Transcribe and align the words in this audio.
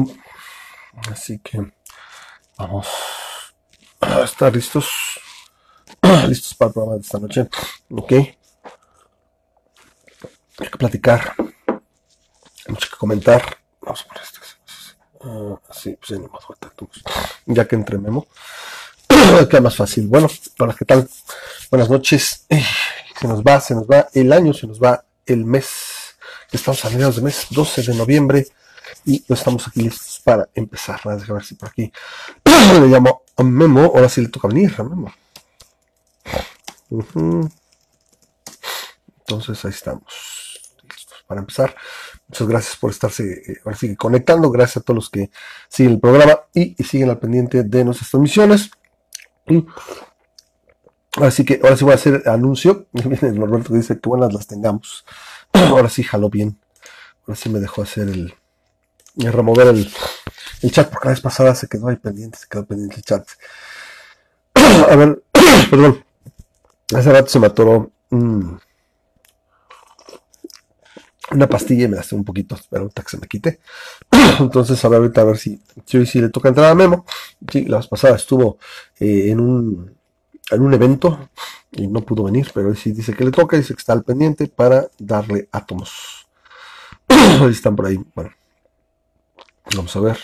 Bueno, 0.00 0.20
así 1.12 1.38
que 1.38 1.72
vamos 2.58 2.88
a 4.00 4.22
estar 4.22 4.52
listos. 4.52 5.20
listos 6.28 6.54
para 6.54 6.68
el 6.68 6.72
programa 6.72 6.96
de 6.96 7.02
esta 7.02 7.18
noche. 7.18 7.48
Ok. 7.90 8.12
Hay 10.58 10.68
que 10.70 10.78
platicar. 10.78 11.34
Mucho 12.66 12.88
que 12.90 12.96
comentar. 12.96 13.58
Vamos 13.82 14.02
a 14.02 14.08
poner 14.08 14.22
esto. 14.24 14.40
Uh, 15.20 15.58
pues 15.64 15.84
ya, 16.08 16.18
más 16.18 16.42
ya 17.46 17.66
que 17.66 17.76
entre 17.76 17.96
Memo. 17.96 18.26
queda 19.48 19.60
más 19.60 19.76
fácil. 19.76 20.08
Bueno, 20.08 20.28
hola, 20.58 20.74
¿qué 20.76 20.84
tal? 20.84 21.08
Buenas 21.70 21.88
noches. 21.88 22.46
Se 23.20 23.28
nos 23.28 23.42
va, 23.42 23.60
se 23.60 23.74
nos 23.74 23.86
va 23.86 24.08
el 24.12 24.32
año, 24.32 24.52
se 24.52 24.66
nos 24.66 24.82
va 24.82 25.04
el 25.24 25.44
mes. 25.44 26.16
Estamos 26.50 26.84
a 26.84 26.90
mediados 26.90 27.16
de 27.16 27.22
mes, 27.22 27.46
12 27.50 27.82
de 27.82 27.94
noviembre. 27.94 28.46
Y 29.06 29.24
estamos 29.28 29.68
aquí 29.68 29.82
listos 29.82 30.20
para 30.24 30.48
empezar. 30.54 31.00
A 31.04 31.16
ver 31.16 31.44
si 31.44 31.54
por 31.54 31.68
aquí 31.68 31.92
le 32.80 32.86
llamo 32.86 33.22
a 33.36 33.42
Memo. 33.42 33.92
Ahora 33.94 34.08
sí 34.08 34.22
le 34.22 34.28
toca 34.28 34.48
venir 34.48 34.74
a 34.78 34.82
Memo. 34.82 35.12
Entonces 39.18 39.64
ahí 39.64 39.70
estamos. 39.70 40.60
Listos 40.82 41.24
para 41.26 41.40
empezar. 41.40 41.74
Muchas 42.28 42.48
gracias 42.48 42.76
por 42.76 42.90
estarse 42.90 43.24
eh, 43.24 43.58
ahora 43.64 43.76
sí, 43.76 43.94
conectando. 43.96 44.50
Gracias 44.50 44.78
a 44.78 44.80
todos 44.80 44.96
los 44.96 45.10
que 45.10 45.30
siguen 45.68 45.92
el 45.92 46.00
programa 46.00 46.40
y, 46.54 46.74
siguen 46.82 47.10
al 47.10 47.18
pendiente 47.18 47.62
de 47.62 47.84
nuestras 47.84 48.10
transmisiones. 48.10 48.70
así 51.16 51.44
que 51.44 51.60
ahora 51.62 51.76
sí 51.76 51.84
voy 51.84 51.92
a 51.92 51.96
hacer 51.96 52.22
anuncio. 52.26 52.86
Norberto 52.92 53.70
que 53.70 53.78
dice 53.78 54.00
que 54.00 54.08
buenas 54.08 54.32
las 54.32 54.46
tengamos. 54.46 55.04
ahora 55.52 55.90
sí 55.90 56.02
jaló 56.02 56.30
bien. 56.30 56.58
Ahora 57.26 57.36
sí 57.36 57.50
me 57.50 57.60
dejó 57.60 57.82
hacer 57.82 58.08
el. 58.08 58.34
Remover 59.16 59.68
el, 59.68 59.90
el 60.62 60.72
chat, 60.72 60.90
porque 60.90 61.08
la 61.08 61.12
vez 61.12 61.20
pasada 61.20 61.54
se 61.54 61.68
quedó 61.68 61.88
ahí 61.88 61.96
pendiente, 61.96 62.38
se 62.38 62.46
quedó 62.48 62.64
pendiente 62.64 62.96
el 62.96 63.02
chat. 63.02 63.26
a 64.54 64.96
ver, 64.96 65.22
perdón. 65.70 66.04
Hace 66.94 67.12
rato 67.12 67.28
se 67.28 67.38
me 67.38 67.46
atoró 67.46 67.90
una 68.10 68.60
pastilla 71.48 71.84
y 71.84 71.88
me 71.88 71.98
hace 71.98 72.14
un 72.14 72.24
poquito, 72.24 72.58
pero 72.70 72.90
que 72.90 73.02
se 73.06 73.16
me 73.18 73.26
quite. 73.26 73.60
Entonces, 74.38 74.84
a 74.84 74.88
ver 74.88 75.00
ahorita 75.00 75.22
a 75.22 75.24
ver 75.24 75.38
si, 75.38 75.60
si 75.86 76.20
le 76.20 76.28
toca 76.28 76.48
entrar 76.48 76.70
a 76.70 76.74
Memo. 76.74 77.06
Sí, 77.50 77.64
la 77.64 77.78
vez 77.78 77.86
pasada 77.88 78.16
estuvo 78.16 78.58
eh, 79.00 79.30
en 79.30 79.40
un 79.40 79.94
en 80.50 80.62
un 80.62 80.74
evento 80.74 81.30
y 81.72 81.86
no 81.86 82.02
pudo 82.02 82.24
venir, 82.24 82.50
pero 82.54 82.68
hoy 82.68 82.76
sí 82.76 82.92
dice 82.92 83.14
que 83.14 83.24
le 83.24 83.30
toca, 83.30 83.56
dice 83.56 83.74
que 83.74 83.80
está 83.80 83.92
al 83.92 84.04
pendiente 84.04 84.46
para 84.46 84.88
darle 84.98 85.48
átomos. 85.52 86.26
Están 87.50 87.76
por 87.76 87.86
ahí. 87.86 87.98
Bueno, 88.14 88.30
vamos 89.76 89.94
a 89.96 90.00
ver. 90.00 90.18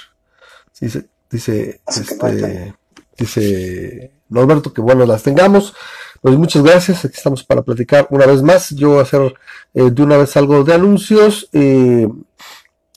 Dice, 0.80 1.08
dice, 1.30 1.80
este, 1.86 2.74
dice 3.18 4.12
Norberto 4.28 4.72
que 4.72 4.80
bueno 4.80 5.04
las 5.06 5.22
tengamos. 5.22 5.74
Pues 6.20 6.36
muchas 6.36 6.62
gracias, 6.62 7.04
aquí 7.04 7.16
estamos 7.16 7.44
para 7.44 7.62
platicar 7.62 8.06
una 8.10 8.26
vez 8.26 8.42
más. 8.42 8.70
Yo 8.70 8.90
voy 8.90 8.98
a 8.98 9.02
hacer 9.02 9.34
eh, 9.74 9.90
de 9.90 10.02
una 10.02 10.16
vez 10.16 10.36
algo 10.36 10.64
de 10.64 10.74
anuncios. 10.74 11.48
Eh, 11.52 12.06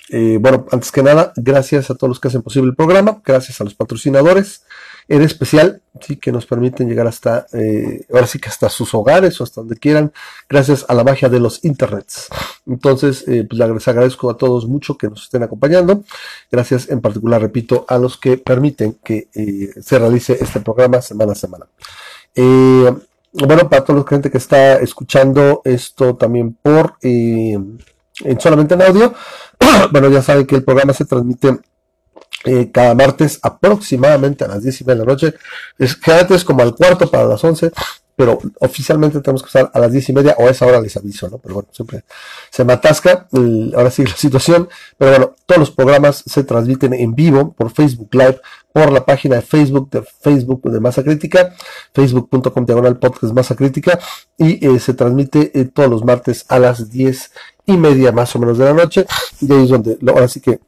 eh, 0.10 0.38
bueno, 0.40 0.66
antes 0.72 0.92
que 0.92 1.02
nada, 1.02 1.32
gracias 1.36 1.90
a 1.90 1.96
todos 1.96 2.10
los 2.10 2.20
que 2.20 2.28
hacen 2.28 2.42
posible 2.42 2.70
el 2.70 2.76
programa, 2.76 3.22
gracias 3.24 3.60
a 3.62 3.64
los 3.64 3.74
patrocinadores, 3.74 4.66
en 5.08 5.22
especial, 5.22 5.82
sí, 6.02 6.16
que 6.16 6.32
nos 6.32 6.46
permiten 6.46 6.88
llegar 6.88 7.08
hasta, 7.08 7.46
ahora 8.12 8.28
sí 8.28 8.40
que 8.40 8.50
hasta 8.50 8.70
sus 8.70 8.94
hogares 8.94 9.40
o 9.40 9.44
hasta 9.44 9.62
donde 9.62 9.78
quieran, 9.78 10.12
gracias 10.50 10.86
a 10.88 10.94
la 10.94 11.04
magia 11.04 11.30
de 11.30 11.40
los 11.40 11.64
internets. 11.64 12.30
Entonces, 12.66 13.24
pues 13.26 13.60
les 13.60 13.88
agradezco 13.88 14.30
a 14.30 14.38
todos 14.38 14.68
mucho 14.68 14.98
que 14.98 15.10
nos 15.10 15.24
estén 15.24 15.44
acompañando. 15.44 16.04
Gracias 16.52 16.90
en 16.90 17.02
particular, 17.02 17.42
repito, 17.42 17.86
a 17.88 17.98
los 17.98 18.18
que 18.18 18.38
permiten 18.38 18.98
que 19.04 19.28
se 19.82 20.00
realice 20.00 20.38
este 20.40 20.62
programa 20.62 21.02
semana 21.02 21.34
a 21.34 21.36
semana. 21.36 21.68
Eh, 22.36 22.94
bueno, 23.34 23.70
para 23.70 23.84
toda 23.84 24.00
la 24.00 24.08
gente 24.08 24.30
que 24.30 24.38
está 24.38 24.76
escuchando 24.76 25.62
esto 25.66 26.16
también 26.16 26.54
por 26.62 26.96
eh, 27.02 27.58
en 28.24 28.40
solamente 28.40 28.76
en 28.76 28.82
audio, 28.82 29.14
bueno, 29.92 30.10
ya 30.10 30.22
saben 30.22 30.46
que 30.46 30.56
el 30.56 30.64
programa 30.64 30.94
se 30.94 31.06
transmite 31.06 31.60
eh, 32.46 32.72
cada 32.72 32.94
martes 32.96 33.40
aproximadamente 33.42 34.44
a 34.44 34.48
las 34.50 34.64
10 34.64 34.82
y 34.82 34.84
media 34.84 35.00
de 35.02 35.06
la 35.06 35.12
noche. 35.12 35.34
Es, 35.78 35.96
generalmente 35.96 36.36
es 36.36 36.44
como 36.44 36.62
al 36.62 36.76
cuarto 36.76 37.10
para 37.10 37.26
las 37.26 37.44
11 37.44 37.72
pero 38.16 38.40
oficialmente 38.60 39.20
tenemos 39.22 39.42
que 39.42 39.48
estar 39.48 39.72
a 39.74 39.80
las 39.80 39.92
diez 39.92 40.08
y 40.10 40.14
media 40.14 40.36
o 40.38 40.48
a 40.48 40.52
esa 40.52 40.66
hora 40.66 40.80
les 40.80 40.96
aviso, 40.98 41.30
¿no? 41.30 41.40
Pero 41.40 41.56
bueno, 41.56 41.70
siempre 41.72 42.04
se 42.50 42.64
me 42.64 42.74
atasca, 42.74 43.28
ahora 43.76 43.90
sí 43.90 44.04
la 44.04 44.16
situación, 44.16 44.70
pero 44.98 45.12
bueno, 45.12 45.36
todos 45.46 45.60
los 45.60 45.72
programas 45.72 46.24
se 46.26 46.44
transmiten 46.44 46.94
en 46.94 47.16
vivo 47.16 47.54
por 47.54 47.72
Facebook 47.72 48.10
Live, 48.14 48.40
por 48.72 48.92
la 48.92 49.06
página 49.06 49.38
de 49.38 49.42
Facebook 49.42 49.90
de 49.90 50.04
Facebook 50.04 50.62
de 50.70 50.80
Masa 50.80 51.04
Crítica, 51.04 51.56
facebook.com 51.94 52.66
diagonal 52.66 53.00
podcast 53.00 53.34
Masa 53.34 53.56
Crítica, 53.56 54.00
y 54.38 54.66
eh, 54.66 54.80
se 54.80 54.94
transmite 54.94 55.52
eh, 55.60 55.66
todos 55.66 55.90
los 55.90 56.04
martes 56.04 56.46
a 56.50 56.60
las 56.60 56.90
diez 56.90 57.32
y 57.66 57.78
media 57.78 58.12
más 58.12 58.36
o 58.36 58.40
menos 58.40 58.58
de 58.58 58.66
la 58.66 58.74
noche, 58.74 59.06
y 59.42 59.52
ahí 59.52 59.64
es 59.64 59.70
donde 59.70 59.98
ahora 60.08 60.28
sí 60.28 60.40
que 60.40 60.60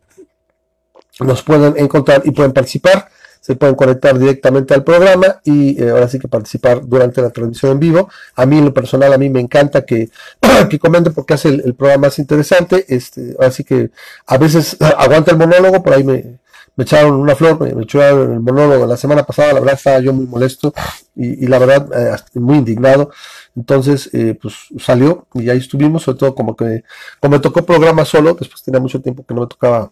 nos 1.19 1.43
pueden 1.43 1.75
encontrar 1.77 2.21
y 2.25 2.31
pueden 2.31 2.51
participar 2.51 3.09
se 3.45 3.55
pueden 3.55 3.75
conectar 3.75 4.17
directamente 4.17 4.73
al 4.73 4.83
programa 4.83 5.39
y 5.43 5.79
eh, 5.79 5.91
ahora 5.91 6.07
sí 6.07 6.17
que 6.17 6.27
participar 6.27 6.81
durante 6.83 7.21
la 7.21 7.29
transmisión 7.29 7.73
en 7.73 7.79
vivo. 7.79 8.09
A 8.35 8.47
mí 8.47 8.57
en 8.57 8.65
lo 8.65 8.73
personal, 8.73 9.13
a 9.13 9.19
mí 9.19 9.29
me 9.29 9.39
encanta 9.39 9.85
que, 9.85 10.09
que 10.69 10.79
comenten 10.79 11.13
porque 11.13 11.35
hace 11.35 11.49
el, 11.49 11.75
programa 11.75 12.07
más 12.07 12.17
interesante. 12.17 12.85
Este, 12.87 13.35
así 13.39 13.63
que 13.63 13.91
a 14.25 14.39
veces 14.39 14.75
aguanta 14.97 15.29
el 15.29 15.37
monólogo, 15.37 15.83
por 15.83 15.93
ahí 15.93 16.03
me, 16.03 16.39
me 16.75 16.83
echaron 16.85 17.13
una 17.13 17.35
flor, 17.35 17.59
me, 17.61 17.83
echaron 17.83 18.33
el 18.33 18.39
monólogo 18.39 18.87
la 18.87 18.97
semana 18.97 19.23
pasada, 19.23 19.53
la 19.53 19.59
verdad 19.59 19.75
estaba 19.75 19.99
yo 19.99 20.11
muy 20.11 20.25
molesto 20.25 20.73
y, 21.15 21.45
la 21.45 21.59
verdad 21.59 21.87
eh, 21.95 22.39
muy 22.39 22.57
indignado. 22.57 23.11
Entonces, 23.55 24.09
eh, 24.11 24.35
pues 24.41 24.55
salió 24.79 25.27
y 25.35 25.51
ahí 25.51 25.59
estuvimos, 25.59 26.01
sobre 26.01 26.17
todo 26.17 26.33
como 26.33 26.55
que, 26.55 26.83
como 27.19 27.33
me 27.33 27.39
tocó 27.39 27.63
programa 27.63 28.05
solo, 28.05 28.33
después 28.33 28.63
tenía 28.63 28.79
mucho 28.79 28.99
tiempo 29.03 29.23
que 29.23 29.35
no 29.35 29.41
me 29.41 29.47
tocaba 29.47 29.91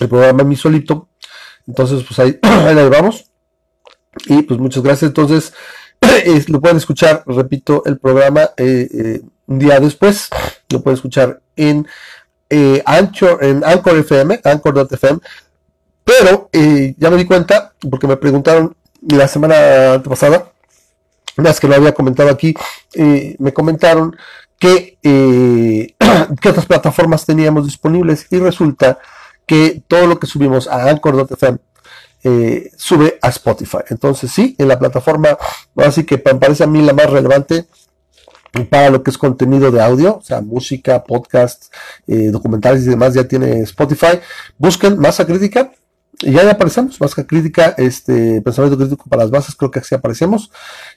el 0.00 0.08
programa 0.08 0.42
a 0.42 0.44
mí 0.44 0.56
solito, 0.56 1.08
entonces, 1.68 2.02
pues 2.02 2.18
ahí, 2.18 2.38
ahí 2.42 2.88
vamos. 2.88 3.26
Y 4.26 4.42
pues 4.42 4.58
muchas 4.58 4.82
gracias. 4.82 5.10
Entonces, 5.10 5.52
lo 6.48 6.60
pueden 6.60 6.78
escuchar, 6.78 7.22
repito, 7.26 7.82
el 7.84 7.98
programa 7.98 8.50
eh, 8.56 8.88
eh, 8.92 9.20
un 9.46 9.58
día 9.58 9.78
después. 9.78 10.30
Lo 10.70 10.82
pueden 10.82 10.96
escuchar 10.96 11.40
en 11.54 11.86
eh, 12.50 12.82
Anchor, 12.84 13.44
en 13.44 13.62
Anchor 13.64 13.98
FM, 13.98 14.40
Anchor.fm. 14.42 15.20
Pero 16.04 16.48
ya 16.52 17.10
me 17.10 17.18
di 17.18 17.26
cuenta, 17.26 17.74
porque 17.90 18.06
me 18.06 18.16
preguntaron 18.16 18.74
la 19.02 19.28
semana 19.28 20.02
pasada, 20.02 20.52
vez 21.36 21.60
que 21.60 21.68
lo 21.68 21.74
había 21.74 21.92
comentado 21.92 22.30
aquí, 22.30 22.54
me 23.38 23.52
comentaron 23.52 24.16
que 24.58 24.96
qué 25.02 26.48
otras 26.48 26.64
plataformas 26.64 27.26
teníamos 27.26 27.66
disponibles 27.66 28.26
y 28.30 28.38
resulta 28.38 28.98
que 29.48 29.82
todo 29.88 30.06
lo 30.06 30.20
que 30.20 30.28
subimos 30.28 30.68
a 30.68 30.88
Anchor.fm 30.90 31.58
eh, 32.22 32.70
sube 32.76 33.18
a 33.22 33.28
Spotify. 33.30 33.78
Entonces 33.88 34.30
sí, 34.30 34.54
en 34.58 34.68
la 34.68 34.78
plataforma, 34.78 35.38
así 35.76 36.04
que 36.04 36.22
me 36.24 36.34
parece 36.34 36.64
a 36.64 36.66
mí 36.66 36.82
la 36.82 36.92
más 36.92 37.10
relevante 37.10 37.66
para 38.70 38.90
lo 38.90 39.02
que 39.02 39.10
es 39.10 39.18
contenido 39.18 39.70
de 39.70 39.82
audio, 39.82 40.18
o 40.18 40.22
sea, 40.22 40.40
música, 40.40 41.02
podcast, 41.04 41.72
eh, 42.06 42.28
documentales 42.30 42.82
y 42.84 42.90
demás, 42.90 43.14
ya 43.14 43.24
tiene 43.24 43.60
Spotify. 43.62 44.20
Busquen 44.58 44.98
Masa 44.98 45.26
Crítica 45.26 45.72
y 46.20 46.32
ya 46.32 46.50
aparecemos, 46.50 47.00
Masa 47.00 47.24
Crítica, 47.24 47.74
este, 47.78 48.42
pensamiento 48.42 48.76
crítico 48.76 49.08
para 49.08 49.22
las 49.22 49.30
bases, 49.30 49.54
creo 49.54 49.70
que 49.70 49.78
así 49.78 49.94
aparecemos. 49.94 50.50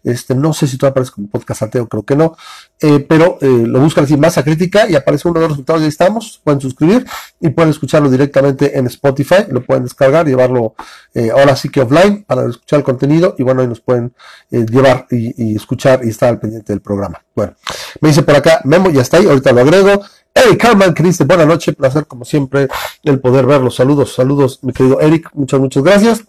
Este, 0.04 0.34
no 0.34 0.52
sé 0.52 0.66
si 0.68 0.78
tú 0.78 0.88
apareces 0.88 1.12
como 1.12 1.28
podcast 1.28 1.62
ateo, 1.62 1.88
creo 1.88 2.04
que 2.04 2.16
no. 2.16 2.36
Eh, 2.80 3.06
pero 3.08 3.38
eh, 3.40 3.64
lo 3.68 3.80
buscan 3.80 4.06
así, 4.06 4.18
masa 4.18 4.44
crítica, 4.44 4.90
y 4.90 4.96
aparece 4.96 5.28
uno 5.28 5.40
de 5.40 5.42
los 5.42 5.52
resultados, 5.52 5.82
y 5.82 5.86
ahí 5.86 5.90
estamos, 5.90 6.42
pueden 6.44 6.60
suscribir 6.60 7.06
y 7.40 7.50
pueden 7.50 7.70
escucharlo 7.70 8.10
directamente 8.10 8.76
en 8.80 8.88
Spotify, 8.88 9.46
lo 9.50 9.64
pueden 9.64 9.84
descargar, 9.84 10.26
llevarlo 10.26 10.74
eh, 11.14 11.30
ahora 11.30 11.56
sí 11.56 11.70
que 11.70 11.82
offline 11.82 12.24
para 12.24 12.50
escuchar 12.50 12.80
el 12.80 12.84
contenido, 12.84 13.36
y 13.38 13.44
bueno, 13.44 13.62
ahí 13.62 13.68
nos 13.68 13.82
pueden 13.82 14.14
llevar 14.50 15.06
y, 15.12 15.56
escuchar 15.56 16.02
y 16.04 16.10
estar 16.10 16.30
al 16.30 16.40
pendiente 16.40 16.74
del 16.74 16.82
programa. 16.82 17.24
Bueno, 17.36 17.54
me 18.00 18.10
dice 18.10 18.24
por 18.24 18.36
acá, 18.36 18.62
Memo, 18.64 18.90
ya 18.90 19.02
está 19.02 19.18
ahí, 19.18 19.28
ahorita 19.28 19.52
lo 19.52 19.62
agrego. 19.62 20.02
Eric 20.34 20.62
Carman, 20.62 20.94
que 20.94 21.04
dice, 21.04 21.26
buenas 21.26 21.48
noches, 21.48 21.76
placer 21.76 22.08
como 22.08 22.26
siempre 22.26 22.68
el 23.04 23.20
poder 23.20 23.46
verlos. 23.46 23.76
Saludos, 23.76 24.14
saludos, 24.14 24.64
mi 24.64 24.74
querido 24.74 25.00
Eric, 25.02 25.30
muchas, 25.34 25.60
muchas 25.60 25.84
gracias. 25.84 26.26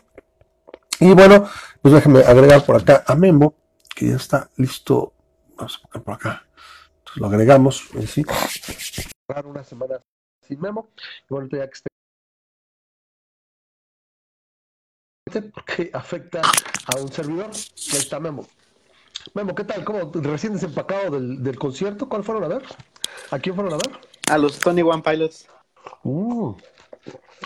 Y 1.01 1.13
bueno, 1.13 1.49
pues 1.81 1.95
déjenme 1.95 2.21
agregar 2.21 2.65
por 2.65 2.77
acá 2.77 3.05
a 3.07 3.15
Memo, 3.15 3.55
que 3.95 4.09
ya 4.09 4.17
está 4.17 4.49
listo 4.57 5.13
Vamos 5.57 5.81
a 5.93 6.01
por 6.01 6.15
acá. 6.15 6.45
Entonces 6.99 7.21
lo 7.21 7.27
agregamos. 7.27 7.89
¿sí? 8.07 8.25
Una 9.45 9.65
semana 9.65 10.01
sin 10.47 10.61
memo. 10.61 10.91
Y 11.29 11.35
bueno, 11.35 11.49
ya 11.51 11.69
que 11.69 11.75
esté 15.27 15.43
porque 15.43 15.91
afecta 15.93 16.43
a 16.43 17.01
un 17.01 17.11
servidor. 17.13 17.51
Ahí 17.51 17.99
está 17.99 18.19
Memo. 18.19 18.47
Memo, 19.35 19.55
¿qué 19.55 19.65
tal? 19.65 19.85
¿Cómo 19.85 20.11
recién 20.15 20.55
desempacado 20.55 21.13
del, 21.13 21.43
del 21.43 21.59
concierto? 21.59 22.09
¿Cuál 22.09 22.25
fueron 22.25 22.45
a 22.45 22.49
ver? 22.49 22.63
¿A 23.31 23.39
quién 23.39 23.55
fueron 23.55 23.75
a 23.75 23.77
ver? 23.77 23.99
A 24.31 24.39
los 24.39 24.59
Tony 24.59 24.83
One 24.83 25.03
Pilots. 25.03 25.47
Uh, 26.05 26.55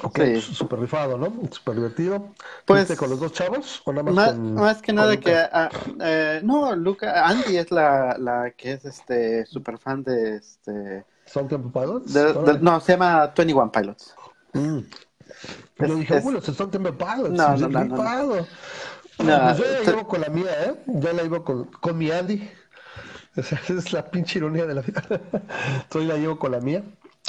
Ok, 0.02 0.20
súper 0.40 0.80
rifado, 0.80 1.16
¿no? 1.16 1.32
Súper 1.50 1.76
divertido. 1.76 2.28
Pues, 2.64 2.94
con 2.96 3.10
los 3.10 3.20
dos 3.20 3.32
chavos 3.32 3.82
o 3.84 3.92
nada 3.92 4.02
más, 4.04 4.14
más, 4.14 4.30
con, 4.30 4.54
más 4.54 4.82
que 4.82 4.92
nada 4.92 5.16
que... 5.16 5.34
Ah, 5.34 5.70
eh, 6.00 6.40
no, 6.42 6.74
Luca, 6.76 7.26
Andy 7.26 7.56
es 7.56 7.70
la, 7.70 8.16
la 8.18 8.50
que 8.50 8.72
es 8.72 8.84
este 8.84 9.46
súper 9.46 9.78
fan 9.78 10.02
de... 10.02 10.36
este 10.36 11.04
¿Son 11.24 11.48
Temple 11.48 11.70
Pilots? 11.72 12.60
no, 12.60 12.80
se 12.80 12.92
llama 12.92 13.32
21 13.36 13.72
Pilots. 13.72 14.14
Mm. 14.52 14.78
Yo 15.78 15.94
dije, 15.96 16.20
bueno, 16.20 16.40
son 16.40 16.70
Temple 16.70 16.92
Pilots. 16.92 17.30
No, 17.30 17.56
no, 17.56 17.68
no, 17.68 17.84
no, 17.84 18.46
no. 19.18 19.56
Pues 19.56 19.58
yo 19.58 19.64
la 19.64 19.82
llevo 19.84 20.08
con 20.08 20.20
la 20.20 20.28
mía, 20.28 20.64
¿eh? 20.64 20.74
Yo 20.86 21.12
la 21.12 21.22
llevo 21.22 21.44
con, 21.44 21.64
con 21.66 21.98
mi 21.98 22.10
Andy. 22.10 22.48
O 23.38 23.42
sea, 23.42 23.58
esa 23.58 23.74
es 23.74 23.92
la 23.92 24.10
pinche 24.10 24.38
ironía 24.38 24.64
de 24.64 24.74
la 24.74 24.80
vida. 24.80 25.02
Entonces 25.10 26.08
la 26.08 26.16
llevo 26.16 26.38
con 26.38 26.52
la 26.52 26.60
mía. 26.60 26.82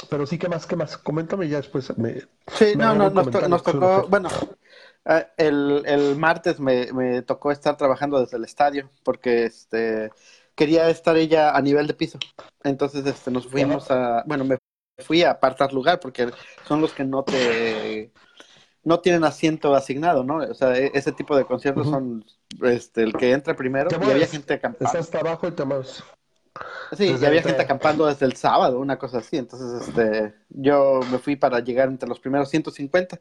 Pero 0.08 0.26
sí, 0.26 0.38
¿qué 0.38 0.48
más? 0.48 0.66
¿Qué 0.66 0.74
más? 0.74 0.96
Coméntame 0.96 1.48
ya 1.48 1.58
después. 1.58 1.96
Me, 1.98 2.22
sí, 2.46 2.74
no, 2.76 2.94
no, 2.94 3.10
nos, 3.10 3.62
tocó, 3.62 4.06
bueno, 4.08 4.30
eh, 5.04 5.26
el, 5.36 5.82
el 5.84 6.16
martes 6.16 6.60
me, 6.60 6.90
me, 6.92 7.20
tocó 7.20 7.50
estar 7.50 7.76
trabajando 7.76 8.20
desde 8.20 8.38
el 8.38 8.44
estadio 8.44 8.90
porque 9.02 9.44
este 9.44 10.10
quería 10.54 10.88
estar 10.88 11.16
ella 11.16 11.56
a 11.56 11.60
nivel 11.62 11.86
de 11.86 11.94
piso. 11.94 12.18
Entonces 12.64 13.06
este, 13.06 13.30
nos 13.30 13.46
fuimos 13.46 13.90
a, 13.90 14.22
bueno, 14.26 14.44
me 14.44 14.58
fui 14.98 15.22
a 15.22 15.30
apartar 15.30 15.72
lugar 15.72 16.00
porque 16.00 16.30
son 16.66 16.80
los 16.80 16.92
que 16.92 17.04
no 17.04 17.22
te 17.22 18.12
no 18.84 19.00
tienen 19.00 19.24
asiento 19.24 19.74
asignado, 19.74 20.24
¿no? 20.24 20.36
O 20.36 20.54
sea, 20.54 20.76
e, 20.76 20.90
ese 20.94 21.12
tipo 21.12 21.36
de 21.36 21.44
conciertos 21.44 21.88
son 21.88 22.24
este, 22.62 23.02
el 23.02 23.12
que 23.14 23.32
entra 23.32 23.54
primero 23.54 23.88
y 23.90 24.10
había 24.10 24.26
gente 24.26 24.54
acampando. 24.54 24.98
Estás 24.98 25.20
abajo 25.20 25.48
y 25.48 25.52
te 25.52 25.64
mueves. 25.64 26.02
Sí, 26.96 27.14
y 27.20 27.24
había 27.24 27.42
gente 27.42 27.62
acampando 27.62 28.06
desde 28.06 28.26
el 28.26 28.34
sábado, 28.34 28.80
una 28.80 28.98
cosa 28.98 29.18
así. 29.18 29.36
Entonces, 29.36 29.88
este, 29.88 30.34
yo 30.48 31.00
me 31.10 31.18
fui 31.18 31.36
para 31.36 31.60
llegar 31.60 31.88
entre 31.88 32.08
los 32.08 32.18
primeros 32.18 32.48
150 32.48 33.20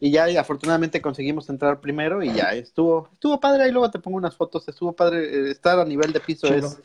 y 0.00 0.10
ya 0.10 0.26
afortunadamente 0.40 1.00
conseguimos 1.00 1.48
entrar 1.48 1.80
primero 1.80 2.22
y 2.22 2.32
ya 2.32 2.52
estuvo, 2.52 3.08
estuvo 3.12 3.38
padre. 3.40 3.64
Ahí 3.64 3.70
luego 3.70 3.90
te 3.90 3.98
pongo 3.98 4.16
unas 4.16 4.36
fotos. 4.36 4.66
Estuvo 4.68 4.92
padre 4.92 5.24
eh, 5.24 5.50
estar 5.50 5.78
a 5.78 5.84
nivel 5.84 6.12
de 6.12 6.20
piso 6.20 6.48
es, 6.48 6.80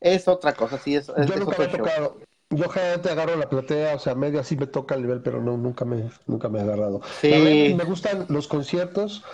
es 0.00 0.28
otra 0.28 0.52
cosa. 0.52 0.78
Sí, 0.78 0.94
es, 0.94 1.06
yo 1.06 1.36
nunca 1.36 1.56
me 1.58 1.64
he 1.64 1.68
tocado. 1.68 2.18
Yo 2.50 2.68
generalmente 2.68 3.10
agarro 3.10 3.36
la 3.36 3.48
platea, 3.48 3.94
o 3.94 3.98
sea, 3.98 4.14
medio 4.14 4.40
así 4.40 4.56
me 4.56 4.66
toca 4.66 4.94
el 4.94 5.02
nivel, 5.02 5.22
pero 5.22 5.42
no, 5.42 5.56
nunca 5.56 5.84
me, 5.84 6.10
nunca 6.26 6.48
me 6.48 6.60
he 6.60 6.62
agarrado. 6.62 7.00
Sí. 7.20 7.74
me 7.76 7.84
gustan 7.84 8.26
los 8.28 8.48
conciertos, 8.48 9.24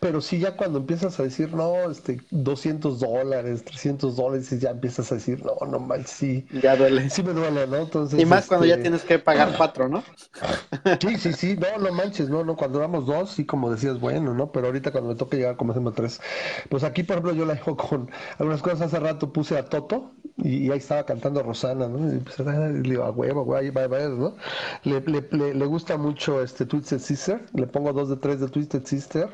pero 0.00 0.20
sí, 0.20 0.38
ya 0.38 0.56
cuando 0.56 0.78
empiezas 0.78 1.18
a 1.18 1.24
decir, 1.24 1.52
no, 1.52 1.90
este, 1.90 2.20
200 2.30 3.00
dólares, 3.00 3.64
300 3.64 4.16
dólares, 4.16 4.52
y 4.52 4.58
ya 4.58 4.70
empiezas 4.70 5.10
a 5.10 5.16
decir, 5.16 5.44
no, 5.44 5.66
no 5.66 5.80
manches, 5.80 6.10
sí. 6.10 6.46
Ya 6.62 6.76
duele. 6.76 7.10
Sí 7.10 7.22
me 7.22 7.32
duele, 7.32 7.66
¿no? 7.66 7.76
Entonces, 7.76 8.20
y 8.20 8.24
más 8.24 8.46
cuando 8.46 8.66
ya 8.66 8.74
este, 8.74 8.82
tienes 8.82 9.02
que 9.02 9.18
pagar 9.18 9.54
cuatro, 9.56 9.88
¿no? 9.88 10.02
Sí, 11.00 11.16
sí, 11.16 11.32
sí, 11.32 11.56
no, 11.56 11.78
no 11.82 11.92
manches, 11.92 12.28
no, 12.28 12.44
no, 12.44 12.56
cuando 12.56 12.78
éramos 12.78 13.06
dos, 13.06 13.30
sí, 13.30 13.44
como 13.44 13.70
decías, 13.70 13.98
bueno, 13.98 14.34
¿no? 14.34 14.52
Pero 14.52 14.66
ahorita 14.66 14.92
cuando 14.92 15.10
me 15.10 15.16
toca 15.16 15.36
llegar, 15.36 15.56
como 15.56 15.72
hacemos 15.72 15.94
tres. 15.94 16.20
Pues 16.68 16.84
aquí, 16.84 17.02
por 17.02 17.16
ejemplo, 17.16 17.34
yo 17.34 17.44
la 17.44 17.54
dejo 17.54 17.76
con 17.76 18.10
algunas 18.38 18.62
cosas. 18.62 18.82
Hace 18.82 19.00
rato 19.00 19.32
puse 19.32 19.58
a 19.58 19.64
Toto 19.64 20.12
y, 20.36 20.70
ahí 20.70 20.78
estaba 20.78 21.04
cantando 21.04 21.42
Rosana, 21.42 21.88
¿no? 21.88 22.14
Y 22.14 22.18
pues, 22.20 22.38
le 22.38 22.80
digo, 22.82 23.04
a 23.04 23.10
huevo, 23.10 23.44
güey, 23.44 23.70
va, 23.70 23.86
va, 23.86 23.98
¿no? 24.08 24.36
Le, 24.84 25.00
le, 25.00 25.54
le, 25.54 25.66
gusta 25.66 25.96
mucho 25.96 26.42
este 26.42 26.64
Twisted 26.64 27.00
Sister, 27.00 27.44
le 27.54 27.66
pongo 27.66 27.92
dos 27.92 28.08
de 28.08 28.16
tres 28.16 28.40
de 28.40 28.48
Twisted 28.48 28.84
Sister. 28.84 29.28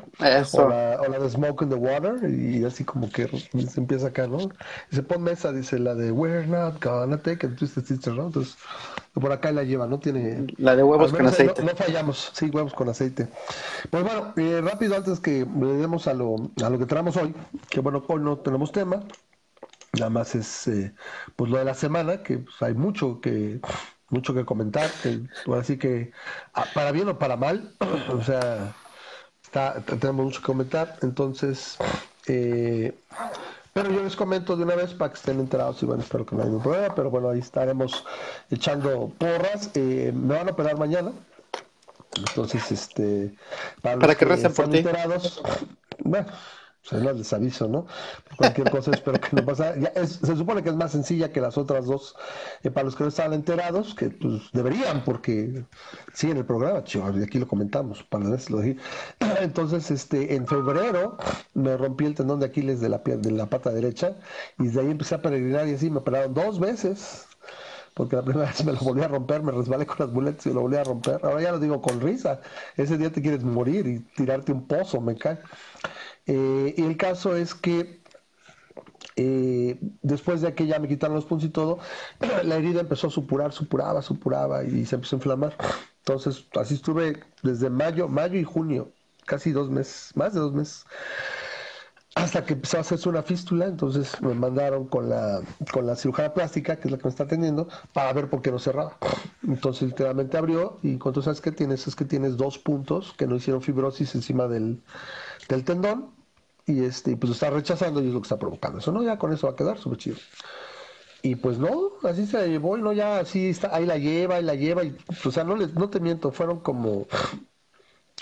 Eso. 0.54 0.66
O 0.66 0.68
la, 0.68 1.00
o 1.00 1.08
la 1.08 1.18
de 1.18 1.30
Smoke 1.30 1.62
in 1.62 1.68
the 1.68 1.74
Water 1.74 2.30
y 2.30 2.64
así 2.64 2.84
como 2.84 3.10
que 3.10 3.26
se 3.28 3.80
empieza 3.80 4.08
acá, 4.08 4.26
¿no? 4.26 4.38
Se 4.90 5.02
pone 5.02 5.24
mesa, 5.30 5.52
dice 5.52 5.78
la 5.78 5.94
de 5.94 6.12
We're 6.12 6.46
not 6.46 6.82
gonna 6.82 7.18
take 7.18 7.46
it, 7.46 7.56
Twisted 7.56 7.84
Sister, 7.84 8.12
¿no? 8.14 8.26
Entonces, 8.26 8.56
por 9.12 9.32
acá 9.32 9.52
la 9.52 9.64
lleva, 9.64 9.86
¿no? 9.86 9.98
Tiene... 9.98 10.46
La 10.56 10.76
de 10.76 10.82
huevos 10.82 11.12
con 11.12 11.26
aceite. 11.26 11.62
No, 11.62 11.70
fallamos, 11.74 12.30
sí, 12.34 12.50
huevos 12.50 12.74
con 12.74 12.88
aceite. 12.88 13.28
Pues 13.90 14.04
bueno, 14.04 14.32
eh, 14.36 14.60
rápido 14.62 14.96
antes 14.96 15.20
que 15.20 15.46
le 15.60 15.74
demos 15.74 16.06
a 16.06 16.14
lo, 16.14 16.36
a 16.62 16.70
lo 16.70 16.78
que 16.78 16.86
traemos 16.86 17.16
hoy, 17.16 17.34
que 17.70 17.80
bueno, 17.80 18.04
hoy 18.06 18.20
no 18.20 18.38
tenemos 18.38 18.72
tema, 18.72 19.00
nada 19.94 20.10
más 20.10 20.34
es 20.34 20.68
eh, 20.68 20.94
pues 21.36 21.50
lo 21.50 21.58
de 21.58 21.64
la 21.64 21.74
semana, 21.74 22.22
que 22.22 22.38
pues, 22.38 22.62
hay 22.62 22.74
mucho 22.74 23.20
que 23.20 23.60
mucho 24.10 24.34
que 24.34 24.44
comentar, 24.44 24.90
que, 25.02 25.22
así 25.58 25.78
que 25.78 26.12
ah, 26.52 26.66
para 26.74 26.92
bien 26.92 27.08
o 27.08 27.18
para 27.18 27.36
mal, 27.36 27.74
o 28.10 28.22
sea 28.22 28.74
tenemos 29.54 30.26
mucho 30.26 30.40
que 30.40 30.46
comentar, 30.46 30.96
entonces, 31.02 31.76
eh, 32.26 32.92
pero 33.72 33.90
yo 33.90 34.02
les 34.02 34.16
comento 34.16 34.56
de 34.56 34.64
una 34.64 34.74
vez 34.74 34.94
para 34.94 35.10
que 35.10 35.18
estén 35.18 35.40
enterados 35.40 35.82
y 35.82 35.86
bueno, 35.86 36.02
espero 36.02 36.26
que 36.26 36.34
no 36.34 36.42
haya 36.42 36.50
ningún 36.50 36.62
problema, 36.62 36.94
pero 36.94 37.10
bueno, 37.10 37.30
ahí 37.30 37.38
estaremos 37.38 38.04
echando 38.50 39.12
porras, 39.18 39.70
eh, 39.74 40.12
me 40.14 40.34
van 40.34 40.48
a 40.48 40.52
operar 40.52 40.78
mañana, 40.78 41.12
entonces, 42.16 42.70
este, 42.70 43.34
para, 43.82 44.14
que, 44.14 44.24
recen 44.24 44.52
por 44.52 44.68
ti. 44.70 44.78
Enterados, 44.78 45.42
bueno, 45.98 46.26
o 46.84 46.88
sea, 46.88 47.00
les 47.00 47.32
aviso, 47.32 47.66
¿no? 47.66 47.86
cualquier 48.36 48.70
cosa 48.70 48.90
espero 48.90 49.18
que 49.18 49.36
no 49.36 49.44
pase. 49.44 49.90
se 50.06 50.36
supone 50.36 50.62
que 50.62 50.68
es 50.68 50.76
más 50.76 50.92
sencilla 50.92 51.32
que 51.32 51.40
las 51.40 51.56
otras 51.56 51.86
dos, 51.86 52.14
eh, 52.62 52.70
para 52.70 52.84
los 52.84 52.94
que 52.94 53.04
no 53.04 53.08
estaban 53.08 53.32
enterados, 53.32 53.94
que 53.94 54.10
pues 54.10 54.42
deberían, 54.52 55.02
porque 55.04 55.64
sí, 56.12 56.30
en 56.30 56.36
el 56.36 56.44
programa, 56.44 56.84
chico, 56.84 57.06
aquí 57.06 57.38
lo 57.38 57.48
comentamos, 57.48 58.02
para 58.04 58.24
lo 58.24 58.60
dije. 58.60 58.76
Entonces, 59.40 59.90
este, 59.90 60.34
en 60.34 60.46
febrero 60.46 61.16
me 61.54 61.76
rompí 61.76 62.04
el 62.04 62.14
tendón 62.14 62.40
de 62.40 62.46
Aquiles 62.46 62.80
de 62.80 62.88
la, 62.90 62.98
de 62.98 63.30
la 63.30 63.46
pata 63.46 63.70
derecha 63.70 64.16
y 64.58 64.68
de 64.68 64.80
ahí 64.80 64.90
empecé 64.90 65.14
a 65.14 65.22
peregrinar 65.22 65.66
y 65.68 65.74
así 65.74 65.90
me 65.90 65.98
operaron 65.98 66.34
dos 66.34 66.60
veces 66.60 67.26
porque 67.94 68.16
la 68.16 68.22
primera 68.22 68.46
vez 68.50 68.64
me 68.64 68.72
lo 68.72 68.80
volví 68.80 69.02
a 69.02 69.08
romper, 69.08 69.42
me 69.42 69.52
resbalé 69.52 69.86
con 69.86 69.96
las 70.00 70.10
muletas 70.10 70.46
y 70.46 70.52
lo 70.52 70.62
volví 70.62 70.76
a 70.76 70.84
romper. 70.84 71.20
Ahora 71.22 71.40
ya 71.40 71.52
lo 71.52 71.58
digo 71.60 71.80
con 71.80 72.00
risa. 72.00 72.40
Ese 72.76 72.98
día 72.98 73.10
te 73.10 73.22
quieres 73.22 73.44
morir 73.44 73.86
y 73.86 74.00
tirarte 74.00 74.52
un 74.52 74.66
pozo, 74.66 75.00
me 75.00 75.16
cae. 75.16 75.38
Eh, 76.26 76.74
y 76.76 76.82
el 76.82 76.96
caso 76.96 77.36
es 77.36 77.54
que 77.54 78.02
eh, 79.16 79.78
después 80.02 80.40
de 80.40 80.54
que 80.54 80.66
ya 80.66 80.78
me 80.78 80.88
quitaron 80.88 81.14
los 81.16 81.24
puntos 81.24 81.46
y 81.48 81.50
todo, 81.50 81.78
la 82.44 82.56
herida 82.56 82.80
empezó 82.80 83.08
a 83.08 83.10
supurar, 83.10 83.52
supuraba, 83.52 84.02
supuraba 84.02 84.64
y 84.64 84.84
se 84.86 84.96
empezó 84.96 85.16
a 85.16 85.18
inflamar. 85.18 85.56
Entonces, 85.98 86.46
así 86.58 86.74
estuve 86.74 87.20
desde 87.42 87.70
mayo, 87.70 88.08
mayo 88.08 88.38
y 88.38 88.44
junio, 88.44 88.92
casi 89.24 89.52
dos 89.52 89.70
meses, 89.70 90.12
más 90.16 90.34
de 90.34 90.40
dos 90.40 90.52
meses, 90.52 90.84
hasta 92.14 92.44
que 92.44 92.54
empezó 92.54 92.76
a 92.78 92.80
hacerse 92.80 93.08
una 93.08 93.22
fístula. 93.22 93.66
Entonces 93.66 94.20
me 94.20 94.34
mandaron 94.34 94.86
con 94.86 95.08
la, 95.08 95.40
con 95.72 95.86
la 95.86 95.96
cirujana 95.96 96.34
plástica, 96.34 96.76
que 96.76 96.88
es 96.88 96.92
la 96.92 96.98
que 96.98 97.04
me 97.04 97.10
está 97.10 97.24
atendiendo, 97.24 97.68
para 97.92 98.12
ver 98.12 98.28
por 98.28 98.42
qué 98.42 98.50
no 98.50 98.58
cerraba. 98.58 98.98
Entonces, 99.46 99.88
literalmente 99.88 100.36
abrió 100.36 100.78
y 100.82 100.98
cuando 100.98 101.22
sabes 101.22 101.40
que 101.40 101.52
tienes, 101.52 101.86
es 101.86 101.94
que 101.96 102.04
tienes 102.04 102.36
dos 102.36 102.58
puntos 102.58 103.14
que 103.16 103.26
no 103.26 103.36
hicieron 103.36 103.62
fibrosis 103.62 104.14
encima 104.14 104.48
del, 104.48 104.82
del 105.48 105.64
tendón 105.64 106.10
y 106.66 106.84
este 106.84 107.16
pues 107.16 107.32
está 107.32 107.50
rechazando 107.50 108.02
y 108.02 108.08
es 108.08 108.12
lo 108.14 108.20
que 108.20 108.26
está 108.26 108.38
provocando. 108.38 108.78
Eso 108.78 108.92
no 108.92 109.02
ya 109.02 109.18
con 109.18 109.32
eso 109.32 109.46
va 109.46 109.52
a 109.52 109.56
quedar 109.56 109.78
súper 109.78 109.98
chido. 109.98 110.16
Y 111.22 111.36
pues 111.36 111.58
no 111.58 111.92
así 112.02 112.26
se 112.26 112.48
llevó 112.48 112.76
y 112.76 112.82
no 112.82 112.92
ya 112.92 113.18
así 113.18 113.48
está 113.48 113.74
ahí 113.74 113.86
la 113.86 113.98
lleva 113.98 114.40
y 114.40 114.42
la 114.42 114.54
lleva 114.54 114.84
y 114.84 114.96
o 115.24 115.30
sea 115.30 115.44
no 115.44 115.56
les 115.56 115.72
no 115.74 115.88
te 115.88 116.00
miento 116.00 116.32
fueron 116.32 116.60
como 116.60 117.06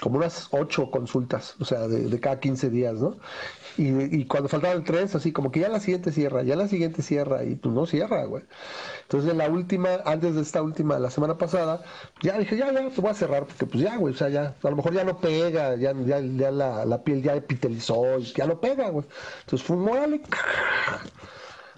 como 0.02 0.18
unas 0.18 0.48
ocho 0.50 0.90
consultas, 0.90 1.54
o 1.60 1.64
sea, 1.64 1.86
de, 1.86 2.18
cada 2.18 2.40
15 2.40 2.70
días, 2.70 2.94
¿no? 2.94 3.18
Y, 3.76 4.24
cuando 4.26 4.48
faltaban 4.48 4.84
tres, 4.84 5.14
así 5.14 5.32
como 5.32 5.50
que 5.50 5.60
ya 5.60 5.68
la 5.68 5.80
siguiente 5.80 6.12
cierra, 6.12 6.42
ya 6.42 6.56
la 6.56 6.68
siguiente 6.68 7.02
cierra, 7.02 7.44
y 7.44 7.54
pues 7.56 7.74
no 7.74 7.86
cierra, 7.86 8.24
güey. 8.24 8.44
Entonces, 9.02 9.30
en 9.30 9.38
la 9.38 9.48
última, 9.48 10.00
antes 10.04 10.34
de 10.34 10.42
esta 10.42 10.62
última, 10.62 10.98
la 10.98 11.10
semana 11.10 11.38
pasada, 11.38 11.82
ya 12.22 12.38
dije, 12.38 12.56
ya, 12.56 12.72
ya, 12.72 12.88
te 12.90 13.00
voy 13.00 13.10
a 13.10 13.14
cerrar, 13.14 13.46
porque 13.46 13.66
pues 13.66 13.82
ya, 13.82 13.96
güey, 13.96 14.14
o 14.14 14.16
sea, 14.16 14.28
ya, 14.28 14.54
a 14.62 14.70
lo 14.70 14.76
mejor 14.76 14.92
ya 14.94 15.04
no 15.04 15.18
pega, 15.18 15.76
ya, 15.76 15.92
ya, 15.94 16.20
la, 16.50 16.84
la, 16.84 17.02
piel 17.02 17.22
ya 17.22 17.34
epitelizó, 17.34 18.18
y 18.18 18.24
ya 18.32 18.46
no 18.46 18.60
pega, 18.60 18.90
güey. 18.90 19.06
Entonces 19.40 19.66
fue 19.66 19.76
un 19.76 20.22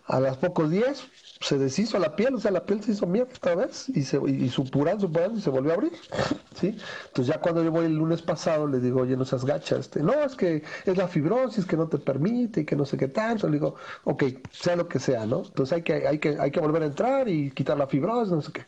a 0.07 0.21
los 0.21 0.37
pocos 0.37 0.71
días, 0.71 1.05
se 1.45 1.59
deshizo 1.59 1.99
la 1.99 2.17
piel, 2.17 2.35
o 2.35 2.41
sea, 2.41 2.51
la 2.51 2.65
piel 2.65 2.83
se 2.83 2.93
hizo 2.93 3.07
mierda 3.07 3.31
otra 3.37 3.55
vez 3.55 3.91
y, 3.91 4.03
se, 4.03 4.19
y, 4.27 4.49
supurando, 4.49 5.03
supurando 5.03 5.39
y 5.39 5.43
se 5.43 5.51
volvió 5.51 5.73
a 5.73 5.75
abrir, 5.75 5.93
¿sí? 6.55 6.75
Entonces 7.09 7.35
ya 7.35 7.41
cuando 7.41 7.63
yo 7.63 7.71
voy 7.71 7.85
el 7.85 7.97
lunes 7.97 8.23
pasado 8.23 8.67
le 8.67 8.81
digo, 8.81 9.03
oye, 9.03 9.15
no 9.15 9.27
seas 9.27 9.45
gacha, 9.45 9.77
este, 9.77 10.03
no, 10.03 10.15
es 10.25 10.37
que 10.37 10.63
es 10.87 10.97
la 10.97 11.07
fibrosis 11.07 11.67
que 11.67 11.77
no 11.77 11.87
te 11.87 11.99
permite 11.99 12.63
y 12.63 12.65
que 12.65 12.75
no 12.77 12.87
sé 12.87 12.97
qué 12.97 13.09
tanto, 13.09 13.47
le 13.47 13.55
digo, 13.55 13.75
ok, 14.05 14.25
sea 14.53 14.75
lo 14.77 14.89
que 14.89 14.99
sea, 14.99 15.27
¿no? 15.27 15.43
Entonces 15.45 15.75
hay 15.75 15.83
que, 15.83 16.09
hay 16.09 16.19
que, 16.19 16.39
hay 16.41 16.51
que 16.51 16.61
volver 16.61 16.83
a 16.83 16.87
entrar 16.87 17.29
y 17.29 17.51
quitar 17.51 17.77
la 17.77 17.87
fibrosis, 17.87 18.33
no 18.33 18.41
sé 18.41 18.53
qué. 18.53 18.65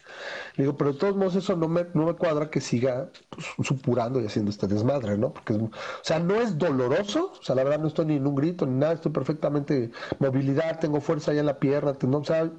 Le 0.56 0.64
digo, 0.64 0.76
pero 0.76 0.92
de 0.92 0.98
todos 0.98 1.16
modos 1.16 1.34
eso 1.36 1.56
no 1.56 1.68
me, 1.68 1.86
no 1.94 2.04
me 2.04 2.14
cuadra 2.14 2.50
que 2.50 2.60
siga 2.60 3.08
pues, 3.30 3.46
supurando 3.66 4.20
y 4.20 4.26
haciendo 4.26 4.50
este 4.50 4.66
desmadre, 4.66 5.16
¿no? 5.16 5.32
Porque, 5.32 5.54
o 5.54 5.70
sea, 6.02 6.18
no 6.18 6.34
es 6.34 6.58
doloroso, 6.58 7.32
o 7.40 7.42
sea, 7.42 7.54
la 7.54 7.64
verdad 7.64 7.80
no 7.80 7.88
estoy 7.88 8.04
ni 8.04 8.16
en 8.16 8.26
un 8.26 8.34
grito 8.34 8.66
ni 8.66 8.78
nada, 8.78 8.92
estoy 8.92 9.12
perfectamente 9.12 9.90
movilidad, 10.18 10.78
tengo 10.78 11.00
fuerza 11.00 11.32
ya 11.32 11.40
en 11.40 11.46
la 11.46 11.58
pierna, 11.58 11.96
no, 12.06 12.18
o 12.18 12.24
sea, 12.24 12.50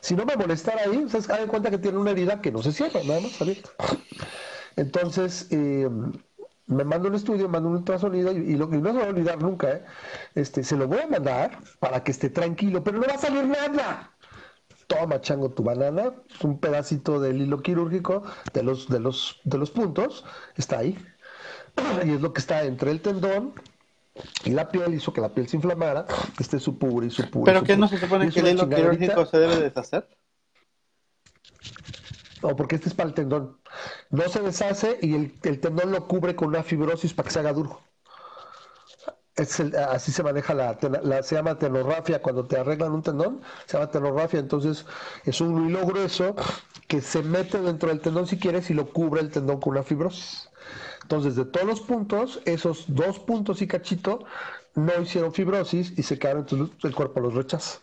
si 0.00 0.14
no 0.14 0.24
me 0.24 0.36
molestara 0.36 0.82
ahí, 0.82 1.04
ustedes 1.04 1.28
hagan 1.30 1.48
cuenta 1.48 1.70
que 1.70 1.78
tiene 1.78 1.98
una 1.98 2.10
herida 2.10 2.40
que 2.40 2.52
no 2.52 2.62
se 2.62 2.72
cierra, 2.72 3.00
nada 3.04 3.20
más 3.20 3.32
Entonces, 4.76 5.48
eh, 5.50 5.88
me 6.66 6.84
mando 6.84 7.08
un 7.08 7.14
estudio, 7.14 7.48
mando 7.48 7.68
un 7.68 7.76
ultrasonido 7.76 8.32
y, 8.32 8.56
lo 8.56 8.68
que 8.68 8.76
no 8.78 8.92
se 8.92 8.98
va 8.98 9.04
a 9.04 9.08
olvidar 9.08 9.40
nunca, 9.42 9.70
¿eh? 9.72 9.84
este, 10.34 10.64
se 10.64 10.76
lo 10.76 10.88
voy 10.88 11.00
a 11.00 11.06
mandar 11.06 11.58
para 11.78 12.02
que 12.02 12.12
esté 12.12 12.30
tranquilo, 12.30 12.82
pero 12.82 12.98
no 12.98 13.06
va 13.06 13.14
a 13.14 13.18
salir 13.18 13.44
nada. 13.46 14.10
toma 14.86 15.20
chango 15.20 15.50
tu 15.50 15.62
banana, 15.62 16.12
un 16.42 16.58
pedacito 16.58 17.20
del 17.20 17.42
hilo 17.42 17.62
quirúrgico 17.62 18.22
de 18.52 18.62
los, 18.62 18.88
de 18.88 19.00
los, 19.00 19.40
de 19.44 19.58
los 19.58 19.70
puntos, 19.70 20.24
está 20.56 20.78
ahí. 20.78 20.98
Y 22.04 22.10
es 22.10 22.20
lo 22.20 22.32
que 22.32 22.40
está 22.40 22.64
entre 22.64 22.90
el 22.90 23.00
tendón 23.00 23.54
y 24.44 24.50
la 24.50 24.70
piel, 24.70 24.94
hizo 24.94 25.12
que 25.12 25.20
la 25.20 25.30
piel 25.30 25.48
se 25.48 25.56
inflamara, 25.56 26.06
esté 26.38 26.58
su 26.58 26.78
pura 26.78 27.06
y 27.06 27.10
su 27.10 27.28
pura. 27.30 27.52
¿Pero 27.52 27.64
qué 27.64 27.76
no 27.76 27.88
se 27.88 27.98
supone 27.98 28.30
que 28.30 28.40
el 28.40 28.48
hilo 28.48 28.68
quirúrgico 28.68 29.26
se 29.26 29.38
debe 29.38 29.56
deshacer? 29.56 30.08
No, 32.42 32.56
porque 32.56 32.74
este 32.74 32.88
es 32.88 32.94
para 32.94 33.08
el 33.08 33.14
tendón. 33.14 33.58
No 34.10 34.28
se 34.28 34.40
deshace 34.40 34.98
y 35.00 35.14
el, 35.14 35.34
el 35.44 35.60
tendón 35.60 35.92
lo 35.92 36.06
cubre 36.08 36.34
con 36.34 36.48
una 36.48 36.62
fibrosis 36.62 37.14
para 37.14 37.28
que 37.28 37.32
se 37.32 37.38
haga 37.38 37.52
duro 37.52 37.80
así 39.36 40.12
se 40.12 40.22
maneja 40.22 40.52
la, 40.52 41.22
se 41.22 41.34
llama 41.34 41.58
tenorrafia 41.58 42.20
cuando 42.20 42.44
te 42.44 42.58
arreglan 42.58 42.92
un 42.92 43.02
tendón 43.02 43.40
se 43.66 43.78
llama 43.78 43.90
tenorrafia 43.90 44.40
entonces 44.40 44.84
es 45.24 45.40
un 45.40 45.68
hilo 45.68 45.86
grueso 45.86 46.36
que 46.86 47.00
se 47.00 47.22
mete 47.22 47.58
dentro 47.60 47.88
del 47.88 48.00
tendón 48.00 48.26
si 48.26 48.38
quieres 48.38 48.68
y 48.70 48.74
lo 48.74 48.92
cubre 48.92 49.22
el 49.22 49.30
tendón 49.30 49.58
con 49.58 49.72
una 49.72 49.82
fibrosis 49.82 50.50
entonces 51.12 51.36
de 51.36 51.44
todos 51.44 51.66
los 51.66 51.80
puntos 51.82 52.40
esos 52.46 52.86
dos 52.88 53.18
puntos 53.18 53.60
y 53.60 53.66
cachito 53.66 54.24
no 54.74 54.98
hicieron 55.02 55.34
fibrosis 55.34 55.92
y 55.98 56.02
se 56.02 56.18
quedaron 56.18 56.46
entonces 56.48 56.74
el 56.84 56.94
cuerpo 56.94 57.20
los 57.20 57.34
rechaza. 57.34 57.78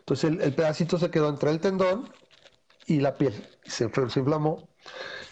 Entonces 0.00 0.38
el, 0.38 0.52
pedacito 0.52 0.98
se 0.98 1.10
quedó 1.10 1.30
entre 1.30 1.50
el 1.50 1.60
tendón 1.60 2.10
y 2.86 3.00
la 3.00 3.16
piel. 3.16 3.32
Y 3.64 3.70
se, 3.70 3.84
inflamó 3.84 4.68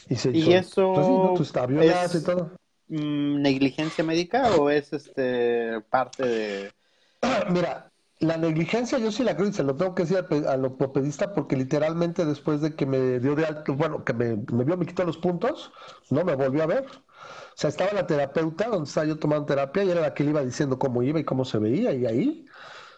y 0.08 0.16
se 0.16 0.30
hizo, 0.30 0.50
eso 0.52 1.34
pues, 1.36 1.48
está 1.48 1.66
y 1.70 2.24
todo. 2.24 2.52
Mm, 2.88 3.42
negligencia 3.42 4.02
médica 4.02 4.56
o 4.56 4.70
es 4.70 4.94
este 4.94 5.82
parte 5.90 6.24
de 6.24 6.72
mira 7.50 7.91
la 8.22 8.36
negligencia 8.36 8.98
yo 8.98 9.10
sí 9.10 9.24
la 9.24 9.36
creo 9.36 9.48
y 9.48 9.52
se 9.52 9.64
lo 9.64 9.74
tengo 9.76 9.94
que 9.94 10.04
decir 10.04 10.24
al, 10.46 10.64
ortopedista 10.64 11.34
porque 11.34 11.56
literalmente 11.56 12.24
después 12.24 12.60
de 12.60 12.74
que 12.76 12.86
me 12.86 13.18
dio 13.18 13.34
de 13.34 13.44
alto, 13.46 13.74
bueno, 13.74 14.04
que 14.04 14.12
me, 14.12 14.36
vio, 14.36 14.76
me 14.76 14.86
quitó 14.86 15.04
los 15.04 15.18
puntos, 15.18 15.72
no 16.10 16.24
me 16.24 16.36
volvió 16.36 16.62
a 16.62 16.66
ver. 16.66 16.86
O 16.86 17.56
sea, 17.56 17.68
estaba 17.70 17.92
la 17.92 18.06
terapeuta 18.06 18.68
donde 18.68 18.88
estaba 18.88 19.06
yo 19.06 19.18
tomando 19.18 19.46
terapia 19.46 19.84
y 19.84 19.90
era 19.90 20.00
la 20.00 20.14
que 20.14 20.24
le 20.24 20.30
iba 20.30 20.42
diciendo 20.42 20.78
cómo 20.78 21.02
iba 21.02 21.18
y 21.20 21.24
cómo 21.24 21.44
se 21.44 21.58
veía 21.58 21.92
y 21.92 22.06
ahí, 22.06 22.46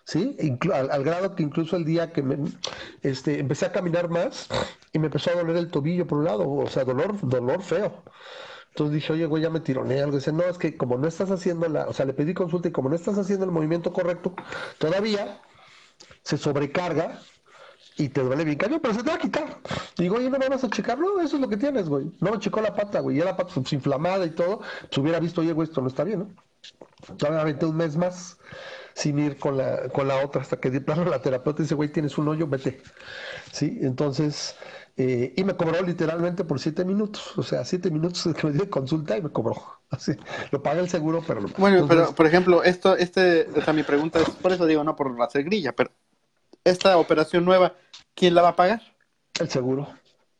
¿sí? 0.04 0.36
al, 0.72 0.90
al, 0.90 1.04
grado 1.04 1.34
que 1.34 1.42
incluso 1.42 1.76
el 1.76 1.84
día 1.84 2.12
que 2.12 2.22
me, 2.22 2.38
este, 3.02 3.38
empecé 3.40 3.66
a 3.66 3.72
caminar 3.72 4.10
más 4.10 4.48
y 4.92 4.98
me 4.98 5.06
empezó 5.06 5.30
a 5.30 5.34
doler 5.34 5.56
el 5.56 5.70
tobillo 5.70 6.06
por 6.06 6.18
un 6.18 6.24
lado, 6.24 6.48
o 6.48 6.66
sea, 6.68 6.84
dolor, 6.84 7.16
dolor 7.22 7.62
feo. 7.62 8.04
Entonces 8.74 8.94
dije, 8.96 9.12
oye, 9.12 9.26
güey, 9.26 9.40
ya 9.40 9.50
me 9.50 9.60
tironé 9.60 10.00
algo. 10.00 10.16
Dice, 10.16 10.32
no, 10.32 10.42
es 10.42 10.58
que 10.58 10.76
como 10.76 10.98
no 10.98 11.06
estás 11.06 11.30
haciendo 11.30 11.68
la, 11.68 11.86
o 11.86 11.92
sea, 11.92 12.06
le 12.06 12.12
pedí 12.12 12.34
consulta 12.34 12.66
y 12.66 12.72
como 12.72 12.88
no 12.88 12.96
estás 12.96 13.16
haciendo 13.16 13.44
el 13.44 13.52
movimiento 13.52 13.92
correcto, 13.92 14.34
todavía 14.78 15.40
se 16.24 16.36
sobrecarga 16.36 17.20
y 17.96 18.08
te 18.08 18.22
duele 18.22 18.44
bien 18.44 18.58
cañón, 18.58 18.80
pero 18.82 18.92
se 18.92 19.04
te 19.04 19.10
va 19.10 19.14
a 19.14 19.20
quitar. 19.20 19.58
digo, 19.96 20.16
oye, 20.16 20.28
¿no 20.28 20.40
me 20.40 20.48
vas 20.48 20.64
a 20.64 20.70
checarlo? 20.70 21.20
Eso 21.20 21.36
es 21.36 21.42
lo 21.42 21.48
que 21.48 21.56
tienes, 21.56 21.88
güey. 21.88 22.10
No 22.18 22.36
checó 22.40 22.60
la 22.60 22.74
pata, 22.74 22.98
güey. 22.98 23.16
Ya 23.16 23.24
la 23.24 23.36
pata 23.36 23.54
pues, 23.54 23.72
inflamada 23.72 24.26
y 24.26 24.30
todo. 24.30 24.62
Pues 24.80 24.98
hubiera 24.98 25.20
visto, 25.20 25.42
oye, 25.42 25.52
güey, 25.52 25.68
esto 25.68 25.80
no 25.80 25.86
está 25.86 26.02
bien, 26.02 26.18
¿no? 26.18 27.16
Todavía 27.16 27.56
un 27.68 27.76
mes 27.76 27.96
más 27.96 28.38
sin 28.94 29.20
ir 29.20 29.38
con 29.38 29.56
la, 29.56 29.88
con 29.90 30.08
la 30.08 30.24
otra 30.24 30.42
hasta 30.42 30.58
que 30.58 30.70
de 30.70 30.80
plano 30.80 31.04
la 31.04 31.22
terapeuta 31.22 31.62
dice, 31.62 31.76
güey, 31.76 31.90
tienes 31.90 32.18
un 32.18 32.26
hoyo, 32.26 32.48
vete. 32.48 32.80
Sí, 33.52 33.78
entonces 33.82 34.56
eh, 34.96 35.32
y 35.36 35.42
me 35.42 35.56
cobró 35.56 35.82
literalmente 35.82 36.44
por 36.44 36.60
siete 36.60 36.84
minutos, 36.84 37.36
o 37.36 37.42
sea, 37.42 37.64
siete 37.64 37.90
minutos 37.90 38.28
que 38.40 38.46
me 38.46 38.52
dio 38.52 38.70
consulta 38.70 39.16
y 39.16 39.22
me 39.22 39.30
cobró. 39.30 39.54
Así, 39.90 40.12
lo 40.50 40.62
paga 40.62 40.80
el 40.80 40.88
seguro, 40.88 41.22
pero 41.26 41.40
no. 41.40 41.48
Bueno, 41.56 41.86
pero 41.88 42.14
por 42.14 42.26
ejemplo, 42.26 42.62
esto, 42.62 42.96
este, 42.96 43.48
o 43.56 43.62
sea, 43.62 43.72
mi 43.72 43.82
pregunta 43.82 44.20
es, 44.20 44.30
por 44.30 44.52
eso 44.52 44.66
digo, 44.66 44.82
no 44.82 44.96
por 44.96 45.20
hacer 45.22 45.44
grilla, 45.44 45.74
pero 45.74 45.90
esta 46.64 46.96
operación 46.96 47.44
nueva, 47.44 47.74
¿quién 48.14 48.34
la 48.34 48.42
va 48.42 48.50
a 48.50 48.56
pagar? 48.56 48.82
El 49.38 49.48
seguro, 49.50 49.88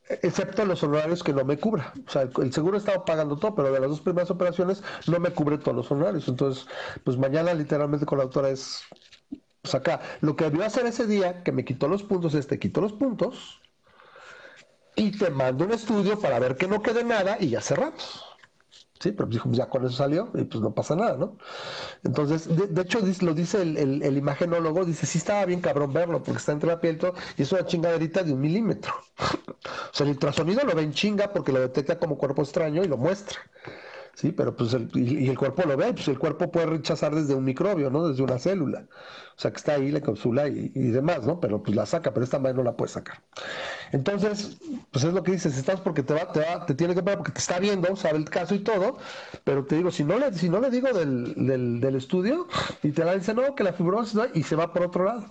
excepto 0.09 0.65
los 0.65 0.83
honorarios 0.83 1.23
que 1.23 1.33
no 1.33 1.45
me 1.45 1.59
cubra. 1.59 1.93
O 2.07 2.11
sea, 2.11 2.23
el 2.23 2.53
seguro 2.53 2.79
estaba 2.79 3.05
pagando 3.05 3.37
todo, 3.37 3.55
pero 3.55 3.73
de 3.73 3.81
las 3.81 3.91
dos 3.91 4.01
primeras 4.01 4.31
operaciones 4.31 4.83
no 5.07 5.19
me 5.19 5.31
cubre 5.31 5.59
todos 5.59 5.77
los 5.77 5.91
honorarios. 5.91 6.29
Entonces, 6.29 6.67
pues 7.03 7.17
mañana 7.17 7.55
literalmente 7.55 8.07
con 8.07 8.19
la 8.19 8.25
autora 8.25 8.51
es, 8.51 8.83
pues 9.63 9.75
acá, 9.75 10.01
lo 10.21 10.37
que 10.37 10.45
debió 10.45 10.65
hacer 10.65 10.87
ese 10.87 11.07
día, 11.07 11.43
que 11.43 11.53
me 11.53 11.65
quitó 11.65 11.89
los 11.89 12.03
puntos, 12.03 12.35
este 12.35 12.59
quitó 12.59 12.81
los 12.81 12.93
puntos 12.93 13.61
y 14.97 15.11
te 15.13 15.31
mando 15.31 15.65
un 15.65 15.73
estudio 15.73 16.19
para 16.19 16.39
ver 16.39 16.57
que 16.57 16.69
no 16.69 16.83
quede 16.83 17.05
nada 17.05 17.37
y 17.41 17.51
ya 17.51 17.61
cerramos. 17.61 18.25
Sí, 19.01 19.13
pero 19.13 19.29
dijo, 19.29 19.45
pues 19.45 19.59
ya 19.59 19.69
con 19.69 19.85
eso 19.85 19.97
salió 19.97 20.31
y 20.35 20.45
pues 20.45 20.63
no 20.63 20.73
pasa 20.73 20.97
nada, 20.97 21.17
¿no? 21.17 21.37
Entonces, 22.05 22.49
de, 22.49 22.81
hecho, 22.81 23.01
lo 23.21 23.35
dice 23.35 23.61
el, 23.61 24.03
el, 24.03 24.17
imagenólogo, 24.17 24.85
dice, 24.85 25.05
sí 25.05 25.19
estaba 25.19 25.45
bien 25.45 25.61
cabrón 25.61 25.93
verlo 25.93 26.23
porque 26.23 26.39
está 26.39 26.53
entre 26.53 26.71
la 26.71 26.81
piel 26.81 26.99
y 27.37 27.43
es 27.43 27.53
una 27.53 27.67
chingaderita 27.67 28.23
de 28.23 28.33
un 28.33 28.41
milímetro. 28.41 28.95
o 29.19 29.93
sea, 29.93 30.05
el 30.07 30.13
ultrasonido 30.13 30.65
lo 30.65 30.75
ve 30.75 30.83
en 30.83 30.93
chinga 30.93 31.33
porque 31.33 31.53
lo 31.53 31.61
detecta 31.61 31.99
como 31.99 32.17
cuerpo 32.17 32.43
extraño 32.43 32.83
y 32.83 32.89
lo 32.89 32.97
muestra. 32.97 33.41
Sí, 34.15 34.33
pero 34.33 34.55
pues 34.57 34.73
el, 34.75 34.89
y, 34.95 35.29
el 35.29 35.37
cuerpo 35.37 35.63
lo 35.67 35.77
ve, 35.77 35.93
pues 35.93 36.07
el 36.09 36.19
cuerpo 36.19 36.51
puede 36.51 36.67
rechazar 36.67 37.15
desde 37.15 37.35
un 37.35 37.45
microbio, 37.45 37.91
¿no? 37.91 38.09
Desde 38.09 38.23
una 38.23 38.39
célula. 38.39 38.87
O 39.37 39.41
sea, 39.41 39.51
que 39.51 39.57
está 39.57 39.75
ahí 39.75 39.91
la 39.91 40.01
cápsula 40.01 40.47
y, 40.47 40.69
demás, 40.69 41.27
¿no? 41.27 41.41
Pero 41.41 41.63
pues 41.63 41.75
la 41.75 41.87
saca, 41.87 42.15
pero 42.15 42.23
esta 42.23 42.39
madre 42.39 42.55
no 42.57 42.63
la 42.63 42.77
puede 42.77 42.93
sacar. 42.93 43.21
Entonces, 43.91 44.59
pues 44.93 45.05
es 45.05 45.13
lo 45.13 45.23
que 45.25 45.33
dices, 45.33 45.57
estás 45.59 45.81
porque 45.81 46.05
te 46.05 46.15
va, 46.15 46.31
te 46.33 46.41
va, 46.41 46.65
te 46.65 46.75
tiene 46.75 46.95
que 46.95 47.03
parar 47.03 47.19
porque 47.19 47.33
te 47.33 47.41
está 47.41 47.59
viendo, 47.59 47.97
sabe 47.97 48.19
el 48.19 48.31
caso 48.31 48.55
y 48.55 48.61
todo, 48.61 48.99
pero 49.43 49.65
te 49.65 49.77
digo, 49.77 49.91
si 49.91 50.05
no 50.05 50.19
le, 50.19 50.33
si 50.35 50.49
no 50.49 50.61
le 50.61 50.71
digo 50.71 50.89
del, 50.93 51.35
del, 51.47 51.81
del 51.81 51.97
estudio, 51.97 52.47
y 52.83 52.93
te 52.93 53.05
la 53.05 53.17
dice, 53.17 53.35
no, 53.35 53.55
que 53.57 53.65
la 53.65 53.73
fibrosis, 53.73 54.21
y 54.35 54.43
se 54.45 54.55
va 54.57 54.73
por 54.73 54.83
otro 54.85 55.05
lado. 55.05 55.25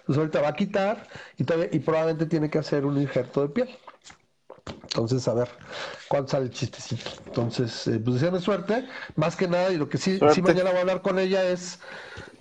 Entonces 0.00 0.18
ahorita 0.18 0.40
va 0.40 0.48
a 0.48 0.54
quitar 0.54 1.06
y, 1.36 1.44
todavía, 1.44 1.68
y 1.72 1.80
probablemente 1.80 2.26
tiene 2.26 2.48
que 2.50 2.58
hacer 2.58 2.86
un 2.86 2.98
injerto 3.00 3.42
de 3.42 3.48
piel. 3.50 3.68
Entonces, 4.70 5.26
a 5.28 5.34
ver, 5.34 5.48
¿cuándo 6.08 6.28
sale 6.28 6.46
el 6.46 6.50
chistecito? 6.50 7.10
Entonces, 7.26 7.86
eh, 7.86 8.00
pues 8.04 8.20
de 8.20 8.40
suerte, 8.40 8.86
más 9.16 9.36
que 9.36 9.48
nada, 9.48 9.72
y 9.72 9.76
lo 9.76 9.88
que 9.88 9.98
sí, 9.98 10.18
sí 10.32 10.42
mañana 10.42 10.70
voy 10.70 10.78
a 10.78 10.80
hablar 10.80 11.02
con 11.02 11.18
ella 11.18 11.44
es, 11.44 11.78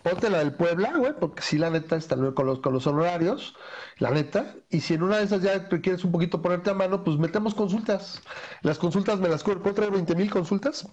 ponte 0.04 0.30
la 0.30 0.40
del 0.40 0.54
Puebla, 0.54 0.94
güey, 0.98 1.14
porque 1.20 1.44
sí, 1.44 1.58
la 1.58 1.70
neta, 1.70 1.96
está 1.96 2.16
con 2.34 2.46
los, 2.46 2.60
con 2.60 2.74
los 2.74 2.88
honorarios, 2.88 3.56
la 3.98 4.12
neta, 4.12 4.56
y 4.70 4.82
si 4.82 4.96
en 4.96 5.04
una 5.04 5.18
de 5.18 5.26
esas 5.26 5.42
ya 5.42 5.68
quieres 5.68 6.04
un 6.04 6.12
poquito 6.12 6.42
ponerte 6.42 6.72
a 6.72 6.74
mano, 6.74 7.04
pues 7.04 7.18
metemos 7.18 7.54
consultas. 7.54 8.22
Las 8.62 8.80
consultas 8.80 9.20
me 9.20 9.30
las 9.30 9.44
cubre, 9.44 9.60
puedo 9.60 9.76
traer 9.76 9.92
20 9.92 10.16
mil 10.16 10.32
consultas 10.32 10.88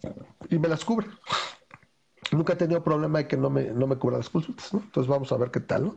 y 0.51 0.59
me 0.59 0.69
las 0.69 0.85
cubre 0.85 1.07
nunca 2.33 2.55
he 2.55 2.57
tenido 2.57 2.83
problema 2.83 3.19
de 3.19 3.29
que 3.29 3.37
no 3.37 3.51
me, 3.51 3.65
no 3.65 3.87
me 3.87 3.97
cubra 3.97 4.19
las 4.19 4.31
consultas, 4.31 4.73
¿no? 4.73 4.81
Entonces 4.81 5.09
vamos 5.09 5.31
a 5.33 5.37
ver 5.37 5.51
qué 5.51 5.61
tal, 5.61 5.85
¿no? 5.85 5.97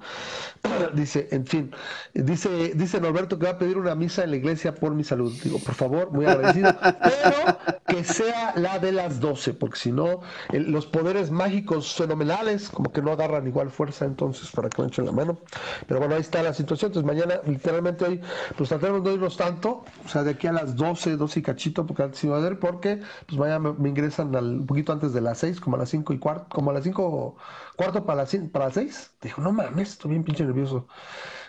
dice, 0.94 1.28
en 1.32 1.46
fin, 1.46 1.72
dice, 2.14 2.74
dice 2.76 3.02
Norberto 3.02 3.40
que 3.40 3.46
va 3.46 3.54
a 3.54 3.58
pedir 3.58 3.78
una 3.78 3.96
misa 3.96 4.24
en 4.24 4.32
la 4.32 4.38
iglesia 4.38 4.76
por 4.76 4.94
mi 4.94 5.04
salud. 5.04 5.34
Digo, 5.44 5.60
por 5.60 5.76
favor, 5.76 6.12
muy 6.12 6.26
agradecido, 6.26 6.76
pero 6.82 7.58
que 7.88 8.04
sea 8.04 8.54
la 8.56 8.80
de 8.80 8.92
las 8.92 9.20
12, 9.20 9.54
porque 9.54 9.78
si 9.78 9.92
no, 9.92 10.22
los 10.52 10.86
poderes 10.86 11.32
mágicos 11.32 11.94
fenomenales 11.96 12.70
como 12.70 12.92
que 12.92 13.02
no 13.02 13.12
agarran 13.12 13.48
igual 13.48 13.70
fuerza, 13.70 14.06
entonces, 14.06 14.50
para 14.52 14.70
que 14.70 14.82
me 14.82 14.88
echen 14.88 15.06
la 15.06 15.12
mano. 15.12 15.40
Pero 15.88 16.00
bueno, 16.00 16.16
ahí 16.16 16.22
está 16.22 16.44
la 16.44 16.54
situación. 16.54 16.90
Entonces 16.90 17.08
mañana, 17.08 17.42
literalmente 17.46 18.06
hoy, 18.06 18.22
pues 18.58 18.70
tratemos 18.70 19.04
de 19.04 19.14
irnos 19.14 19.38
tanto, 19.38 19.84
o 20.06 20.08
sea, 20.08 20.24
de 20.24 20.32
aquí 20.32 20.48
a 20.48 20.52
las 20.52 20.76
12, 20.76 21.18
12 21.18 21.40
y 21.40 21.44
cachito, 21.44 21.86
porque 21.86 22.04
antes 22.04 22.24
iba 22.24 22.38
a 22.38 22.42
ver, 22.42 22.60
porque 22.60 23.02
pues 23.26 23.40
mañana 23.40 23.74
me, 23.78 23.90
ingresan 23.90 24.36
al, 24.36 24.60
un 24.60 24.66
poquito 24.66 24.92
antes 24.92 25.14
de 25.14 25.22
las 25.22 25.40
6, 25.40 25.60
como 25.60 25.76
a 25.76 25.80
las 25.80 25.90
5 25.90 26.14
y 26.14 26.19
cuarto, 26.20 26.48
como 26.50 26.72
a 26.72 26.74
las 26.74 26.84
5, 26.84 27.36
cuarto 27.76 28.06
para 28.06 28.24
las, 28.24 28.36
para 28.52 28.66
las 28.66 28.74
6. 28.76 29.12
Dijo, 29.22 29.42
no 29.42 29.52
mames, 29.52 29.90
estoy 29.90 30.12
bien 30.12 30.24
pinche 30.24 30.44
nervioso. 30.44 30.88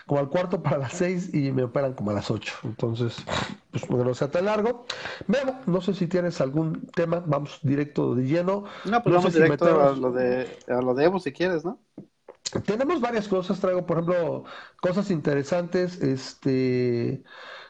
Como 0.05 0.19
al 0.19 0.29
cuarto 0.29 0.61
para 0.63 0.77
las 0.77 0.93
6 0.93 1.33
y 1.33 1.51
me 1.51 1.63
operan 1.63 1.93
como 1.93 2.11
a 2.11 2.13
las 2.13 2.31
8. 2.31 2.53
Entonces, 2.63 3.23
pues 3.71 3.85
que 3.85 3.93
no 3.93 4.13
sea 4.13 4.31
tan 4.31 4.45
largo. 4.45 4.85
Memo, 5.27 5.59
no 5.67 5.81
sé 5.81 5.93
si 5.93 6.07
tienes 6.07 6.41
algún 6.41 6.87
tema, 6.87 7.23
vamos 7.25 7.59
directo 7.61 8.15
de 8.15 8.23
lleno. 8.23 8.65
No, 8.85 9.03
pues 9.03 9.15
vamos 9.15 9.33
directo 9.33 9.81
a, 9.81 9.95
lo 9.95 10.11
de, 10.11 10.47
a 10.67 10.81
lo 10.81 10.93
de 10.93 11.05
Evo 11.05 11.19
si 11.19 11.31
quieres, 11.31 11.63
¿no? 11.63 11.79
Tenemos 12.65 12.99
varias 12.99 13.27
cosas, 13.27 13.59
traigo 13.61 13.85
por 13.85 13.97
ejemplo 13.97 14.43
cosas 14.81 15.09
interesantes, 15.09 16.01
este, 16.01 17.23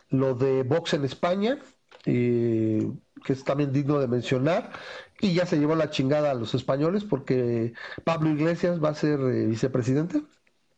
lo 0.10 0.34
de 0.34 0.64
box 0.64 0.96
en 0.96 1.06
España, 1.06 1.60
eh, 2.06 2.92
que 3.24 3.34
es 3.34 3.44
también 3.44 3.72
digno 3.72 4.00
de 4.00 4.08
mencionar, 4.08 4.72
y 5.22 5.34
ya 5.34 5.46
se 5.46 5.58
llevó 5.58 5.76
la 5.76 5.92
chingada 5.92 6.32
a 6.32 6.34
los 6.34 6.54
españoles 6.56 7.04
porque 7.04 7.74
Pablo 8.04 8.32
Iglesias 8.32 8.84
va 8.84 8.90
a 8.90 8.96
ser 8.96 9.20
eh, 9.20 9.46
vicepresidente, 9.46 10.24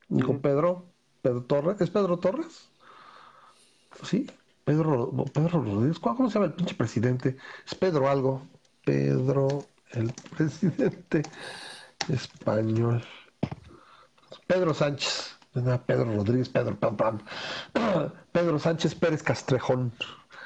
dijo 0.09 0.39
Pedro, 0.39 0.85
Pedro 1.21 1.43
Torres, 1.43 1.81
¿es 1.81 1.89
Pedro 1.89 2.19
Torres? 2.19 2.69
Sí, 4.03 4.29
Pedro, 4.65 5.11
Pedro 5.33 5.61
Rodríguez, 5.61 5.99
¿cómo 5.99 6.29
se 6.29 6.35
llama 6.35 6.47
el 6.47 6.53
pinche 6.53 6.75
presidente? 6.75 7.37
Es 7.65 7.73
Pedro 7.75 8.09
algo, 8.09 8.45
Pedro, 8.83 9.65
el 9.91 10.11
presidente 10.35 11.23
español, 12.09 13.01
Pedro 14.45 14.73
Sánchez, 14.73 15.37
Pedro 15.85 16.15
Rodríguez, 16.15 16.49
Pedro 16.49 16.77
Pam 16.77 16.97
Pam, 16.97 17.19
Pedro 18.33 18.59
Sánchez 18.59 18.95
Pérez 18.95 19.23
Castrejón, 19.23 19.93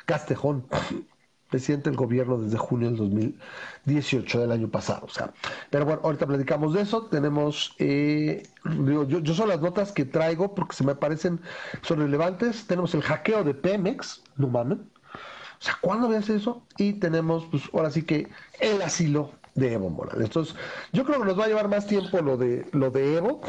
Castejón. 0.06 0.68
presidente 1.50 1.90
del 1.90 1.98
gobierno 1.98 2.38
desde 2.38 2.58
junio 2.58 2.90
del 2.90 2.98
2018 2.98 4.40
del 4.40 4.52
año 4.52 4.70
pasado. 4.70 5.06
O 5.06 5.10
sea, 5.10 5.34
pero 5.70 5.86
bueno, 5.86 6.02
ahorita 6.04 6.28
platicamos 6.28 6.74
de 6.74 6.82
eso. 6.82 7.04
Tenemos, 7.06 7.76
eh, 7.80 8.44
digo, 8.66 9.08
yo, 9.08 9.20
yo 9.20 9.34
son 9.34 9.50
las 9.50 9.62
notas 9.62 9.92
que 9.92 10.06
traigo 10.06 10.54
porque 10.56 10.76
se 10.76 10.84
me 10.84 10.96
parecen, 10.96 11.40
son 11.82 12.00
relevantes. 12.00 12.68
Tenemos 12.68 12.94
el 12.94 13.02
hackeo 13.02 13.44
de 13.44 13.54
Pemex, 13.54 14.24
no 14.36 14.48
mames. 14.48 14.80
O 14.80 15.64
sea, 15.64 15.78
¿cuándo 15.82 16.08
ves 16.08 16.30
eso? 16.30 16.62
Y 16.78 16.94
tenemos, 16.94 17.46
pues 17.50 17.64
ahora 17.74 17.90
sí 17.90 18.04
que 18.04 18.28
el 18.60 18.82
asilo 18.82 19.32
de 19.56 19.74
Evo 19.74 19.90
Morales. 19.90 20.26
Entonces, 20.26 20.56
yo 20.94 21.04
creo 21.04 21.20
que 21.20 21.26
nos 21.26 21.40
va 21.40 21.46
a 21.46 21.48
llevar 21.48 21.68
más 21.68 21.88
tiempo 21.88 22.22
lo 22.22 22.38
de 22.38 22.68
lo 22.72 22.92
de 22.92 23.18
Evo, 23.18 23.42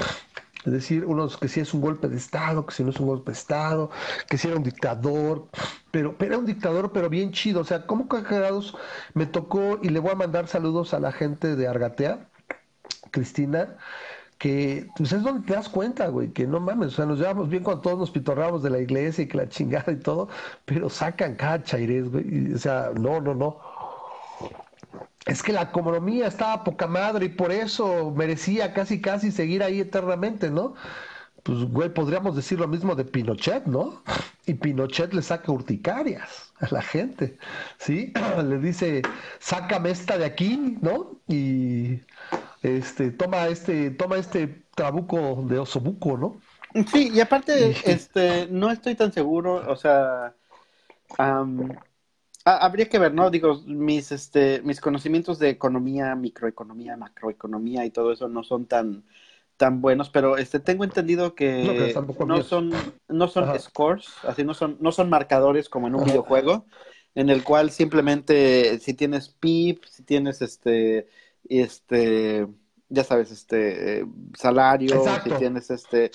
es 0.65 0.73
decir, 0.73 1.05
unos 1.05 1.37
que 1.37 1.49
si 1.49 1.61
es 1.61 1.73
un 1.73 1.81
golpe 1.81 2.09
de 2.09 2.17
Estado, 2.17 2.67
que 2.67 2.75
si 2.75 2.85
no 2.85 2.91
es 2.91 2.99
un 2.99 3.07
golpe 3.07 3.31
de 3.31 3.39
Estado, 3.39 3.91
que 4.29 4.39
si 4.39 4.49
era 4.49 4.57
un 4.57 4.63
dictador, 4.63 5.49
pero, 5.91 6.15
era 6.19 6.39
un 6.39 6.47
dictador, 6.47 6.93
pero 6.93 7.09
bien 7.09 7.33
chido. 7.33 7.61
O 7.61 7.65
sea, 7.65 7.87
¿cómo 7.87 8.09
cagados 8.09 8.77
me 9.15 9.27
tocó? 9.27 9.79
Y 9.83 9.89
le 9.91 10.01
voy 10.01 10.13
a 10.13 10.17
mandar 10.17 10.49
saludos 10.49 10.95
a 10.95 11.01
la 11.01 11.13
gente 11.13 11.57
de 11.57 11.69
Argatea, 11.69 12.29
Cristina, 13.11 13.77
que 14.39 14.89
pues 14.97 15.13
es 15.13 15.23
donde 15.23 15.47
te 15.47 15.55
das 15.55 15.69
cuenta, 15.69 16.09
güey, 16.09 16.33
que 16.33 16.47
no 16.47 16.61
mames, 16.61 16.89
o 16.89 16.97
sea, 16.97 17.07
nos 17.07 17.19
llevamos 17.19 17.49
bien 17.49 17.63
cuando 17.63 17.83
todos 17.83 17.99
nos 17.99 18.11
pitorramos 18.11 18.63
de 18.63 18.71
la 18.71 18.79
iglesia 18.79 19.25
y 19.25 19.29
que 19.29 19.37
la 19.37 19.49
chingada 19.49 19.93
y 19.93 19.97
todo, 19.97 20.29
pero 20.65 20.89
sacan 20.91 21.35
cada 21.37 21.59
güey, 21.59 22.55
o 22.55 22.59
sea, 22.59 22.93
no, 22.95 23.21
no, 23.21 23.35
no 23.35 23.59
es 25.29 25.43
que 25.43 25.53
la 25.53 25.63
economía 25.63 26.27
estaba 26.27 26.65
poca 26.65 26.87
madre 26.87 27.27
y 27.27 27.29
por 27.29 27.53
eso 27.53 28.11
merecía 28.17 28.73
casi 28.73 29.01
casi 29.01 29.31
seguir 29.31 29.63
ahí 29.63 29.81
eternamente, 29.81 30.51
¿no? 30.51 30.75
Pues, 31.43 31.65
güey, 31.65 31.89
podríamos 31.91 32.35
decir 32.35 32.59
lo 32.59 32.67
mismo 32.67 32.95
de 32.95 33.05
Pinochet, 33.05 33.67
¿no? 33.67 34.03
Y 34.47 34.55
Pinochet 34.55 35.13
le 35.15 35.23
saca 35.23 35.53
urticarias 35.53 36.53
a 36.61 36.69
la 36.73 36.83
gente, 36.83 37.39
¿sí? 37.79 38.13
Le 38.45 38.59
dice, 38.59 39.03
sácame 39.39 39.91
esta 39.91 40.19
de 40.19 40.25
aquí, 40.25 40.79
¿no? 40.81 41.21
Y 41.29 42.01
este, 42.63 43.11
toma 43.13 43.47
este, 43.47 43.91
toma 43.91 44.17
este 44.17 44.65
trabuco 44.75 45.45
de 45.47 45.59
osobuco, 45.59 46.17
¿no? 46.17 46.41
Sí, 46.91 47.11
y 47.15 47.21
aparte, 47.21 47.77
este, 47.85 48.49
no 48.51 48.71
estoy 48.71 48.95
tan 48.95 49.13
seguro, 49.13 49.63
o 49.71 49.77
sea, 49.77 50.35
Ah, 51.17 51.45
habría 52.57 52.89
que 52.89 52.99
ver, 52.99 53.15
¿no? 53.15 53.31
Digo, 53.31 53.63
mis, 53.67 54.13
este, 54.13 54.61
mis 54.63 54.81
conocimientos 54.81 55.39
de 55.39 55.51
economía, 55.51 56.15
microeconomía, 56.15 56.97
macroeconomía 56.97 57.85
y 57.85 57.91
todo 57.91 58.13
eso 58.13 58.29
no 58.29 58.43
son 58.43 58.67
tan, 58.67 59.05
tan 59.57 59.81
buenos, 59.81 60.09
pero 60.09 60.37
este, 60.39 60.61
tengo 60.61 60.85
entendido 60.85 61.35
que 61.35 61.95
no, 62.27 62.43
son, 62.43 62.73
no 63.09 63.29
son 63.29 63.59
scores, 63.59 64.07
así 64.23 64.45
no 64.45 64.55
son, 64.55 64.79
no 64.81 64.93
son 64.93 65.11
marcadores 65.11 65.69
como 65.69 65.89
en 65.89 65.97
un 65.97 66.05
videojuego, 66.05 66.67
en 67.15 67.29
el 67.29 67.43
cual 67.45 67.71
simplemente 67.71 68.79
si 68.79 68.95
tienes 68.95 69.29
PIB, 69.29 69.81
si 69.85 70.03
tienes 70.05 70.41
este, 70.41 71.09
este, 71.49 72.47
ya 72.91 73.05
sabes, 73.05 73.31
este 73.31 74.07
salario, 74.35 75.03
si 75.23 75.31
tienes 75.33 75.71
este 75.71 76.11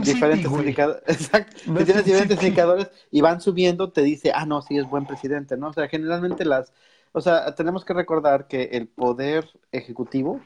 diferentes 0.00 0.50
indicadores, 0.50 1.02
exacto, 1.06 1.56
si 1.56 1.84
tienes 1.84 2.04
diferentes 2.04 2.42
indicadores 2.42 2.90
y 3.10 3.20
van 3.20 3.40
subiendo, 3.40 3.92
te 3.92 4.02
dice, 4.02 4.32
ah, 4.34 4.46
no, 4.46 4.62
sí 4.62 4.78
es 4.78 4.88
buen 4.88 5.06
presidente, 5.06 5.56
¿no? 5.56 5.68
O 5.68 5.72
sea, 5.72 5.88
generalmente 5.88 6.44
las, 6.44 6.72
o 7.12 7.20
sea, 7.20 7.54
tenemos 7.54 7.84
que 7.84 7.92
recordar 7.92 8.46
que 8.46 8.64
el 8.72 8.88
poder 8.88 9.48
ejecutivo 9.72 10.40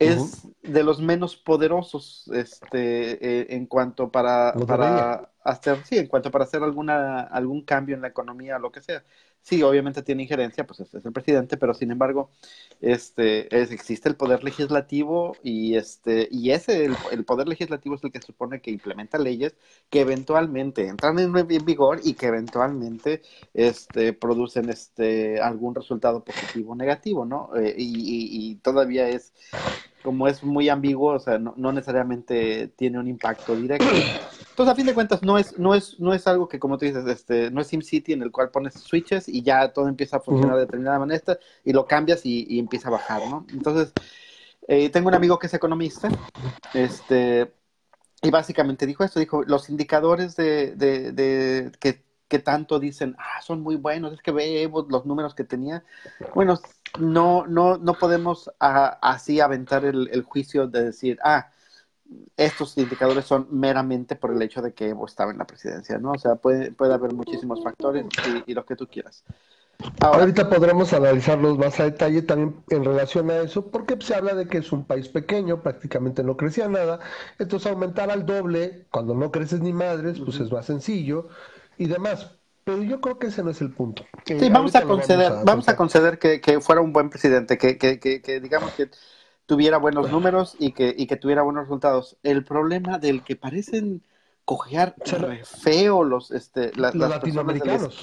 es 0.00 0.48
de 0.62 0.82
los 0.82 1.00
menos 1.00 1.36
poderosos, 1.36 2.28
este, 2.34 3.42
eh, 3.42 3.46
en 3.50 3.66
cuanto 3.66 4.10
para, 4.10 4.52
para 4.66 5.30
hacer, 5.44 5.84
sí, 5.84 5.98
en 5.98 6.08
cuanto 6.08 6.32
para 6.32 6.44
hacer 6.44 6.64
alguna, 6.64 7.20
algún 7.20 7.62
cambio 7.62 7.94
en 7.94 8.02
la 8.02 8.08
economía 8.08 8.56
o 8.56 8.58
lo 8.58 8.72
que 8.72 8.80
sea 8.80 9.04
sí, 9.44 9.62
obviamente 9.62 10.02
tiene 10.02 10.22
injerencia, 10.22 10.66
pues 10.66 10.80
es, 10.80 11.04
el 11.04 11.12
presidente, 11.12 11.56
pero 11.56 11.74
sin 11.74 11.90
embargo, 11.90 12.30
este, 12.80 13.54
es, 13.56 13.70
existe 13.70 14.08
el 14.08 14.16
poder 14.16 14.42
legislativo 14.42 15.36
y 15.42 15.76
este, 15.76 16.28
y 16.30 16.50
ese, 16.50 16.86
el, 17.12 17.24
poder 17.24 17.46
legislativo 17.46 17.94
es 17.94 18.02
el 18.04 18.10
que 18.10 18.22
supone 18.22 18.60
que 18.60 18.70
implementa 18.70 19.18
leyes 19.18 19.54
que 19.90 20.00
eventualmente 20.00 20.88
entran 20.88 21.18
en, 21.18 21.32
vigor 21.64 22.00
y 22.02 22.14
que 22.14 22.26
eventualmente, 22.26 23.22
este, 23.52 24.14
producen 24.14 24.70
este, 24.70 25.40
algún 25.40 25.74
resultado 25.74 26.24
positivo 26.24 26.72
o 26.72 26.76
negativo, 26.76 27.26
¿no? 27.26 27.50
Eh, 27.56 27.74
y, 27.76 28.50
y, 28.50 28.54
todavía 28.56 29.08
es, 29.08 29.32
como 30.04 30.28
es 30.28 30.44
muy 30.44 30.68
ambiguo, 30.68 31.14
o 31.14 31.18
sea, 31.18 31.38
no, 31.38 31.54
no 31.56 31.72
necesariamente 31.72 32.68
tiene 32.76 32.98
un 32.98 33.08
impacto 33.08 33.56
directo. 33.56 33.88
Entonces, 34.50 34.72
a 34.72 34.76
fin 34.76 34.84
de 34.84 34.92
cuentas, 34.92 35.22
no 35.22 35.38
es, 35.38 35.58
no 35.58 35.74
es, 35.74 35.98
no 35.98 36.12
es 36.12 36.26
algo 36.26 36.46
que, 36.46 36.58
como 36.58 36.76
tú 36.76 36.84
dices, 36.84 37.06
este, 37.06 37.50
no 37.50 37.62
es 37.62 37.68
SimCity 37.68 38.12
en 38.12 38.20
el 38.20 38.30
cual 38.30 38.50
pones 38.50 38.74
switches 38.74 39.28
y 39.28 39.42
ya 39.42 39.72
todo 39.72 39.88
empieza 39.88 40.18
a 40.18 40.20
funcionar 40.20 40.56
de 40.56 40.60
determinada 40.66 40.98
manera 40.98 41.38
y 41.64 41.72
lo 41.72 41.86
cambias 41.86 42.20
y, 42.26 42.58
empieza 42.58 42.88
a 42.88 42.92
bajar, 42.92 43.22
¿no? 43.30 43.46
Entonces, 43.50 43.94
eh, 44.68 44.90
tengo 44.90 45.08
un 45.08 45.14
amigo 45.14 45.38
que 45.38 45.46
es 45.46 45.54
economista, 45.54 46.10
este, 46.74 47.50
y 48.20 48.30
básicamente 48.30 48.86
dijo 48.86 49.04
esto, 49.04 49.20
dijo, 49.20 49.42
los 49.42 49.70
indicadores 49.70 50.36
de, 50.36 50.76
de, 50.76 51.12
de 51.12 51.72
que, 51.80 52.04
que, 52.28 52.38
tanto 52.38 52.78
dicen, 52.78 53.16
ah, 53.18 53.40
son 53.42 53.60
muy 53.60 53.76
buenos, 53.76 54.12
es 54.12 54.22
que 54.22 54.32
vemos 54.32 54.86
los 54.88 55.06
números 55.06 55.34
que 55.34 55.44
tenía. 55.44 55.84
Bueno, 56.34 56.58
no, 56.98 57.46
no, 57.46 57.76
no 57.78 57.94
podemos 57.94 58.50
así 58.58 59.40
aventar 59.40 59.84
el, 59.84 60.08
el 60.12 60.22
juicio 60.22 60.66
de 60.66 60.84
decir, 60.84 61.18
ah, 61.22 61.48
estos 62.36 62.76
indicadores 62.78 63.24
son 63.24 63.46
meramente 63.50 64.16
por 64.16 64.32
el 64.32 64.42
hecho 64.42 64.60
de 64.60 64.72
que 64.72 64.88
Evo 64.88 65.06
estaba 65.06 65.30
en 65.30 65.38
la 65.38 65.46
presidencia, 65.46 65.98
¿no? 65.98 66.12
O 66.12 66.18
sea, 66.18 66.36
puede, 66.36 66.72
puede 66.72 66.94
haber 66.94 67.12
muchísimos 67.12 67.62
factores 67.62 68.06
y, 68.46 68.54
lo 68.54 68.64
que 68.64 68.76
tú 68.76 68.86
quieras. 68.86 69.24
Ahorita 70.00 70.48
podremos 70.48 70.92
analizarlos 70.92 71.58
más 71.58 71.80
a 71.80 71.84
detalle 71.84 72.22
también 72.22 72.62
en 72.70 72.84
relación 72.84 73.30
a 73.30 73.38
eso, 73.38 73.70
porque 73.70 73.96
se 74.00 74.14
habla 74.14 74.34
de 74.34 74.46
que 74.46 74.58
es 74.58 74.72
un 74.72 74.84
país 74.84 75.08
pequeño, 75.08 75.62
prácticamente 75.62 76.22
no 76.22 76.36
crecía 76.36 76.68
nada, 76.68 77.00
entonces 77.38 77.70
aumentar 77.70 78.10
al 78.10 78.24
doble 78.24 78.86
cuando 78.90 79.14
no 79.14 79.32
creces 79.32 79.60
ni 79.60 79.72
madres, 79.72 80.20
pues 80.20 80.38
es 80.38 80.52
más 80.52 80.66
sencillo 80.66 81.28
y 81.78 81.86
demás. 81.86 82.30
Pero 82.64 82.82
yo 82.82 83.00
creo 83.00 83.18
que 83.18 83.26
ese 83.26 83.42
no 83.42 83.50
es 83.50 83.60
el 83.60 83.72
punto. 83.72 84.04
Sí, 84.24 84.48
vamos 84.50 84.74
a 84.74 84.82
conceder, 84.82 85.32
vamos 85.44 85.68
a, 85.68 85.76
conceder 85.76 86.18
que, 86.18 86.40
que, 86.40 86.60
fuera 86.60 86.80
un 86.80 86.92
buen 86.92 87.10
presidente, 87.10 87.58
que, 87.58 87.76
que, 87.76 87.98
que 87.98 88.40
digamos 88.40 88.72
que 88.72 88.88
tuviera 89.46 89.76
buenos 89.76 90.10
números 90.10 90.56
y 90.58 90.72
que, 90.72 90.94
y 90.96 91.06
que 91.06 91.16
tuviera 91.16 91.42
buenos 91.42 91.64
resultados. 91.64 92.16
El 92.22 92.44
problema 92.44 92.98
del 92.98 93.22
que 93.22 93.36
parecen 93.36 94.02
cojear 94.44 94.94
feo 95.62 96.04
los 96.04 96.30
este 96.30 96.70
los 96.74 96.94
latinoamericanos 96.94 97.98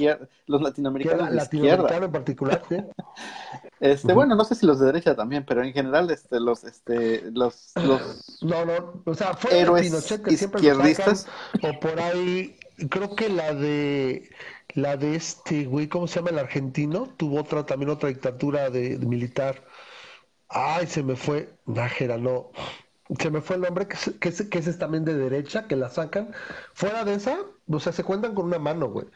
los 0.47 0.61
latinoamericanos 0.61 1.29
de 1.29 1.37
izquierda 1.37 1.97
en 1.97 2.11
particular 2.11 2.63
este 3.79 4.13
bueno 4.13 4.35
no 4.35 4.43
sé 4.43 4.55
si 4.55 4.65
los 4.65 4.79
de 4.79 4.87
derecha 4.87 5.15
también 5.15 5.45
pero 5.45 5.63
en 5.63 5.71
general 5.71 6.09
este 6.09 6.39
los 6.39 6.63
este 6.63 7.29
los 7.31 7.73
los 7.75 8.41
no 8.41 8.65
no 8.65 9.03
o 9.05 9.13
sea 9.13 9.35
fue 9.35 9.59
héroes 9.59 9.83
Pinochet 9.83 10.23
que 10.23 10.33
izquierdistas 10.33 11.27
o 11.61 11.79
por 11.79 11.99
ahí 11.99 12.55
creo 12.89 13.15
que 13.15 13.29
la 13.29 13.53
de 13.53 14.29
la 14.73 14.97
de 14.97 15.15
este 15.15 15.65
güey 15.65 15.87
cómo 15.87 16.07
se 16.07 16.19
llama 16.19 16.31
el 16.31 16.39
argentino 16.39 17.07
tuvo 17.17 17.39
otra 17.41 17.65
también 17.65 17.89
otra 17.89 18.09
dictadura 18.09 18.69
de 18.69 18.97
militar 18.99 19.63
Ay, 20.51 20.85
se 20.87 21.01
me 21.01 21.15
fue. 21.15 21.49
Nájera, 21.65 22.17
no. 22.17 22.51
Se 23.19 23.29
me 23.29 23.41
fue 23.41 23.57
el 23.57 23.63
nombre, 23.63 23.87
que 23.87 23.95
es, 23.95 24.11
que, 24.19 24.49
que 24.49 24.59
es 24.59 24.77
también 24.77 25.03
de 25.05 25.15
derecha, 25.15 25.65
que 25.67 25.75
la 25.75 25.89
sacan. 25.89 26.31
Fuera 26.73 27.03
de 27.03 27.15
esa, 27.15 27.39
o 27.69 27.79
sea, 27.79 27.91
se 27.91 28.03
cuentan 28.03 28.35
con 28.35 28.45
una 28.45 28.59
mano, 28.59 28.89
güey. 28.89 29.07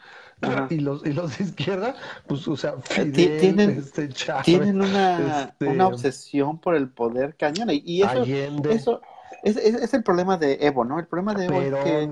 Y 0.68 0.80
los, 0.80 1.04
y 1.06 1.12
los 1.14 1.38
de 1.38 1.44
izquierda, 1.44 1.94
pues, 2.26 2.46
o 2.46 2.56
sea, 2.56 2.74
eh, 2.96 3.06
tienen, 3.06 3.70
este, 3.70 4.08
tienen 4.44 4.82
una, 4.82 5.44
este, 5.44 5.66
una 5.66 5.86
obsesión 5.86 6.58
por 6.58 6.74
el 6.74 6.90
poder 6.90 7.36
cañón. 7.36 7.68
Y 7.70 8.02
eso, 8.02 8.24
eso 8.68 9.00
es, 9.42 9.56
es, 9.56 9.94
el 9.94 10.02
problema 10.02 10.36
de 10.36 10.58
Evo, 10.60 10.84
¿no? 10.84 10.98
El 10.98 11.06
problema 11.06 11.32
de 11.32 11.46
Evo 11.46 11.62
es 11.62 11.84
que 11.84 12.10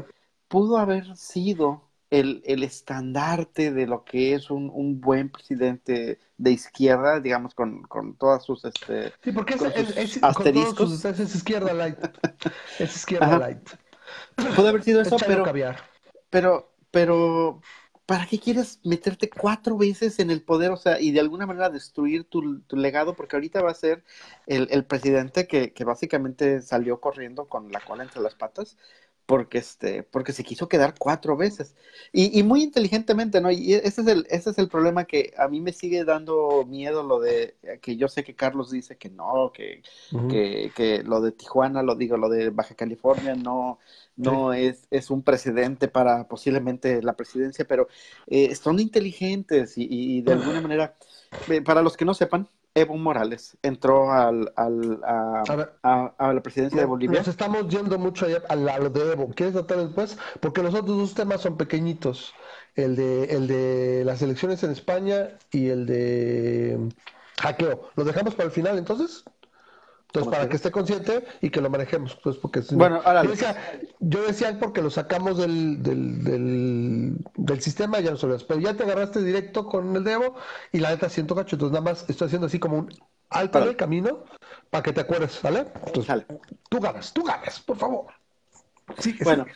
pudo 0.54 0.78
haber 0.78 1.16
sido 1.16 1.82
el, 2.10 2.40
el, 2.46 2.62
estandarte 2.62 3.72
de 3.72 3.88
lo 3.88 4.04
que 4.04 4.34
es 4.34 4.52
un, 4.52 4.70
un, 4.72 5.00
buen 5.00 5.28
presidente 5.28 6.20
de 6.38 6.50
izquierda, 6.52 7.18
digamos, 7.18 7.56
con, 7.56 7.82
con 7.82 8.16
todas 8.16 8.44
sus 8.44 8.64
este, 8.64 9.12
sí, 9.24 9.32
porque 9.32 9.54
es, 9.54 10.22
asteriscos. 10.22 11.04
es 11.04 11.34
izquierda 11.34 11.74
light. 11.74 11.98
Es 12.78 12.94
izquierda 12.94 13.36
light. 13.36 13.68
Puede 14.54 14.68
haber 14.68 14.84
sido 14.84 15.00
eso, 15.00 15.16
pero, 15.26 15.44
pero, 16.30 16.72
pero, 16.92 17.60
¿para 18.06 18.24
qué 18.26 18.38
quieres 18.38 18.78
meterte 18.84 19.28
cuatro 19.28 19.76
veces 19.76 20.20
en 20.20 20.30
el 20.30 20.40
poder? 20.40 20.70
O 20.70 20.76
sea, 20.76 21.00
y 21.00 21.10
de 21.10 21.18
alguna 21.18 21.46
manera 21.46 21.68
destruir 21.68 22.28
tu, 22.28 22.60
tu 22.60 22.76
legado, 22.76 23.14
porque 23.14 23.34
ahorita 23.34 23.60
va 23.60 23.72
a 23.72 23.74
ser 23.74 24.04
el, 24.46 24.68
el 24.70 24.84
presidente 24.84 25.48
que, 25.48 25.72
que 25.72 25.82
básicamente 25.82 26.62
salió 26.62 27.00
corriendo 27.00 27.46
con 27.48 27.72
la 27.72 27.80
cola 27.80 28.04
entre 28.04 28.22
las 28.22 28.36
patas 28.36 28.76
porque 29.26 29.58
este, 29.58 30.02
porque 30.02 30.32
se 30.32 30.44
quiso 30.44 30.68
quedar 30.68 30.94
cuatro 30.98 31.36
veces. 31.36 31.74
Y, 32.12 32.38
y, 32.38 32.42
muy 32.42 32.62
inteligentemente, 32.62 33.40
¿no? 33.40 33.50
Y 33.50 33.74
ese 33.74 34.02
es 34.02 34.06
el, 34.06 34.26
ese 34.28 34.50
es 34.50 34.58
el 34.58 34.68
problema 34.68 35.04
que 35.04 35.32
a 35.38 35.48
mí 35.48 35.60
me 35.60 35.72
sigue 35.72 36.04
dando 36.04 36.64
miedo 36.66 37.02
lo 37.02 37.20
de 37.20 37.56
que 37.80 37.96
yo 37.96 38.08
sé 38.08 38.22
que 38.24 38.34
Carlos 38.34 38.70
dice 38.70 38.96
que 38.96 39.08
no, 39.08 39.50
que, 39.52 39.82
que, 40.28 40.72
que, 40.74 41.02
lo 41.02 41.20
de 41.20 41.32
Tijuana, 41.32 41.82
lo 41.82 41.94
digo, 41.94 42.16
lo 42.16 42.28
de 42.28 42.50
Baja 42.50 42.74
California 42.74 43.34
no, 43.34 43.78
no 44.16 44.52
es, 44.52 44.86
es 44.90 45.10
un 45.10 45.22
precedente 45.22 45.88
para 45.88 46.28
posiblemente 46.28 47.02
la 47.02 47.14
presidencia, 47.14 47.64
pero 47.66 47.88
eh, 48.26 48.54
son 48.54 48.78
inteligentes 48.78 49.78
y, 49.78 49.86
y 49.90 50.22
de 50.22 50.32
alguna 50.32 50.60
manera, 50.60 50.96
eh, 51.48 51.62
para 51.62 51.82
los 51.82 51.96
que 51.96 52.04
no 52.04 52.14
sepan, 52.14 52.48
Evo 52.74 52.96
Morales 52.96 53.56
entró 53.62 54.10
al, 54.10 54.52
al 54.56 55.00
a, 55.04 56.12
a, 56.18 56.32
la 56.32 56.42
presidencia 56.42 56.80
de 56.80 56.86
Bolivia. 56.86 57.18
Nos 57.18 57.28
estamos 57.28 57.68
yendo 57.68 57.98
mucho 57.98 58.26
allá 58.26 58.42
a 58.48 58.56
lo 58.56 58.90
de 58.90 59.12
Evo. 59.12 59.28
¿Quieres 59.28 59.54
tratar 59.54 59.78
después? 59.78 60.18
Porque 60.40 60.62
los 60.62 60.74
otros 60.74 60.96
dos 60.98 61.14
temas 61.14 61.40
son 61.40 61.56
pequeñitos. 61.56 62.34
El 62.74 62.96
de, 62.96 63.24
el 63.26 63.46
de 63.46 64.02
las 64.04 64.20
elecciones 64.22 64.64
en 64.64 64.72
España 64.72 65.38
y 65.52 65.68
el 65.68 65.86
de 65.86 66.88
hackeo. 67.40 67.90
¿Lo 67.94 68.04
dejamos 68.04 68.34
para 68.34 68.46
el 68.46 68.52
final 68.52 68.76
entonces? 68.76 69.24
Entonces, 70.14 70.32
para 70.32 70.48
que 70.48 70.54
esté 70.54 70.70
consciente 70.70 71.24
y 71.40 71.50
que 71.50 71.60
lo 71.60 71.68
manejemos, 71.70 72.16
pues 72.22 72.36
porque 72.36 72.62
bueno, 72.70 73.00
ahora 73.04 73.24
yo 73.24 73.30
decía, 73.30 73.56
yo 73.98 74.22
decía 74.22 74.56
porque 74.60 74.80
lo 74.80 74.88
sacamos 74.88 75.38
del, 75.38 75.82
del, 75.82 76.22
del, 76.22 77.18
del 77.34 77.60
sistema 77.60 77.98
y 77.98 78.04
ya 78.04 78.12
lo 78.12 78.16
sabías, 78.16 78.44
pero 78.44 78.60
ya 78.60 78.74
te 78.74 78.84
agarraste 78.84 79.24
directo 79.24 79.66
con 79.66 79.96
el 79.96 80.04
Devo 80.04 80.36
y 80.70 80.78
la 80.78 80.90
neta 80.90 81.08
siento 81.08 81.34
gacho, 81.34 81.56
entonces 81.56 81.72
nada 81.72 81.90
más 81.90 82.08
estoy 82.08 82.26
haciendo 82.26 82.46
así 82.46 82.60
como 82.60 82.78
un 82.78 82.94
alto 83.28 83.58
del 83.58 83.74
camino 83.74 84.22
para 84.70 84.84
que 84.84 84.92
te 84.92 85.00
acuerdes, 85.00 85.42
¿vale? 85.42 85.66
Entonces, 85.84 86.24
tú 86.68 86.78
ganas, 86.78 87.12
tú 87.12 87.24
ganas, 87.24 87.58
por 87.58 87.76
favor. 87.76 88.06
Sí, 88.98 89.16
bueno, 89.24 89.46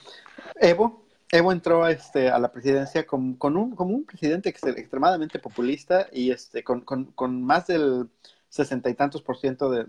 Evo, 0.57 1.05
Evo 1.31 1.53
entró 1.53 1.87
este, 1.87 2.31
a 2.31 2.39
la 2.41 2.51
presidencia 2.51 3.07
con, 3.07 3.35
con 3.35 3.57
un, 3.57 3.77
como 3.77 3.95
un 3.95 4.05
presidente 4.05 4.49
extremadamente 4.49 5.39
populista 5.39 6.09
y 6.13 6.33
este, 6.33 6.65
con, 6.65 6.81
con, 6.81 7.05
con 7.13 7.45
más 7.45 7.69
del 7.69 8.09
sesenta 8.49 8.91
y 8.91 8.95
tantos 8.95 9.23
por 9.23 9.39
ciento 9.39 9.71
del, 9.71 9.87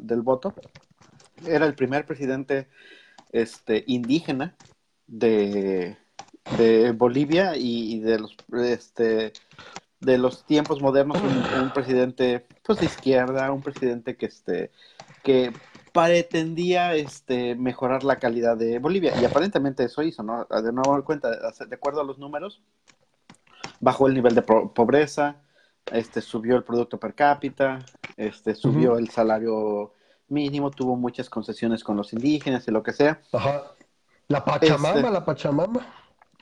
del, 0.00 0.22
voto. 0.22 0.54
Era 1.46 1.66
el 1.66 1.74
primer 1.74 2.06
presidente 2.06 2.68
este, 3.32 3.84
indígena 3.86 4.56
de, 5.06 5.96
de 6.58 6.92
Bolivia 6.92 7.56
y, 7.56 8.00
de 8.00 8.18
los 8.18 8.36
este, 8.64 9.32
de 10.00 10.18
los 10.18 10.44
tiempos 10.44 10.80
modernos 10.80 11.20
un, 11.20 11.72
presidente 11.72 12.46
pues 12.62 12.78
de 12.78 12.86
izquierda, 12.86 13.50
un 13.52 13.62
presidente 13.62 14.16
que 14.16 14.26
este 14.26 14.70
que 15.22 15.52
pretendía 15.92 16.94
este 16.94 17.54
mejorar 17.54 18.04
la 18.04 18.16
calidad 18.16 18.56
de 18.56 18.78
Bolivia 18.78 19.14
y 19.20 19.24
aparentemente 19.24 19.84
eso 19.84 20.02
hizo, 20.02 20.22
¿no? 20.22 20.44
De 20.44 20.72
nuevo 20.72 21.02
cuenta, 21.04 21.30
de 21.30 21.74
acuerdo 21.74 22.02
a 22.02 22.04
los 22.04 22.18
números, 22.18 22.62
bajó 23.80 24.06
el 24.06 24.14
nivel 24.14 24.34
de 24.34 24.42
pobreza, 24.42 25.36
este 25.92 26.20
subió 26.20 26.56
el 26.56 26.64
producto 26.64 26.98
per 26.98 27.14
cápita, 27.14 27.84
este 28.16 28.54
subió 28.54 28.98
el 28.98 29.10
salario 29.10 29.92
mínimo, 30.28 30.70
tuvo 30.70 30.96
muchas 30.96 31.30
concesiones 31.30 31.84
con 31.84 31.96
los 31.96 32.12
indígenas 32.12 32.66
y 32.66 32.70
lo 32.70 32.82
que 32.82 32.92
sea. 32.92 33.20
Ajá. 33.32 33.74
La 34.28 34.44
Pachamama, 34.44 34.98
este, 34.98 35.10
la 35.10 35.24
Pachamama. 35.24 35.86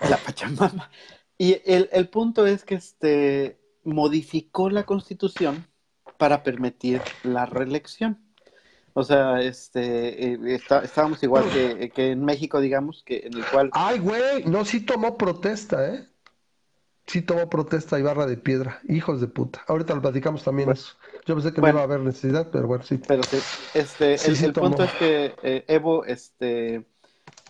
La 0.08 0.16
Pachamama. 0.16 0.90
Y 1.36 1.60
el, 1.66 1.88
el, 1.92 2.08
punto 2.08 2.46
es 2.46 2.64
que 2.64 2.76
este 2.76 3.58
modificó 3.82 4.70
la 4.70 4.84
constitución 4.84 5.66
para 6.16 6.42
permitir 6.42 7.02
la 7.22 7.44
reelección. 7.44 8.20
O 8.94 9.02
sea, 9.02 9.40
este, 9.40 10.34
eh, 10.34 10.60
estábamos 10.82 11.22
igual 11.22 11.44
que, 11.50 11.90
que, 11.90 12.12
en 12.12 12.24
México, 12.24 12.60
digamos, 12.60 13.02
que 13.02 13.26
en 13.26 13.34
el 13.34 13.44
cual... 13.44 13.70
Ay, 13.72 13.98
güey, 13.98 14.44
no, 14.44 14.64
sí 14.64 14.80
tomó 14.80 15.18
protesta, 15.18 15.92
¿eh? 15.92 16.08
Sí 17.06 17.22
tomó 17.22 17.48
protesta 17.48 17.98
y 17.98 18.02
barra 18.02 18.26
de 18.26 18.36
piedra. 18.36 18.80
Hijos 18.88 19.20
de 19.20 19.26
puta. 19.26 19.62
Ahorita 19.66 19.94
lo 19.94 20.02
platicamos 20.02 20.42
también 20.42 20.70
eso. 20.70 20.94
Yo 21.26 21.34
pensé 21.34 21.52
que 21.52 21.60
no 21.60 21.68
iba 21.68 21.80
a 21.80 21.84
haber 21.84 22.00
necesidad, 22.00 22.48
pero 22.50 22.66
bueno, 22.66 22.84
sí. 22.84 22.98
Pero 23.06 23.22
sí. 23.22 23.38
Este, 23.74 24.14
el, 24.14 24.52
punto 24.52 24.84
es 24.84 24.92
que 24.92 25.34
eh, 25.42 25.64
Evo 25.68 26.04
este, 26.04 26.84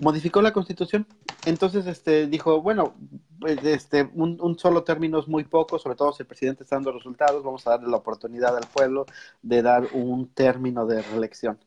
modificó 0.01 0.43
la 0.43 0.53
constitución. 0.53 1.07
Entonces 1.45 1.87
este, 1.87 2.27
dijo, 2.27 2.63
bueno, 2.63 2.95
pues, 3.41 3.63
este, 3.65 4.09
un, 4.15 4.39
un, 4.41 4.59
solo 4.59 4.83
término 4.83 5.19
es 5.19 5.29
muy 5.29 5.45
poco, 5.45 5.79
sobre 5.79 5.97
todo 5.97 6.13
si 6.13 6.23
el 6.23 6.27
presidente 6.27 6.63
está 6.63 6.77
dando 6.77 6.93
resultados, 6.93 7.43
vamos 7.43 7.67
a 7.67 7.71
darle 7.71 7.89
la 7.89 7.99
oportunidad 7.99 8.57
al 8.57 8.67
pueblo 8.67 9.07
de 9.43 9.63
dar 9.63 9.89
un 9.93 10.29
término 10.29 10.87
de 10.87 11.03
reelección. 11.03 11.59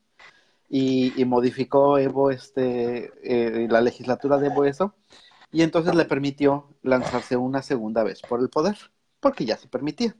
Y, 0.70 1.14
y 1.20 1.24
modificó 1.24 1.98
Evo 1.98 2.30
este, 2.30 3.10
eh, 3.22 3.68
la 3.70 3.80
legislatura 3.80 4.36
de 4.36 4.48
Evo 4.48 4.66
eso 4.66 4.94
y 5.52 5.62
entonces 5.62 5.94
le 5.94 6.04
permitió 6.04 6.68
lanzarse 6.82 7.36
una 7.36 7.62
segunda 7.62 8.02
vez 8.02 8.20
por 8.22 8.40
el 8.40 8.48
poder, 8.48 8.76
porque 9.20 9.44
ya 9.44 9.56
se 9.56 9.68
permitía. 9.68 10.14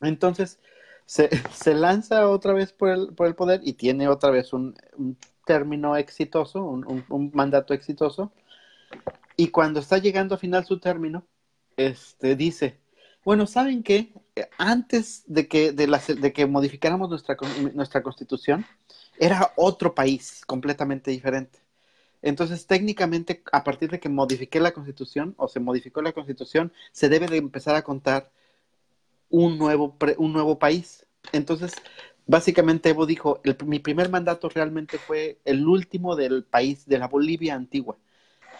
Entonces 0.00 0.58
se, 1.06 1.30
se 1.52 1.74
lanza 1.74 2.28
otra 2.28 2.52
vez 2.52 2.72
por 2.72 2.90
el, 2.90 3.14
por 3.14 3.26
el, 3.26 3.34
poder 3.34 3.60
y 3.64 3.74
tiene 3.74 4.08
otra 4.08 4.30
vez 4.30 4.52
un, 4.52 4.76
término 5.44 5.96
exitoso, 5.96 6.62
un, 6.64 7.04
un, 7.08 7.30
mandato 7.32 7.72
exitoso. 7.72 8.32
Y 9.36 9.48
cuando 9.48 9.80
está 9.80 9.98
llegando 9.98 10.34
a 10.34 10.38
final 10.38 10.64
su 10.64 10.80
término, 10.80 11.24
este, 11.76 12.36
dice, 12.36 12.78
bueno, 13.24 13.46
¿saben 13.46 13.82
qué? 13.82 14.12
Antes 14.58 15.22
de 15.26 15.46
que, 15.46 15.72
de, 15.72 16.32
que 16.32 16.46
modificáramos 16.46 17.08
nuestra, 17.08 17.36
nuestra 17.74 18.02
constitución, 18.02 18.66
era 19.18 19.52
otro 19.56 19.94
país 19.94 20.42
completamente 20.46 21.10
diferente. 21.10 21.60
Entonces, 22.22 22.66
técnicamente, 22.66 23.42
a 23.52 23.64
partir 23.64 23.90
de 23.90 24.00
que 24.00 24.08
modifiqué 24.08 24.60
la 24.60 24.72
constitución 24.72 25.34
o 25.36 25.48
se 25.48 25.60
modificó 25.60 26.02
la 26.02 26.12
constitución, 26.12 26.72
se 26.92 27.08
debe 27.08 27.26
de 27.26 27.36
empezar 27.36 27.76
a 27.76 27.82
contar 27.82 28.30
un 29.28 29.58
nuevo, 29.58 29.96
un 30.18 30.32
nuevo 30.32 30.58
país. 30.58 31.06
Entonces, 31.32 31.74
básicamente 32.26 32.90
Evo 32.90 33.06
dijo, 33.06 33.40
mi 33.64 33.78
primer 33.78 34.08
mandato 34.08 34.48
realmente 34.48 34.98
fue 34.98 35.38
el 35.44 35.66
último 35.66 36.16
del 36.16 36.44
país, 36.44 36.86
de 36.86 36.98
la 36.98 37.08
Bolivia 37.08 37.54
antigua. 37.54 37.96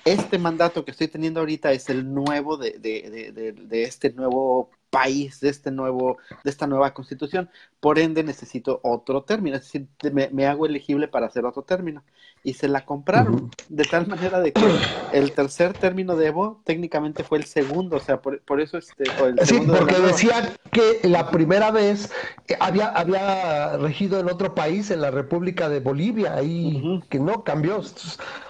Este 0.04 0.38
mandato 0.38 0.84
que 0.84 0.92
estoy 0.92 1.08
teniendo 1.08 1.40
ahorita 1.40 1.72
es 1.72 1.88
el 1.90 2.12
nuevo 2.14 2.56
de, 2.56 2.78
de, 2.78 3.32
de, 3.32 3.52
de 3.52 3.82
este 3.82 4.12
nuevo 4.12 4.70
país, 4.90 5.40
de 5.40 5.48
este 5.48 5.70
nuevo, 5.70 6.18
de 6.44 6.50
esta 6.50 6.66
nueva 6.66 6.94
constitución. 6.94 7.50
Por 7.80 7.98
ende, 7.98 8.22
necesito 8.22 8.80
otro 8.82 9.22
término, 9.22 9.56
es 9.56 9.62
decir, 9.62 9.86
me, 10.12 10.46
hago 10.46 10.66
elegible 10.66 11.08
para 11.08 11.26
hacer 11.26 11.44
otro 11.44 11.62
término. 11.62 12.02
Y 12.42 12.54
se 12.54 12.68
la 12.68 12.84
compraron, 12.84 13.50
de 13.68 13.84
tal 13.84 14.06
manera 14.06 14.40
de 14.40 14.52
que 14.52 14.64
el 15.12 15.32
tercer 15.32 15.72
término 15.72 16.16
de 16.16 16.28
Evo 16.28 16.62
técnicamente 16.64 17.24
fue 17.24 17.38
el 17.38 17.44
segundo, 17.44 17.96
o 17.96 18.00
sea, 18.00 18.20
por, 18.20 18.60
eso 18.60 18.78
este... 18.78 19.04
sí, 19.44 19.60
porque 19.66 19.98
decía 19.98 20.54
que 20.70 21.00
la 21.02 21.30
primera 21.30 21.70
vez 21.70 22.12
eh, 22.46 22.56
había, 22.60 22.88
había 22.88 23.76
regido 23.78 24.20
en 24.20 24.30
otro 24.30 24.54
país, 24.54 24.90
en 24.90 25.00
la 25.00 25.10
República 25.10 25.68
de 25.68 25.80
Bolivia, 25.80 26.40
y 26.42 27.02
que 27.10 27.18
no 27.18 27.42
cambió. 27.42 27.82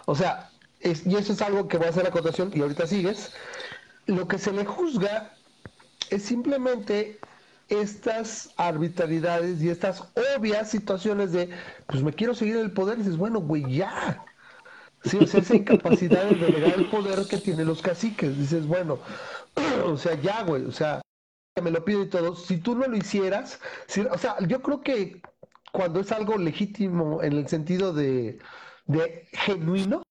O 0.04 0.14
sea, 0.14 0.50
y 0.80 1.16
eso 1.16 1.32
es 1.32 1.42
algo 1.42 1.66
que 1.68 1.78
va 1.78 1.86
a 1.86 1.88
hacer 1.88 2.02
la 2.02 2.10
acotación, 2.10 2.50
y 2.54 2.60
ahorita 2.60 2.86
sigues. 2.86 3.32
Lo 4.06 4.28
que 4.28 4.38
se 4.38 4.52
le 4.52 4.64
juzga 4.64 5.35
es 6.10 6.22
simplemente 6.22 7.18
estas 7.68 8.52
arbitrariedades 8.56 9.60
y 9.62 9.68
estas 9.68 10.04
obvias 10.36 10.70
situaciones 10.70 11.32
de, 11.32 11.50
pues 11.86 12.02
me 12.02 12.12
quiero 12.12 12.34
seguir 12.34 12.56
el 12.56 12.72
poder, 12.72 12.98
dices, 12.98 13.16
bueno, 13.16 13.40
güey, 13.40 13.74
ya. 13.74 14.24
Sí, 15.04 15.18
esa 15.20 15.54
incapacidad 15.54 16.24
de 16.28 16.34
delegar 16.34 16.74
el 16.74 16.88
poder 16.90 17.26
que 17.28 17.38
tienen 17.38 17.66
los 17.66 17.80
caciques. 17.80 18.36
Dices, 18.36 18.66
bueno, 18.66 18.98
o 19.84 19.96
sea, 19.96 20.20
ya, 20.20 20.42
güey, 20.42 20.64
o 20.64 20.72
sea, 20.72 21.00
me 21.62 21.70
lo 21.70 21.84
pido 21.84 22.02
y 22.02 22.08
todo. 22.08 22.34
Si 22.34 22.58
tú 22.58 22.74
no 22.74 22.86
lo 22.86 22.96
hicieras, 22.96 23.60
o 24.10 24.18
sea, 24.18 24.36
yo 24.46 24.62
creo 24.62 24.80
que 24.80 25.22
cuando 25.72 26.00
es 26.00 26.10
algo 26.12 26.38
legítimo 26.38 27.22
en 27.22 27.34
el 27.34 27.48
sentido 27.48 27.92
de, 27.92 28.38
genuino, 29.32 30.02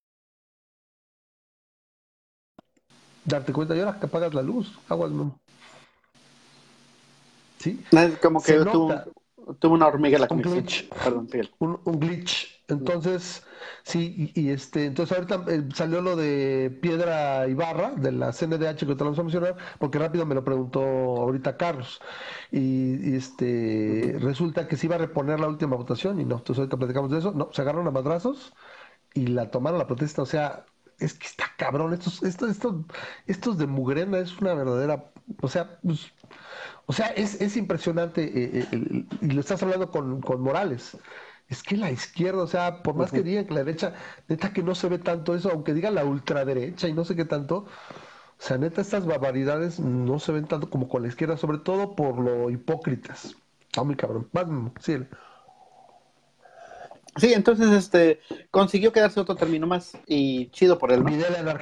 darte 3.26 3.52
cuenta, 3.52 3.76
y 3.76 3.80
ahora 3.80 4.00
que 4.00 4.06
apagas 4.06 4.34
la 4.34 4.42
luz, 4.42 4.78
aguas. 4.88 5.12
Como 8.22 8.42
que 8.42 8.54
tuvo, 9.60 9.74
una 9.74 9.88
hormiga 9.88 10.18
en 10.18 10.22
la 10.22 10.28
un 10.30 10.42
glitch. 10.42 10.90
un, 11.60 12.00
glitch. 12.00 12.64
Entonces, 12.68 13.44
sí, 13.84 14.32
y, 14.34 14.50
este, 14.50 14.86
entonces 14.86 15.16
ahorita 15.16 15.46
eh, 15.48 15.64
salió 15.74 16.02
lo 16.02 16.16
de 16.16 16.76
Piedra 16.82 17.48
Ibarra, 17.48 17.92
de 17.92 18.12
la 18.12 18.32
CNDH 18.32 18.88
que 18.88 18.96
te 18.96 19.04
vamos 19.04 19.20
a 19.20 19.24
mencionar, 19.24 19.56
porque 19.78 20.00
rápido 20.00 20.26
me 20.26 20.34
lo 20.34 20.44
preguntó 20.44 20.80
ahorita 20.82 21.58
Carlos. 21.58 22.02
Y, 22.52 23.16
este 23.16 24.18
resulta 24.20 24.68
que 24.68 24.78
se 24.78 24.88
iba 24.88 24.96
a 24.96 25.00
reponer 25.00 25.40
la 25.40 25.48
última 25.48 25.76
votación 25.76 26.20
y 26.20 26.26
no. 26.26 26.38
Entonces 26.38 26.60
ahorita 26.60 26.78
platicamos 26.78 27.12
de 27.12 27.20
eso. 27.20 27.32
No, 27.32 27.50
se 27.52 27.62
agarraron 27.62 27.88
a 27.88 27.92
madrazos 27.92 28.54
y 29.14 29.28
la 29.28 29.52
tomaron 29.52 29.80
la 29.80 29.88
protesta. 29.88 30.24
O 30.24 30.26
sea, 30.26 30.66
es 31.00 31.14
que 31.14 31.28
está 31.28 31.46
cabrón. 31.58 31.94
Estos, 31.94 32.24
estos, 32.24 32.50
estos, 32.50 32.76
estos 33.28 33.58
de 33.58 33.68
Mugrena 33.68 34.20
es 34.20 34.38
una 34.40 34.54
verdadera. 34.54 35.12
O 35.42 35.48
sea, 35.48 35.80
pues, 35.82 36.12
o 36.88 36.94
sea, 36.94 37.08
es, 37.08 37.42
es 37.42 37.58
impresionante, 37.58 38.24
eh, 38.24 38.68
eh, 38.72 39.06
y 39.22 39.28
lo 39.28 39.40
estás 39.42 39.62
hablando 39.64 39.90
con, 39.90 40.22
con, 40.22 40.42
Morales. 40.42 40.98
es 41.48 41.64
que 41.64 41.78
la 41.78 41.92
izquierda, 41.92 42.44
o 42.44 42.48
sea, 42.48 42.84
por 42.84 42.96
más 42.96 43.12
que 43.12 43.24
digan 43.24 43.46
que 43.46 43.54
la 43.54 43.64
derecha, 43.64 43.94
neta 44.28 44.54
que 44.54 44.64
no 44.64 44.76
se 44.76 44.90
ve 44.90 45.00
tanto 45.00 45.36
eso, 45.36 45.52
aunque 45.52 45.74
digan 45.74 45.96
la 45.96 46.06
ultraderecha 46.06 46.88
y 46.88 46.94
no 46.94 47.06
sé 47.06 47.16
qué 47.16 47.26
tanto, 47.26 47.66
o 48.38 48.44
sea, 48.44 48.58
neta 48.58 48.82
estas 48.82 49.06
barbaridades 49.06 49.80
no 49.80 50.20
se 50.20 50.32
ven 50.32 50.46
tanto 50.46 50.70
como 50.70 50.88
con 50.88 51.02
la 51.02 51.08
izquierda, 51.08 51.38
sobre 51.38 51.60
todo 51.60 51.96
por 51.96 52.20
lo 52.20 52.50
hipócritas. 52.50 53.36
Ah, 53.78 53.84
muy 53.84 53.96
cabrón. 53.96 54.30
sí. 54.80 54.98
Sí, 57.18 57.32
entonces 57.32 57.72
este 57.72 58.20
consiguió 58.52 58.92
quedarse 58.92 59.22
otro 59.22 59.36
término 59.36 59.66
más 59.66 59.98
y 60.06 60.48
chido 60.48 60.78
por 60.78 60.92
él. 60.92 61.04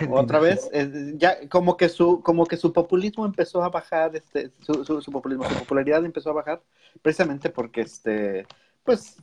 Otra 0.09 0.39
vez, 0.39 0.69
ya 1.15 1.47
como 1.47 1.77
que 1.77 1.89
su 1.89 2.21
como 2.21 2.45
que 2.47 2.57
su 2.57 2.73
populismo 2.73 3.25
empezó 3.25 3.63
a 3.63 3.69
bajar, 3.69 4.15
este 4.15 4.51
su, 4.65 4.83
su, 4.83 5.11
populismo, 5.11 5.47
su 5.47 5.55
popularidad 5.55 6.03
empezó 6.05 6.31
a 6.31 6.33
bajar 6.33 6.61
precisamente 7.03 7.51
porque 7.51 7.81
este 7.81 8.47
pues 8.83 9.17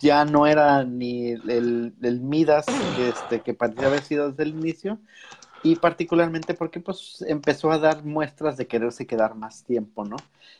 ya 0.00 0.24
no 0.24 0.46
era 0.46 0.84
ni 0.84 1.30
el, 1.30 1.92
el 2.00 2.20
Midas 2.20 2.66
que 2.66 3.08
este 3.08 3.40
que 3.40 3.52
parecía 3.52 3.88
haber 3.88 4.02
sido 4.02 4.30
desde 4.30 4.44
el 4.44 4.50
inicio 4.50 5.00
y 5.64 5.76
particularmente 5.76 6.54
porque 6.54 6.78
pues 6.78 7.24
empezó 7.26 7.72
a 7.72 7.78
dar 7.78 8.04
muestras 8.04 8.56
de 8.56 8.68
quererse 8.68 9.06
quedar 9.06 9.34
más 9.34 9.64
tiempo, 9.64 10.04
¿no? 10.04 10.16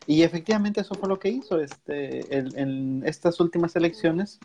Y 0.06 0.22
efectivamente 0.22 0.80
eso 0.80 0.94
fue 0.94 1.08
lo 1.08 1.20
que 1.20 1.28
hizo 1.28 1.60
este 1.60 2.36
en 2.36 3.04
estas 3.06 3.38
últimas 3.38 3.76
elecciones 3.76 4.40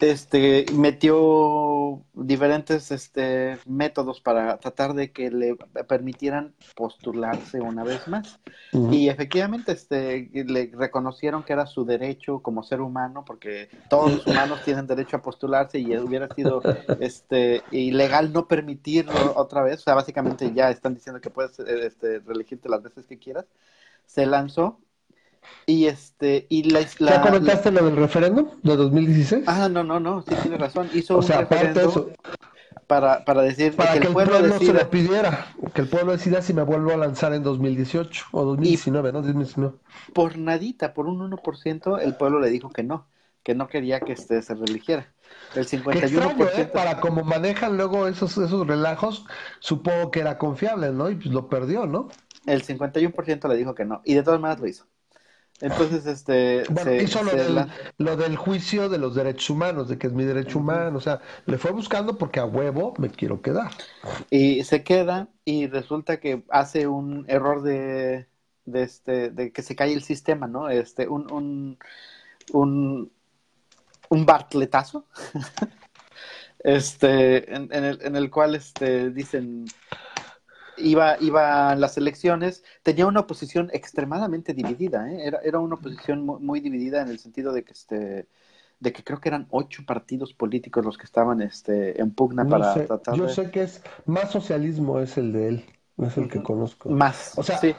este 0.00 0.66
metió 0.74 2.02
diferentes 2.14 2.90
este 2.90 3.58
métodos 3.66 4.20
para 4.20 4.58
tratar 4.58 4.94
de 4.94 5.12
que 5.12 5.30
le 5.30 5.56
permitieran 5.88 6.54
postularse 6.74 7.60
una 7.60 7.84
vez 7.84 8.06
más. 8.08 8.38
Y 8.72 9.08
efectivamente 9.08 9.72
este 9.72 10.30
le 10.32 10.70
reconocieron 10.74 11.42
que 11.42 11.52
era 11.52 11.66
su 11.66 11.84
derecho 11.84 12.40
como 12.40 12.62
ser 12.62 12.80
humano 12.80 13.24
porque 13.24 13.68
todos 13.88 14.12
los 14.12 14.26
humanos 14.26 14.62
tienen 14.64 14.86
derecho 14.86 15.16
a 15.16 15.22
postularse 15.22 15.78
y 15.78 15.96
hubiera 15.96 16.28
sido 16.34 16.60
este 17.00 17.62
ilegal 17.70 18.32
no 18.32 18.48
permitirlo 18.48 19.34
otra 19.36 19.62
vez. 19.62 19.80
O 19.80 19.84
sea 19.84 19.94
básicamente 19.94 20.52
ya 20.54 20.70
están 20.70 20.94
diciendo 20.94 21.20
que 21.20 21.30
puedes 21.30 21.58
este 21.58 22.20
reelegirte 22.20 22.68
las 22.68 22.82
veces 22.82 23.06
que 23.06 23.18
quieras. 23.18 23.46
Se 24.06 24.26
lanzó 24.26 24.78
y 25.66 25.86
este, 25.86 26.46
y 26.48 26.70
la, 26.70 26.82
¿Ya 26.82 27.20
comentaste 27.20 27.70
lo 27.70 27.84
del 27.84 27.96
referéndum 27.96 28.48
de 28.62 28.76
2016? 28.76 29.44
Ah, 29.46 29.68
no, 29.68 29.82
no, 29.82 29.98
no, 29.98 30.22
sí 30.22 30.34
tiene 30.42 30.58
razón. 30.58 30.88
Hizo 30.94 31.18
un 31.18 31.26
referéndum 31.26 32.12
para, 32.86 33.24
para 33.24 33.42
decir 33.42 33.74
para 33.74 33.98
que, 33.98 34.06
el 34.06 34.12
pueblo, 34.12 34.40
no 34.40 34.58
se 34.58 34.72
lo 34.72 34.88
pidiera, 34.90 35.48
que 35.74 35.80
el 35.80 35.88
pueblo 35.88 36.12
decida 36.12 36.40
si 36.42 36.54
me 36.54 36.62
vuelvo 36.62 36.92
a 36.92 36.96
lanzar 36.96 37.32
en 37.32 37.42
2018 37.42 38.26
o 38.32 38.44
2019, 38.44 39.12
¿no? 39.12 39.22
2019. 39.22 39.74
Por 40.12 40.38
nadita, 40.38 40.94
por 40.94 41.06
un 41.06 41.30
1%, 41.30 42.00
el 42.00 42.14
pueblo 42.14 42.38
le 42.38 42.50
dijo 42.50 42.70
que 42.70 42.84
no, 42.84 43.08
que 43.42 43.54
no 43.54 43.66
quería 43.66 44.00
que 44.00 44.12
este 44.12 44.40
se 44.42 44.54
religiera. 44.54 45.12
El 45.54 45.66
51%. 45.66 46.58
¿eh? 46.58 46.64
Para 46.66 47.00
como 47.00 47.24
manejan 47.24 47.76
luego 47.76 48.06
esos, 48.06 48.38
esos 48.38 48.66
relajos, 48.66 49.24
supongo 49.58 50.10
que 50.10 50.20
era 50.20 50.38
confiable, 50.38 50.92
¿no? 50.92 51.10
Y 51.10 51.16
pues 51.16 51.26
lo 51.26 51.48
perdió, 51.48 51.86
¿no? 51.86 52.08
El 52.46 52.64
51% 52.64 53.48
le 53.48 53.56
dijo 53.56 53.74
que 53.74 53.84
no, 53.84 54.02
y 54.04 54.14
de 54.14 54.22
todas 54.22 54.40
maneras 54.40 54.60
lo 54.60 54.68
hizo. 54.68 54.86
Entonces, 55.60 56.04
este. 56.06 56.64
Bueno, 56.68 56.94
hizo 56.94 57.20
lo, 57.98 58.16
del, 58.16 58.36
juicio 58.36 58.88
de 58.88 58.98
los 58.98 59.14
derechos 59.14 59.50
humanos, 59.50 59.88
de 59.88 59.96
que 59.96 60.06
es 60.06 60.12
mi 60.12 60.24
derecho 60.24 60.58
humano. 60.58 60.98
O 60.98 61.00
sea, 61.00 61.20
le 61.46 61.56
fue 61.56 61.70
buscando 61.70 62.18
porque 62.18 62.40
a 62.40 62.44
huevo 62.44 62.94
me 62.98 63.10
quiero 63.10 63.40
quedar. 63.40 63.70
Y 64.30 64.64
se 64.64 64.82
queda 64.82 65.28
y 65.44 65.66
resulta 65.66 66.18
que 66.20 66.42
hace 66.50 66.86
un 66.86 67.24
error 67.28 67.62
de, 67.62 68.26
de 68.66 68.82
este, 68.82 69.30
de 69.30 69.50
que 69.50 69.62
se 69.62 69.74
cae 69.74 69.94
el 69.94 70.02
sistema, 70.02 70.46
¿no? 70.46 70.68
Este, 70.68 71.08
un, 71.08 71.32
un, 71.32 71.78
un, 72.52 73.10
un 74.10 74.26
bartletazo. 74.26 75.06
este, 76.58 77.54
en, 77.54 77.68
en, 77.72 77.84
el, 77.84 77.98
en 78.02 78.16
el 78.16 78.30
cual 78.30 78.56
este, 78.56 79.08
dicen 79.10 79.64
iba, 80.78 81.16
iba 81.20 81.70
a 81.70 81.76
las 81.76 81.96
elecciones, 81.96 82.64
tenía 82.82 83.06
una 83.06 83.20
oposición 83.20 83.70
extremadamente 83.72 84.54
dividida, 84.54 85.10
¿eh? 85.10 85.26
era, 85.26 85.40
era 85.42 85.58
una 85.58 85.76
oposición 85.76 86.24
muy, 86.24 86.60
dividida 86.60 87.02
en 87.02 87.08
el 87.08 87.18
sentido 87.18 87.52
de 87.52 87.64
que 87.64 87.72
este 87.72 88.28
de 88.78 88.92
que 88.92 89.02
creo 89.02 89.20
que 89.20 89.30
eran 89.30 89.46
ocho 89.50 89.84
partidos 89.86 90.34
políticos 90.34 90.84
los 90.84 90.98
que 90.98 91.04
estaban 91.04 91.40
este 91.40 91.98
en 92.00 92.10
pugna 92.10 92.46
para 92.46 92.74
tratar 92.74 93.14
yo 93.14 93.26
sé 93.26 93.50
que 93.50 93.62
es 93.62 93.82
más 94.04 94.30
socialismo 94.30 95.00
es 95.00 95.16
el 95.16 95.32
de 95.32 95.48
él 95.48 95.64
es 95.96 96.16
el 96.18 96.28
que 96.28 96.42
conozco 96.42 96.90
más 96.90 97.38
o 97.38 97.42
sea 97.42 97.56
sí 97.56 97.74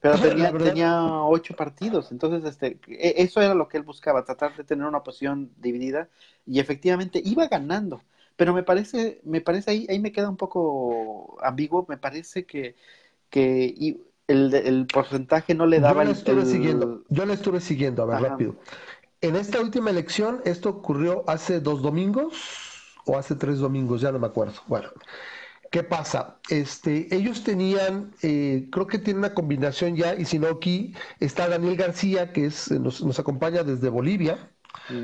pero 0.00 0.18
tenía, 0.18 0.52
tenía 0.52 1.22
ocho 1.22 1.54
partidos 1.54 2.10
entonces 2.10 2.50
este 2.50 2.80
e, 2.88 3.22
eso 3.22 3.40
era 3.40 3.54
lo 3.54 3.68
que 3.68 3.76
él 3.76 3.84
buscaba 3.84 4.24
tratar 4.24 4.56
de 4.56 4.64
tener 4.64 4.86
una 4.86 4.98
oposición 4.98 5.52
dividida 5.56 6.08
y 6.46 6.58
efectivamente 6.58 7.22
iba 7.24 7.46
ganando 7.46 8.02
pero 8.40 8.54
me 8.54 8.62
parece, 8.62 9.20
me 9.22 9.42
parece 9.42 9.70
ahí, 9.70 9.86
ahí 9.90 10.00
me 10.00 10.12
queda 10.12 10.30
un 10.30 10.38
poco 10.38 11.36
ambiguo, 11.42 11.84
me 11.90 11.98
parece 11.98 12.46
que, 12.46 12.74
que 13.28 13.98
el, 14.28 14.54
el 14.54 14.86
porcentaje 14.86 15.54
no 15.54 15.66
le 15.66 15.78
daba 15.78 16.04
yo 16.04 16.08
le 16.10 16.16
estuve 16.16 16.46
siguiendo, 16.46 17.04
yo 17.10 17.26
le 17.26 17.34
estuve 17.34 17.60
siguiendo, 17.60 18.02
a 18.04 18.06
ver, 18.06 18.30
rápido. 18.30 18.56
En 19.20 19.36
esta 19.36 19.60
última 19.60 19.90
elección, 19.90 20.40
esto 20.46 20.70
ocurrió 20.70 21.22
hace 21.26 21.60
dos 21.60 21.82
domingos 21.82 22.32
o 23.04 23.18
hace 23.18 23.34
tres 23.34 23.58
domingos, 23.58 24.00
ya 24.00 24.10
no 24.10 24.18
me 24.18 24.28
acuerdo. 24.28 24.54
Bueno, 24.68 24.88
¿qué 25.70 25.82
pasa? 25.82 26.38
Este, 26.48 27.14
ellos 27.14 27.44
tenían, 27.44 28.14
eh, 28.22 28.68
creo 28.72 28.86
que 28.86 28.98
tiene 28.98 29.18
una 29.18 29.34
combinación 29.34 29.96
ya, 29.96 30.14
y 30.14 30.24
si 30.24 30.38
no 30.38 30.48
aquí 30.48 30.94
está 31.18 31.46
Daniel 31.46 31.76
García, 31.76 32.32
que 32.32 32.46
es, 32.46 32.70
nos, 32.70 33.04
nos 33.04 33.18
acompaña 33.18 33.64
desde 33.64 33.90
Bolivia, 33.90 34.50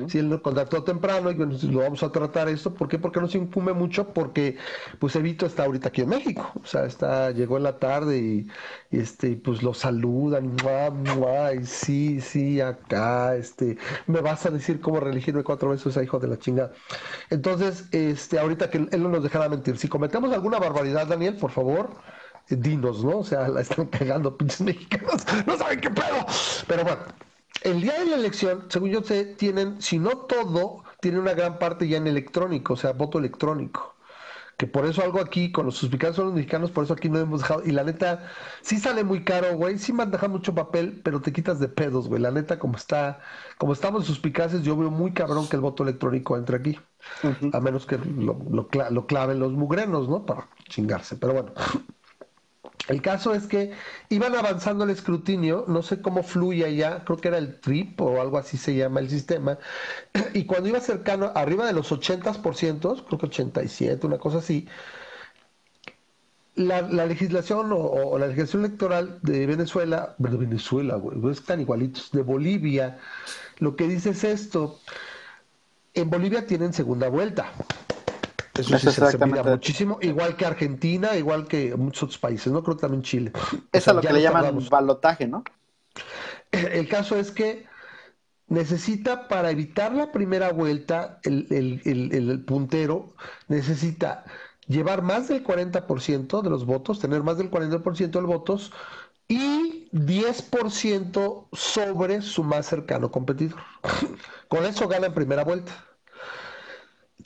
si 0.09 0.19
él 0.19 0.29
nos 0.29 0.41
contactó 0.41 0.83
temprano 0.83 1.31
y 1.31 1.37
lo 1.37 1.81
vamos 1.81 2.03
a 2.03 2.11
tratar 2.11 2.49
esto, 2.49 2.75
¿por 2.75 2.89
qué? 2.89 2.99
Porque 2.99 3.21
no 3.21 3.29
se 3.29 3.39
infume 3.39 3.73
mucho, 3.73 4.13
porque 4.13 4.57
pues 4.99 5.15
Evito 5.17 5.47
está 5.47 5.65
ahorita 5.65 5.89
aquí 5.89 6.03
en 6.03 6.09
México, 6.09 6.51
o 6.63 6.67
sea, 6.67 6.85
está, 6.87 7.31
llegó 7.31 7.57
en 7.57 7.63
la 7.63 7.79
tarde 7.79 8.19
y, 8.19 8.47
este, 8.91 9.37
pues 9.37 9.63
lo 9.63 9.75
saludan, 9.75 10.57
y 11.61 11.65
sí, 11.67 12.21
sí, 12.21 12.61
acá, 12.61 13.37
este, 13.37 13.77
me 14.07 14.21
vas 14.21 14.47
a 14.47 14.51
decir 14.51 14.81
cómo 14.81 15.01
reelegirme 15.01 15.43
cuatro 15.43 15.71
veces 15.71 15.97
a 15.97 16.03
hijo 16.03 16.19
de 16.19 16.29
la 16.29 16.39
chingada. 16.39 16.73
Entonces, 17.31 17.89
este, 17.93 18.39
ahorita 18.39 18.71
que 18.71 18.79
él 18.79 19.03
no 19.03 19.09
nos 19.09 19.23
dejará 19.23 19.49
mentir, 19.49 19.79
si 19.79 19.89
cometemos 19.89 20.33
alguna 20.33 20.59
barbaridad, 20.59 21.07
Daniel, 21.07 21.37
por 21.37 21.51
favor, 21.51 21.91
dinos, 22.49 23.05
¿no? 23.05 23.19
O 23.19 23.25
sea, 23.25 23.49
la 23.49 23.61
están 23.61 23.87
cagando 23.87 24.37
pinches 24.37 24.61
mexicanos, 24.61 25.25
no 25.47 25.57
saben 25.57 25.81
qué 25.81 25.91
pedo. 25.91 26.25
Pero 26.67 26.85
bueno, 26.85 27.03
el 27.67 27.81
día 27.83 27.99
de 27.99 28.07
la 28.07 28.17
elección, 28.17 28.67
según 28.71 28.91
yo 28.91 29.03
sé, 29.03 29.25
tienen, 29.25 29.81
si 29.83 29.99
no 29.99 30.11
todo, 30.27 30.85
tienen 31.01 31.21
una 31.21 31.35
gran 31.35 31.59
parte 31.59 31.89
ya 31.89 31.97
en 31.99 32.07
electrónico, 32.07 32.75
o 32.75 32.77
sea, 32.77 32.93
voto 32.93 33.19
electrónico. 33.19 33.95
Que 34.59 34.67
por 34.67 34.87
eso 34.87 35.03
algo 35.03 35.21
aquí, 35.21 35.53
con 35.53 35.67
los 35.67 35.77
suspicados 35.77 36.17
son 36.17 36.27
los 36.27 36.35
mexicanos, 36.35 36.71
por 36.71 36.85
eso 36.85 36.95
aquí 36.95 37.11
no 37.11 37.19
hemos 37.19 37.41
dejado. 37.43 37.63
Y 37.67 37.73
la 37.73 37.85
neta, 37.85 38.31
sí 38.63 38.79
sale 38.79 39.05
muy 39.05 39.25
caro, 39.25 39.55
güey. 39.57 39.79
Sí 39.79 39.93
maneja 39.93 40.29
mucho 40.29 40.55
papel, 40.55 41.01
pero 41.05 41.21
te 41.23 41.33
quitas 41.33 41.61
de 41.61 41.69
pedos, 41.69 42.09
güey. 42.09 42.23
La 42.23 42.31
neta, 42.31 42.59
como 42.59 42.77
está, 42.77 43.21
como 43.59 43.73
estamos 43.75 44.07
suspicaces, 44.07 44.63
yo 44.63 44.77
veo 44.77 44.91
muy 44.91 45.13
cabrón 45.15 45.49
que 45.49 45.57
el 45.57 45.63
voto 45.63 45.83
electrónico 45.83 46.37
entre 46.39 46.57
aquí. 46.57 46.81
A 47.53 47.61
menos 47.61 47.87
que 47.87 47.99
lo, 47.99 48.39
lo, 48.51 48.69
lo 48.91 49.07
claven 49.07 49.41
los 49.41 49.53
mugrenos, 49.53 50.09
¿no? 50.09 50.25
Para 50.27 50.49
chingarse. 50.69 51.17
Pero 51.17 51.35
bueno. 51.35 51.53
El 52.89 53.03
caso 53.03 53.35
es 53.35 53.47
que 53.47 53.73
iban 54.11 54.35
avanzando 54.37 54.85
el 54.85 54.91
escrutinio, 54.91 55.65
no 55.67 55.83
sé 55.83 56.01
cómo 56.01 56.23
fluye 56.23 56.65
allá, 56.65 57.05
creo 57.05 57.19
que 57.19 57.29
era 57.29 57.39
el 57.39 57.61
TRIP 57.61 58.01
o 58.01 58.21
algo 58.21 58.39
así 58.39 58.57
se 58.57 58.77
llama 58.77 59.01
el 59.01 59.11
sistema, 59.11 59.59
y 60.35 60.45
cuando 60.45 60.69
iba 60.69 60.81
cercano, 60.81 61.33
arriba 61.35 61.67
de 61.67 61.73
los 61.73 61.91
80%, 61.91 63.05
creo 63.07 63.19
que 63.19 63.27
87, 63.27 64.07
una 64.07 64.19
cosa 64.19 64.39
así, 64.39 64.69
la, 66.57 66.83
legislación 67.07 67.71
o, 67.73 68.19
la 68.19 68.27
legislación 68.29 68.65
electoral 68.65 69.19
de 69.23 69.47
Venezuela, 69.47 70.15
de 70.19 70.37
Venezuela, 70.37 70.97
güey, 70.97 71.33
están 71.33 71.61
igualitos, 71.61 72.11
de 72.13 72.23
Bolivia, 72.23 72.99
lo 73.59 73.77
que 73.77 73.89
dice 73.89 74.11
es 74.11 74.25
esto, 74.25 74.81
en 75.95 76.11
Bolivia 76.11 76.47
tienen 76.47 76.73
segunda 76.73 77.09
vuelta. 77.09 77.53
Eso, 78.59 78.79
sí 78.79 78.91
se 78.91 79.19
muchísimo, 79.19 79.99
igual 80.03 80.37
que 80.37 80.47
Argentina, 80.47 81.17
igual 81.17 81.47
que 81.47 81.75
muchos 81.77 82.05
otros 82.05 82.19
países, 82.19 82.53
¿no? 82.53 82.63
Creo 82.63 82.77
que 82.77 82.83
también 82.83 83.03
Chile. 83.03 83.33
Eso 83.73 83.91
es 83.91 83.97
lo 83.97 84.03
que 84.03 84.13
le 84.13 84.23
llaman 84.23 84.59
balotaje, 84.69 85.27
¿no? 85.27 85.45
El 86.53 86.89
caso 86.89 87.17
es 87.17 87.31
que 87.31 87.67
necesita, 88.49 89.29
para 89.29 89.51
evitar 89.51 89.93
la 89.95 90.13
primera 90.13 90.53
vuelta, 90.53 91.21
el, 91.25 91.47
el 91.85 92.45
puntero 92.45 93.15
necesita 93.49 94.25
llevar 94.67 95.03
más 95.03 95.29
del 95.29 95.45
40% 95.45 96.43
de 96.43 96.51
los 96.51 96.67
votos, 96.67 97.01
tener 97.01 97.23
más 97.23 97.39
del 97.39 97.51
40% 97.51 98.11
de 98.11 98.21
los 98.21 98.27
votos 98.27 98.73
y 99.29 99.89
10% 99.93 101.49
sobre 101.53 102.23
su 102.23 102.45
más 102.45 102.67
cercano 102.67 103.11
competidor. 103.11 103.59
Con 104.49 104.65
eso 104.65 104.89
gana 104.89 105.07
en 105.07 105.15
primera 105.15 105.45
vuelta. 105.45 105.73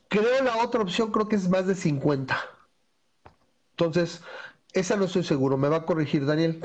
Creo 0.08 0.42
la 0.42 0.58
otra 0.58 0.82
opción, 0.82 1.10
creo 1.12 1.28
que 1.28 1.36
es 1.36 1.48
más 1.48 1.66
de 1.66 1.74
50. 1.74 2.36
Entonces, 3.72 4.22
esa 4.72 4.96
no 4.96 5.06
estoy 5.06 5.24
seguro, 5.24 5.56
me 5.56 5.68
va 5.68 5.78
a 5.78 5.86
corregir 5.86 6.26
Daniel. 6.26 6.62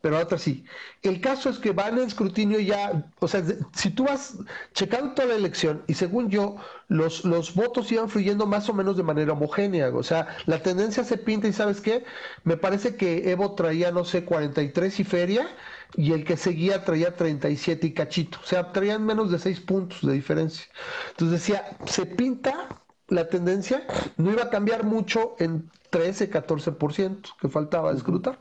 pero 0.00 0.18
otra 0.18 0.38
sí. 0.38 0.64
El 1.02 1.20
caso 1.20 1.48
es 1.50 1.58
que 1.58 1.72
van 1.72 1.98
en 1.98 2.06
escrutinio 2.06 2.60
ya, 2.60 3.10
o 3.18 3.28
sea, 3.28 3.42
si 3.74 3.90
tú 3.90 4.04
vas 4.04 4.36
checando 4.72 5.14
toda 5.14 5.28
la 5.28 5.34
elección 5.34 5.82
y 5.86 5.94
según 5.94 6.30
yo, 6.30 6.56
los, 6.88 7.24
los 7.24 7.54
votos 7.54 7.90
iban 7.92 8.08
fluyendo 8.08 8.46
más 8.46 8.68
o 8.68 8.74
menos 8.74 8.96
de 8.96 9.02
manera 9.02 9.32
homogénea, 9.32 9.88
o 9.94 10.02
sea, 10.02 10.36
la 10.46 10.62
tendencia 10.62 11.04
se 11.04 11.18
pinta 11.18 11.48
y 11.48 11.52
sabes 11.52 11.80
qué, 11.80 12.04
me 12.44 12.56
parece 12.56 12.96
que 12.96 13.30
Evo 13.30 13.54
traía, 13.54 13.90
no 13.90 14.04
sé, 14.04 14.24
43 14.24 15.00
y 15.00 15.04
feria 15.04 15.48
y 15.94 16.12
el 16.12 16.24
que 16.24 16.36
seguía 16.36 16.84
traía 16.84 17.14
37 17.14 17.86
y 17.86 17.94
cachito, 17.94 18.38
o 18.42 18.46
sea, 18.46 18.72
traían 18.72 19.04
menos 19.04 19.30
de 19.30 19.38
6 19.38 19.60
puntos 19.60 20.02
de 20.02 20.12
diferencia. 20.12 20.66
Entonces 21.10 21.40
decía, 21.40 21.76
se 21.86 22.06
pinta 22.06 22.68
la 23.08 23.28
tendencia, 23.28 23.86
no 24.16 24.32
iba 24.32 24.44
a 24.44 24.50
cambiar 24.50 24.84
mucho 24.84 25.36
en 25.38 25.70
13, 25.90 26.30
14% 26.30 27.36
que 27.40 27.48
faltaba 27.48 27.92
de 27.92 27.98
escrutar. 27.98 28.38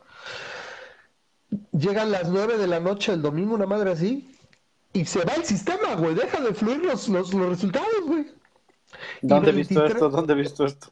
Llegan 1.72 2.12
las 2.12 2.30
9 2.30 2.58
de 2.58 2.68
la 2.68 2.80
noche 2.80 3.12
del 3.12 3.22
domingo, 3.22 3.56
una 3.56 3.68
madre 3.68 3.92
así, 3.92 4.36
y 4.94 5.06
se 5.06 5.24
va 5.24 5.34
el 5.34 5.44
sistema, 5.44 5.96
güey. 5.96 6.16
Deja 6.16 6.42
de 6.42 6.54
fluir 6.54 6.84
los, 6.84 7.08
los, 7.10 7.32
resultados, 7.32 8.02
güey. 8.06 8.28
¿Dónde 9.22 9.52
he 9.52 9.54
visto 9.54 9.86
esto? 9.86 10.10
¿Dónde 10.10 10.34
he 10.34 10.36
visto 10.36 10.66
esto? 10.66 10.88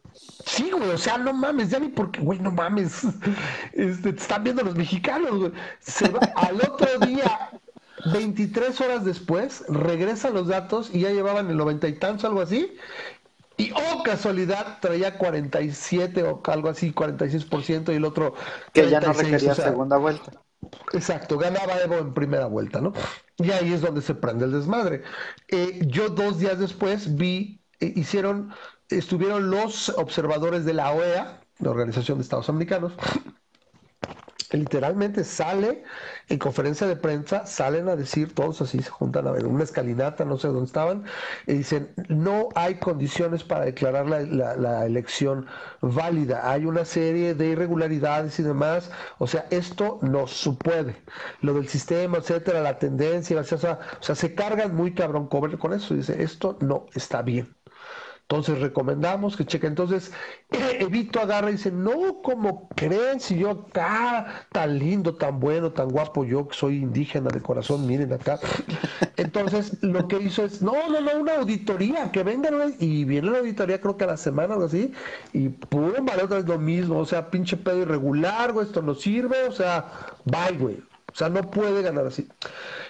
Sí, 0.45 0.71
güey, 0.71 0.89
o 0.89 0.97
sea, 0.97 1.17
no 1.17 1.33
mames, 1.33 1.69
ya 1.69 1.79
ni 1.79 1.89
porque, 1.89 2.19
güey, 2.21 2.39
no 2.39 2.51
mames. 2.51 3.03
Este, 3.73 4.13
te 4.13 4.21
están 4.21 4.43
viendo 4.43 4.63
los 4.63 4.75
mexicanos, 4.75 5.37
güey. 5.37 5.51
Se 5.79 6.09
va 6.09 6.19
al 6.35 6.57
otro 6.57 7.05
día, 7.05 7.51
23 8.13 8.79
horas 8.81 9.05
después, 9.05 9.63
regresan 9.67 10.33
los 10.33 10.47
datos 10.47 10.89
y 10.93 11.01
ya 11.01 11.11
llevaban 11.11 11.49
el 11.49 11.57
noventa 11.57 11.87
y 11.87 11.93
tantos, 11.93 12.25
algo 12.25 12.41
así. 12.41 12.77
Y 13.57 13.71
oh, 13.71 14.03
casualidad, 14.03 14.79
traía 14.81 15.17
47 15.17 16.23
o 16.23 16.41
algo 16.45 16.69
así, 16.69 16.91
46% 16.91 17.93
y 17.93 17.95
el 17.95 18.05
otro. 18.05 18.33
Que 18.73 18.89
ya 18.89 18.99
no 18.99 19.13
requería 19.13 19.53
segunda 19.53 19.97
vuelta. 19.97 20.31
Exacto, 20.93 21.37
ganaba 21.37 21.79
Evo 21.81 21.97
en 21.97 22.13
primera 22.13 22.45
vuelta, 22.47 22.81
¿no? 22.81 22.93
Y 23.37 23.51
ahí 23.51 23.73
es 23.73 23.81
donde 23.81 24.01
se 24.01 24.15
prende 24.15 24.45
el 24.45 24.51
desmadre. 24.51 25.03
Eh, 25.47 25.81
yo 25.87 26.09
dos 26.09 26.39
días 26.39 26.59
después 26.59 27.15
vi, 27.15 27.62
hicieron, 27.79 28.53
estuvieron 28.89 29.49
los 29.49 29.89
observadores 29.89 30.65
de 30.65 30.73
la 30.73 30.91
OEA, 30.91 31.41
la 31.59 31.71
Organización 31.71 32.17
de 32.17 32.23
Estados 32.23 32.49
Americanos, 32.49 32.93
literalmente 34.57 35.23
sale 35.23 35.83
en 36.29 36.39
conferencia 36.39 36.87
de 36.87 36.95
prensa, 36.95 37.45
salen 37.45 37.89
a 37.89 37.95
decir, 37.95 38.33
todos 38.33 38.61
así 38.61 38.79
se 38.81 38.89
juntan 38.89 39.27
a 39.27 39.31
ver 39.31 39.45
una 39.45 39.63
escalinata, 39.63 40.25
no 40.25 40.37
sé 40.37 40.47
dónde 40.47 40.65
estaban, 40.65 41.03
y 41.47 41.53
dicen, 41.53 41.93
no 42.07 42.49
hay 42.55 42.75
condiciones 42.75 43.43
para 43.43 43.65
declarar 43.65 44.07
la, 44.07 44.85
elección 44.85 45.47
válida, 45.81 46.49
hay 46.49 46.65
una 46.65 46.85
serie 46.85 47.33
de 47.33 47.47
irregularidades 47.47 48.39
y 48.39 48.43
demás, 48.43 48.91
o 49.17 49.27
sea, 49.27 49.45
esto 49.49 49.99
no 50.01 50.25
puede. 50.63 50.95
Lo 51.41 51.53
del 51.53 51.67
sistema, 51.67 52.17
etcétera, 52.17 52.61
la 52.61 52.77
tendencia, 52.77 53.39
o 53.39 53.43
sea, 53.43 53.79
se 53.99 54.35
cargan 54.35 54.75
muy 54.75 54.93
cabrón 54.93 55.27
con 55.27 55.73
eso, 55.73 55.93
dice, 55.95 56.21
esto 56.21 56.57
no 56.61 56.85
está 56.93 57.21
bien. 57.21 57.55
Entonces 58.23 58.59
recomendamos 58.59 59.35
que 59.35 59.45
cheque. 59.45 59.67
Entonces, 59.67 60.11
Evito 60.79 61.19
agarra 61.19 61.49
y 61.49 61.53
dice, 61.53 61.71
no, 61.71 62.21
como 62.23 62.67
creen? 62.69 63.19
Si 63.19 63.37
yo 63.37 63.51
acá, 63.51 64.47
tan 64.51 64.79
lindo, 64.79 65.15
tan 65.15 65.39
bueno, 65.39 65.71
tan 65.71 65.89
guapo, 65.89 66.23
yo 66.23 66.47
que 66.47 66.55
soy 66.55 66.77
indígena 66.77 67.29
de 67.29 67.41
corazón, 67.41 67.85
miren 67.85 68.13
acá. 68.13 68.39
Entonces, 69.17 69.77
lo 69.83 70.07
que 70.07 70.17
hizo 70.17 70.45
es, 70.45 70.61
no, 70.61 70.89
no, 70.89 71.01
no, 71.01 71.19
una 71.19 71.35
auditoría, 71.35 72.11
que 72.11 72.23
vengan, 72.23 72.75
y 72.79 73.03
viene 73.03 73.29
la 73.29 73.39
auditoría 73.39 73.79
creo 73.79 73.97
que 73.97 74.05
a 74.05 74.07
la 74.07 74.17
semana 74.17 74.55
o 74.55 74.65
así, 74.65 74.93
y 75.33 75.49
pum, 75.49 75.91
vale 76.03 76.23
otra 76.23 76.37
vez 76.37 76.47
lo 76.47 76.57
mismo, 76.57 76.99
o 76.99 77.05
sea, 77.05 77.29
pinche 77.29 77.57
pedo 77.57 77.79
irregular, 77.79 78.53
güey, 78.53 78.65
esto 78.65 78.81
no 78.81 78.95
sirve, 78.95 79.43
o 79.43 79.51
sea, 79.51 79.85
bye, 80.25 80.57
güey. 80.57 80.83
O 81.11 81.15
sea, 81.15 81.29
no 81.29 81.41
puede 81.51 81.83
ganar 81.83 82.07
así. 82.07 82.27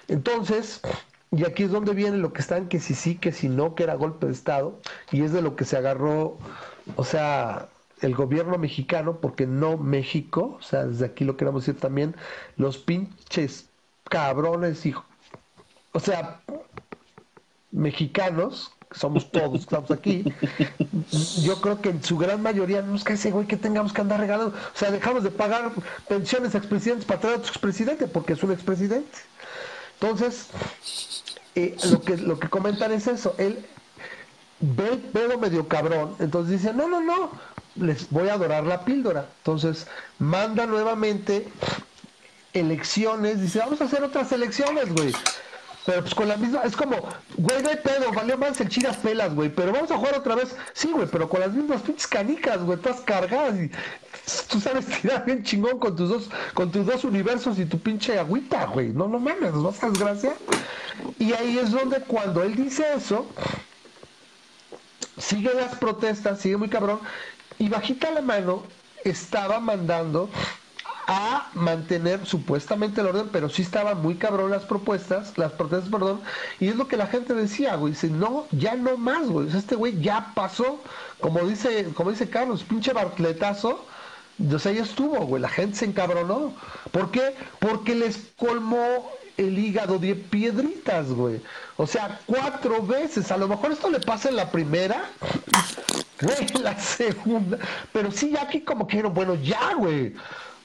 Entonces, 0.07 0.81
y 1.35 1.45
aquí 1.45 1.63
es 1.63 1.71
donde 1.71 1.93
viene 1.93 2.17
lo 2.17 2.31
que 2.31 2.41
están, 2.41 2.67
que 2.67 2.79
si 2.79 2.93
sí, 2.93 3.15
que 3.15 3.31
si 3.31 3.49
no, 3.49 3.73
que 3.73 3.83
era 3.83 3.95
golpe 3.95 4.27
de 4.27 4.33
Estado, 4.33 4.79
y 5.11 5.23
es 5.23 5.33
de 5.33 5.41
lo 5.41 5.55
que 5.55 5.65
se 5.65 5.77
agarró, 5.77 6.37
o 6.95 7.03
sea, 7.03 7.69
el 8.01 8.13
gobierno 8.13 8.59
mexicano, 8.59 9.17
porque 9.19 9.47
no 9.47 9.77
México, 9.77 10.57
o 10.59 10.61
sea, 10.61 10.85
desde 10.85 11.05
aquí 11.05 11.23
lo 11.25 11.35
queremos 11.35 11.65
decir 11.65 11.79
también, 11.79 12.15
los 12.55 12.77
pinches 12.77 13.67
cabrones, 14.03 14.85
hijo, 14.85 15.05
o 15.91 15.99
sea, 15.99 16.41
mexicanos, 17.71 18.71
somos 18.91 19.31
todos, 19.31 19.61
estamos 19.61 19.89
aquí, 19.89 20.31
yo 21.41 21.59
creo 21.61 21.81
que 21.81 21.89
en 21.89 22.03
su 22.03 22.15
gran 22.15 22.43
mayoría 22.43 22.83
no 22.83 22.95
es 22.95 23.03
que 23.03 23.13
ese 23.13 23.31
güey 23.31 23.47
que 23.47 23.57
tengamos 23.57 23.91
que 23.91 24.01
andar 24.01 24.19
regalando, 24.19 24.55
o 24.55 24.77
sea, 24.77 24.91
dejamos 24.91 25.23
de 25.23 25.31
pagar 25.31 25.71
pensiones 26.07 26.53
a 26.53 26.59
expresidentes 26.59 27.05
para 27.05 27.19
traer 27.19 27.37
a 27.37 27.39
otro 27.39 27.49
expresidente, 27.49 28.05
porque 28.05 28.33
es 28.33 28.43
un 28.43 28.51
expresidente. 28.51 29.17
Entonces, 29.99 30.49
eh, 31.55 31.75
lo, 31.89 32.01
que, 32.01 32.17
lo 32.17 32.39
que 32.39 32.49
comentan 32.49 32.91
es 32.91 33.07
eso, 33.07 33.35
él 33.37 33.65
ve 34.59 34.89
el 34.89 34.99
pedo 34.99 35.37
medio 35.37 35.67
cabrón, 35.67 36.15
entonces 36.19 36.61
dice, 36.61 36.73
no, 36.73 36.87
no, 36.87 37.01
no, 37.01 37.31
les 37.75 38.09
voy 38.09 38.29
a 38.29 38.33
adorar 38.33 38.65
la 38.65 38.85
píldora. 38.85 39.27
Entonces, 39.39 39.87
manda 40.19 40.65
nuevamente 40.65 41.47
elecciones, 42.53 43.41
dice, 43.41 43.59
vamos 43.59 43.81
a 43.81 43.85
hacer 43.85 44.03
otras 44.03 44.31
elecciones, 44.31 44.93
güey. 44.93 45.13
Pero 45.85 46.01
pues 46.01 46.15
con 46.15 46.29
la 46.29 46.37
misma, 46.37 46.61
es 46.63 46.75
como, 46.75 46.95
güey, 47.35 47.61
no 47.61 47.69
hay 47.69 47.75
pedo, 47.75 48.11
valió 48.13 48.37
más 48.37 48.59
el 48.61 48.69
chiras 48.69 48.95
pelas, 48.97 49.35
güey, 49.35 49.49
pero 49.49 49.73
vamos 49.73 49.91
a 49.91 49.97
jugar 49.97 50.17
otra 50.17 50.35
vez. 50.35 50.55
Sí, 50.73 50.91
güey, 50.91 51.07
pero 51.11 51.27
con 51.27 51.41
las 51.41 51.51
mismas 51.51 51.81
pinches 51.81 52.07
canicas, 52.07 52.61
güey, 52.63 52.79
todas 52.79 53.01
cargadas 53.01 53.55
y 53.59 53.69
tú 54.49 54.61
sabes 54.61 54.85
tirar 54.85 55.25
bien 55.25 55.43
chingón 55.43 55.79
con 55.79 55.95
tus 55.95 56.09
dos, 56.09 56.29
con 56.53 56.71
tus 56.71 56.85
dos 56.85 57.03
universos 57.03 57.59
y 57.59 57.65
tu 57.65 57.79
pinche 57.79 58.17
agüita, 58.17 58.65
güey. 58.65 58.89
No, 58.89 59.09
no 59.09 59.19
mames, 59.19 59.53
no 59.53 59.73
seas 59.73 59.93
gracia. 59.99 60.33
Y 61.19 61.33
ahí 61.33 61.57
es 61.57 61.71
donde 61.71 61.99
cuando 61.99 62.43
él 62.43 62.55
dice 62.55 62.85
eso, 62.95 63.27
sigue 65.17 65.53
las 65.53 65.75
protestas, 65.75 66.39
sigue 66.39 66.55
muy 66.55 66.69
cabrón, 66.69 66.99
y 67.59 67.67
bajita 67.67 68.09
la 68.11 68.21
mano 68.21 68.63
estaba 69.03 69.59
mandando 69.59 70.29
a 71.07 71.49
mantener 71.53 72.25
supuestamente 72.25 73.01
el 73.01 73.07
orden, 73.07 73.29
pero 73.31 73.49
sí 73.49 73.61
estaban 73.61 74.01
muy 74.01 74.15
cabrón 74.15 74.51
las 74.51 74.63
propuestas, 74.63 75.37
las 75.37 75.51
protestas, 75.51 75.89
perdón, 75.89 76.21
y 76.59 76.67
es 76.69 76.75
lo 76.75 76.87
que 76.87 76.97
la 76.97 77.07
gente 77.07 77.33
decía, 77.33 77.75
güey, 77.75 77.93
dice, 77.93 78.09
no, 78.09 78.47
ya 78.51 78.75
no 78.75 78.97
más, 78.97 79.27
güey, 79.27 79.55
este 79.55 79.75
güey 79.75 79.99
ya 79.99 80.31
pasó, 80.33 80.79
como 81.19 81.39
dice, 81.41 81.89
como 81.93 82.11
dice 82.11 82.29
Carlos, 82.29 82.63
pinche 82.63 82.93
bartletazo, 82.93 83.85
o 84.39 84.59
sea, 84.59 84.71
ya 84.71 84.83
estuvo, 84.83 85.19
güey, 85.25 85.41
la 85.41 85.49
gente 85.49 85.77
se 85.77 85.85
encabronó. 85.85 86.53
¿Por 86.91 87.11
qué? 87.11 87.35
Porque 87.59 87.93
les 87.93 88.31
colmó 88.35 89.11
el 89.37 89.57
hígado 89.57 89.99
de 89.99 90.15
piedritas, 90.15 91.07
güey. 91.09 91.41
O 91.77 91.87
sea, 91.87 92.19
cuatro 92.25 92.81
veces. 92.85 93.31
A 93.31 93.37
lo 93.37 93.47
mejor 93.47 93.71
esto 93.71 93.89
le 93.89 93.99
pasa 93.99 94.29
en 94.29 94.35
la 94.35 94.51
primera, 94.51 95.09
güey, 96.21 96.63
la 96.63 96.79
segunda. 96.79 97.57
Pero 97.91 98.11
sí, 98.11 98.31
ya 98.31 98.43
aquí 98.43 98.61
como 98.61 98.87
que, 98.87 99.01
bueno, 99.03 99.35
ya, 99.35 99.75
güey. 99.75 100.15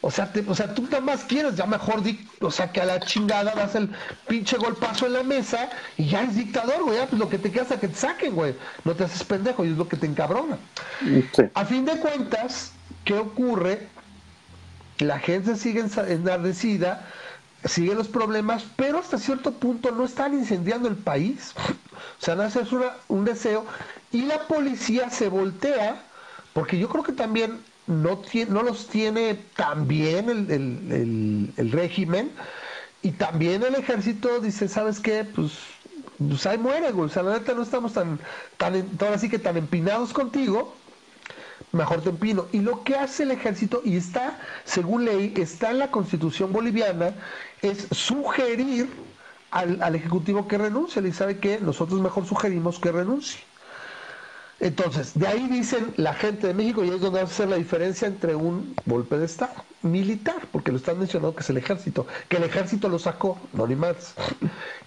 O 0.01 0.13
sea, 0.13 0.31
o 0.47 0.55
sea, 0.55 0.75
tú 0.75 0.83
nada 0.83 1.01
más 1.01 1.25
quieres, 1.25 1.57
ya 1.57 1.67
mejor, 1.67 2.03
o 2.41 2.51
sea, 2.53 2.71
que 2.71 2.81
a 2.81 2.85
la 2.85 3.01
chingada 3.01 3.53
das 3.55 3.75
el 3.75 3.91
pinche 4.29 4.57
golpazo 4.57 5.07
en 5.07 5.15
la 5.15 5.25
mesa 5.25 5.69
y 5.97 6.07
ya 6.07 6.23
es 6.23 6.37
dictador, 6.37 6.85
güey. 6.85 6.99
pues 7.07 7.19
lo 7.19 7.29
que 7.29 7.39
te 7.39 7.51
queda 7.51 7.65
es 7.65 7.81
que 7.81 7.89
te 7.89 7.95
saquen, 7.95 8.35
güey. 8.35 8.55
No 8.85 8.95
te 8.95 9.05
haces 9.05 9.25
pendejo 9.25 9.65
y 9.65 9.71
es 9.71 9.77
lo 9.77 9.89
que 9.89 9.97
te 9.97 10.07
encabrona. 10.07 10.57
A 11.55 11.65
fin 11.65 11.85
de 11.85 11.99
cuentas, 11.99 12.73
¿qué 13.05 13.15
ocurre? 13.15 13.89
La 14.99 15.19
gente 15.19 15.57
sigue 15.57 15.85
enardecida, 16.09 17.05
sigue 17.65 17.95
los 17.97 18.07
problemas, 18.07 18.67
pero 18.77 19.01
hasta 19.01 19.19
cierto 19.19 19.53
punto 19.53 19.91
no 19.91 20.05
están 20.05 20.33
incendiando 20.33 20.89
el 20.89 20.97
país. 20.97 21.55
O 22.21 22.25
sea, 22.25 22.37
nace 22.37 22.61
un 23.09 23.25
deseo 23.25 23.67
y 24.13 24.23
la 24.23 24.47
policía 24.47 25.11
se 25.11 25.29
voltea, 25.29 26.03
porque 26.53 26.79
yo 26.79 26.89
creo 26.89 27.03
que 27.03 27.13
también 27.13 27.59
no, 27.89 28.21
no 28.49 28.63
los 28.63 28.87
tiene 28.87 29.35
tan 29.57 29.89
bien 29.89 30.29
el, 30.29 31.73
régimen 31.73 32.31
y 33.03 33.13
también 33.13 33.63
el 33.63 33.75
ejército 33.75 34.41
dice, 34.41 34.69
¿sabes 34.69 35.01
qué? 35.01 35.25
Pues, 35.25 35.53
pues 36.19 36.47
ahí 36.47 36.59
muere, 36.59 36.93
güey. 36.93 37.07
O 37.07 37.09
sea, 37.09 37.23
la 37.23 37.39
neta 37.39 37.55
no 37.55 37.63
estamos 37.63 37.95
tan, 37.95 38.21
tan, 38.57 38.87
ahora 39.01 39.19
sí 39.19 39.29
que 39.29 39.39
tan 39.39 39.57
empinados 39.57 40.13
contigo 40.13 40.75
mejor 41.73 42.03
te 42.03 42.11
empino. 42.11 42.47
Y 42.53 42.61
lo 42.61 42.85
que 42.85 42.97
hace 42.97 43.23
el 43.23 43.31
ejército, 43.31 43.81
y 43.85 43.97
está, 43.97 44.39
según 44.65 45.05
ley, 45.05 45.33
está 45.37 45.71
en 45.71 45.79
la 45.79 45.91
constitución 45.91 46.53
boliviana, 46.53 47.15
es 47.63 47.87
sugerir 47.91 48.89
al, 49.51 49.83
al 49.83 49.95
Ejecutivo 49.95 50.47
que 50.47 50.59
renuncie. 50.59 51.07
Y 51.07 51.13
sabe 51.13 51.39
que 51.39 51.59
nosotros 51.59 52.01
mejor 52.01 52.27
sugerimos 52.27 52.79
que 52.79 52.93
renuncie. 52.93 53.41
Entonces, 54.61 55.13
de 55.15 55.27
ahí 55.27 55.47
dicen 55.47 55.93
la 55.97 56.15
gente 56.15 56.49
de 56.49 56.55
México, 56.55 56.85
y 56.85 56.89
es 56.89 57.01
donde 57.01 57.23
va 57.23 57.27
a 57.27 57.31
ser 57.31 57.49
la 57.49 57.57
diferencia 57.57 58.09
entre 58.09 58.35
un 58.35 58.75
golpe 58.87 59.17
de 59.17 59.27
Estado 59.27 59.53
militar, 59.83 60.49
porque 60.51 60.73
lo 60.73 60.79
están 60.79 60.99
mencionando 60.99 61.35
que 61.37 61.43
es 61.43 61.51
el 61.51 61.59
ejército, 61.59 62.07
que 62.29 62.39
el 62.39 62.45
ejército 62.45 62.89
lo 62.89 62.99
sacó, 62.99 63.39
no 63.53 63.67
ni 63.67 63.77
más. 63.77 64.15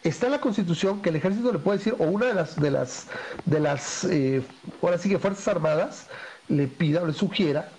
Está 0.03 0.25
en 0.25 0.34
la 0.34 0.41
constitución 0.41 1.02
que 1.02 1.10
el 1.10 1.15
ejército 1.15 1.54
le 1.54 1.60
puede 1.60 1.77
decir, 1.77 1.96
o 2.00 2.04
una 2.04 2.25
de 2.25 2.33
las, 2.33 2.60
de 2.60 2.71
las, 2.71 3.08
de 3.46 3.60
las, 3.62 4.04
eh, 4.06 4.43
ahora 4.81 4.98
sí 4.98 5.10
que 5.10 5.19
Fuerzas 5.19 5.48
Armadas, 5.48 6.08
le 6.50 6.67
pida 6.67 7.02
o 7.02 7.08
le 7.08 7.13
sugiera 7.13 7.69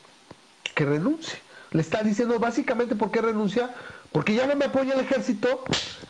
que 0.74 0.86
renuncie. 0.86 1.38
Le 1.72 1.82
está 1.82 2.02
diciendo 2.02 2.38
básicamente 2.38 2.96
por 2.96 3.10
qué 3.10 3.20
renuncia, 3.20 3.74
porque 4.12 4.34
ya 4.34 4.46
no 4.46 4.56
me 4.56 4.66
apoya 4.66 4.94
el 4.94 5.00
ejército, 5.00 5.64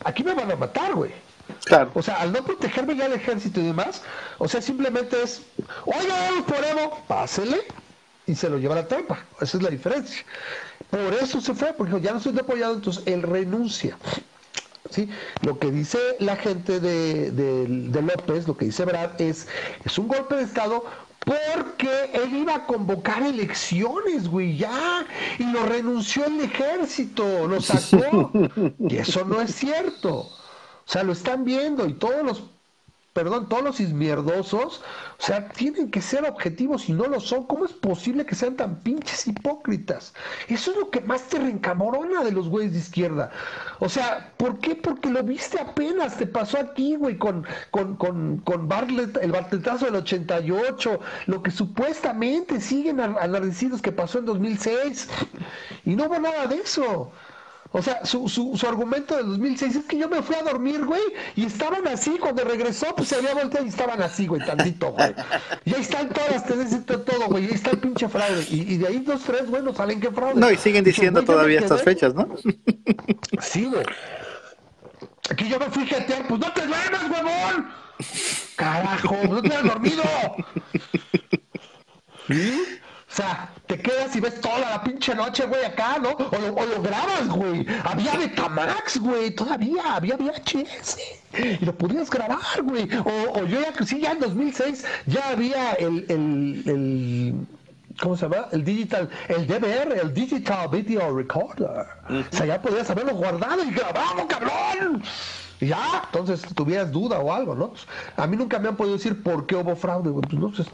aquí 0.05 0.23
me 0.23 0.35
van 0.35 0.51
a 0.53 0.57
matar, 0.57 0.95
güey. 0.95 1.13
Claro. 1.65 1.91
O 1.95 2.03
sea, 2.03 2.17
al 2.17 2.33
no 2.33 2.45
protegerme 2.45 2.97
ya 2.97 3.07
el 3.07 3.13
ejército 3.13 3.61
y 3.61 3.67
demás, 3.67 4.03
o 4.39 4.49
sea, 4.49 4.61
simplemente 4.61 5.23
es, 5.23 5.43
oiga, 5.85 6.15
vamos 6.31 6.45
por 6.45 6.65
Evo, 6.65 7.03
pásele 7.07 7.63
y 8.27 8.35
se 8.35 8.49
lo 8.49 8.59
lleva 8.59 8.75
a 8.75 8.83
la 8.83 8.89
trampa. 8.89 9.25
Esa 9.41 9.57
es 9.57 9.63
la 9.63 9.71
diferencia. 9.71 10.25
Por 10.91 11.15
eso 11.15 11.41
se 11.41 11.55
fue, 11.55 11.73
porque 11.73 12.01
ya 12.01 12.13
no 12.13 12.19
estoy 12.19 12.39
apoyado, 12.39 12.75
entonces 12.75 13.03
él 13.07 13.23
renuncia. 13.23 13.97
¿Sí? 14.91 15.09
Lo 15.43 15.59
que 15.59 15.71
dice 15.71 15.99
la 16.19 16.37
gente 16.37 16.81
de, 16.81 17.31
de, 17.31 18.03
López, 18.03 18.47
lo 18.47 18.57
que 18.57 18.67
dice 18.67 18.85
Brad, 18.85 19.19
es, 19.21 19.47
es 19.85 19.97
un 19.97 20.09
golpe 20.09 20.35
de 20.35 20.43
Estado 20.43 20.85
porque 21.25 22.11
él 22.13 22.35
iba 22.35 22.57
a 22.57 22.67
convocar 22.67 23.23
elecciones, 23.23 24.29
güey, 24.29 24.59
ya. 24.59 25.07
Y 25.39 25.45
lo 25.45 25.65
renunció 25.65 26.27
el 26.27 26.41
ejército, 26.41 27.47
lo 27.47 27.61
sacó. 27.61 28.31
y 28.81 28.97
eso 28.97 29.25
no 29.25 29.41
es 29.41 29.55
cierto. 29.55 30.29
Sea, 30.93 31.05
lo 31.05 31.13
están 31.13 31.45
viendo 31.47 31.87
y 31.87 31.95
todos 31.95 32.23
los 32.23 32.43
perdón, 33.15 33.49
todos 33.49 33.63
los 33.63 33.81
izmierdosos, 33.81 34.83
o 35.19 35.23
sea, 35.23 35.49
tienen 35.49 35.91
que 35.91 36.01
ser 36.01 36.25
objetivos 36.25 36.89
y 36.89 36.93
no 36.93 37.07
lo 37.07 37.21
son. 37.21 37.47
¿Cómo 37.47 37.65
es 37.65 37.73
posible 37.73 38.27
que 38.27 38.35
sean 38.35 38.57
tan 38.57 38.81
pinches 38.81 39.27
hipócritas? 39.27 40.15
Eso 40.49 40.71
es 40.71 40.77
lo 40.77 40.91
que 40.91 41.01
más 41.01 41.23
te 41.29 41.39
reencamorona 41.39 42.25
de 42.25 42.33
los 42.33 42.49
güeyes 42.49 42.73
de 42.73 42.79
izquierda. 42.79 43.31
O 43.81 43.89
sea, 43.89 44.33
¿por 44.37 44.59
qué? 44.61 44.77
Porque 44.77 45.11
lo 45.11 45.23
viste 45.23 45.61
apenas, 45.61 46.17
te 46.17 46.27
pasó 46.27 46.59
aquí, 46.59 46.97
güey, 46.97 47.17
con, 47.19 47.47
con, 47.71 47.97
con, 47.97 48.39
con 48.39 48.69
Bartlett, 48.69 49.19
el 49.19 49.33
Bartletazo 49.33 49.87
del 49.87 49.97
88, 49.97 51.01
lo 51.27 51.43
que 51.43 51.51
supuestamente 51.51 52.61
siguen 52.61 53.01
anardecidos 53.01 53.83
que 53.83 53.93
pasó 53.93 54.19
en 54.19 54.27
2006. 54.27 55.09
Y 55.85 55.97
no 55.97 56.07
hubo 56.07 56.19
nada 56.19 56.47
de 56.47 56.57
eso. 56.57 57.13
O 57.73 57.83
sea, 57.83 58.05
su, 58.05 58.29
su, 58.29 58.57
su 58.57 58.67
argumento 58.67 59.17
del 59.17 59.27
2006 59.29 59.77
es 59.77 59.85
que 59.87 59.97
yo 59.97 60.09
me 60.09 60.23
fui 60.23 60.37
a 60.37 60.43
dormir, 60.43 60.85
güey, 60.85 61.01
y 61.35 61.47
estaban 61.47 61.87
así. 61.89 62.19
Cuando 62.19 62.45
regresó, 62.45 62.95
pues 62.95 63.09
se 63.09 63.17
había 63.17 63.35
volteado 63.35 63.65
y 63.65 63.71
estaban 63.71 64.03
así, 64.03 64.27
güey, 64.27 64.45
tantito, 64.45 64.93
güey. 64.93 65.15
Y 65.65 65.75
ahí 65.75 65.81
están 65.81 66.11
todas 66.11 66.33
las 66.33 66.47
tendencias, 66.47 66.85
todo, 66.85 67.27
güey. 67.29 67.45
Y 67.45 67.47
ahí 67.49 67.55
está 67.55 67.71
el 67.71 67.79
pinche 67.79 68.09
fraude. 68.09 68.47
Y, 68.51 68.77
de 68.77 68.87
ahí 68.87 68.99
dos, 68.99 69.23
tres, 69.23 69.49
bueno, 69.49 69.75
salen 69.75 70.01
que 70.01 70.11
fraude. 70.11 70.39
No, 70.39 70.51
y 70.51 70.57
siguen 70.57 70.85
diciendo 70.85 71.23
todavía 71.23 71.61
estas 71.61 71.83
fechas, 71.83 72.15
¿no? 72.15 72.29
Sí, 73.41 73.65
güey. 73.65 73.85
Aquí 75.31 75.49
yo 75.49 75.59
me 75.59 75.67
fui 75.67 75.85
a 75.85 75.87
jetear, 75.87 76.27
pues 76.29 76.41
no 76.41 76.53
te 76.53 76.67
duermas, 76.67 77.11
huevón. 77.11 77.69
Carajo, 78.57 79.17
no 79.29 79.43
te 79.43 79.55
has 79.55 79.65
dormido. 79.65 80.03
¿Sí? 82.29 82.63
O 83.13 83.15
sea, 83.15 83.51
te 83.67 83.79
quedas 83.79 84.17
y 84.17 84.21
ves 84.21 84.41
toda 84.41 84.59
la 84.61 84.83
pinche 84.83 85.15
noche, 85.15 85.45
güey, 85.45 85.63
acá, 85.67 85.99
¿no? 85.99 86.13
O 86.13 86.39
lo, 86.39 86.55
o 86.55 86.65
lo 86.65 86.81
grabas, 86.81 87.29
güey. 87.29 87.67
Había 87.85 88.15
Betamax, 88.17 88.99
güey, 88.99 89.31
todavía, 89.33 89.97
había 89.97 90.17
VHS. 90.17 90.97
Y 91.61 91.63
lo 91.63 91.77
podías 91.77 92.09
grabar, 92.09 92.63
güey. 92.63 92.89
O, 93.05 93.39
o 93.39 93.45
yo 93.45 93.61
ya, 93.61 93.85
sí, 93.85 94.01
ya 94.01 94.13
en 94.13 94.21
2006 94.21 94.87
ya 95.07 95.29
había 95.29 95.73
el, 95.75 96.07
el, 96.09 96.63
el 96.65 97.35
¿cómo 98.01 98.17
se 98.17 98.23
llama? 98.23 98.49
El 98.51 98.65
digital, 98.65 99.11
el 99.29 99.47
DVR, 99.47 100.01
el 100.01 100.15
Digital 100.15 100.69
Video 100.71 101.15
Recorder. 101.15 101.87
O 102.09 102.35
sea, 102.35 102.47
ya 102.47 102.63
podías 102.63 102.89
haberlo 102.89 103.15
guardado 103.15 103.63
y 103.63 103.73
grabado, 103.73 104.27
cabrón 104.27 105.03
ya, 105.69 106.03
entonces 106.07 106.43
tuvieras 106.55 106.91
duda 106.91 107.19
o 107.21 107.33
algo, 107.33 107.55
¿no? 107.55 107.73
A 108.17 108.27
mí 108.27 108.37
nunca 108.37 108.59
me 108.59 108.69
han 108.69 108.77
podido 108.77 108.97
decir 108.97 109.23
por 109.23 109.47
qué 109.47 109.57
hubo 109.57 109.77
fraude, 109.77 110.11
pues 110.11 110.33
no, 110.33 110.55
se, 110.55 110.65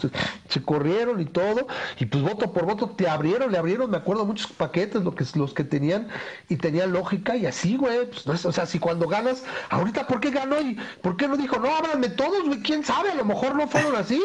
se, 0.49 0.63
corrieron 0.63 1.21
y 1.21 1.27
todo, 1.27 1.67
y 1.99 2.07
pues 2.07 2.23
voto 2.23 2.53
por 2.53 2.65
voto 2.65 2.91
te 2.91 3.09
abrieron, 3.09 3.53
le 3.53 3.59
abrieron, 3.59 3.91
me 3.91 3.97
acuerdo, 3.97 4.25
muchos 4.25 4.51
paquetes, 4.53 5.03
lo 5.03 5.15
que, 5.15 5.25
los 5.35 5.55
que 5.55 5.65
tenían, 5.65 6.09
y 6.49 6.57
tenían 6.57 6.93
lógica, 6.93 7.37
y 7.37 7.47
así, 7.47 7.77
güey, 7.77 8.11
pues 8.11 8.45
o 8.45 8.53
sea, 8.53 8.67
si 8.67 8.79
cuando 8.79 9.09
ganas, 9.09 9.45
ahorita, 9.71 10.07
¿por 10.07 10.21
qué 10.21 10.31
ganó? 10.31 10.61
y 10.61 10.79
¿Por 11.03 11.17
qué 11.17 11.29
no 11.29 11.37
dijo, 11.37 11.59
no, 11.59 11.75
ábranme 11.75 12.09
todos, 12.09 12.45
güey, 12.45 12.63
quién 12.63 12.85
sabe, 12.85 13.11
a 13.11 13.15
lo 13.15 13.25
mejor 13.25 13.55
no 13.55 13.69
fueron 13.69 13.97
así? 13.97 14.23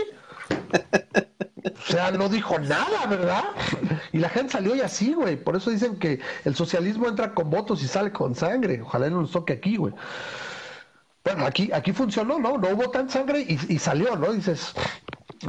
O 1.65 1.91
sea, 1.91 2.11
no 2.11 2.29
dijo 2.29 2.59
nada, 2.59 3.05
¿verdad? 3.07 3.43
Y 4.11 4.19
la 4.19 4.29
gente 4.29 4.53
salió 4.53 4.75
y 4.75 4.81
así, 4.81 5.13
güey. 5.13 5.35
Por 5.37 5.55
eso 5.55 5.69
dicen 5.69 5.97
que 5.97 6.19
el 6.45 6.55
socialismo 6.55 7.07
entra 7.07 7.33
con 7.33 7.49
votos 7.49 7.81
y 7.83 7.87
sale 7.87 8.11
con 8.11 8.35
sangre. 8.35 8.81
Ojalá 8.81 9.09
no 9.09 9.21
nos 9.21 9.31
toque 9.31 9.53
aquí, 9.53 9.77
güey. 9.77 9.93
Bueno, 11.23 11.45
aquí, 11.45 11.71
aquí 11.71 11.93
funcionó, 11.93 12.37
¿no? 12.37 12.57
No 12.57 12.69
hubo 12.69 12.89
tan 12.91 13.09
sangre 13.09 13.45
y, 13.47 13.79
salió, 13.79 14.15
¿no? 14.17 14.33
Dices, 14.33 14.73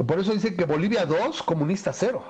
por 0.07 0.21
eso 0.21 0.33
dicen 0.33 0.57
que 0.57 0.65
Bolivia 0.65 1.05
2, 1.05 1.43
comunista 1.43 1.93
0, 1.93 2.25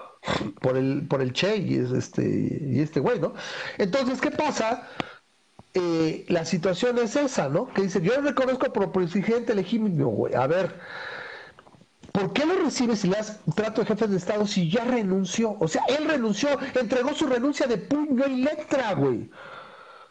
por 0.60 0.78
el, 0.78 1.06
por 1.06 1.20
el 1.20 1.32
Che 1.34 1.56
y, 1.58 1.74
este, 1.76 2.58
y 2.66 2.80
este 2.80 3.00
güey, 3.00 3.20
¿no? 3.20 3.34
Entonces, 3.76 4.20
¿qué 4.20 4.30
pasa? 4.30 4.88
Eh, 5.74 6.24
la 6.28 6.46
situación 6.46 6.96
es 6.98 7.16
esa, 7.16 7.50
¿no? 7.50 7.66
Que 7.66 7.82
dice, 7.82 8.00
yo 8.00 8.18
reconozco 8.22 8.72
por 8.72 8.92
presidente 8.92 9.54
legítimo, 9.54 10.06
güey. 10.06 10.34
A 10.34 10.46
ver, 10.46 10.80
¿por 12.12 12.32
qué 12.32 12.46
lo 12.46 12.54
recibes 12.54 13.00
si 13.00 13.08
le 13.08 13.16
das 13.16 13.40
trato 13.54 13.82
de 13.82 13.88
jefe 13.88 14.06
de 14.06 14.16
Estado 14.16 14.46
si 14.46 14.70
ya 14.70 14.84
renunció? 14.84 15.56
O 15.60 15.68
sea, 15.68 15.82
él 15.88 16.06
renunció, 16.08 16.48
entregó 16.80 17.12
su 17.12 17.26
renuncia 17.26 17.66
de 17.66 17.76
puño 17.76 18.26
y 18.26 18.36
letra, 18.36 18.94
güey. 18.94 19.28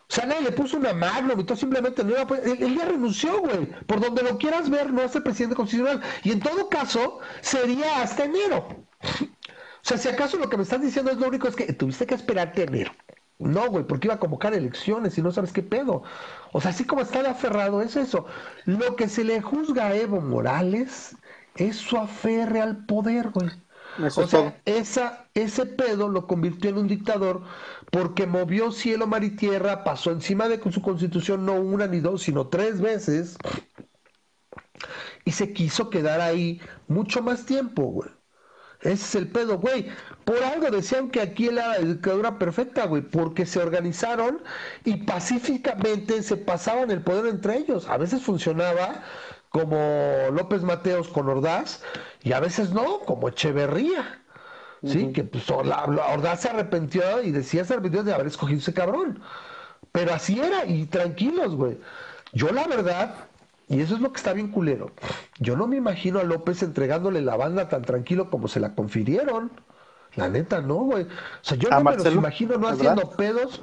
O 0.09 0.13
sea, 0.13 0.25
nadie 0.25 0.41
le 0.43 0.51
puso 0.51 0.77
una 0.77 0.93
mano, 0.93 1.33
y 1.33 1.55
simplemente 1.55 2.03
no 2.03 2.11
iba 2.11 2.21
a 2.21 2.39
él, 2.39 2.77
ya 2.77 2.85
renunció, 2.85 3.39
güey. 3.39 3.65
Por 3.87 3.99
donde 3.99 4.23
lo 4.23 4.37
quieras 4.37 4.69
ver, 4.69 4.91
no 4.93 5.01
es 5.01 5.15
el 5.15 5.23
presidente 5.23 5.55
constitucional. 5.55 6.01
Y 6.23 6.31
en 6.31 6.39
todo 6.39 6.69
caso, 6.69 7.19
sería 7.41 8.01
hasta 8.01 8.25
enero. 8.25 8.67
O 9.83 9.85
sea, 9.85 9.97
si 9.97 10.07
acaso 10.09 10.37
lo 10.37 10.49
que 10.49 10.57
me 10.57 10.63
estás 10.63 10.81
diciendo 10.81 11.11
es 11.11 11.17
lo 11.17 11.27
único 11.27 11.47
es 11.47 11.55
que 11.55 11.73
tuviste 11.73 12.05
que 12.05 12.15
esperarte 12.15 12.63
enero. 12.63 12.91
No, 13.39 13.69
güey, 13.69 13.85
porque 13.85 14.07
iba 14.07 14.15
a 14.15 14.19
convocar 14.19 14.53
elecciones 14.53 15.17
y 15.17 15.21
no 15.21 15.31
sabes 15.31 15.51
qué 15.51 15.63
pedo. 15.63 16.03
O 16.53 16.61
sea, 16.61 16.71
así 16.71 16.85
como 16.85 17.01
está 17.01 17.21
de 17.23 17.29
aferrado 17.29 17.81
es 17.81 17.95
eso. 17.97 18.25
Lo 18.65 18.95
que 18.95 19.09
se 19.09 19.23
le 19.23 19.41
juzga 19.41 19.87
a 19.87 19.95
Evo 19.95 20.21
Morales 20.21 21.17
es 21.55 21.75
su 21.77 21.97
aferre 21.97 22.61
al 22.61 22.85
poder, 22.85 23.31
güey. 23.31 23.49
O 24.15 24.27
sea, 24.27 24.61
esa, 24.65 25.27
ese 25.33 25.65
pedo 25.65 26.09
lo 26.09 26.27
convirtió 26.27 26.69
en 26.69 26.77
un 26.77 26.87
dictador 26.87 27.43
porque 27.91 28.25
movió 28.25 28.71
cielo, 28.71 29.07
mar 29.07 29.23
y 29.23 29.35
tierra, 29.35 29.83
pasó 29.83 30.11
encima 30.11 30.47
de 30.47 30.59
su 30.71 30.81
constitución 30.81 31.45
no 31.45 31.53
una 31.53 31.87
ni 31.87 31.99
dos, 31.99 32.23
sino 32.23 32.47
tres 32.47 32.81
veces, 32.81 33.37
y 35.25 35.31
se 35.31 35.53
quiso 35.53 35.89
quedar 35.89 36.21
ahí 36.21 36.61
mucho 36.87 37.21
más 37.21 37.45
tiempo, 37.45 37.83
güey. 37.83 38.09
Ese 38.81 38.93
es 39.05 39.15
el 39.15 39.27
pedo, 39.29 39.59
güey. 39.59 39.87
Por 40.25 40.43
algo 40.43 40.69
decían 40.69 41.09
que 41.09 41.21
aquí 41.21 41.47
era 41.47 41.69
la 41.69 41.79
dictadura 41.79 42.37
perfecta, 42.37 42.85
güey, 42.85 43.01
porque 43.01 43.45
se 43.45 43.59
organizaron 43.59 44.41
y 44.83 44.97
pacíficamente 45.05 46.21
se 46.21 46.35
pasaban 46.37 46.91
el 46.91 47.01
poder 47.01 47.27
entre 47.27 47.57
ellos. 47.57 47.87
A 47.87 47.97
veces 47.97 48.21
funcionaba 48.23 49.03
como 49.53 50.31
López 50.31 50.63
Mateos 50.63 51.09
con 51.09 51.29
Ordaz 51.29 51.83
y 52.23 52.33
a 52.33 52.39
veces 52.39 52.71
no, 52.71 53.01
como 53.01 53.29
Echeverría. 53.29 54.19
Sí, 54.83 55.13
que 55.13 55.23
pues 55.23 55.47
la, 55.63 55.83
Ordaz 55.85 56.41
se 56.41 56.49
arrepintió 56.49 57.21
y 57.21 57.31
decía 57.31 57.63
se 57.63 57.73
arrepintió 57.73 58.03
de 58.03 58.13
haber 58.13 58.25
escogido 58.27 58.59
ese 58.59 58.73
cabrón. 58.73 59.21
Pero 59.91 60.11
así 60.15 60.39
era, 60.39 60.65
y 60.65 60.87
tranquilos, 60.87 61.55
güey. 61.55 61.77
Yo 62.33 62.51
la 62.51 62.67
verdad, 62.67 63.27
y 63.69 63.79
eso 63.79 63.93
es 63.93 64.01
lo 64.01 64.11
que 64.11 64.17
está 64.17 64.33
bien 64.33 64.49
culero, 64.49 64.91
yo 65.37 65.55
no 65.55 65.67
me 65.67 65.77
imagino 65.77 66.19
a 66.19 66.23
López 66.23 66.63
entregándole 66.63 67.21
la 67.21 67.37
banda 67.37 67.69
tan 67.69 67.83
tranquilo 67.83 68.31
como 68.31 68.47
se 68.47 68.59
la 68.59 68.73
confirieron. 68.73 69.51
La 70.15 70.29
neta, 70.29 70.61
no, 70.61 70.77
güey. 70.77 71.03
O 71.03 71.07
sea, 71.43 71.57
yo 71.57 71.69
no 71.69 71.83
me 71.83 71.95
los 71.95 72.05
imagino 72.07 72.57
no 72.57 72.69
haciendo 72.69 73.11
pedos. 73.11 73.61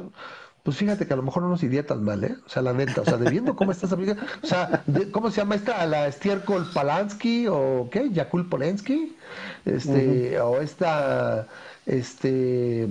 Pues 0.62 0.76
fíjate 0.76 1.06
que 1.06 1.12
a 1.12 1.16
lo 1.16 1.22
mejor 1.22 1.42
no 1.42 1.48
nos 1.48 1.62
iría 1.62 1.86
tan 1.86 2.04
mal, 2.04 2.22
¿eh? 2.22 2.36
O 2.44 2.48
sea, 2.48 2.60
la 2.60 2.72
neta, 2.72 3.00
o 3.00 3.04
sea, 3.04 3.16
de 3.16 3.30
viendo 3.30 3.56
cómo 3.56 3.72
estás 3.72 3.92
amiga, 3.92 4.16
o 4.42 4.46
sea, 4.46 4.82
¿cómo 5.10 5.30
se 5.30 5.38
llama 5.38 5.54
esta? 5.54 5.86
La 5.86 6.06
Estiercol 6.06 6.68
Palansky 6.72 7.46
o 7.48 7.88
qué? 7.90 8.10
Yakul 8.10 8.48
Polensky, 8.48 9.16
este, 9.64 10.38
o 10.40 10.60
esta, 10.60 11.46
este, 11.86 12.88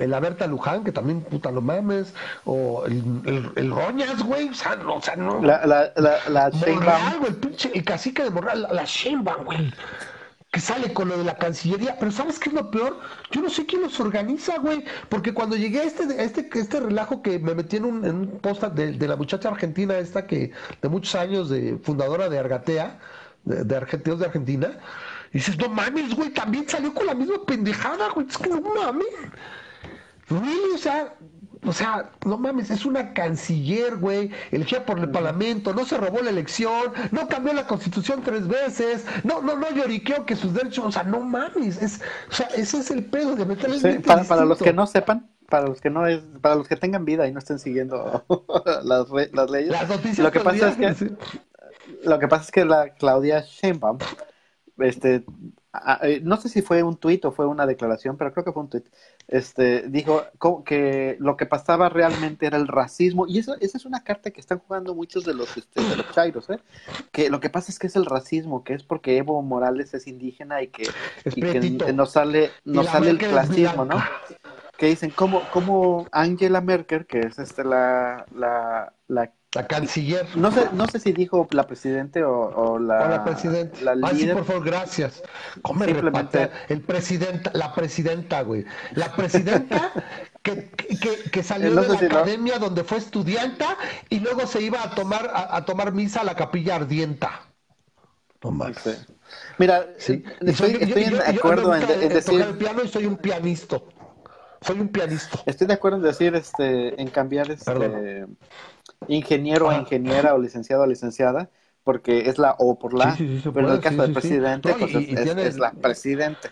el 0.00 0.14
Aberta 0.14 0.48
Luján, 0.48 0.82
que 0.82 0.90
también, 0.90 1.20
puta, 1.20 1.52
no 1.52 1.60
mames, 1.60 2.12
o 2.44 2.84
el, 2.86 3.52
el, 3.54 3.70
Roñas, 3.70 4.22
güey, 4.24 4.48
o 4.48 4.54
sea, 4.54 4.74
no, 4.74 4.96
o 4.96 5.02
sea, 5.02 5.14
no. 5.14 5.40
La, 5.42 5.64
la, 5.66 5.92
la, 5.96 6.18
la 6.28 6.50
Morral, 6.50 7.18
güey, 7.18 7.30
el 7.30 7.36
pinche, 7.36 7.70
el 7.72 7.84
cacique 7.84 8.24
de 8.24 8.30
Morral, 8.30 8.62
la, 8.62 8.72
la 8.72 9.34
güey 9.44 9.72
que 10.50 10.60
sale 10.60 10.92
con 10.92 11.08
lo 11.08 11.16
de 11.16 11.24
la 11.24 11.36
Cancillería, 11.36 11.96
pero 11.98 12.10
¿sabes 12.10 12.38
qué 12.38 12.48
es 12.48 12.54
lo 12.54 12.70
peor? 12.70 12.98
Yo 13.30 13.40
no 13.40 13.48
sé 13.48 13.66
quién 13.66 13.82
los 13.82 14.00
organiza, 14.00 14.58
güey, 14.58 14.84
porque 15.08 15.32
cuando 15.32 15.54
llegué 15.54 15.80
a 15.80 15.84
este, 15.84 16.02
este, 16.22 16.48
este 16.52 16.80
relajo 16.80 17.22
que 17.22 17.38
me 17.38 17.54
metí 17.54 17.76
en 17.76 17.84
un, 17.84 18.04
en 18.04 18.26
post 18.40 18.62
de, 18.64 18.92
de, 18.92 19.08
la 19.08 19.14
muchacha 19.14 19.48
argentina 19.48 19.96
esta 19.98 20.26
que 20.26 20.50
de 20.82 20.88
muchos 20.88 21.14
años, 21.14 21.50
de 21.50 21.78
fundadora 21.82 22.28
de 22.28 22.38
Argatea, 22.40 22.98
de, 23.44 23.62
de 23.62 24.16
de 24.16 24.24
Argentina, 24.26 24.78
dices, 25.32 25.56
no 25.56 25.68
mames, 25.68 26.14
güey, 26.16 26.30
también 26.30 26.68
salió 26.68 26.92
con 26.92 27.06
la 27.06 27.14
misma 27.14 27.44
pendejada, 27.46 28.10
güey, 28.10 28.26
es 28.26 28.36
que 28.36 28.48
no 28.48 28.60
mames. 28.60 29.06
Really, 30.28 30.74
o 30.74 30.78
sea, 30.78 31.14
o 31.66 31.72
sea, 31.72 32.10
no 32.24 32.38
mames, 32.38 32.70
es 32.70 32.86
una 32.86 33.12
canciller, 33.12 33.96
güey, 33.96 34.30
elegida 34.50 34.84
por 34.84 34.98
el 34.98 35.10
Parlamento, 35.10 35.74
no 35.74 35.84
se 35.84 35.98
robó 35.98 36.20
la 36.20 36.30
elección, 36.30 36.92
no 37.10 37.28
cambió 37.28 37.52
la 37.52 37.66
constitución 37.66 38.22
tres 38.24 38.48
veces, 38.48 39.04
no, 39.24 39.42
no, 39.42 39.56
no 39.56 39.70
lloriqueó 39.70 40.24
que 40.24 40.36
sus 40.36 40.54
derechos, 40.54 40.86
o 40.86 40.92
sea, 40.92 41.02
no 41.02 41.20
mames, 41.20 41.82
es, 41.82 42.00
o 42.30 42.32
sea, 42.32 42.46
ese 42.56 42.78
es 42.78 42.90
el 42.90 43.04
pedo 43.04 43.36
de 43.36 43.44
meterle 43.44 44.00
para, 44.00 44.24
para 44.24 44.44
los 44.44 44.58
que 44.58 44.72
no 44.72 44.86
sepan, 44.86 45.30
para 45.48 45.66
los 45.66 45.80
que 45.80 45.90
no 45.90 46.06
es, 46.06 46.22
para 46.40 46.54
los 46.54 46.66
que 46.66 46.76
tengan 46.76 47.04
vida 47.04 47.28
y 47.28 47.32
no 47.32 47.38
estén 47.38 47.58
siguiendo 47.58 48.24
las, 48.84 49.06
las 49.32 49.50
leyes. 49.50 50.18
lo 50.18 50.30
que 50.30 50.40
pasa 50.40 50.70
es 50.70 50.76
que 50.76 51.12
lo 52.04 52.18
que 52.18 52.28
pasa 52.28 52.44
es 52.44 52.50
que 52.52 52.64
la 52.64 52.90
Claudia 52.94 53.42
Sheinbaum 53.42 53.98
este 54.78 55.24
no 56.22 56.36
sé 56.36 56.48
si 56.48 56.62
fue 56.62 56.82
un 56.82 56.96
tuit 56.96 57.24
o 57.24 57.32
fue 57.32 57.46
una 57.46 57.66
declaración, 57.66 58.16
pero 58.16 58.32
creo 58.32 58.44
que 58.44 58.52
fue 58.52 58.62
un 58.62 58.70
tuit. 58.70 58.86
Este, 59.28 59.82
dijo 59.88 60.24
que 60.64 61.16
lo 61.20 61.36
que 61.36 61.46
pasaba 61.46 61.88
realmente 61.88 62.46
era 62.46 62.56
el 62.56 62.66
racismo, 62.66 63.26
y 63.28 63.38
eso, 63.38 63.54
esa 63.60 63.78
es 63.78 63.84
una 63.84 64.02
carta 64.02 64.32
que 64.32 64.40
están 64.40 64.58
jugando 64.58 64.94
muchos 64.94 65.24
de 65.24 65.34
los, 65.34 65.56
este, 65.56 65.82
de 65.82 65.96
los 65.96 66.10
chairos, 66.10 66.50
¿eh? 66.50 66.58
que 67.12 67.30
lo 67.30 67.38
que 67.38 67.48
pasa 67.48 67.70
es 67.70 67.78
que 67.78 67.86
es 67.86 67.94
el 67.94 68.06
racismo, 68.06 68.64
que 68.64 68.74
es 68.74 68.82
porque 68.82 69.16
Evo 69.16 69.40
Morales 69.42 69.94
es 69.94 70.08
indígena 70.08 70.62
y 70.62 70.68
que, 70.68 70.82
y 71.24 71.40
que 71.42 71.92
nos 71.92 72.10
sale, 72.12 72.50
nos 72.64 72.86
sale 72.86 73.10
el 73.10 73.18
clasismo, 73.18 73.84
¿no? 73.84 74.02
Que 74.76 74.86
dicen, 74.86 75.12
¿cómo, 75.14 75.42
cómo 75.52 76.08
Angela 76.10 76.60
Merkel, 76.60 77.06
que 77.06 77.20
es 77.20 77.38
este 77.38 77.64
la, 77.64 78.24
la, 78.34 78.94
la 79.06 79.30
la 79.54 79.66
canciller. 79.66 80.26
No 80.36 80.52
sé, 80.52 80.68
no 80.72 80.86
sé 80.86 81.00
si 81.00 81.12
dijo 81.12 81.48
la 81.50 81.66
presidente 81.66 82.22
o, 82.22 82.78
la, 82.78 83.04
o 83.04 83.08
la 83.08 83.24
presidenta. 83.24 83.94
La 83.94 84.08
Ay, 84.08 84.20
sí, 84.20 84.26
por 84.28 84.44
favor, 84.44 84.64
gracias. 84.64 85.22
¿Cómo 85.62 85.84
Simplemente... 85.84 86.50
el 86.68 86.82
presidenta, 86.82 87.50
la 87.54 87.74
presidenta, 87.74 88.42
güey. 88.42 88.64
La 88.92 89.12
presidenta 89.12 89.92
que, 90.42 90.70
que, 90.70 91.30
que 91.30 91.42
salió 91.42 91.74
de 91.74 91.88
la 91.88 91.94
academia 91.94 92.58
donde 92.58 92.84
fue 92.84 92.98
estudianta 92.98 93.76
y 94.08 94.20
luego 94.20 94.46
se 94.46 94.62
iba 94.62 94.82
a 94.82 94.90
tomar, 94.94 95.30
a, 95.34 95.64
tomar 95.64 95.92
misa 95.92 96.20
a 96.20 96.24
la 96.24 96.36
capilla 96.36 96.76
ardienta. 96.76 97.42
No 98.42 98.52
Mira, 99.58 99.86
sí. 99.98 100.24
estoy, 100.40 100.78
estoy 100.80 101.04
de 101.04 101.20
acuerdo 101.20 101.74
en, 101.74 102.08
decir... 102.08 102.40
el 102.40 102.56
piano 102.56 102.82
y 102.84 102.88
soy 102.88 103.04
un 103.04 103.16
pianista. 103.16 103.80
Soy 104.62 104.80
un 104.80 104.88
pianista. 104.88 105.40
Estoy 105.46 105.66
de 105.66 105.74
acuerdo 105.74 105.98
en 105.98 106.04
decir, 106.04 106.34
este, 106.34 107.00
en 107.00 107.08
cambiar 107.08 107.50
este 107.50 108.26
ingeniero 109.08 109.68
o 109.68 109.72
ingeniera 109.72 110.34
o 110.34 110.38
licenciado 110.38 110.82
o 110.82 110.86
licenciada, 110.86 111.50
porque 111.84 112.28
es 112.28 112.38
la 112.38 112.54
O 112.58 112.78
por 112.78 112.94
la, 112.94 113.16
pero 113.16 113.68
en 113.68 113.74
el 113.74 113.80
caso 113.80 114.02
del 114.02 114.12
presidente, 114.12 114.74
pues 114.78 114.94
es, 114.94 115.58
la 115.58 115.72
presidente, 115.72 116.50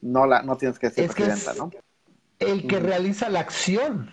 no 0.00 0.26
la, 0.26 0.42
no 0.42 0.56
tienes 0.56 0.78
que 0.78 0.90
ser 0.90 1.10
presidenta, 1.10 1.54
¿no? 1.54 1.70
El 2.38 2.66
que 2.66 2.80
realiza 2.80 3.30
la 3.30 3.40
acción 3.40 4.10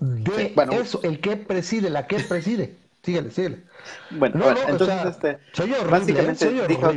de 0.00 0.54
eso, 0.72 1.00
el 1.02 1.20
que 1.20 1.36
preside, 1.36 1.90
la 1.90 2.06
que 2.06 2.20
preside. 2.20 2.76
Síguele, 3.02 3.30
síguele. 3.30 3.64
Bueno, 4.10 4.44
entonces 4.66 5.04
este, 5.04 5.38
soy 5.52 5.72
horrible, 5.72 5.90
básicamente 5.90 6.46
¿eh? 6.46 6.66
dijo, 6.66 6.92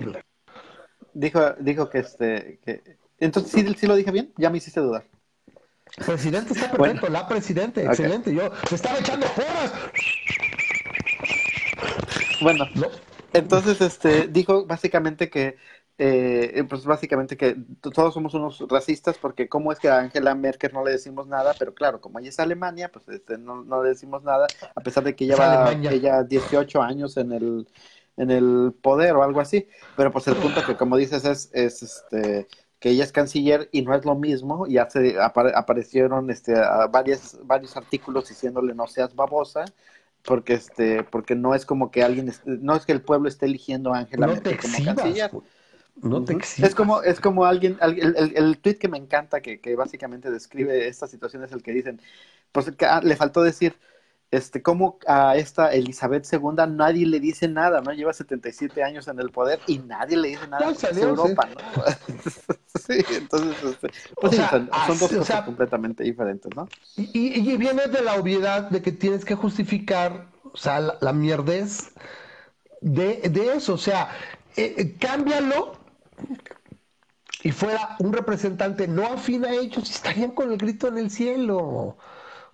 dijo, 1.14 1.54
dijo 1.60 1.90
que 1.90 2.00
este, 2.00 2.60
que, 2.66 2.98
entonces 3.20 3.52
sí, 3.52 3.76
sí 3.78 3.86
lo 3.86 3.96
dije 3.96 4.12
bien, 4.12 4.34
ya 4.38 4.50
me 4.50 4.58
hiciste 4.58 4.80
dudar. 4.80 5.04
Presidente 6.06 6.54
está 6.54 6.72
perfecto, 6.72 7.10
la 7.10 7.28
presidente, 7.28 7.86
excelente. 7.86 8.34
Yo 8.34 8.52
se 8.68 8.76
estaba 8.76 9.00
echando 9.00 9.28
porras. 9.28 9.72
Bueno, 12.42 12.66
entonces 13.34 13.82
este 13.82 14.28
dijo 14.28 14.66
básicamente 14.66 15.30
que 15.30 15.58
eh, 16.02 16.64
pues 16.70 16.86
básicamente 16.86 17.36
que 17.36 17.58
todos 17.82 18.14
somos 18.14 18.34
unos 18.34 18.64
racistas 18.70 19.18
porque 19.18 19.50
cómo 19.50 19.74
es 19.74 19.80
que 19.80 19.90
a 19.90 20.00
Angela 20.00 20.34
Merkel 20.34 20.72
no 20.72 20.86
le 20.86 20.92
decimos 20.92 21.28
nada, 21.28 21.54
pero 21.60 21.74
claro, 21.74 22.00
como 22.00 22.20
ella 22.20 22.30
es 22.30 22.40
Alemania, 22.40 22.90
pues 22.90 23.10
este, 23.10 23.38
no, 23.38 23.66
no, 23.66 23.84
le 23.84 23.90
decimos 23.90 24.24
nada, 24.24 24.48
a 24.74 24.80
pesar 24.80 25.04
de 25.04 25.14
que 25.14 25.26
ella 25.26 25.36
va 25.36 25.74
ella 25.74 26.24
18 26.24 26.82
años 26.82 27.18
en 27.18 27.34
el 27.34 27.68
en 28.16 28.32
el 28.32 28.74
poder 28.82 29.16
o 29.16 29.24
algo 29.24 29.42
así, 29.42 29.68
pero 29.98 30.12
pues 30.12 30.26
el 30.28 30.36
punto 30.36 30.66
que 30.66 30.78
como 30.78 30.96
dices 30.96 31.26
es, 31.26 31.50
es 31.54 31.84
este 31.84 32.48
que 32.80 32.90
ella 32.90 33.04
es 33.04 33.12
canciller 33.12 33.70
y 33.72 33.82
no 33.82 33.94
es 33.94 34.06
lo 34.06 34.16
mismo, 34.16 34.66
ya 34.66 34.90
se 34.90 35.18
aparecieron 35.20 36.30
este, 36.30 36.54
varios, 36.90 37.38
varios 37.44 37.76
artículos 37.76 38.30
diciéndole 38.30 38.74
no 38.74 38.88
seas 38.88 39.16
babosa, 39.16 39.66
porque 40.24 40.54
este 40.54 41.04
porque 41.04 41.36
no 41.36 41.56
es 41.56 41.66
como 41.66 41.92
que 41.92 42.04
alguien 42.04 42.32
no 42.46 42.76
es 42.76 42.86
que 42.86 42.92
el 42.92 43.02
pueblo 43.02 43.30
esté 43.30 43.46
eligiendo 43.46 43.94
a 43.94 44.00
Angela 44.00 44.28
Merkel 44.28 44.58
como 44.58 44.96
canciller. 44.96 45.32
no 46.02 46.24
te 46.24 46.38
Es 46.58 46.76
como, 46.76 47.02
es 47.02 47.20
como 47.20 47.46
alguien, 47.46 47.78
el, 47.82 48.00
el, 48.00 48.34
el 48.36 48.58
tweet 48.60 48.76
que 48.76 48.88
me 48.88 48.98
encanta, 48.98 49.42
que, 49.42 49.60
que, 49.60 49.76
básicamente 49.76 50.32
describe 50.32 50.88
esta 50.88 51.08
situación, 51.08 51.44
es 51.44 51.52
el 51.52 51.62
que 51.62 51.74
dicen, 51.74 52.02
pues 52.54 52.72
que, 52.72 52.86
ah, 52.86 53.02
le 53.04 53.18
faltó 53.18 53.44
decir, 53.44 53.76
este, 54.32 54.62
como 54.62 55.00
a 55.08 55.36
esta 55.36 55.74
Elizabeth 55.74 56.28
II 56.32 56.68
nadie 56.70 57.06
le 57.08 57.20
dice 57.20 57.48
nada, 57.48 57.82
¿no? 57.82 57.92
Lleva 57.92 58.14
77 58.14 58.84
años 58.84 59.08
en 59.08 59.20
el 59.20 59.32
poder 59.32 59.60
y 59.66 59.80
nadie 59.80 60.18
le 60.18 60.30
dice 60.30 60.48
nada. 60.48 60.72
No, 60.72 61.00
Europa, 61.00 61.48
¿no? 61.48 61.84
sí, 62.80 63.04
entonces, 63.12 63.56
este, 63.64 63.90
pues 64.22 64.36
son, 64.36 64.70
dos 65.00 65.12
cosas 65.12 65.46
completamente 65.46 66.04
diferentes, 66.04 66.56
¿no? 66.56 66.68
Y, 66.96 67.40
y, 67.40 67.58
viene 67.58 67.88
de 67.88 68.02
la 68.04 68.16
obviedad 68.16 68.70
de 68.70 68.82
que 68.84 68.92
tienes 68.92 69.26
que 69.26 69.34
justificar, 69.34 70.28
o 70.54 70.58
sea, 70.58 70.80
la, 71.02 71.14
mierdez 71.14 71.92
de, 72.82 73.22
de, 73.30 73.54
eso, 73.56 73.74
o 73.74 73.78
sea, 73.78 74.10
eh, 74.56 74.76
eh, 74.78 74.96
cámbialo 75.00 75.74
y 77.42 77.52
fuera 77.52 77.96
un 78.00 78.14
representante 78.14 78.88
no 78.88 79.06
afín 79.08 79.46
a 79.46 79.52
ellos, 79.54 79.90
estarían 79.90 80.32
con 80.32 80.52
el 80.52 80.58
grito 80.58 80.88
en 80.88 81.00
el 81.00 81.10
cielo. 81.10 81.98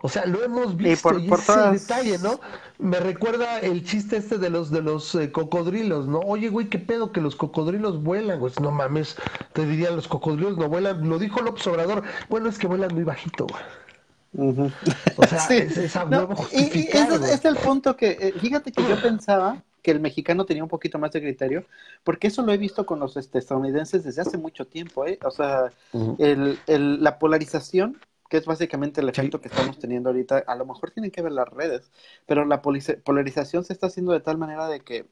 O 0.05 0.07
sea, 0.07 0.27
lo 0.27 0.43
hemos 0.43 0.77
visto 0.77 1.17
y, 1.17 1.27
por, 1.27 1.39
ese 1.39 1.71
detalle, 1.71 2.19
¿no? 2.19 2.39
Me 2.77 2.99
recuerda 2.99 3.59
el 3.59 3.83
chiste 3.83 4.17
este 4.17 4.37
de 4.37 4.51
los 4.51 4.69
de 4.69 4.83
los 4.83 5.15
eh, 5.15 5.31
cocodrilos, 5.31 6.05
¿no? 6.05 6.19
Oye, 6.19 6.49
güey, 6.49 6.67
qué 6.69 6.77
pedo 6.77 7.11
que 7.11 7.21
los 7.21 7.35
cocodrilos 7.35 8.03
vuelan, 8.03 8.39
güey. 8.39 8.53
No 8.61 8.69
mames, 8.69 9.15
te 9.53 9.65
diría, 9.65 9.89
los 9.89 10.07
cocodrilos 10.07 10.59
no 10.59 10.69
vuelan. 10.69 11.09
Lo 11.09 11.17
dijo 11.17 11.41
López 11.41 11.65
Obrador. 11.65 12.03
Bueno, 12.29 12.49
es 12.49 12.59
que 12.59 12.67
vuelan 12.67 12.93
muy 12.93 13.03
bajito, 13.03 13.47
güey. 13.47 14.69
O 15.17 15.25
sea, 15.25 15.39
es, 15.49 15.75
esa 15.75 16.05
no, 16.05 16.29
y, 16.51 16.87
es 16.87 17.43
el 17.43 17.55
punto 17.55 17.97
que, 17.97 18.11
eh, 18.11 18.33
fíjate 18.39 18.71
que 18.71 18.87
yo 18.87 19.01
pensaba 19.01 19.63
que 19.81 19.89
el 19.89 20.01
mexicano 20.01 20.45
tenía 20.45 20.61
un 20.61 20.69
poquito 20.69 20.99
más 20.99 21.13
de 21.13 21.21
criterio, 21.21 21.65
porque 22.03 22.27
eso 22.27 22.43
lo 22.43 22.53
he 22.53 22.57
visto 22.57 22.85
con 22.85 22.99
los 22.99 23.17
este, 23.17 23.39
estadounidenses 23.39 24.03
desde 24.03 24.21
hace 24.21 24.37
mucho 24.37 24.67
tiempo, 24.67 25.07
¿eh? 25.07 25.17
O 25.25 25.31
sea, 25.31 25.71
el, 26.19 26.59
el, 26.67 27.03
la 27.03 27.17
polarización 27.17 27.97
que 28.35 28.39
es 28.39 28.45
básicamente 28.45 28.99
el 28.99 29.07
efecto 29.07 29.39
que 29.39 29.47
estamos 29.47 29.79
teniendo 29.79 30.09
ahorita, 30.09 30.43
a 30.45 30.55
lo 30.55 30.65
mejor 30.65 30.91
tienen 30.91 31.09
que 31.09 31.21
ver 31.21 31.31
las 31.31 31.47
redes, 31.47 31.89
pero 32.25 32.43
la 32.43 32.61
polarización 32.61 33.63
se 33.63 33.71
está 33.71 33.87
haciendo 33.87 34.11
de 34.11 34.19
tal 34.19 34.37
manera 34.37 34.67
de 34.67 34.81
que 34.81 35.05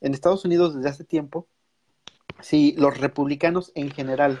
en 0.00 0.14
Estados 0.14 0.44
Unidos 0.44 0.76
desde 0.76 0.88
hace 0.88 1.02
tiempo, 1.02 1.48
si 2.40 2.76
los 2.78 2.96
republicanos 2.96 3.72
en 3.74 3.90
general 3.90 4.40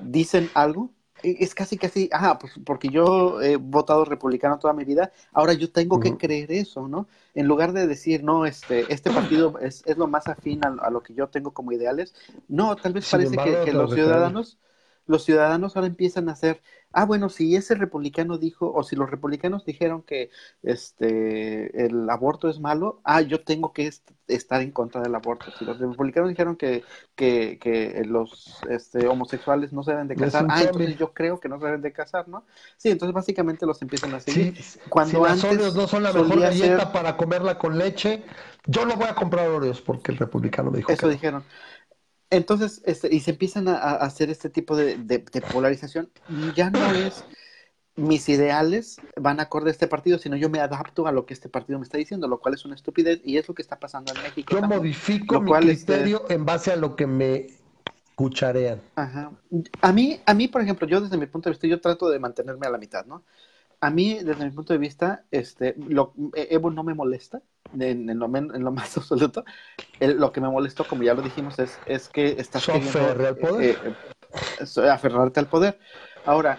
dicen 0.00 0.48
algo, 0.54 0.90
e, 1.22 1.36
es 1.40 1.54
casi 1.54 1.76
casi, 1.76 2.08
ah, 2.12 2.38
pues 2.38 2.54
porque 2.64 2.88
yo 2.88 3.42
he 3.42 3.56
votado 3.56 4.06
republicano 4.06 4.58
toda 4.58 4.72
mi 4.72 4.84
vida, 4.84 5.12
ahora 5.34 5.52
yo 5.52 5.70
tengo 5.70 6.00
que 6.00 6.16
creer 6.16 6.52
eso, 6.52 6.88
¿no? 6.88 7.08
En 7.34 7.46
lugar 7.46 7.74
de 7.74 7.86
decir, 7.86 8.24
no, 8.24 8.46
este, 8.46 8.90
este 8.90 9.10
partido 9.10 9.58
es, 9.60 9.82
es 9.84 9.98
lo 9.98 10.06
más 10.06 10.28
afín 10.28 10.60
a, 10.64 10.88
lo 10.88 11.02
que 11.02 11.12
yo 11.12 11.28
tengo 11.28 11.52
como 11.52 11.72
ideales, 11.72 12.14
no, 12.48 12.74
tal 12.74 12.94
vez 12.94 13.10
parece 13.10 13.36
que, 13.36 13.72
los 13.72 13.92
ciudadanos, 13.92 14.58
los 15.06 15.24
ciudadanos 15.24 15.76
ahora 15.76 15.86
empiezan 15.86 16.28
a 16.28 16.32
hacer, 16.32 16.62
ah, 16.92 17.04
bueno, 17.04 17.28
si 17.28 17.54
ese 17.56 17.74
republicano 17.74 18.38
dijo, 18.38 18.72
o 18.72 18.82
si 18.82 18.96
los 18.96 19.10
republicanos 19.10 19.64
dijeron 19.64 20.02
que 20.02 20.30
este 20.62 21.86
el 21.86 22.08
aborto 22.10 22.48
es 22.48 22.58
malo, 22.58 23.00
ah, 23.04 23.20
yo 23.20 23.42
tengo 23.42 23.72
que 23.72 23.90
estar 24.28 24.60
en 24.60 24.72
contra 24.72 25.00
del 25.00 25.14
aborto. 25.14 25.46
Si 25.58 25.64
los 25.64 25.78
republicanos 25.78 26.28
dijeron 26.28 26.56
que, 26.56 26.82
que, 27.14 27.58
que 27.60 28.02
los 28.04 28.60
este, 28.68 29.06
homosexuales 29.06 29.72
no 29.72 29.82
se 29.82 29.92
deben 29.92 30.08
de 30.08 30.16
casar, 30.16 30.46
ah, 30.48 30.62
entonces 30.62 30.98
yo 30.98 31.12
creo 31.12 31.38
que 31.38 31.48
no 31.48 31.58
se 31.58 31.66
deben 31.66 31.82
de 31.82 31.92
casar, 31.92 32.28
¿no? 32.28 32.44
Sí, 32.76 32.90
entonces 32.90 33.14
básicamente 33.14 33.66
los 33.66 33.80
empiezan 33.82 34.14
a 34.14 34.20
seguir. 34.20 34.58
Cuando 34.88 35.24
si 35.24 35.46
antes 35.46 35.74
no 35.74 35.86
son 35.86 36.02
la 36.02 36.12
mejor 36.12 36.40
galleta 36.40 36.92
para 36.92 37.16
comerla 37.16 37.58
con 37.58 37.78
leche, 37.78 38.24
yo 38.66 38.84
no 38.84 38.96
voy 38.96 39.06
a 39.06 39.14
comprar 39.14 39.48
Oreos 39.48 39.80
porque 39.80 40.10
el 40.10 40.18
republicano 40.18 40.70
me 40.70 40.78
dijo 40.78 40.90
Eso 40.90 41.08
dijeron. 41.08 41.44
Entonces, 42.30 42.82
este, 42.84 43.14
y 43.14 43.20
se 43.20 43.32
empiezan 43.32 43.68
a, 43.68 43.76
hacer 43.76 44.30
este 44.30 44.50
tipo 44.50 44.76
de, 44.76 44.98
polarización. 45.52 46.10
Ya 46.54 46.70
no 46.70 46.92
es 46.92 47.24
mis 47.96 48.28
ideales 48.28 49.00
van 49.16 49.40
acorde 49.40 49.70
a 49.70 49.72
este 49.72 49.86
partido, 49.86 50.18
sino 50.18 50.36
yo 50.36 50.50
me 50.50 50.60
adapto 50.60 51.06
a 51.06 51.12
lo 51.12 51.24
que 51.24 51.32
este 51.32 51.48
partido 51.48 51.78
me 51.78 51.84
está 51.84 51.96
diciendo, 51.96 52.28
lo 52.28 52.38
cual 52.38 52.54
es 52.54 52.64
una 52.64 52.74
estupidez 52.74 53.20
y 53.24 53.38
es 53.38 53.48
lo 53.48 53.54
que 53.54 53.62
está 53.62 53.78
pasando 53.78 54.12
en 54.14 54.22
México. 54.22 54.54
Yo 54.54 54.62
modifico 54.62 55.40
mi 55.40 55.50
este, 55.52 55.94
criterio 55.94 56.26
en 56.28 56.44
base 56.44 56.72
a 56.72 56.76
lo 56.76 56.94
que 56.94 57.06
me 57.06 57.46
cucharean. 58.14 58.82
Ajá. 58.96 59.32
A 59.80 59.92
mí, 59.92 60.20
a 60.26 60.34
mí, 60.34 60.48
por 60.48 60.60
ejemplo, 60.60 60.86
yo 60.86 61.00
desde 61.00 61.16
mi 61.16 61.26
punto 61.26 61.48
de 61.48 61.54
vista, 61.54 61.66
yo 61.66 61.80
trato 61.80 62.10
de 62.10 62.18
mantenerme 62.18 62.66
a 62.66 62.70
la 62.70 62.78
mitad, 62.78 63.06
¿no? 63.06 63.24
A 63.86 63.90
mí, 63.90 64.14
desde 64.14 64.44
mi 64.44 64.50
punto 64.50 64.72
de 64.72 64.80
vista, 64.80 65.24
este, 65.30 65.76
lo, 65.78 66.12
Evo 66.34 66.72
no 66.72 66.82
me 66.82 66.92
molesta 66.92 67.40
en, 67.72 68.10
en, 68.10 68.18
lo, 68.18 68.26
en 68.34 68.64
lo, 68.64 68.72
más 68.72 68.96
absoluto. 68.96 69.44
lo 70.00 70.32
que 70.32 70.40
me 70.40 70.48
molestó, 70.48 70.84
como 70.84 71.04
ya 71.04 71.14
lo 71.14 71.22
dijimos, 71.22 71.56
es, 71.60 71.78
es 71.86 72.08
que 72.08 72.34
estás 72.36 72.66
queriendo 72.66 72.98
al 72.98 73.36
poder. 73.36 73.76
Eh, 73.76 73.94
eh, 74.82 74.90
aferrarte 74.90 75.38
al 75.38 75.46
poder. 75.46 75.78
Ahora, 76.24 76.58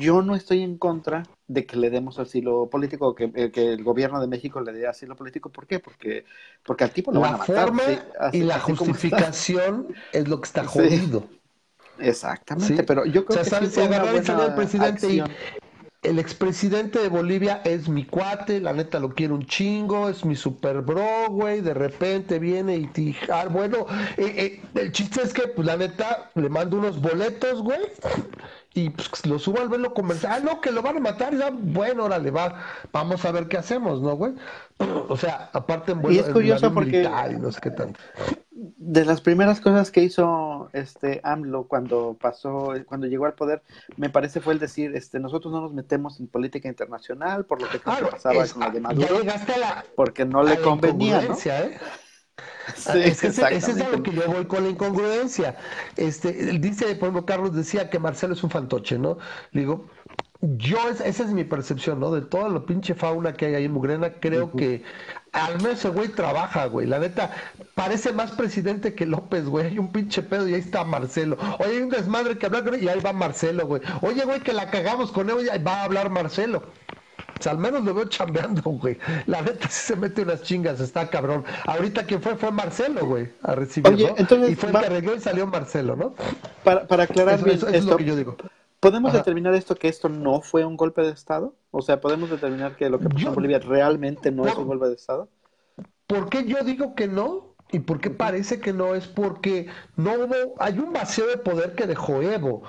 yo 0.00 0.20
no 0.20 0.34
estoy 0.34 0.62
en 0.62 0.78
contra 0.78 1.22
de 1.46 1.64
que 1.64 1.76
le 1.76 1.90
demos 1.90 2.18
asilo 2.18 2.68
político, 2.68 3.14
que, 3.14 3.30
eh, 3.36 3.52
que 3.52 3.74
el 3.74 3.84
gobierno 3.84 4.20
de 4.20 4.26
México 4.26 4.60
le 4.60 4.72
dé 4.72 4.88
asilo 4.88 5.14
político. 5.14 5.48
¿Por 5.48 5.68
qué? 5.68 5.78
Porque, 5.78 6.24
porque 6.64 6.82
al 6.82 6.90
tipo 6.90 7.12
lo 7.12 7.20
la 7.20 7.26
van 7.26 7.34
a 7.34 7.38
matar. 7.38 7.68
Forma 7.68 7.82
y 8.32 8.40
la 8.40 8.58
justificación 8.58 9.94
es 10.12 10.26
lo 10.26 10.40
que 10.40 10.46
está 10.46 10.64
jodido. 10.64 11.28
Exactamente, 12.00 12.82
pero 12.82 13.04
yo 13.04 13.24
creo 13.24 13.44
que 13.44 13.48
sí 13.48 13.66
si 13.66 13.80
el 13.80 14.54
presidente 14.56 15.08
y 15.08 15.22
el 16.02 16.18
expresidente 16.18 16.98
de 16.98 17.08
Bolivia 17.08 17.62
es 17.64 17.88
mi 17.88 18.04
cuate, 18.04 18.60
la 18.60 18.72
neta 18.72 18.98
lo 18.98 19.14
quiero 19.14 19.36
un 19.36 19.46
chingo, 19.46 20.08
es 20.08 20.24
mi 20.24 20.34
super 20.34 20.80
bro, 20.80 21.28
güey, 21.30 21.60
de 21.60 21.74
repente 21.74 22.40
viene 22.40 22.76
y 22.76 22.88
tijar, 22.88 23.50
bueno, 23.50 23.86
eh, 24.16 24.34
eh, 24.36 24.62
el 24.74 24.90
chiste 24.90 25.22
es 25.22 25.32
que, 25.32 25.46
pues 25.46 25.64
la 25.64 25.76
neta, 25.76 26.32
le 26.34 26.48
mando 26.48 26.78
unos 26.78 27.00
boletos, 27.00 27.62
güey, 27.62 27.80
y 28.74 28.90
pues 28.90 29.26
lo 29.26 29.38
subo 29.38 29.60
al 29.60 29.68
verlo 29.68 29.92
comercial, 29.94 30.32
ah, 30.34 30.40
no, 30.40 30.60
que 30.60 30.70
lo 30.70 30.82
van 30.82 30.96
a 30.96 31.00
matar, 31.00 31.36
ya, 31.36 31.50
bueno, 31.50 32.04
órale, 32.04 32.30
va, 32.30 32.60
vamos 32.92 33.24
a 33.24 33.32
ver 33.32 33.48
qué 33.48 33.58
hacemos, 33.58 34.00
¿no, 34.00 34.16
güey? 34.16 34.34
O 35.08 35.16
sea, 35.16 35.50
aparte 35.52 35.92
en 35.92 36.02
Y 36.10 36.18
es 36.18 36.28
curioso 36.28 36.72
porque... 36.72 37.08
Y 37.30 37.36
no 37.36 37.52
sé 37.52 37.60
qué 37.60 37.70
tanto 37.70 38.00
de 38.84 39.04
las 39.04 39.20
primeras 39.20 39.60
cosas 39.60 39.90
que 39.90 40.02
hizo 40.02 40.68
este 40.72 41.20
AMLO 41.24 41.64
cuando 41.68 42.16
pasó, 42.20 42.74
cuando 42.86 43.06
llegó 43.06 43.26
al 43.26 43.34
poder, 43.34 43.62
me 43.96 44.10
parece 44.10 44.40
fue 44.40 44.52
el 44.52 44.58
decir, 44.58 44.94
este, 44.94 45.18
nosotros 45.20 45.52
no 45.52 45.60
nos 45.60 45.72
metemos 45.72 46.20
en 46.20 46.28
política 46.28 46.68
internacional 46.68 47.44
por 47.44 47.60
lo 47.60 47.68
que 47.68 47.78
pasaba 47.78 48.46
con 48.46 48.60
la 48.60 48.70
de 48.70 48.80
Maduro, 48.80 49.20
porque 49.96 50.24
no 50.24 50.42
le 50.42 50.58
convenía, 50.60 51.22
¿no? 51.22 51.34
¿eh? 51.34 51.78
Sí, 52.76 52.98
es 52.98 53.22
ese, 53.24 53.54
es 53.54 53.90
lo 53.90 54.02
que 54.02 54.12
yo 54.12 54.26
voy 54.26 54.46
con 54.46 54.64
la 54.64 54.70
incongruencia. 54.70 55.56
Este, 55.96 56.32
dice, 56.58 56.86
por 56.96 57.08
ejemplo, 57.08 57.26
Carlos 57.26 57.54
decía 57.54 57.90
que 57.90 57.98
Marcelo 57.98 58.34
es 58.34 58.42
un 58.42 58.50
fantoche, 58.50 58.98
¿no? 58.98 59.18
Le 59.50 59.60
digo, 59.62 59.90
yo, 60.40 60.88
esa 60.88 61.04
es 61.06 61.32
mi 61.32 61.44
percepción, 61.44 62.00
¿no? 62.00 62.10
De 62.10 62.22
toda 62.22 62.48
la 62.48 62.64
pinche 62.66 62.94
fauna 62.94 63.34
que 63.34 63.46
hay 63.46 63.54
ahí 63.54 63.64
en 63.66 63.72
Mugrena, 63.72 64.14
creo 64.20 64.54
que 64.56 64.82
al 65.32 65.56
menos 65.62 65.78
ese 65.78 65.88
güey 65.88 66.08
trabaja, 66.08 66.66
güey. 66.66 66.86
La 66.86 66.98
neta, 66.98 67.30
parece 67.74 68.12
más 68.12 68.32
presidente 68.32 68.94
que 68.94 69.06
López, 69.06 69.46
güey. 69.46 69.66
Hay 69.68 69.78
un 69.78 69.92
pinche 69.92 70.22
pedo 70.22 70.48
y 70.48 70.54
ahí 70.54 70.60
está 70.60 70.84
Marcelo. 70.84 71.38
Oye, 71.58 71.76
hay 71.76 71.82
un 71.82 71.90
desmadre 71.90 72.38
que 72.38 72.46
habla 72.46 72.76
y 72.76 72.88
ahí 72.88 73.00
va 73.00 73.12
Marcelo, 73.12 73.66
güey. 73.66 73.82
Oye, 74.02 74.24
güey, 74.24 74.40
que 74.40 74.52
la 74.52 74.70
cagamos 74.70 75.12
con 75.12 75.30
él 75.30 75.46
y 75.46 75.48
ahí 75.48 75.62
va 75.62 75.80
a 75.82 75.84
hablar 75.84 76.10
Marcelo. 76.10 76.64
O 77.42 77.44
sea, 77.44 77.52
al 77.52 77.58
menos 77.58 77.82
lo 77.82 77.92
veo 77.92 78.04
chambeando, 78.04 78.62
güey. 78.62 78.96
La 79.26 79.42
neta 79.42 79.66
sí 79.68 79.86
se 79.88 79.96
mete 79.96 80.22
unas 80.22 80.42
chingas, 80.42 80.78
está 80.78 81.10
cabrón. 81.10 81.44
Ahorita 81.66 82.04
quien 82.04 82.22
fue 82.22 82.36
fue 82.36 82.52
Marcelo, 82.52 83.04
güey, 83.04 83.30
a 83.42 83.56
recibir, 83.56 83.92
Oye, 83.92 84.14
entonces, 84.16 84.50
y 84.50 84.54
fue 84.54 84.70
el 84.70 84.78
que 84.78 84.86
arregló 84.86 85.16
y 85.16 85.20
salió 85.20 85.48
Marcelo, 85.48 85.96
¿no? 85.96 86.14
Para, 86.62 86.86
para 86.86 87.02
aclarar 87.02 87.42
bien 87.42 87.58
es 87.72 87.84
lo 87.84 87.96
que 87.96 88.04
yo 88.04 88.14
digo. 88.14 88.36
¿Podemos 88.78 89.12
determinar 89.12 89.54
esto 89.54 89.74
que 89.74 89.88
esto 89.88 90.08
no 90.08 90.40
fue 90.40 90.64
un 90.64 90.76
golpe 90.76 91.02
de 91.02 91.10
Estado? 91.10 91.52
O 91.72 91.82
sea, 91.82 92.00
¿podemos 92.00 92.30
determinar 92.30 92.76
que 92.76 92.88
lo 92.88 93.00
que 93.00 93.08
pasó 93.08 93.26
en 93.26 93.34
Bolivia 93.34 93.58
realmente 93.58 94.30
no 94.30 94.46
es 94.46 94.54
un 94.54 94.68
golpe 94.68 94.86
de 94.86 94.94
Estado? 94.94 95.28
¿Por 96.06 96.28
qué 96.28 96.44
yo 96.44 96.62
digo 96.62 96.94
que 96.94 97.08
no? 97.08 97.56
¿Y 97.72 97.80
por 97.80 98.00
qué 98.00 98.10
parece 98.10 98.60
que 98.60 98.72
no? 98.72 98.94
Es 98.94 99.08
porque 99.08 99.66
no 99.96 100.12
hubo, 100.12 100.54
hay 100.60 100.78
un 100.78 100.92
vacío 100.92 101.26
de 101.26 101.38
poder 101.38 101.74
que 101.74 101.88
dejó 101.88 102.22
Evo, 102.22 102.62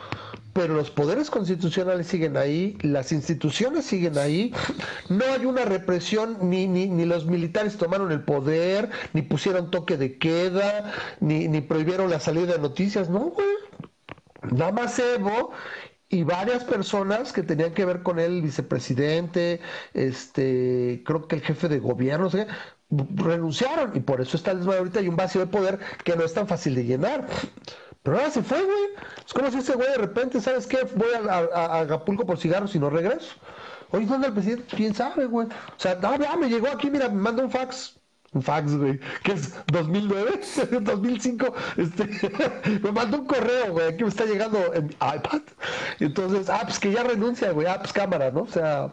pero 0.54 0.76
los 0.76 0.91
poderes 0.91 1.30
constitucionales 1.30 2.08
siguen 2.08 2.38
ahí, 2.38 2.78
las 2.82 3.12
instituciones 3.12 3.86
siguen 3.86 4.18
ahí, 4.18 4.54
no 5.10 5.26
hay 5.26 5.45
una 5.45 5.66
represión, 5.66 6.38
ni, 6.41 6.68
ni, 6.68 6.88
ni 6.88 7.06
los 7.06 7.26
militares 7.26 7.78
tomaron 7.78 8.12
el 8.12 8.22
poder, 8.24 8.89
ni 9.14 9.24
pusieron 9.24 9.72
toque 9.72 9.97
de 9.97 10.18
queda, 10.20 10.93
ni, 11.20 11.47
ni 11.47 11.62
prohibieron 11.62 12.10
la 12.10 12.20
salida 12.20 12.54
de 12.54 12.60
noticias, 12.60 13.10
no, 13.10 13.32
güey. 13.32 13.47
Nada 14.51 14.72
más 14.72 14.99
Evo 14.99 15.51
y 16.10 16.24
varias 16.24 16.64
personas 16.64 17.34
que 17.34 17.41
tenían 17.41 17.74
que 17.74 17.86
ver 17.86 18.04
con 18.04 18.20
él, 18.20 18.34
el 18.36 18.41
vicepresidente, 18.43 19.62
este, 19.93 21.01
creo 21.06 21.28
que 21.28 21.38
el 21.38 21.41
jefe 21.41 21.68
de 21.70 21.80
gobierno, 21.80 22.30
renunciaron 23.16 23.95
y 23.95 23.99
por 24.01 24.22
eso 24.22 24.38
está 24.38 24.51
el 24.51 24.62
ahorita 24.62 24.99
hay 24.99 25.08
un 25.08 25.16
vacío 25.16 25.41
de 25.41 25.47
poder 25.47 25.80
que 26.04 26.16
no 26.16 26.24
es 26.24 26.34
tan 26.34 26.47
fácil 26.47 26.76
de 26.76 26.86
llenar. 26.86 27.28
Pero 28.04 28.18
ahora 28.18 28.30
se 28.30 28.43
fue, 28.43 28.64
güey. 28.64 28.84
Es 29.26 29.34
como 29.34 29.49
si 29.49 29.60
ese 29.60 29.74
güey 29.76 29.89
de 29.89 29.97
repente, 29.97 30.41
¿sabes 30.41 30.68
qué? 30.68 30.80
Voy 30.95 31.10
a, 31.28 31.80
Acapulco 31.80 32.26
por 32.26 32.38
cigarros 32.38 32.76
y 32.76 32.80
no 32.80 32.89
regreso. 32.89 33.36
Oye, 33.91 34.06
¿dónde 34.06 34.28
el 34.28 34.34
presidente? 34.34 34.76
¿Quién 34.76 34.93
sabe, 34.93 35.26
güey? 35.26 35.47
O 35.47 35.80
sea, 35.80 35.95
no, 35.95 36.18
ya 36.18 36.36
me 36.36 36.49
llegó 36.49 36.68
aquí, 36.68 36.89
mira, 36.89 37.10
me 37.10 37.22
manda 37.22 37.43
un 37.43 37.51
fax 37.51 37.97
un 38.34 38.41
fax, 38.41 38.76
güey, 38.76 38.99
que 39.24 39.34
es 39.34 39.54
2009, 39.68 40.41
2005, 40.82 41.54
este, 41.78 42.80
me 42.84 42.91
mandó 42.91 43.20
un 43.20 43.26
correo, 43.26 43.74
güey, 43.74 43.88
aquí 43.89 44.04
me 44.04 44.10
está 44.10 44.26
llegando 44.26 44.74
en 44.74 44.88
mi 44.88 44.93
iPad. 44.93 45.41
Entonces, 45.99 46.49
ah, 46.49 46.62
pues 46.64 46.80
que 46.80 46.91
ya 46.91 47.04
renuncia, 47.04 47.51
güey, 47.51 47.68
ah, 47.68 47.78
pues 47.80 47.93
cámara, 47.93 48.32
¿no? 48.32 48.41
O 48.41 48.47
sea, 48.47 48.91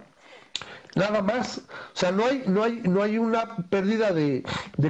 Nada 0.96 1.22
más. 1.22 1.58
O 1.58 1.96
sea, 1.96 2.10
no 2.10 2.26
hay, 2.26 2.42
no 2.46 2.64
hay, 2.64 2.80
no 2.84 3.02
hay 3.02 3.18
una 3.18 3.56
pérdida 3.68 4.12
de, 4.12 4.42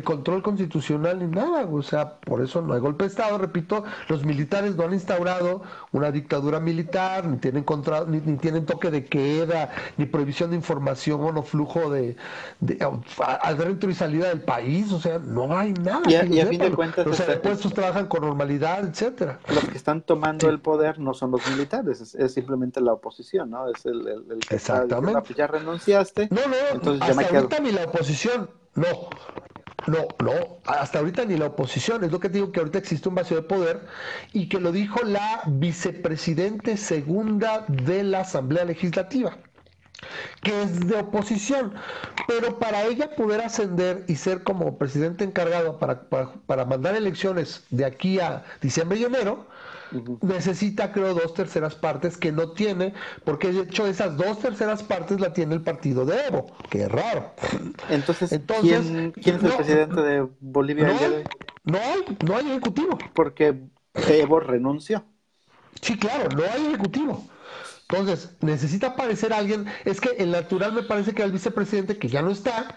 control 0.04 0.42
constitucional 0.42 1.18
ni 1.18 1.26
nada. 1.26 1.66
O 1.66 1.82
sea, 1.82 2.16
por 2.20 2.42
eso 2.42 2.62
no 2.62 2.74
hay 2.74 2.80
golpe 2.80 3.04
de 3.04 3.08
Estado. 3.08 3.36
Repito, 3.38 3.84
los 4.08 4.24
militares 4.24 4.76
no 4.76 4.84
han 4.84 4.94
instaurado 4.94 5.62
una 5.92 6.10
dictadura 6.10 6.58
militar, 6.58 7.26
ni 7.26 7.36
tienen 7.36 7.64
contra, 7.64 8.04
ni, 8.04 8.20
tienen 8.36 8.64
toque 8.64 8.90
de 8.90 9.04
queda, 9.04 9.70
ni 9.96 10.06
prohibición 10.06 10.50
de 10.50 10.56
información 10.56 11.36
o 11.36 11.42
flujo 11.42 11.90
de, 11.90 12.16
de 12.60 12.78
adentro 13.42 13.90
y 13.90 13.94
salida 13.94 14.28
del 14.28 14.40
país. 14.40 14.92
O 14.92 15.00
sea, 15.00 15.18
no 15.18 15.56
hay 15.56 15.72
nada. 15.74 16.02
Y 16.08 16.40
a, 16.40 16.46
fin 16.46 16.60
de 16.60 16.70
cuentas, 16.72 17.06
los 17.06 17.20
puestos 17.42 17.74
trabajan 17.74 18.06
con 18.06 18.22
normalidad, 18.22 18.86
etcétera. 18.86 19.38
Los 19.48 19.64
que 19.64 19.76
están 19.76 20.00
tomando 20.02 20.48
el 20.48 20.60
poder 20.60 20.98
no 20.98 21.12
son 21.12 21.30
los 21.32 21.46
militares, 21.50 22.14
es, 22.14 22.32
simplemente 22.32 22.80
la 22.80 22.94
oposición, 22.94 23.50
¿no? 23.50 23.68
Es 23.68 23.84
el, 23.84 24.06
el, 24.06 24.38
que 24.38 24.54
Exactamente. 24.54 25.18
Está, 25.18 25.34
ya 25.34 25.46
renuncia 25.46 25.89
no, 26.30 26.46
no, 26.46 26.56
entonces 26.72 27.08
hasta 27.08 27.36
ahorita 27.36 27.60
ni 27.60 27.72
la 27.72 27.84
oposición, 27.84 28.50
no, 28.74 29.10
no, 29.86 30.08
no, 30.18 30.32
hasta 30.64 30.98
ahorita 30.98 31.24
ni 31.24 31.36
la 31.36 31.46
oposición, 31.46 32.04
es 32.04 32.12
lo 32.12 32.20
que 32.20 32.28
digo 32.28 32.52
que 32.52 32.60
ahorita 32.60 32.78
existe 32.78 33.08
un 33.08 33.14
vacío 33.14 33.36
de 33.36 33.42
poder 33.42 33.86
y 34.32 34.48
que 34.48 34.60
lo 34.60 34.72
dijo 34.72 35.02
la 35.04 35.42
vicepresidente 35.46 36.76
segunda 36.76 37.64
de 37.68 38.02
la 38.04 38.20
Asamblea 38.20 38.64
Legislativa 38.64 39.36
que 40.42 40.62
es 40.62 40.86
de 40.86 40.98
oposición, 40.98 41.74
pero 42.26 42.58
para 42.58 42.84
ella 42.84 43.14
poder 43.14 43.40
ascender 43.40 44.04
y 44.08 44.16
ser 44.16 44.42
como 44.42 44.78
presidente 44.78 45.24
encargado 45.24 45.78
para, 45.78 46.08
para, 46.08 46.32
para 46.46 46.64
mandar 46.64 46.94
elecciones 46.94 47.64
de 47.70 47.84
aquí 47.84 48.20
a 48.20 48.44
diciembre 48.60 48.98
y 48.98 49.04
enero, 49.04 49.46
necesita, 50.22 50.92
creo, 50.92 51.14
dos 51.14 51.34
terceras 51.34 51.74
partes 51.74 52.16
que 52.16 52.32
no 52.32 52.52
tiene, 52.52 52.94
porque 53.24 53.52
de 53.52 53.62
hecho 53.62 53.86
esas 53.86 54.16
dos 54.16 54.38
terceras 54.38 54.82
partes 54.82 55.20
la 55.20 55.32
tiene 55.32 55.54
el 55.54 55.62
partido 55.62 56.04
de 56.04 56.26
Evo, 56.26 56.46
que 56.70 56.82
es 56.82 56.92
raro. 56.92 57.32
Entonces, 57.88 58.40
¿quién, 58.60 59.12
es 59.16 59.26
el 59.26 59.38
presidente 59.38 60.00
de 60.00 60.28
Bolivia? 60.40 60.86
No 60.86 60.92
hay, 60.92 61.24
no 61.64 61.78
hay, 61.78 62.16
no 62.26 62.36
hay 62.36 62.50
ejecutivo. 62.50 62.98
Porque 63.14 63.54
Evo 64.08 64.40
renunció. 64.40 65.04
Sí, 65.80 65.98
claro, 65.98 66.28
no 66.36 66.42
hay 66.44 66.66
ejecutivo. 66.66 67.24
Entonces, 67.90 68.30
necesita 68.40 68.88
aparecer 68.88 69.32
alguien. 69.32 69.66
Es 69.84 70.00
que 70.00 70.10
el 70.18 70.30
natural 70.30 70.72
me 70.72 70.82
parece 70.82 71.12
que 71.12 71.22
el 71.22 71.32
vicepresidente, 71.32 71.98
que 71.98 72.08
ya 72.08 72.22
no 72.22 72.30
está, 72.30 72.76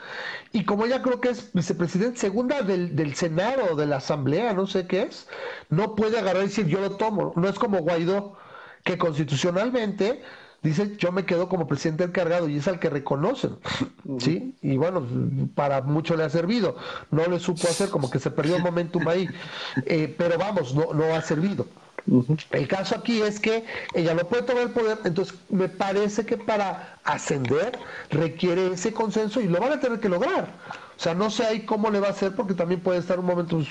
y 0.51 0.65
como 0.65 0.87
ya 0.87 1.01
creo 1.03 1.21
que 1.21 1.29
es 1.29 1.51
vicepresidente 1.53 2.19
segunda 2.19 2.63
del, 2.63 2.95
del 2.95 3.13
Senado 3.15 3.73
o 3.73 3.75
de 3.75 3.85
la 3.85 3.97
Asamblea, 3.97 4.53
no 4.53 4.65
sé 4.65 4.87
qué 4.87 5.03
es, 5.03 5.27
no 5.69 5.95
puede 5.95 6.17
agarrar 6.17 6.43
y 6.43 6.47
decir 6.47 6.65
yo 6.65 6.79
lo 6.79 6.97
tomo. 6.97 7.33
No 7.35 7.47
es 7.47 7.59
como 7.59 7.79
Guaidó, 7.79 8.37
que 8.83 8.97
constitucionalmente 8.97 10.23
dice 10.63 10.95
yo 10.97 11.11
me 11.11 11.25
quedo 11.25 11.47
como 11.49 11.67
presidente 11.67 12.05
encargado 12.05 12.49
y 12.49 12.57
es 12.57 12.67
al 12.67 12.79
que 12.79 12.89
reconocen, 12.89 13.57
¿sí? 14.17 14.55
Y 14.61 14.77
bueno, 14.77 15.05
para 15.53 15.81
mucho 15.81 16.15
le 16.15 16.23
ha 16.23 16.29
servido. 16.29 16.75
No 17.11 17.27
le 17.27 17.39
supo 17.39 17.67
hacer, 17.67 17.89
como 17.89 18.09
que 18.09 18.19
se 18.19 18.31
perdió 18.31 18.55
el 18.55 18.63
momentum 18.63 19.07
ahí. 19.07 19.29
Eh, 19.85 20.13
pero 20.17 20.37
vamos, 20.39 20.73
no, 20.73 20.93
no 20.93 21.13
ha 21.13 21.21
servido. 21.21 21.67
El 22.51 22.67
caso 22.67 22.95
aquí 22.95 23.21
es 23.21 23.39
que 23.39 23.65
ella 23.93 24.13
no 24.13 24.27
puede 24.27 24.43
tomar 24.43 24.63
el 24.63 24.71
poder, 24.71 24.99
entonces 25.05 25.35
me 25.49 25.69
parece 25.69 26.25
que 26.25 26.37
para 26.37 26.99
ascender 27.03 27.79
requiere 28.09 28.73
ese 28.73 28.93
consenso 28.93 29.39
y 29.39 29.47
lo 29.47 29.59
van 29.59 29.73
a 29.73 29.79
tener 29.79 29.99
que 29.99 30.09
lograr. 30.09 30.49
O 30.97 30.99
sea, 30.99 31.13
no 31.13 31.29
sé 31.29 31.45
ahí 31.45 31.65
cómo 31.65 31.89
le 31.89 31.99
va 31.99 32.07
a 32.07 32.11
hacer 32.11 32.35
porque 32.35 32.53
también 32.53 32.81
puede 32.81 32.99
estar 32.99 33.19
un 33.19 33.25
momento, 33.25 33.57
pues, 33.57 33.69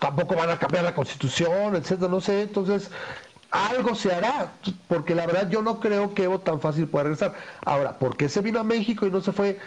tampoco 0.00 0.36
van 0.36 0.50
a 0.50 0.58
cambiar 0.58 0.84
la 0.84 0.94
constitución, 0.94 1.76
etcétera, 1.76 2.10
no 2.10 2.20
sé, 2.20 2.42
entonces 2.42 2.90
algo 3.50 3.94
se 3.94 4.12
hará, 4.12 4.52
porque 4.88 5.14
la 5.14 5.26
verdad 5.26 5.48
yo 5.50 5.62
no 5.62 5.80
creo 5.80 6.14
que 6.14 6.24
Evo 6.24 6.40
tan 6.40 6.60
fácil 6.60 6.86
pueda 6.88 7.04
regresar. 7.04 7.34
Ahora, 7.64 7.98
¿por 7.98 8.16
qué 8.16 8.28
se 8.28 8.40
vino 8.40 8.60
a 8.60 8.64
México 8.64 9.06
y 9.06 9.10
no 9.10 9.20
se 9.20 9.32
fue? 9.32 9.58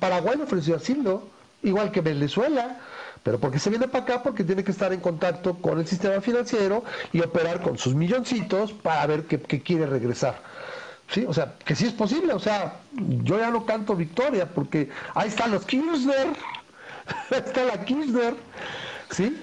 Paraguay 0.00 0.36
le 0.36 0.44
ofreció 0.44 0.76
asilo, 0.76 1.22
igual 1.62 1.90
que 1.92 2.00
Venezuela. 2.00 2.80
Pero 3.28 3.38
porque 3.38 3.58
se 3.58 3.68
viene 3.68 3.86
para 3.88 4.04
acá? 4.04 4.22
Porque 4.22 4.42
tiene 4.42 4.64
que 4.64 4.70
estar 4.70 4.90
en 4.90 5.00
contacto 5.00 5.58
con 5.58 5.78
el 5.78 5.86
sistema 5.86 6.18
financiero 6.22 6.82
y 7.12 7.20
operar 7.20 7.60
con 7.60 7.76
sus 7.76 7.94
milloncitos 7.94 8.72
para 8.72 9.06
ver 9.06 9.24
que, 9.24 9.38
quiere 9.38 9.84
regresar. 9.84 10.40
Sí, 11.10 11.26
o 11.28 11.34
sea, 11.34 11.56
que 11.62 11.74
sí 11.74 11.84
es 11.84 11.92
posible, 11.92 12.32
o 12.32 12.38
sea, 12.38 12.76
yo 12.90 13.38
ya 13.38 13.50
no 13.50 13.66
canto 13.66 13.94
victoria 13.94 14.46
porque 14.46 14.88
ahí 15.14 15.28
están 15.28 15.50
los 15.50 15.66
Kirchner, 15.66 16.28
ahí 17.30 17.42
está 17.44 17.64
la 17.64 17.84
Kirchner, 17.84 18.34
¿sí? 19.10 19.38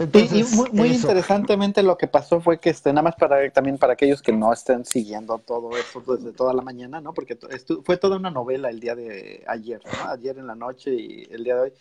y, 0.00 0.44
muy, 0.72 0.90
interesantemente 0.90 1.82
lo 1.82 1.98
que 1.98 2.06
pasó 2.06 2.40
fue 2.40 2.60
que 2.60 2.70
este, 2.70 2.92
nada 2.92 3.02
más 3.02 3.16
para 3.16 3.50
también 3.50 3.78
para 3.78 3.94
aquellos 3.94 4.22
que 4.22 4.32
no 4.32 4.52
estén 4.52 4.84
siguiendo 4.84 5.38
todo 5.38 5.70
eso 5.76 6.00
desde 6.06 6.32
toda 6.32 6.54
la 6.54 6.62
mañana, 6.62 7.00
¿no? 7.00 7.12
Porque 7.12 7.36
fue 7.82 7.96
toda 7.96 8.16
una 8.16 8.30
novela 8.30 8.70
el 8.70 8.78
día 8.78 8.94
de 8.94 9.42
ayer, 9.48 9.80
¿no? 9.84 10.10
Ayer 10.10 10.38
en 10.38 10.46
la 10.46 10.54
noche 10.54 10.94
y 10.94 11.26
el 11.32 11.42
día 11.42 11.56
de 11.56 11.60
hoy 11.62 11.72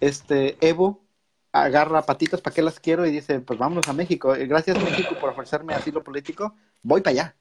este 0.00 0.56
Evo 0.60 1.04
agarra 1.52 2.02
patitas, 2.02 2.40
¿para 2.40 2.54
qué 2.54 2.62
las 2.62 2.80
quiero? 2.80 3.06
Y 3.06 3.10
dice, 3.10 3.40
pues 3.40 3.58
vámonos 3.58 3.88
a 3.88 3.92
México. 3.92 4.34
Eh, 4.34 4.46
gracias 4.46 4.82
México 4.82 5.14
por 5.20 5.30
ofrecerme 5.30 5.74
asilo 5.74 6.02
político, 6.02 6.54
voy 6.82 7.00
para 7.00 7.12
allá. 7.12 7.36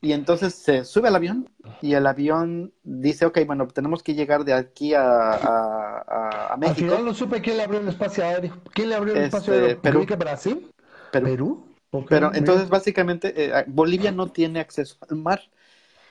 Y 0.00 0.12
entonces 0.12 0.54
se 0.54 0.84
sube 0.84 1.08
al 1.08 1.16
avión 1.16 1.48
y 1.80 1.94
el 1.94 2.06
avión 2.06 2.72
dice, 2.84 3.26
ok, 3.26 3.38
bueno, 3.46 3.66
tenemos 3.68 4.02
que 4.02 4.14
llegar 4.14 4.44
de 4.44 4.52
aquí 4.52 4.94
a, 4.94 5.32
a, 5.32 6.56
México. 6.58 6.70
Al 6.70 6.90
final 6.90 7.04
no 7.04 7.14
supe 7.14 7.40
quién 7.40 7.56
le 7.56 7.64
abrió 7.64 7.80
el 7.80 7.88
espacio 7.88 8.22
aéreo. 8.22 8.60
¿Quién 8.74 8.90
le 8.90 8.94
abrió 8.94 9.14
el 9.14 9.22
espacio 9.22 9.54
este, 9.54 9.64
aéreo? 9.64 9.82
Perú. 9.82 10.06
Brasil? 10.18 10.70
Perú. 11.10 11.64
Pero 12.08 12.32
entonces 12.34 12.68
básicamente 12.68 13.32
eh, 13.34 13.64
Bolivia 13.66 14.12
no 14.12 14.30
tiene 14.30 14.60
acceso 14.60 14.96
al 15.08 15.16
mar. 15.16 15.40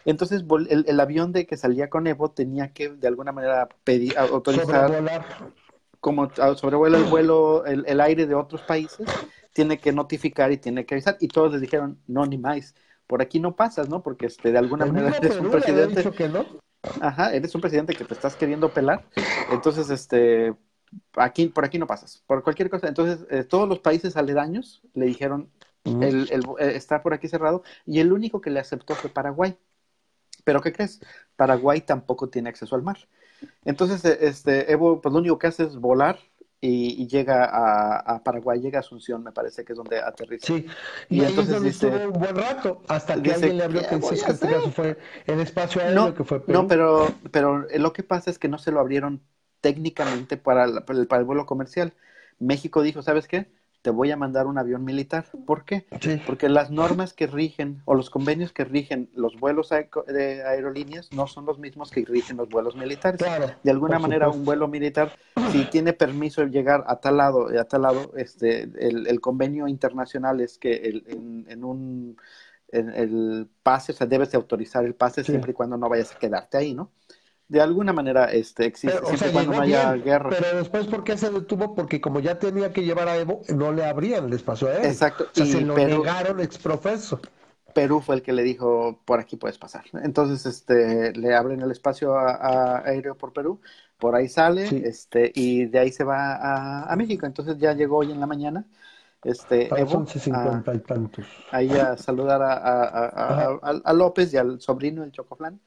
Entonces 0.05 0.43
el, 0.69 0.99
avión 0.99 1.31
de 1.31 1.45
que 1.45 1.55
salía 1.55 1.89
con 1.89 2.07
Evo 2.07 2.31
tenía 2.31 2.73
que 2.73 2.89
de 2.89 3.07
alguna 3.07 3.31
manera 3.31 3.69
pedir, 3.83 4.17
autorizar 4.17 4.91
como 6.07 6.31
sobrevuela 6.55 6.97
el 6.97 7.03
vuelo, 7.09 7.65
el, 7.65 7.83
el 7.85 7.99
aire 7.99 8.25
de 8.25 8.33
otros 8.33 8.61
países, 8.61 9.05
tiene 9.51 9.77
que 9.77 9.91
notificar 9.91 10.53
y 10.53 10.57
tiene 10.57 10.85
que 10.85 10.95
avisar. 10.95 11.17
Y 11.19 11.27
todos 11.27 11.51
les 11.51 11.59
dijeron, 11.59 11.99
no, 12.07 12.25
ni 12.25 12.37
más 12.37 12.75
por 13.07 13.21
aquí 13.21 13.41
no 13.41 13.57
pasas, 13.57 13.89
¿no? 13.89 14.01
Porque 14.01 14.27
este, 14.27 14.53
de 14.53 14.57
alguna 14.57 14.85
manera 14.85 15.17
eres 15.17 15.37
un 15.37 15.51
presidente. 15.51 16.09
Que 16.11 16.29
no? 16.29 16.45
Ajá, 17.01 17.33
eres 17.33 17.53
un 17.55 17.59
presidente 17.59 17.93
que 17.93 18.05
te 18.05 18.13
estás 18.13 18.37
queriendo 18.37 18.69
pelar. 18.69 19.03
Entonces, 19.51 19.89
este, 19.89 20.53
aquí, 21.17 21.47
por 21.47 21.65
aquí 21.65 21.77
no 21.77 21.87
pasas, 21.87 22.23
por 22.25 22.41
cualquier 22.41 22.69
cosa. 22.69 22.87
Entonces, 22.87 23.27
eh, 23.29 23.43
todos 23.43 23.67
los 23.67 23.79
países 23.79 24.15
aledaños 24.15 24.81
le 24.93 25.07
dijeron, 25.07 25.49
el, 25.83 26.29
el, 26.31 26.43
eh, 26.59 26.75
está 26.75 27.03
por 27.03 27.13
aquí 27.13 27.27
cerrado, 27.27 27.63
y 27.85 27.99
el 27.99 28.13
único 28.13 28.39
que 28.39 28.49
le 28.49 28.61
aceptó 28.61 28.95
fue 28.95 29.09
Paraguay. 29.09 29.57
Pero 30.45 30.61
¿qué 30.61 30.71
crees? 30.71 31.01
Paraguay 31.35 31.81
tampoco 31.81 32.29
tiene 32.29 32.47
acceso 32.47 32.75
al 32.75 32.83
mar. 32.83 32.97
Entonces, 33.65 34.03
eh, 34.05 34.17
este, 34.21 34.71
Evo, 34.71 35.01
pues 35.01 35.13
lo 35.13 35.19
único 35.19 35.37
que 35.37 35.47
hace 35.47 35.63
es 35.63 35.75
volar 35.75 36.19
y, 36.59 37.07
llega 37.07 37.45
a, 37.45 38.23
Paraguay, 38.23 38.59
llega 38.59 38.79
a 38.79 38.81
Asunción, 38.81 39.23
me 39.23 39.31
parece 39.31 39.63
que 39.63 39.73
es 39.73 39.77
donde 39.77 39.99
aterriza. 39.99 40.47
Sí, 40.47 40.65
y, 41.09 41.19
entonces 41.19 41.47
ahí 41.47 41.53
donde 41.53 41.69
estuvo 41.69 41.95
un 41.95 42.19
buen 42.19 42.35
rato, 42.35 42.81
hasta 42.87 43.21
que 43.21 43.31
alguien 43.31 43.57
le 43.57 43.63
abrió 43.63 43.87
que 43.87 43.95
en 43.95 44.03
este 44.03 44.47
caso 44.47 44.71
fue 44.71 44.97
el 45.27 45.39
espacio 45.39 45.81
aéreo 45.81 46.07
no, 46.07 46.13
que 46.15 46.23
fue 46.23 46.41
No, 46.47 46.67
pero, 46.67 47.13
pero 47.31 47.67
lo 47.75 47.93
que 47.93 48.03
pasa 48.03 48.31
es 48.31 48.39
que 48.39 48.47
no 48.47 48.57
se 48.57 48.71
lo 48.71 48.79
abrieron 48.79 49.21
técnicamente 49.61 50.37
para 50.37 50.85
para 50.85 51.19
el 51.19 51.25
vuelo 51.25 51.45
comercial. 51.45 51.93
México 52.39 52.81
dijo, 52.81 53.01
¿sabes 53.01 53.27
qué? 53.27 53.47
Te 53.87 53.91
voy 53.91 54.11
a 54.11 54.17
mandar 54.17 54.47
un 54.47 54.57
avión 54.57 54.83
militar. 54.83 55.27
¿Por 55.45 55.63
qué? 55.63 55.85
Porque 56.25 56.49
las 56.49 56.71
normas 56.71 57.13
que 57.13 57.25
rigen 57.25 57.81
o 57.85 57.95
los 57.95 58.09
convenios 58.09 58.51
que 58.51 58.65
rigen 58.65 59.09
los 59.15 59.39
vuelos 59.39 59.69
de 59.69 60.43
aerolíneas 60.43 61.09
no 61.13 61.25
son 61.25 61.45
los 61.45 61.57
mismos 61.57 61.89
que 61.89 62.03
rigen 62.03 62.35
los 62.35 62.49
vuelos 62.49 62.75
militares. 62.75 63.21
de 63.63 63.71
alguna 63.71 63.97
manera, 63.97 64.27
un 64.27 64.43
vuelo 64.43 64.67
militar, 64.67 65.13
si 65.53 65.63
tiene 65.69 65.93
permiso 65.93 66.41
de 66.41 66.49
llegar 66.49 66.83
a 66.87 66.97
tal 66.97 67.15
lado, 67.15 67.47
a 67.57 67.63
tal 67.63 67.83
lado, 67.83 68.11
este, 68.17 68.63
el, 68.77 69.21
convenio 69.21 69.69
internacional 69.69 70.41
es 70.41 70.57
que 70.57 70.73
el, 70.73 71.45
en, 71.47 71.63
un 71.63 72.17
el 72.67 73.47
pase, 73.63 73.93
o 73.93 73.95
sea, 73.95 74.05
debes 74.05 74.31
de 74.31 74.35
autorizar 74.35 74.83
el 74.83 74.95
pase 74.95 75.23
siempre 75.23 75.51
y 75.51 75.53
cuando 75.53 75.77
no 75.77 75.87
vayas 75.87 76.13
a 76.13 76.19
quedarte 76.19 76.57
ahí, 76.57 76.73
¿no? 76.73 76.91
De 77.49 77.61
alguna 77.61 77.93
manera 77.93 78.25
este, 78.25 78.65
existe 78.65 78.97
siempre 79.05 79.31
cuando 79.31 79.53
no 79.53 79.61
haya 79.61 79.93
guerra. 79.93 80.29
Pero 80.29 80.57
después, 80.57 80.85
¿por 80.87 81.03
qué 81.03 81.17
se 81.17 81.29
detuvo? 81.29 81.75
Porque 81.75 82.01
como 82.01 82.19
ya 82.19 82.37
tenía 82.39 82.73
que 82.73 82.83
llevar 82.83 83.07
a 83.07 83.17
Evo, 83.17 83.41
no 83.55 83.71
le 83.71 83.85
abrían 83.85 84.25
el 84.25 84.33
espacio 84.33 84.67
a 84.67 84.77
él. 84.77 84.85
Exacto. 84.85 85.27
y 85.35 85.45
se 85.45 85.61
lo 85.61 85.75
Perú, 85.75 85.99
negaron 85.99 86.41
exprofeso. 86.41 87.21
Perú 87.73 88.01
fue 88.01 88.15
el 88.15 88.21
que 88.21 88.33
le 88.33 88.43
dijo, 88.43 88.99
por 89.05 89.19
aquí 89.19 89.37
puedes 89.37 89.57
pasar. 89.57 89.85
Entonces, 90.03 90.45
este, 90.45 91.13
le 91.13 91.35
abren 91.35 91.61
el 91.61 91.71
espacio 91.71 92.17
a, 92.17 92.79
aéreo 92.79 93.15
por 93.15 93.33
Perú, 93.33 93.61
por 93.97 94.15
ahí 94.15 94.27
sale, 94.27 94.67
este, 94.85 95.31
y 95.33 95.65
de 95.65 95.79
ahí 95.79 95.91
se 95.91 96.03
va 96.03 96.91
a, 96.91 96.95
México. 96.95 97.25
Entonces 97.25 97.57
ya 97.59 97.73
llegó 97.73 97.97
hoy 97.97 98.11
en 98.11 98.19
la 98.19 98.27
mañana. 98.27 98.65
Este, 99.23 99.67
Evo, 99.79 100.05
a, 100.05 100.75
y 100.75 100.79
tantos. 100.79 101.25
Ahí 101.51 101.71
a 101.71 101.97
saludar 101.97 102.41
a, 102.41 103.59
a, 103.83 103.93
López 103.93 104.33
y 104.33 104.37
al 104.37 104.59
sobrino, 104.59 105.03
el 105.03 105.11
Chocoflan 105.11 105.59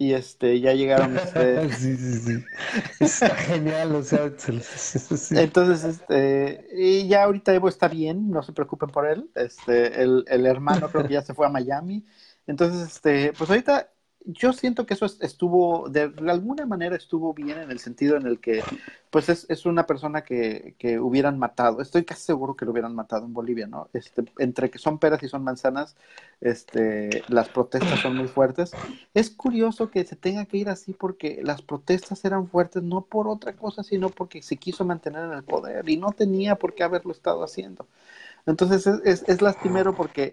y 0.00 0.12
este 0.12 0.60
ya 0.60 0.74
llegaron 0.74 1.16
este... 1.16 1.68
sí 1.74 1.96
sí 1.96 2.18
sí. 2.20 2.44
Está 3.00 3.34
genial 3.34 3.96
o 3.96 4.02
sea 4.04 4.30
entonces 5.34 5.82
este 5.84 6.68
y 6.72 7.08
ya 7.08 7.24
ahorita 7.24 7.52
Evo 7.52 7.68
está 7.68 7.88
bien 7.88 8.30
no 8.30 8.42
se 8.44 8.52
preocupen 8.52 8.90
por 8.90 9.06
él. 9.08 9.28
Este 9.34 10.02
el, 10.02 10.24
el 10.28 10.46
hermano 10.46 10.88
creo 10.88 11.04
que 11.04 11.14
ya 11.14 11.22
se 11.22 11.34
fue 11.34 11.46
a 11.46 11.50
Miami. 11.50 12.06
Entonces 12.46 12.88
este 12.88 13.32
pues 13.32 13.50
ahorita 13.50 13.90
yo 14.24 14.52
siento 14.52 14.84
que 14.84 14.94
eso 14.94 15.06
estuvo, 15.06 15.88
de 15.88 16.12
alguna 16.28 16.66
manera 16.66 16.96
estuvo 16.96 17.32
bien 17.32 17.58
en 17.58 17.70
el 17.70 17.78
sentido 17.78 18.16
en 18.16 18.26
el 18.26 18.40
que, 18.40 18.62
pues 19.10 19.28
es, 19.28 19.46
es 19.48 19.64
una 19.64 19.86
persona 19.86 20.22
que, 20.22 20.74
que, 20.78 20.98
hubieran 20.98 21.38
matado. 21.38 21.80
Estoy 21.80 22.04
casi 22.04 22.22
seguro 22.22 22.54
que 22.54 22.64
lo 22.64 22.72
hubieran 22.72 22.94
matado 22.94 23.24
en 23.24 23.32
Bolivia, 23.32 23.66
¿no? 23.66 23.88
Este, 23.92 24.24
entre 24.38 24.70
que 24.70 24.78
son 24.78 24.98
peras 24.98 25.22
y 25.22 25.28
son 25.28 25.44
manzanas, 25.44 25.96
este, 26.40 27.22
las 27.28 27.48
protestas 27.48 28.00
son 28.00 28.16
muy 28.16 28.28
fuertes. 28.28 28.72
Es 29.14 29.30
curioso 29.30 29.90
que 29.90 30.04
se 30.04 30.16
tenga 30.16 30.44
que 30.44 30.58
ir 30.58 30.68
así 30.68 30.92
porque 30.92 31.40
las 31.42 31.62
protestas 31.62 32.24
eran 32.24 32.48
fuertes 32.48 32.82
no 32.82 33.02
por 33.02 33.28
otra 33.28 33.54
cosa, 33.54 33.82
sino 33.82 34.10
porque 34.10 34.42
se 34.42 34.56
quiso 34.56 34.84
mantener 34.84 35.24
en 35.24 35.32
el 35.32 35.44
poder 35.44 35.88
y 35.88 35.96
no 35.96 36.12
tenía 36.12 36.56
por 36.56 36.74
qué 36.74 36.82
haberlo 36.82 37.12
estado 37.12 37.42
haciendo. 37.44 37.86
Entonces 38.46 38.86
es, 38.86 39.00
es, 39.04 39.28
es 39.28 39.42
lastimero 39.42 39.94
porque... 39.94 40.32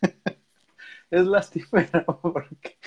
es 1.10 1.26
lastimero 1.26 2.18
porque 2.22 2.78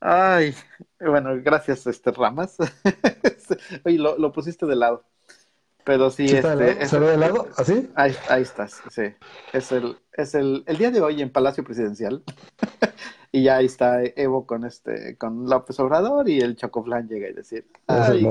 Ay, 0.00 0.54
bueno, 0.98 1.30
gracias, 1.42 1.86
este 1.86 2.10
Ramas. 2.10 2.56
Oye, 3.84 3.98
lo, 3.98 4.16
lo, 4.16 4.32
pusiste 4.32 4.64
de 4.64 4.76
lado. 4.76 5.04
Pero 5.84 6.10
sí, 6.10 6.24
este, 6.24 6.86
¿Se 6.86 6.98
ve 6.98 7.06
de 7.06 7.16
lado? 7.18 7.48
¿Así? 7.56 7.90
Ahí, 7.94 8.14
ahí 8.28 8.42
estás, 8.42 8.80
sí. 8.90 9.14
Es 9.52 9.72
el, 9.72 9.98
es 10.12 10.34
el, 10.34 10.64
el 10.66 10.78
día 10.78 10.90
de 10.90 11.02
hoy 11.02 11.20
en 11.20 11.30
Palacio 11.30 11.64
Presidencial. 11.64 12.22
y 13.32 13.44
ya 13.44 13.56
ahí 13.56 13.66
está 13.66 14.02
Evo 14.02 14.46
con 14.46 14.64
este, 14.64 15.18
con 15.18 15.48
López 15.48 15.78
Obrador 15.80 16.28
y 16.28 16.40
el 16.40 16.56
Chocoflan 16.56 17.08
llega 17.08 17.28
y 17.28 17.34
decir, 17.34 17.70
Ay, 17.86 18.26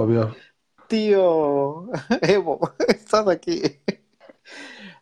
tío, 0.87 1.89
Evo, 2.21 2.73
estás 2.87 3.27
aquí. 3.27 3.61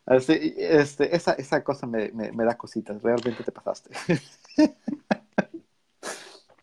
Así, 0.05 0.53
este, 0.57 1.15
esa, 1.15 1.33
esa 1.33 1.63
cosa 1.63 1.87
me, 1.87 2.11
me, 2.11 2.31
me 2.31 2.43
da 2.43 2.57
cositas, 2.57 3.01
realmente 3.01 3.43
te 3.43 3.51
pasaste. 3.51 3.91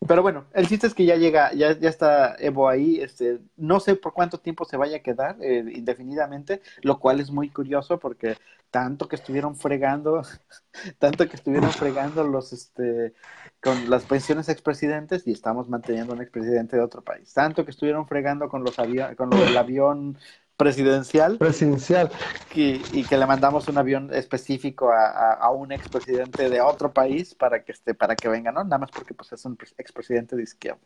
Pero 0.07 0.23
bueno, 0.23 0.45
el 0.53 0.69
chiste 0.69 0.87
es 0.87 0.95
que 0.95 1.05
ya 1.05 1.17
llega, 1.17 1.53
ya, 1.55 1.79
ya 1.79 1.89
está 1.89 2.37
Evo 2.39 2.69
ahí, 2.69 3.01
este, 3.01 3.41
no 3.57 3.81
sé 3.81 3.97
por 3.97 4.13
cuánto 4.13 4.39
tiempo 4.39 4.65
se 4.65 4.77
vaya 4.77 4.99
a 4.99 5.03
quedar 5.03 5.37
eh, 5.41 5.65
indefinidamente, 5.75 6.61
lo 6.83 6.99
cual 6.99 7.21
es 7.21 7.31
muy 7.31 7.49
curioso 7.49 7.99
porque 7.99 8.37
tanto 8.71 9.09
que 9.09 9.17
estuvieron 9.17 9.57
fregando, 9.57 10.23
tanto 10.99 11.29
que 11.29 11.37
estuvieron 11.37 11.71
fregando 11.71 12.25
los, 12.25 12.53
este, 12.53 13.15
con 13.63 13.89
las 13.89 14.05
pensiones 14.05 14.49
expresidentes 14.49 15.27
y 15.27 15.33
estamos 15.33 15.69
manteniendo 15.69 16.13
un 16.13 16.21
expresidente 16.21 16.77
de 16.77 16.83
otro 16.83 17.03
país, 17.03 17.33
tanto 17.33 17.65
que 17.65 17.71
estuvieron 17.71 18.07
fregando 18.07 18.49
con 18.49 18.65
los 18.65 18.79
aviones, 18.79 19.17
con 19.17 19.31
lo 19.31 19.37
del 19.37 19.57
avión 19.57 20.19
presidencial. 20.57 21.39
Presidencial. 21.39 22.11
Y, 22.55 23.05
que 23.05 23.19
le 23.19 23.27
mandamos 23.27 23.69
un 23.69 23.79
avión 23.79 24.13
específico 24.13 24.91
a, 24.91 25.33
a, 25.33 25.51
un 25.51 25.73
expresidente 25.73 26.49
de 26.49 26.61
otro 26.61 26.93
país 26.93 27.35
para 27.35 27.65
que 27.65 27.73
esté, 27.73 27.95
para 27.95 28.15
que 28.15 28.29
venga, 28.29 28.53
¿no? 28.53 28.63
Nada 28.65 28.79
más 28.79 28.91
porque 28.91 29.15
pues 29.15 29.33
es 29.33 29.45
un 29.45 29.59
expresidente 29.79 30.37
de 30.37 30.43
izquierda. 30.43 30.81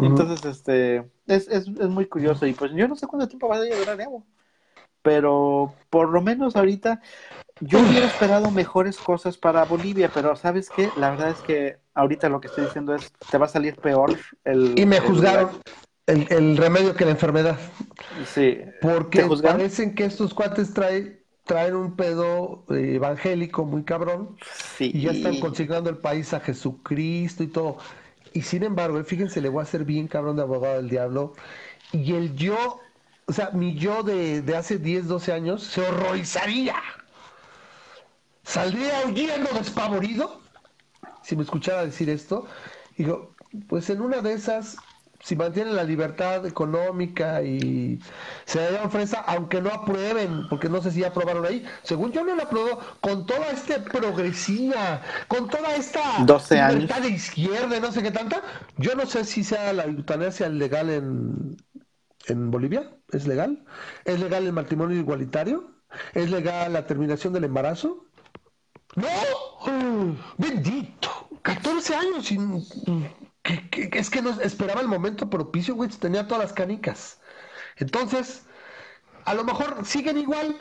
Entonces, 0.00 0.44
este, 0.44 0.98
es, 1.26 1.48
es, 1.48 1.68
es, 1.68 1.88
muy 1.88 2.06
curioso. 2.06 2.46
Y 2.46 2.52
pues 2.52 2.72
yo 2.72 2.86
no 2.86 2.96
sé 2.96 3.06
cuánto 3.06 3.28
tiempo 3.28 3.48
va 3.48 3.56
a 3.56 3.64
durar 3.64 4.00
Evo. 4.00 4.24
Pero 5.02 5.74
por 5.90 6.10
lo 6.10 6.22
menos 6.22 6.54
ahorita 6.54 7.00
yo 7.60 7.80
hubiera 7.80 8.06
esperado 8.06 8.50
mejores 8.52 8.98
cosas 8.98 9.36
para 9.36 9.64
Bolivia, 9.64 10.10
pero 10.14 10.36
¿sabes 10.36 10.70
qué? 10.70 10.90
La 10.96 11.10
verdad 11.10 11.30
es 11.30 11.40
que 11.40 11.78
ahorita 11.94 12.28
lo 12.28 12.40
que 12.40 12.46
estoy 12.46 12.64
diciendo 12.64 12.94
es, 12.94 13.12
te 13.30 13.38
va 13.38 13.46
a 13.46 13.48
salir 13.48 13.76
peor 13.76 14.16
el... 14.44 14.78
Y 14.78 14.86
me 14.86 15.00
juzgaron 15.00 15.50
el, 16.06 16.56
remedio 16.56 16.94
que 16.94 17.04
la 17.04 17.12
enfermedad. 17.12 17.58
Sí. 18.26 18.58
Porque 18.80 19.28
parecen 19.42 19.94
que 19.94 20.04
estos 20.04 20.34
cuates 20.34 20.74
traen, 20.74 21.20
traen 21.44 21.74
un 21.76 21.96
pedo 21.96 22.64
eh, 22.70 22.94
evangélico 22.96 23.64
muy 23.64 23.84
cabrón. 23.84 24.36
Sí. 24.76 24.90
Y 24.94 25.02
ya 25.02 25.12
están 25.12 25.40
consignando 25.40 25.90
el 25.90 25.98
país 25.98 26.32
a 26.34 26.40
Jesucristo 26.40 27.42
y 27.42 27.48
todo. 27.48 27.78
Y 28.32 28.42
sin 28.42 28.62
embargo, 28.62 28.98
eh, 28.98 29.04
fíjense, 29.04 29.40
le 29.40 29.48
voy 29.48 29.60
a 29.60 29.64
hacer 29.64 29.84
bien 29.84 30.08
cabrón 30.08 30.36
de 30.36 30.42
abogado 30.42 30.76
del 30.76 30.88
diablo. 30.88 31.34
Y 31.92 32.14
el 32.14 32.34
yo, 32.34 32.80
o 33.26 33.32
sea, 33.32 33.50
mi 33.50 33.74
yo 33.74 34.02
de, 34.02 34.42
de 34.42 34.56
hace 34.56 34.78
10, 34.78 35.06
12 35.06 35.32
años 35.32 35.62
se 35.62 35.82
horrorizaría. 35.82 36.76
Saldría 38.44 39.06
huyendo 39.06 39.50
despavorido 39.54 40.42
si 41.22 41.36
me 41.36 41.42
escuchara 41.42 41.84
decir 41.84 42.10
esto. 42.10 42.46
Digo, 42.96 43.34
pues 43.68 43.88
en 43.90 44.00
una 44.00 44.20
de 44.20 44.34
esas 44.34 44.76
si 45.22 45.36
mantienen 45.36 45.76
la 45.76 45.84
libertad 45.84 46.44
económica 46.46 47.42
y 47.42 47.98
se 48.44 48.72
dan 48.72 48.90
fresa, 48.90 49.20
aunque 49.20 49.60
no 49.60 49.70
aprueben, 49.70 50.48
porque 50.48 50.68
no 50.68 50.82
sé 50.82 50.90
si 50.90 51.00
ya 51.00 51.08
aprobaron 51.08 51.46
ahí, 51.46 51.64
según 51.82 52.12
yo 52.12 52.24
no 52.24 52.34
lo 52.34 52.42
aprobó, 52.42 52.80
con 53.00 53.24
toda 53.26 53.50
esta 53.50 53.82
progresiva, 53.84 55.00
con 55.28 55.48
toda 55.48 55.74
esta 55.76 56.18
libertad 56.18 57.02
de 57.02 57.10
izquierda 57.10 57.76
y 57.76 57.80
no 57.80 57.92
sé 57.92 58.02
qué 58.02 58.10
tanta, 58.10 58.42
yo 58.76 58.94
no 58.94 59.06
sé 59.06 59.24
si 59.24 59.44
sea 59.44 59.72
la 59.72 59.84
eutanasia 59.84 60.48
legal 60.48 60.90
en, 60.90 61.56
en 62.26 62.50
Bolivia, 62.50 62.90
¿es 63.12 63.26
legal? 63.26 63.64
¿Es 64.04 64.18
legal 64.18 64.44
el 64.44 64.52
matrimonio 64.52 64.98
igualitario? 64.98 65.70
¿Es 66.14 66.30
legal 66.30 66.72
la 66.72 66.86
terminación 66.86 67.32
del 67.32 67.44
embarazo? 67.44 68.06
¡No! 68.96 69.06
¡Bendito! 70.36 71.28
14 71.42 71.78
hace 71.78 71.94
años 71.94 72.26
sin, 72.26 72.64
que, 73.42 73.90
es 73.92 74.10
que 74.10 74.22
no 74.22 74.40
esperaba 74.40 74.80
el 74.80 74.88
momento 74.88 75.28
propicio, 75.28 75.74
güey, 75.74 75.90
tenía 75.90 76.26
todas 76.26 76.44
las 76.44 76.52
canicas. 76.52 77.20
Entonces, 77.76 78.44
a 79.24 79.34
lo 79.34 79.44
mejor 79.44 79.84
siguen 79.84 80.18
igual, 80.18 80.56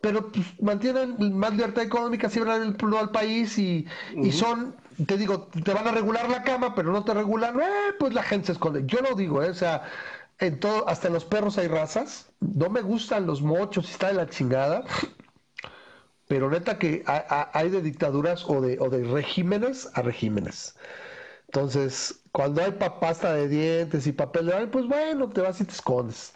pero 0.00 0.30
pues, 0.32 0.46
mantienen 0.60 1.36
más 1.36 1.52
libertad 1.52 1.84
económica, 1.84 2.28
siembran 2.28 2.62
el 2.62 2.76
pueblo 2.76 2.98
al 2.98 3.10
país 3.10 3.58
y, 3.58 3.86
y, 4.16 4.32
son, 4.32 4.76
te 5.06 5.16
digo, 5.16 5.48
te 5.64 5.72
van 5.72 5.86
a 5.88 5.92
regular 5.92 6.28
la 6.28 6.42
cama, 6.42 6.74
pero 6.74 6.92
no 6.92 7.04
te 7.04 7.14
regulan, 7.14 7.60
eh, 7.60 7.94
pues 7.98 8.12
la 8.14 8.22
gente 8.22 8.46
se 8.46 8.52
esconde. 8.52 8.82
Yo 8.86 9.00
lo 9.00 9.14
digo, 9.14 9.42
eh, 9.42 9.50
o 9.50 9.54
sea, 9.54 9.84
en 10.40 10.58
todo, 10.60 10.88
hasta 10.88 11.08
en 11.08 11.14
los 11.14 11.24
perros 11.24 11.58
hay 11.58 11.68
razas, 11.68 12.32
no 12.40 12.68
me 12.68 12.82
gustan 12.82 13.26
los 13.26 13.42
mochos, 13.42 13.90
está 13.90 14.08
de 14.08 14.14
la 14.14 14.28
chingada, 14.28 14.84
pero 16.26 16.50
neta 16.50 16.78
que 16.78 17.04
hay 17.06 17.70
de 17.70 17.82
dictaduras 17.82 18.44
o 18.48 18.60
de, 18.60 18.78
o 18.80 18.88
de 18.90 19.04
regímenes 19.04 19.88
a 19.94 20.02
regímenes. 20.02 20.76
Entonces, 21.46 22.23
cuando 22.34 22.64
hay 22.64 22.72
pasta 22.72 23.32
de 23.32 23.46
dientes 23.46 24.08
y 24.08 24.12
papel 24.12 24.46
de 24.46 24.54
baño, 24.54 24.68
pues 24.68 24.88
bueno, 24.88 25.28
te 25.28 25.40
vas 25.40 25.60
y 25.60 25.64
te 25.64 25.72
escondes. 25.72 26.34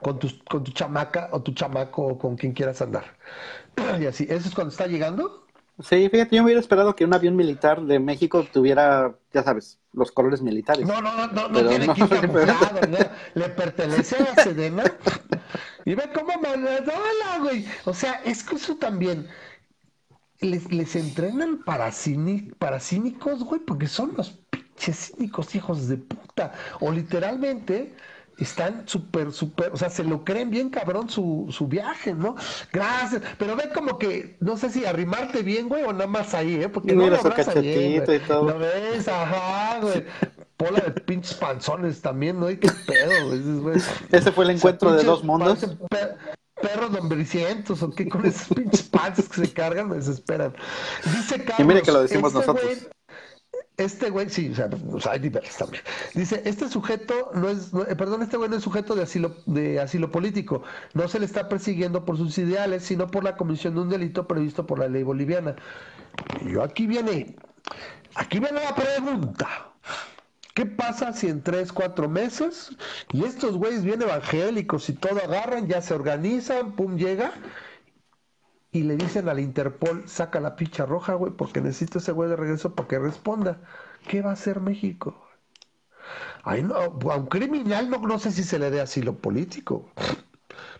Con 0.00 0.20
tu, 0.20 0.28
con 0.48 0.62
tu 0.62 0.70
chamaca 0.70 1.30
o 1.32 1.42
tu 1.42 1.52
chamaco 1.52 2.06
o 2.06 2.16
con 2.16 2.36
quien 2.36 2.52
quieras 2.52 2.80
andar. 2.80 3.16
y 4.00 4.06
así, 4.06 4.28
¿eso 4.30 4.48
es 4.48 4.54
cuando 4.54 4.70
está 4.70 4.86
llegando? 4.86 5.44
Sí, 5.80 6.08
fíjate, 6.08 6.36
yo 6.36 6.42
me 6.42 6.46
hubiera 6.46 6.60
esperado 6.60 6.94
que 6.94 7.04
un 7.04 7.12
avión 7.12 7.34
militar 7.34 7.82
de 7.82 7.98
México 7.98 8.46
tuviera, 8.52 9.16
ya 9.32 9.42
sabes, 9.42 9.80
los 9.92 10.12
colores 10.12 10.42
militares. 10.42 10.86
No, 10.86 11.02
no, 11.02 11.26
no, 11.26 11.48
no, 11.48 11.68
tiene 11.68 11.92
que 11.92 12.00
ir 12.00 12.28
¿no? 12.88 12.98
Le 13.34 13.48
pertenece 13.48 14.16
a 14.16 14.44
Sedena. 14.44 14.84
y 15.86 15.96
ve 15.96 16.08
cómo 16.14 16.34
Hola, 16.38 17.38
güey. 17.40 17.66
O 17.84 17.92
sea, 17.92 18.22
es 18.24 18.44
que 18.44 18.54
eso 18.54 18.76
también 18.76 19.26
les, 20.38 20.70
les 20.72 20.94
entrenan 20.94 21.64
para, 21.64 21.90
para 22.60 22.78
cínicos, 22.78 23.42
güey, 23.42 23.60
porque 23.60 23.88
son 23.88 24.14
los 24.16 24.38
pinches 24.78 25.12
cínicos 25.12 25.54
hijos 25.54 25.88
de 25.88 25.96
puta. 25.96 26.52
O 26.80 26.90
literalmente 26.90 27.94
están 28.38 28.86
súper, 28.86 29.32
súper, 29.32 29.72
o 29.72 29.76
sea, 29.76 29.90
se 29.90 30.04
lo 30.04 30.24
creen 30.24 30.50
bien 30.50 30.70
cabrón 30.70 31.10
su, 31.10 31.46
su 31.50 31.66
viaje, 31.66 32.14
¿no? 32.14 32.36
Gracias, 32.72 33.22
pero 33.36 33.56
ve 33.56 33.70
como 33.74 33.98
que, 33.98 34.36
no 34.40 34.56
sé 34.56 34.70
si 34.70 34.84
arrimarte 34.84 35.42
bien, 35.42 35.68
güey, 35.68 35.82
o 35.82 35.92
nada 35.92 36.06
más 36.06 36.34
ahí, 36.34 36.62
¿eh? 36.62 36.68
Porque 36.68 36.92
no 36.92 37.06
lo 37.08 37.60
bien, 37.60 38.04
y 38.04 38.18
todo. 38.20 38.50
Lo 38.50 38.58
ves, 38.58 39.08
ajá, 39.08 39.80
güey. 39.80 40.04
Pola 40.56 40.80
de 40.80 40.90
pinches 40.90 41.34
panzones 41.34 42.00
también, 42.00 42.38
¿no? 42.38 42.50
Y 42.50 42.56
qué 42.58 42.70
pedo, 42.86 43.60
güey. 43.62 43.80
Ese 44.10 44.32
fue 44.32 44.44
el 44.44 44.50
encuentro 44.50 44.92
de 44.92 45.02
dos 45.04 45.24
mundos 45.24 45.64
perros 46.60 46.90
nombricientos 46.90 47.82
o 47.82 47.90
qué 47.90 48.08
con 48.08 48.26
esos 48.26 48.48
pinches 48.48 48.82
panzas 48.82 49.28
que 49.28 49.46
se 49.46 49.52
cargan 49.52 49.88
me 49.88 49.96
desesperan. 49.96 50.52
Dice 51.04 51.36
Carlos. 51.38 51.60
Y 51.60 51.64
mire 51.64 51.82
que 51.82 51.92
lo 51.92 52.02
decimos 52.02 52.34
este 52.34 52.46
nosotros. 52.46 52.64
Güey, 52.64 52.97
este 53.78 54.10
güey, 54.10 54.28
sí, 54.28 54.52
o 54.92 55.00
sea, 55.00 55.12
hay 55.12 55.20
diversos 55.20 55.56
también. 55.56 55.84
Dice, 56.12 56.42
este 56.44 56.68
sujeto 56.68 57.30
no 57.32 57.48
es, 57.48 57.70
eh, 57.88 57.94
perdón, 57.94 58.22
este 58.22 58.36
güey 58.36 58.50
no 58.50 58.56
es 58.56 58.64
sujeto 58.64 58.96
de 58.96 59.04
asilo, 59.04 59.36
de 59.46 59.80
asilo 59.80 60.10
político. 60.10 60.62
No 60.94 61.06
se 61.06 61.20
le 61.20 61.26
está 61.26 61.48
persiguiendo 61.48 62.04
por 62.04 62.16
sus 62.16 62.36
ideales, 62.38 62.82
sino 62.82 63.06
por 63.06 63.22
la 63.22 63.36
comisión 63.36 63.74
de 63.74 63.80
un 63.80 63.88
delito 63.88 64.26
previsto 64.26 64.66
por 64.66 64.80
la 64.80 64.88
ley 64.88 65.04
boliviana. 65.04 65.54
Y 66.44 66.52
yo 66.54 66.64
aquí 66.64 66.88
viene, 66.88 67.36
aquí 68.16 68.40
viene 68.40 68.60
la 68.64 68.74
pregunta. 68.74 69.70
¿Qué 70.54 70.66
pasa 70.66 71.12
si 71.12 71.28
en 71.28 71.40
tres, 71.40 71.72
cuatro 71.72 72.08
meses 72.08 72.70
y 73.12 73.22
estos 73.22 73.56
güeyes 73.56 73.84
bien 73.84 74.02
evangélicos 74.02 74.88
y 74.88 74.94
todo 74.94 75.20
agarran, 75.22 75.68
ya 75.68 75.80
se 75.80 75.94
organizan, 75.94 76.72
pum, 76.72 76.96
llega 76.96 77.32
y 78.72 78.82
le 78.84 78.96
dicen 78.96 79.28
al 79.28 79.40
Interpol, 79.40 80.08
saca 80.08 80.40
la 80.40 80.56
picha 80.56 80.86
roja, 80.86 81.14
güey, 81.14 81.32
porque 81.32 81.60
necesito 81.60 81.98
ese 81.98 82.12
güey 82.12 82.30
de 82.30 82.36
regreso 82.36 82.74
para 82.74 82.88
que 82.88 82.98
responda. 82.98 83.60
¿Qué 84.08 84.22
va 84.22 84.30
a 84.30 84.34
hacer 84.34 84.60
México? 84.60 85.16
Ay, 86.44 86.62
no, 86.62 86.74
a 86.76 87.16
un 87.16 87.26
criminal 87.26 87.90
no, 87.90 87.98
no 87.98 88.18
sé 88.18 88.30
si 88.32 88.42
se 88.44 88.58
le 88.58 88.70
dé 88.70 88.80
asilo 88.80 89.16
político. 89.20 89.90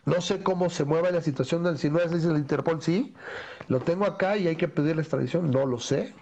No 0.07 0.21
sé 0.21 0.43
cómo 0.43 0.71
se 0.71 0.85
mueva 0.85 1.11
la 1.11 1.23
situación 1.23 1.63
del 1.65 1.79
si 1.79 1.91
no 1.91 2.01
es 2.01 2.13
el 2.25 2.37
Interpol, 2.39 2.83
sí. 2.83 3.15
Lo 3.69 3.81
tengo 3.81 4.07
acá 4.07 4.37
y 4.37 4.49
hay 4.49 4.57
que 4.57 4.69
pedir 4.69 4.97
la 4.97 5.03
extradición, 5.03 5.51
no 5.51 5.67
lo 5.67 5.79
sé. 5.79 6.15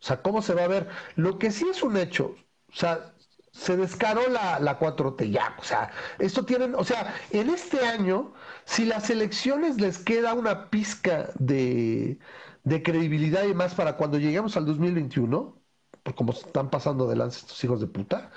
O 0.00 0.04
sea, 0.04 0.22
¿cómo 0.22 0.42
se 0.42 0.54
va 0.54 0.64
a 0.64 0.68
ver? 0.68 0.88
Lo 1.16 1.38
que 1.38 1.50
sí 1.50 1.66
es 1.70 1.82
un 1.82 1.96
hecho, 1.96 2.36
o 2.72 2.76
sea, 2.76 3.14
se 3.58 3.76
descaró 3.76 4.28
la, 4.28 4.58
la 4.60 4.78
4T 4.78 5.30
ya. 5.30 5.56
O 5.58 5.64
sea, 5.64 5.90
esto 6.18 6.44
tienen, 6.44 6.74
o 6.74 6.84
sea, 6.84 7.14
en 7.30 7.50
este 7.50 7.84
año, 7.86 8.32
si 8.64 8.84
las 8.84 9.10
elecciones 9.10 9.80
les 9.80 9.98
queda 9.98 10.34
una 10.34 10.70
pizca 10.70 11.30
de, 11.38 12.18
de 12.64 12.82
credibilidad 12.82 13.44
y 13.44 13.54
más 13.54 13.74
para 13.74 13.96
cuando 13.96 14.18
lleguemos 14.18 14.56
al 14.56 14.66
2021, 14.66 15.60
pues 16.02 16.16
como 16.16 16.32
están 16.32 16.70
pasando 16.70 17.08
de 17.08 17.16
lance 17.16 17.40
estos 17.40 17.62
hijos 17.64 17.80
de 17.80 17.86
puta, 17.88 18.30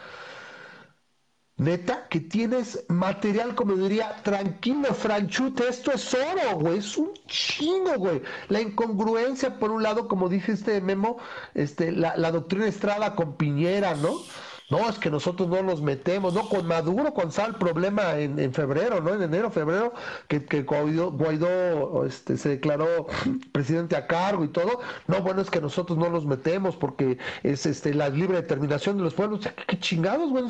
neta, 1.57 2.07
que 2.09 2.19
tienes 2.19 2.85
material, 2.89 3.53
como 3.55 3.75
diría, 3.75 4.15
tranquilo, 4.23 4.93
franchute, 4.93 5.67
esto 5.69 5.91
es 5.91 6.13
oro, 6.13 6.57
güey, 6.59 6.79
es 6.79 6.97
un 6.97 7.13
chingo, 7.27 7.93
güey. 7.97 8.21
La 8.49 8.61
incongruencia, 8.61 9.59
por 9.59 9.69
un 9.71 9.83
lado, 9.83 10.07
como 10.07 10.27
dije 10.29 10.53
este 10.53 10.81
memo, 10.81 11.17
este, 11.53 11.91
la, 11.91 12.17
la 12.17 12.31
doctrina 12.31 12.65
Estrada 12.67 13.15
con 13.15 13.37
Piñera, 13.37 13.93
¿no? 13.95 14.25
No, 14.71 14.89
es 14.89 14.97
que 14.97 15.11
nosotros 15.11 15.49
no 15.49 15.61
nos 15.63 15.81
metemos, 15.81 16.33
¿no? 16.33 16.47
Con 16.47 16.65
Maduro, 16.65 17.13
con 17.13 17.29
Sal, 17.33 17.55
problema 17.57 18.17
en, 18.17 18.39
en 18.39 18.53
febrero, 18.53 19.01
¿no? 19.01 19.13
En 19.13 19.21
enero, 19.21 19.51
febrero, 19.51 19.93
que, 20.29 20.45
que 20.45 20.63
Guaidó, 20.63 22.05
este, 22.05 22.37
se 22.37 22.49
declaró 22.49 23.07
presidente 23.51 23.97
a 23.97 24.07
cargo 24.07 24.45
y 24.45 24.47
todo. 24.47 24.79
No, 25.07 25.21
bueno, 25.21 25.41
es 25.41 25.49
que 25.49 25.59
nosotros 25.59 25.97
no 25.97 26.09
nos 26.09 26.25
metemos 26.25 26.77
porque 26.77 27.17
es 27.43 27.65
este 27.65 27.93
la 27.93 28.07
libre 28.07 28.37
determinación 28.37 28.95
de 28.95 29.03
los 29.03 29.13
pueblos. 29.13 29.41
¿Qué, 29.67 29.77
chingados, 29.77 30.29
güey? 30.29 30.45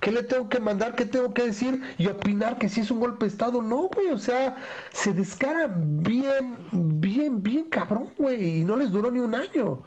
¿Qué 0.00 0.12
le 0.12 0.22
tengo 0.22 0.50
que 0.50 0.60
mandar? 0.60 0.94
¿Qué 0.94 1.06
tengo 1.06 1.32
que 1.32 1.46
decir? 1.46 1.80
Y 1.96 2.08
opinar 2.08 2.58
que 2.58 2.68
si 2.68 2.80
es 2.80 2.90
un 2.90 3.00
golpe 3.00 3.24
de 3.24 3.30
Estado. 3.30 3.62
No, 3.62 3.88
güey, 3.88 4.08
o 4.10 4.18
sea, 4.18 4.54
se 4.92 5.14
descara 5.14 5.72
bien, 5.74 6.58
bien, 6.72 7.42
bien 7.42 7.70
cabrón, 7.70 8.12
güey. 8.18 8.60
Y 8.60 8.64
no 8.64 8.76
les 8.76 8.90
duró 8.92 9.10
ni 9.10 9.20
un 9.20 9.34
año. 9.34 9.82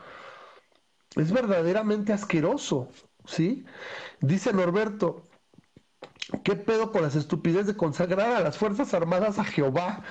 Es 1.16 1.32
verdaderamente 1.32 2.12
asqueroso. 2.12 2.88
¿Sí? 3.26 3.64
Dice 4.20 4.52
Norberto, 4.52 5.22
¿qué 6.44 6.56
pedo 6.56 6.90
con 6.90 7.02
las 7.02 7.14
estupidez 7.14 7.66
de 7.66 7.76
consagrar 7.76 8.32
a 8.32 8.40
las 8.40 8.58
Fuerzas 8.58 8.94
Armadas 8.94 9.38
a 9.38 9.44
Jehová 9.44 10.02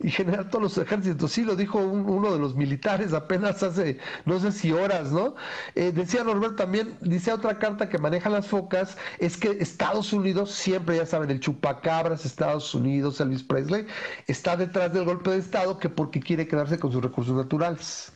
y 0.00 0.10
generar 0.10 0.50
todos 0.50 0.62
los 0.62 0.78
ejércitos? 0.78 1.32
Sí, 1.32 1.44
lo 1.44 1.56
dijo 1.56 1.78
uno 1.78 2.32
de 2.32 2.38
los 2.38 2.54
militares 2.54 3.12
apenas 3.12 3.62
hace, 3.62 3.98
no 4.24 4.38
sé 4.40 4.52
si 4.52 4.72
horas, 4.72 5.12
¿no? 5.12 5.34
Eh, 5.74 5.92
decía 5.92 6.24
Norberto 6.24 6.56
también, 6.56 6.98
dice 7.00 7.32
otra 7.32 7.58
carta 7.58 7.88
que 7.88 7.98
maneja 7.98 8.28
las 8.28 8.46
focas, 8.48 8.96
es 9.18 9.36
que 9.36 9.50
Estados 9.60 10.12
Unidos, 10.12 10.50
siempre 10.52 10.96
ya 10.96 11.06
saben, 11.06 11.30
el 11.30 11.40
chupacabras, 11.40 12.24
Estados 12.24 12.74
Unidos, 12.74 13.20
Elvis 13.20 13.42
Presley, 13.42 13.86
está 14.26 14.56
detrás 14.56 14.92
del 14.92 15.04
golpe 15.04 15.30
de 15.30 15.38
Estado 15.38 15.78
que 15.78 15.88
porque 15.88 16.20
quiere 16.20 16.46
quedarse 16.46 16.78
con 16.78 16.92
sus 16.92 17.02
recursos 17.02 17.34
naturales. 17.34 18.12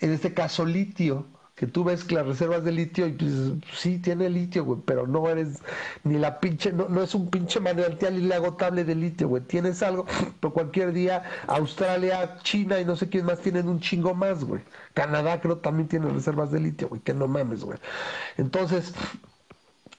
En 0.00 0.12
este 0.12 0.34
caso, 0.34 0.64
litio 0.66 1.26
que 1.62 1.68
tú 1.68 1.84
ves 1.84 2.02
que 2.02 2.16
las 2.16 2.26
reservas 2.26 2.64
de 2.64 2.72
litio, 2.72 3.06
y 3.06 3.12
pues 3.12 3.32
sí 3.72 4.00
tiene 4.00 4.28
litio, 4.28 4.64
güey, 4.64 4.80
pero 4.84 5.06
no 5.06 5.28
eres 5.28 5.62
ni 6.02 6.18
la 6.18 6.40
pinche, 6.40 6.72
no, 6.72 6.88
no 6.88 7.04
es 7.04 7.14
un 7.14 7.30
pinche 7.30 7.60
manantial 7.60 8.18
inagotable 8.18 8.82
de 8.82 8.96
litio, 8.96 9.28
güey. 9.28 9.44
Tienes 9.44 9.80
algo, 9.84 10.04
pero 10.40 10.52
cualquier 10.52 10.92
día 10.92 11.22
Australia, 11.46 12.36
China 12.42 12.80
y 12.80 12.84
no 12.84 12.96
sé 12.96 13.08
quién 13.08 13.26
más 13.26 13.38
tienen 13.38 13.68
un 13.68 13.78
chingo 13.78 14.12
más, 14.12 14.42
güey. 14.42 14.60
Canadá 14.92 15.40
creo 15.40 15.58
también 15.58 15.86
tiene 15.86 16.08
reservas 16.08 16.50
de 16.50 16.58
litio, 16.58 16.88
güey, 16.88 17.00
que 17.00 17.14
no 17.14 17.28
mames, 17.28 17.62
güey. 17.62 17.78
Entonces, 18.38 18.92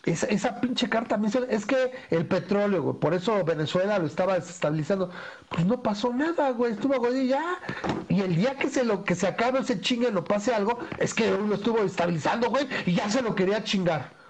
esa, 0.05 0.27
esa 0.27 0.59
pinche 0.59 0.89
carta 0.89 1.19
es 1.49 1.65
que 1.65 1.91
el 2.09 2.25
petróleo, 2.27 2.83
güey, 2.83 2.99
por 2.99 3.13
eso 3.13 3.43
Venezuela 3.45 3.99
lo 3.99 4.05
estaba 4.05 4.35
desestabilizando. 4.35 5.09
Pues 5.49 5.65
no 5.65 5.81
pasó 5.81 6.13
nada, 6.13 6.49
güey, 6.51 6.73
estuvo 6.73 6.97
güey 6.99 7.27
ya. 7.27 7.59
Y 8.09 8.21
el 8.21 8.35
día 8.35 8.57
que 8.57 8.69
se 8.69 8.83
lo 8.83 9.03
que 9.05 9.15
se 9.15 9.27
acabe 9.27 9.59
ese 9.59 9.79
chingue 9.79 10.11
no 10.11 10.23
pase 10.25 10.53
algo, 10.53 10.79
es 10.97 11.13
que 11.13 11.33
uno 11.33 11.55
estuvo 11.55 11.79
estabilizando, 11.79 12.49
güey, 12.49 12.67
y 12.85 12.95
ya 12.95 13.09
se 13.09 13.21
lo 13.21 13.33
quería 13.35 13.63
chingar. 13.63 14.22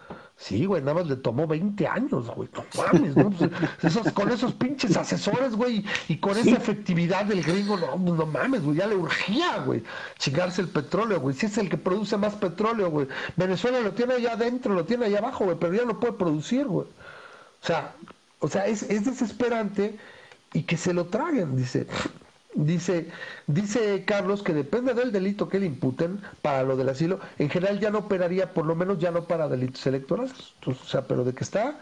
Sí, 0.44 0.66
güey, 0.66 0.82
nada 0.82 0.96
más 0.96 1.08
le 1.08 1.16
tomó 1.16 1.48
20 1.48 1.88
años, 1.88 2.30
güey. 2.36 2.50
No 2.54 2.66
mames, 2.76 3.16
¿no? 3.16 3.30
Pues, 3.30 3.50
esos, 3.82 4.12
con 4.12 4.30
esos 4.30 4.52
pinches 4.52 4.98
asesores, 4.98 5.56
güey, 5.56 5.86
y 6.10 6.18
con 6.18 6.38
esa 6.38 6.58
efectividad 6.58 7.24
del 7.24 7.42
gringo, 7.44 7.78
no, 7.78 7.96
no 7.98 8.26
mames, 8.26 8.62
güey, 8.62 8.76
ya 8.76 8.88
le 8.88 8.96
urgía, 8.96 9.60
güey, 9.60 9.82
chingarse 10.20 10.60
el 10.60 10.68
petróleo, 10.68 11.22
güey. 11.22 11.34
Si 11.34 11.46
es 11.46 11.58
el 11.58 11.70
que 11.70 11.78
produce 11.78 12.18
más 12.18 12.36
petróleo, 12.36 12.90
güey. 12.92 13.08
Venezuela 13.38 13.80
lo 13.80 13.94
tiene 13.94 14.16
allá 14.16 14.34
adentro, 14.34 14.74
lo 14.74 14.84
tiene 14.84 15.06
allá 15.06 15.20
abajo, 15.20 15.46
güey, 15.46 15.56
pero 15.58 15.74
ya 15.74 15.86
no 15.86 15.98
puede 15.98 16.12
producir, 16.12 16.68
güey. 16.68 16.88
O 16.88 17.66
sea, 17.66 17.96
o 18.40 18.50
sea, 18.50 18.68
es, 18.68 18.84
es 18.84 19.06
desesperante 19.06 19.98
y 20.52 20.64
que 20.64 20.76
se 20.76 20.94
lo 20.94 21.06
traguen, 21.06 21.56
dice. 21.56 21.88
Dice, 22.56 23.10
dice 23.48 24.04
Carlos 24.06 24.44
que 24.44 24.54
depende 24.54 24.94
del 24.94 25.12
delito 25.12 25.50
que 25.50 25.60
le 25.60 25.66
imputen 25.66 26.22
para 26.42 26.64
lo 26.64 26.76
del 26.76 26.90
asilo, 26.90 27.20
en 27.40 27.50
general 27.50 27.80
ya 27.80 27.90
no 27.90 28.00
operaría, 28.00 28.54
por 28.54 28.66
lo 28.66 28.76
menos 28.76 29.00
ya 29.00 29.12
no 29.12 29.26
para 29.26 29.48
delitos 29.48 29.86
electorales. 29.88 30.54
o 30.66 30.74
sea, 30.74 31.08
pero 31.08 31.24
de 31.24 31.34
que 31.34 31.44
está, 31.44 31.80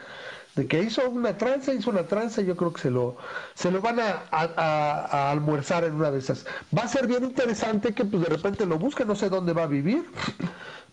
de 0.55 0.67
que 0.67 0.81
hizo 0.81 1.09
una 1.09 1.37
tranza, 1.37 1.73
hizo 1.73 1.89
una 1.89 2.03
tranza, 2.07 2.41
yo 2.41 2.55
creo 2.55 2.71
que 2.73 2.81
se 2.81 2.89
lo, 2.89 3.17
se 3.53 3.71
lo 3.71 3.81
van 3.81 3.99
a, 3.99 5.31
almuerzar 5.31 5.83
en 5.83 5.93
una 5.95 6.11
de 6.11 6.19
esas. 6.19 6.45
Va 6.77 6.83
a 6.83 6.87
ser 6.87 7.07
bien 7.07 7.23
interesante 7.23 7.93
que 7.93 8.05
pues 8.05 8.23
de 8.23 8.29
repente 8.29 8.65
lo 8.65 8.77
busque, 8.77 9.05
no 9.05 9.15
sé 9.15 9.29
dónde 9.29 9.53
va 9.53 9.63
a 9.63 9.67
vivir. 9.67 10.05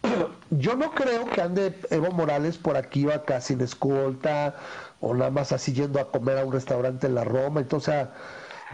Yo 0.51 0.77
no 0.77 0.93
creo 0.93 1.27
que 1.27 1.41
ande 1.41 1.79
Evo 1.91 2.11
Morales 2.13 2.57
por 2.59 2.77
aquí 2.77 3.07
o 3.07 3.13
acá 3.13 3.41
sin 3.41 3.61
escolta 3.61 4.55
o 5.01 5.15
nada 5.15 5.31
más 5.31 5.53
así 5.53 5.73
yendo 5.73 6.01
a 6.01 6.11
comer 6.11 6.39
a 6.39 6.45
un 6.45 6.53
restaurante 6.53 7.07
en 7.07 7.15
la 7.15 7.25
Roma. 7.25 7.61
Entonces, 7.61 8.07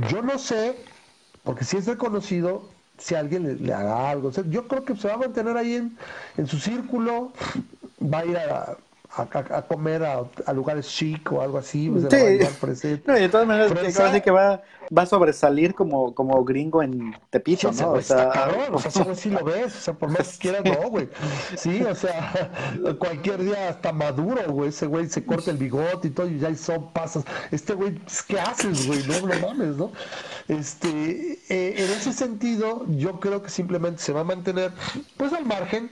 yo 0.08 0.22
no 0.22 0.38
sé, 0.38 0.76
porque 1.44 1.64
si 1.64 1.76
es 1.76 1.86
reconocido, 1.86 2.68
si 2.98 3.14
alguien 3.14 3.64
le, 3.64 3.72
haga 3.72 4.10
algo. 4.10 4.30
yo 4.30 4.66
creo 4.66 4.84
que 4.84 4.96
se 4.96 5.08
va 5.08 5.14
a 5.14 5.18
mantener 5.18 5.56
ahí 5.56 5.74
en, 5.74 5.96
en 6.36 6.46
su 6.46 6.58
círculo, 6.58 7.32
va 8.02 8.20
a 8.20 8.24
ir 8.24 8.36
a, 8.36 8.76
a, 9.16 9.62
comer 9.62 10.02
a, 10.04 10.52
lugares 10.52 10.88
chic 10.88 11.30
o 11.32 11.40
algo 11.40 11.58
así. 11.58 11.88
Pues, 12.60 12.80
sí. 12.80 13.00
no, 13.06 13.16
y 13.16 13.20
de 13.20 13.28
todas 13.28 13.46
maneras, 13.46 13.72
que, 13.72 14.22
que 14.22 14.30
va, 14.30 14.62
va 14.96 15.02
a 15.02 15.06
sobresalir 15.06 15.74
como, 15.74 16.14
como 16.14 16.44
gringo 16.44 16.82
en 16.82 17.16
Tepito, 17.30 17.70
¿no? 17.72 17.92
O 17.92 18.02
sea, 18.02 18.30
cabrón, 18.30 18.74
o 18.74 18.78
sea, 18.78 19.14
sí 19.14 19.30
lo 19.30 19.44
ves, 19.44 19.74
o 19.76 19.80
sea, 19.80 19.94
por 19.94 20.10
más 20.10 20.32
que 20.32 20.50
quieras, 20.50 20.64
no, 20.64 20.90
güey. 20.90 21.08
Sí, 21.56 21.82
o 21.82 21.94
sea, 21.94 22.50
cualquier 22.98 23.42
día 23.42 23.70
está 23.70 23.92
maduro, 23.92 24.40
güey, 24.52 24.70
ese 24.70 24.86
güey 24.86 25.08
se 25.08 25.24
corta 25.24 25.50
el 25.50 25.58
bigote 25.58 26.08
y 26.08 26.10
todo, 26.10 26.28
y 26.28 26.38
ya 26.38 26.54
son 26.54 26.92
pasas. 26.92 27.24
Este 27.50 27.74
güey, 27.74 27.92
pues, 27.92 28.22
¿qué 28.22 28.40
haces, 28.40 28.86
güey? 28.86 29.00
No, 29.06 29.26
no 29.26 29.46
mames, 29.46 29.76
¿no? 29.76 29.92
Este, 30.48 31.38
eh, 31.48 31.74
en 31.76 31.90
ese 31.90 32.12
sentido, 32.12 32.84
yo 32.88 33.20
creo 33.20 33.42
que 33.42 33.48
simplemente 33.48 34.02
se 34.02 34.12
va 34.12 34.20
a 34.20 34.24
mantener, 34.24 34.72
pues, 35.16 35.32
al 35.32 35.44
margen 35.44 35.90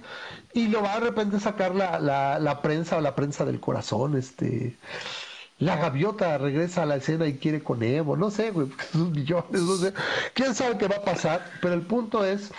y 0.55 0.68
lo 0.68 0.82
va 0.82 0.94
de 0.94 1.00
repente 1.00 1.40
sacar 1.40 1.74
la, 1.74 1.98
la, 1.98 2.38
la 2.38 2.62
prensa 2.62 2.96
o 2.98 3.00
la 3.00 3.14
prensa 3.14 3.44
del 3.44 3.61
corazón, 3.61 4.16
este 4.16 4.78
la 5.59 5.76
gaviota 5.76 6.38
regresa 6.38 6.82
a 6.82 6.86
la 6.86 6.96
escena 6.96 7.26
y 7.26 7.38
quiere 7.38 7.62
con 7.62 7.82
Evo, 7.82 8.16
no 8.16 8.30
sé, 8.30 8.50
güey, 8.50 8.68
millones, 8.94 9.62
no 9.62 9.76
sé, 9.76 9.92
quién 10.34 10.55
sabe 10.55 10.76
qué 10.78 10.88
va 10.88 10.96
a 10.96 11.05
pasar, 11.05 11.46
pero 11.61 11.74
el 11.74 11.82
punto 11.86 12.24
es 12.24 12.53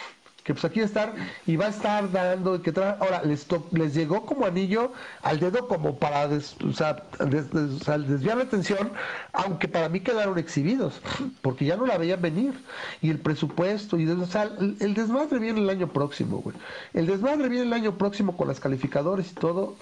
que 0.43 0.53
pues 0.53 0.65
aquí 0.65 0.81
estar 0.81 1.13
y 1.45 1.55
va 1.55 1.65
a 1.65 1.69
estar 1.69 2.11
dando 2.11 2.61
que 2.61 2.73
ahora 2.77 3.23
les 3.23 3.47
les 3.71 3.93
llegó 3.93 4.25
como 4.25 4.45
anillo 4.45 4.91
al 5.21 5.39
dedo 5.39 5.67
como 5.67 5.97
para 5.97 6.25
o 6.27 6.73
sea, 6.73 7.03
desviar 7.19 8.37
la 8.37 8.43
atención 8.43 8.91
aunque 9.31 9.67
para 9.67 9.89
mí 9.89 10.01
quedaron 10.01 10.37
exhibidos 10.37 11.01
porque 11.41 11.65
ya 11.65 11.77
no 11.77 11.85
la 11.85 11.97
veían 11.97 12.21
venir. 12.21 12.53
Y 13.01 13.09
el 13.09 13.19
presupuesto 13.19 13.97
y 13.97 14.03
el 14.03 14.93
desmadre 14.93 15.39
viene 15.39 15.61
el 15.61 15.69
año 15.69 15.87
próximo 15.87 16.37
güey. 16.39 16.55
El 16.93 17.07
desmadre 17.07 17.49
viene 17.49 17.65
el 17.65 17.73
año 17.73 17.97
próximo 17.97 18.35
con 18.35 18.47
las 18.47 18.59
calificadores 18.59 19.31
y 19.31 19.35
todo 19.35 19.75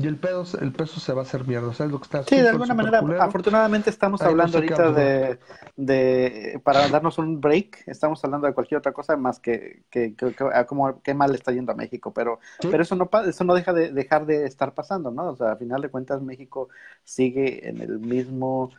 y 0.00 0.06
el 0.06 0.16
peso, 0.16 0.60
el 0.60 0.70
peso 0.72 1.00
se 1.00 1.12
va 1.12 1.22
a 1.22 1.24
hacer 1.24 1.44
mierda, 1.44 1.74
¿sabes 1.74 1.90
lo 1.90 1.98
que 1.98 2.04
está 2.04 2.22
Sí, 2.22 2.36
de 2.36 2.48
alguna 2.48 2.72
manera, 2.72 3.02
afortunadamente 3.20 3.90
estamos 3.90 4.22
hablando 4.22 4.58
ahorita 4.58 4.92
de, 4.92 5.38
de, 5.74 6.60
para 6.62 6.86
darnos 6.88 7.18
un 7.18 7.40
break, 7.40 7.82
estamos 7.86 8.24
hablando 8.24 8.46
de 8.46 8.54
cualquier 8.54 8.78
otra 8.78 8.92
cosa 8.92 9.16
más 9.16 9.40
que, 9.40 9.82
que, 9.90 10.14
que, 10.14 10.36
como 10.68 11.02
qué 11.02 11.14
mal 11.14 11.34
está 11.34 11.50
yendo 11.50 11.72
a 11.72 11.74
México, 11.74 12.12
pero, 12.14 12.38
pero 12.62 12.80
eso 12.80 12.94
no 12.94 13.10
eso 13.26 13.42
no 13.42 13.54
deja 13.54 13.72
de 13.72 13.90
dejar 13.90 14.24
de 14.24 14.46
estar 14.46 14.72
pasando, 14.72 15.10
¿no? 15.10 15.30
O 15.30 15.36
sea, 15.36 15.50
a 15.50 15.56
final 15.56 15.82
de 15.82 15.88
cuentas 15.88 16.22
México 16.22 16.68
sigue 17.02 17.68
en 17.68 17.80
el 17.80 17.98
mismo 17.98 18.70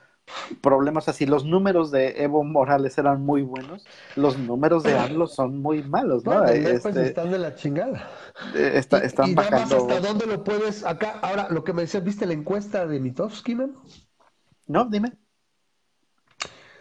problemas 0.61 1.07
así. 1.07 1.25
Los 1.25 1.45
números 1.45 1.91
de 1.91 2.23
Evo 2.23 2.43
Morales 2.43 2.97
eran 2.97 3.25
muy 3.25 3.41
buenos, 3.41 3.85
los 4.15 4.37
números 4.37 4.83
de 4.83 4.97
AMLO 4.97 5.27
son 5.27 5.61
muy 5.61 5.83
malos, 5.83 6.25
¿no? 6.25 6.43
Pues, 6.43 6.85
este, 6.85 7.07
están 7.07 7.31
de 7.31 7.39
la 7.39 7.55
chingada. 7.55 8.09
Eh, 8.55 8.71
está, 8.75 8.99
están 8.99 9.35
bajando. 9.35 9.77
¿Hasta 9.77 9.99
dónde 9.99 10.25
lo 10.25 10.43
puedes? 10.43 10.85
Acá, 10.85 11.19
ahora, 11.21 11.47
lo 11.49 11.63
que 11.63 11.73
me 11.73 11.83
decías, 11.83 12.03
¿viste 12.03 12.25
la 12.25 12.33
encuesta 12.33 12.87
de 12.87 12.99
Mitofsky, 12.99 13.55
man? 13.55 13.75
No, 14.67 14.85
dime. 14.85 15.13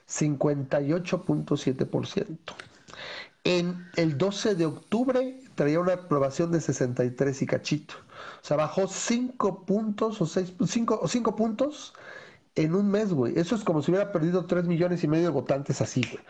58.7%. 0.09 2.38
En 3.44 3.86
el 3.96 4.18
12 4.18 4.57
de 4.57 4.66
octubre 4.66 5.40
traía 5.55 5.80
una 5.80 5.94
aprobación 5.94 6.53
de 6.53 6.61
63 6.61 7.42
y 7.42 7.46
cachito. 7.46 7.94
O 8.42 8.44
sea, 8.44 8.57
bajó 8.57 8.88
5 8.88 9.64
puntos 9.64 10.20
o 10.20 10.26
6 10.26 10.55
5 10.66 10.99
o 11.03 11.09
5 11.09 11.36
puntos 11.36 11.94
en 12.64 12.74
un 12.74 12.90
mes, 12.90 13.12
güey. 13.12 13.38
Eso 13.38 13.54
es 13.54 13.64
como 13.64 13.82
si 13.82 13.90
hubiera 13.90 14.12
perdido 14.12 14.46
3 14.46 14.66
millones 14.66 15.04
y 15.04 15.09
medio 15.09 15.24
de 15.24 15.30
votantes 15.30 15.80
así, 15.80 16.02
güey. 16.11 16.24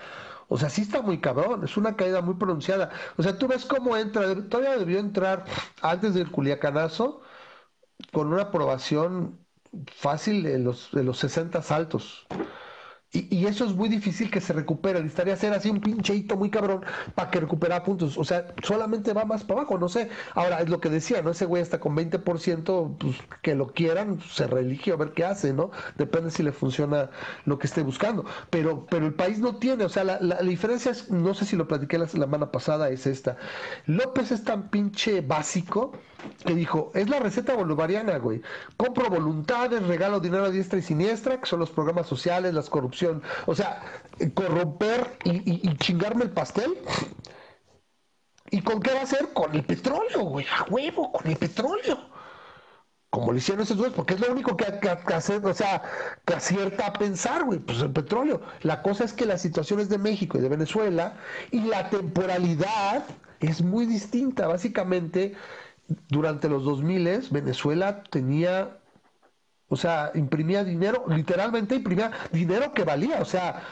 O 0.49 0.59
sea, 0.59 0.71
sí 0.71 0.83
está 0.83 1.03
muy 1.03 1.21
cabrón, 1.21 1.65
es 1.65 1.77
una 1.77 1.97
caída 1.97 2.23
muy 2.23 2.35
pronunciada. 2.37 2.91
O 3.17 3.23
sea, 3.23 3.39
tú 3.39 3.49
ves 3.49 3.67
cómo 3.67 3.97
entra, 3.97 4.49
todavía 4.49 4.79
debió 4.79 4.99
entrar 4.99 5.45
antes 5.83 6.15
del 6.15 6.31
Culiacanazo 6.31 7.23
con 8.13 8.33
una 8.33 8.43
aprobación 8.45 9.47
fácil 9.87 10.43
de 10.43 10.59
los, 10.59 10.91
de 10.93 11.05
los 11.05 11.19
60 11.19 11.63
saltos. 11.63 12.27
Y, 13.11 13.47
eso 13.47 13.65
es 13.65 13.75
muy 13.75 13.89
difícil 13.89 14.31
que 14.31 14.41
se 14.41 14.53
recupere. 14.53 15.01
Necesitaría 15.01 15.33
hacer 15.33 15.55
así 15.55 15.71
un 15.71 15.81
pincheito 15.81 16.37
muy 16.37 16.51
cabrón 16.51 16.85
para 17.15 17.31
que 17.31 17.41
recupera 17.41 17.83
puntos. 17.83 18.19
O 18.19 18.25
sea, 18.25 18.55
solamente 18.63 19.15
va 19.15 19.25
más 19.25 19.45
para 19.45 19.61
abajo, 19.61 19.79
no 19.79 19.89
sé. 19.89 20.11
Ahora, 20.35 20.61
es 20.61 20.69
lo 20.69 20.81
que 20.81 20.91
decía, 20.91 21.23
¿no? 21.23 21.31
Ese 21.31 21.47
güey 21.47 21.63
está 21.63 21.81
con 21.81 21.97
20%, 21.97 22.99
pues 22.99 23.17
que 23.41 23.55
lo 23.55 23.73
quieran, 23.73 24.21
se 24.21 24.47
religió 24.47 24.95
a 24.95 24.97
ver 24.99 25.13
qué 25.13 25.25
hace, 25.25 25.55
¿no? 25.55 25.71
Depende 25.97 26.31
si 26.31 26.43
le 26.43 26.53
funciona 26.53 27.11
lo 27.47 27.59
que 27.59 27.67
esté 27.67 27.83
buscando. 27.83 28.27
Pero, 28.51 28.87
pero 28.91 29.07
el 29.07 29.15
país 29.15 29.39
no 29.39 29.57
tiene, 29.57 29.85
o 29.85 29.89
sea, 29.89 30.05
la, 30.05 30.21
la, 30.21 30.41
diferencia 30.43 30.91
es, 30.93 31.11
no 31.11 31.33
sé 31.33 31.47
si 31.47 31.57
lo 31.57 31.67
platiqué 31.67 31.97
la 31.99 32.09
semana 32.09 32.51
pasada, 32.51 32.91
es 32.91 33.07
esta. 33.07 33.39
López 33.87 34.33
es 34.33 34.45
tan 34.45 34.69
pinche 34.69 35.23
básico 35.23 35.93
que 36.45 36.55
dijo, 36.55 36.91
es 36.95 37.09
la 37.09 37.19
receta 37.19 37.55
bolivariana, 37.55 38.19
güey. 38.19 38.43
Compro 38.77 39.09
voluntades, 39.09 39.87
regalo 39.87 40.21
dinero 40.21 40.45
a 40.45 40.51
diestra 40.51 40.79
y 40.79 40.83
siniestra, 40.83 41.41
que 41.41 41.47
son 41.47 41.61
los 41.61 41.71
programas 41.71 42.07
sociales, 42.07 42.55
las 42.55 42.69
corrupción. 42.71 43.23
O 43.47 43.55
sea, 43.55 43.83
corromper 44.35 45.19
y, 45.25 45.77
chingarme 45.77 46.25
el 46.25 46.31
pastel. 46.31 46.77
¿Y 48.51 48.63
con 48.63 48.81
qué 48.81 48.93
va 48.95 49.03
a 49.03 49.07
ser? 49.07 49.33
Con 49.33 49.55
el 49.55 49.65
petróleo, 49.65 50.23
güey. 50.23 50.47
A 50.47 50.65
huevo, 50.71 51.13
con 51.13 51.27
el 51.27 51.37
petróleo. 51.37 51.99
Como 53.11 53.33
le 53.33 53.39
hicieron 53.39 53.63
esos 53.63 53.77
dos, 53.79 53.93
porque 53.95 54.15
es 54.15 54.21
lo 54.21 54.31
único 54.31 54.57
que, 54.57 54.67
que, 54.81 55.15
hacer, 55.15 55.45
o 55.45 55.55
sea, 55.55 55.83
que 56.27 56.35
acierta 56.35 56.87
a 56.87 56.93
pensar, 56.93 57.45
güey, 57.45 57.59
pues 57.59 57.81
el 57.81 57.91
petróleo. 57.91 58.43
La 58.63 58.83
cosa 58.83 59.05
es 59.05 59.15
que 59.15 59.25
las 59.25 59.41
situaciones 59.41 59.89
de 59.89 59.97
México 59.97 60.37
y 60.37 60.43
de 60.43 60.49
Venezuela 60.49 61.15
y 61.51 61.61
la 61.61 61.89
temporalidad 61.89 63.05
es 63.41 63.63
muy 63.63 63.87
distinta. 63.87 64.47
Básicamente, 64.47 65.35
durante 66.09 66.49
los 66.49 66.65
2000 66.65 67.29
Venezuela 67.31 68.03
tenía, 68.03 68.79
o 69.69 69.77
sea, 69.77 70.13
imprimía 70.15 70.65
dinero, 70.65 71.05
literalmente 71.09 71.77
imprimía 71.77 72.13
dinero 72.33 72.73
que 72.73 72.85
valía, 72.85 73.21
o 73.21 73.25
sea, 73.25 73.63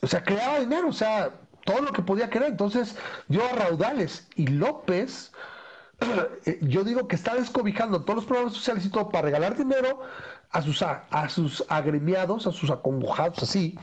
o 0.00 0.06
sea, 0.06 0.22
creaba 0.22 0.60
dinero, 0.60 0.88
o 0.88 0.92
sea, 0.92 1.32
todo 1.64 1.82
lo 1.82 1.92
que 1.92 2.02
podía 2.02 2.30
crear. 2.30 2.50
Entonces, 2.50 2.96
dio 3.28 3.44
a 3.44 3.52
raudales. 3.52 4.28
Y 4.36 4.46
López, 4.46 5.32
eh, 6.46 6.58
yo 6.62 6.84
digo 6.84 7.08
que 7.08 7.16
está 7.16 7.34
descobijando 7.34 8.02
todos 8.02 8.16
los 8.16 8.24
programas 8.26 8.54
sociales 8.54 8.84
y 8.86 8.90
todo 8.90 9.08
para 9.08 9.26
regalar 9.26 9.56
dinero 9.56 10.00
a 10.50 10.62
sus, 10.62 10.82
a 10.82 11.28
sus 11.28 11.64
agremiados, 11.68 12.46
a 12.46 12.52
sus 12.52 12.70
acongojados, 12.70 13.42
así, 13.42 13.78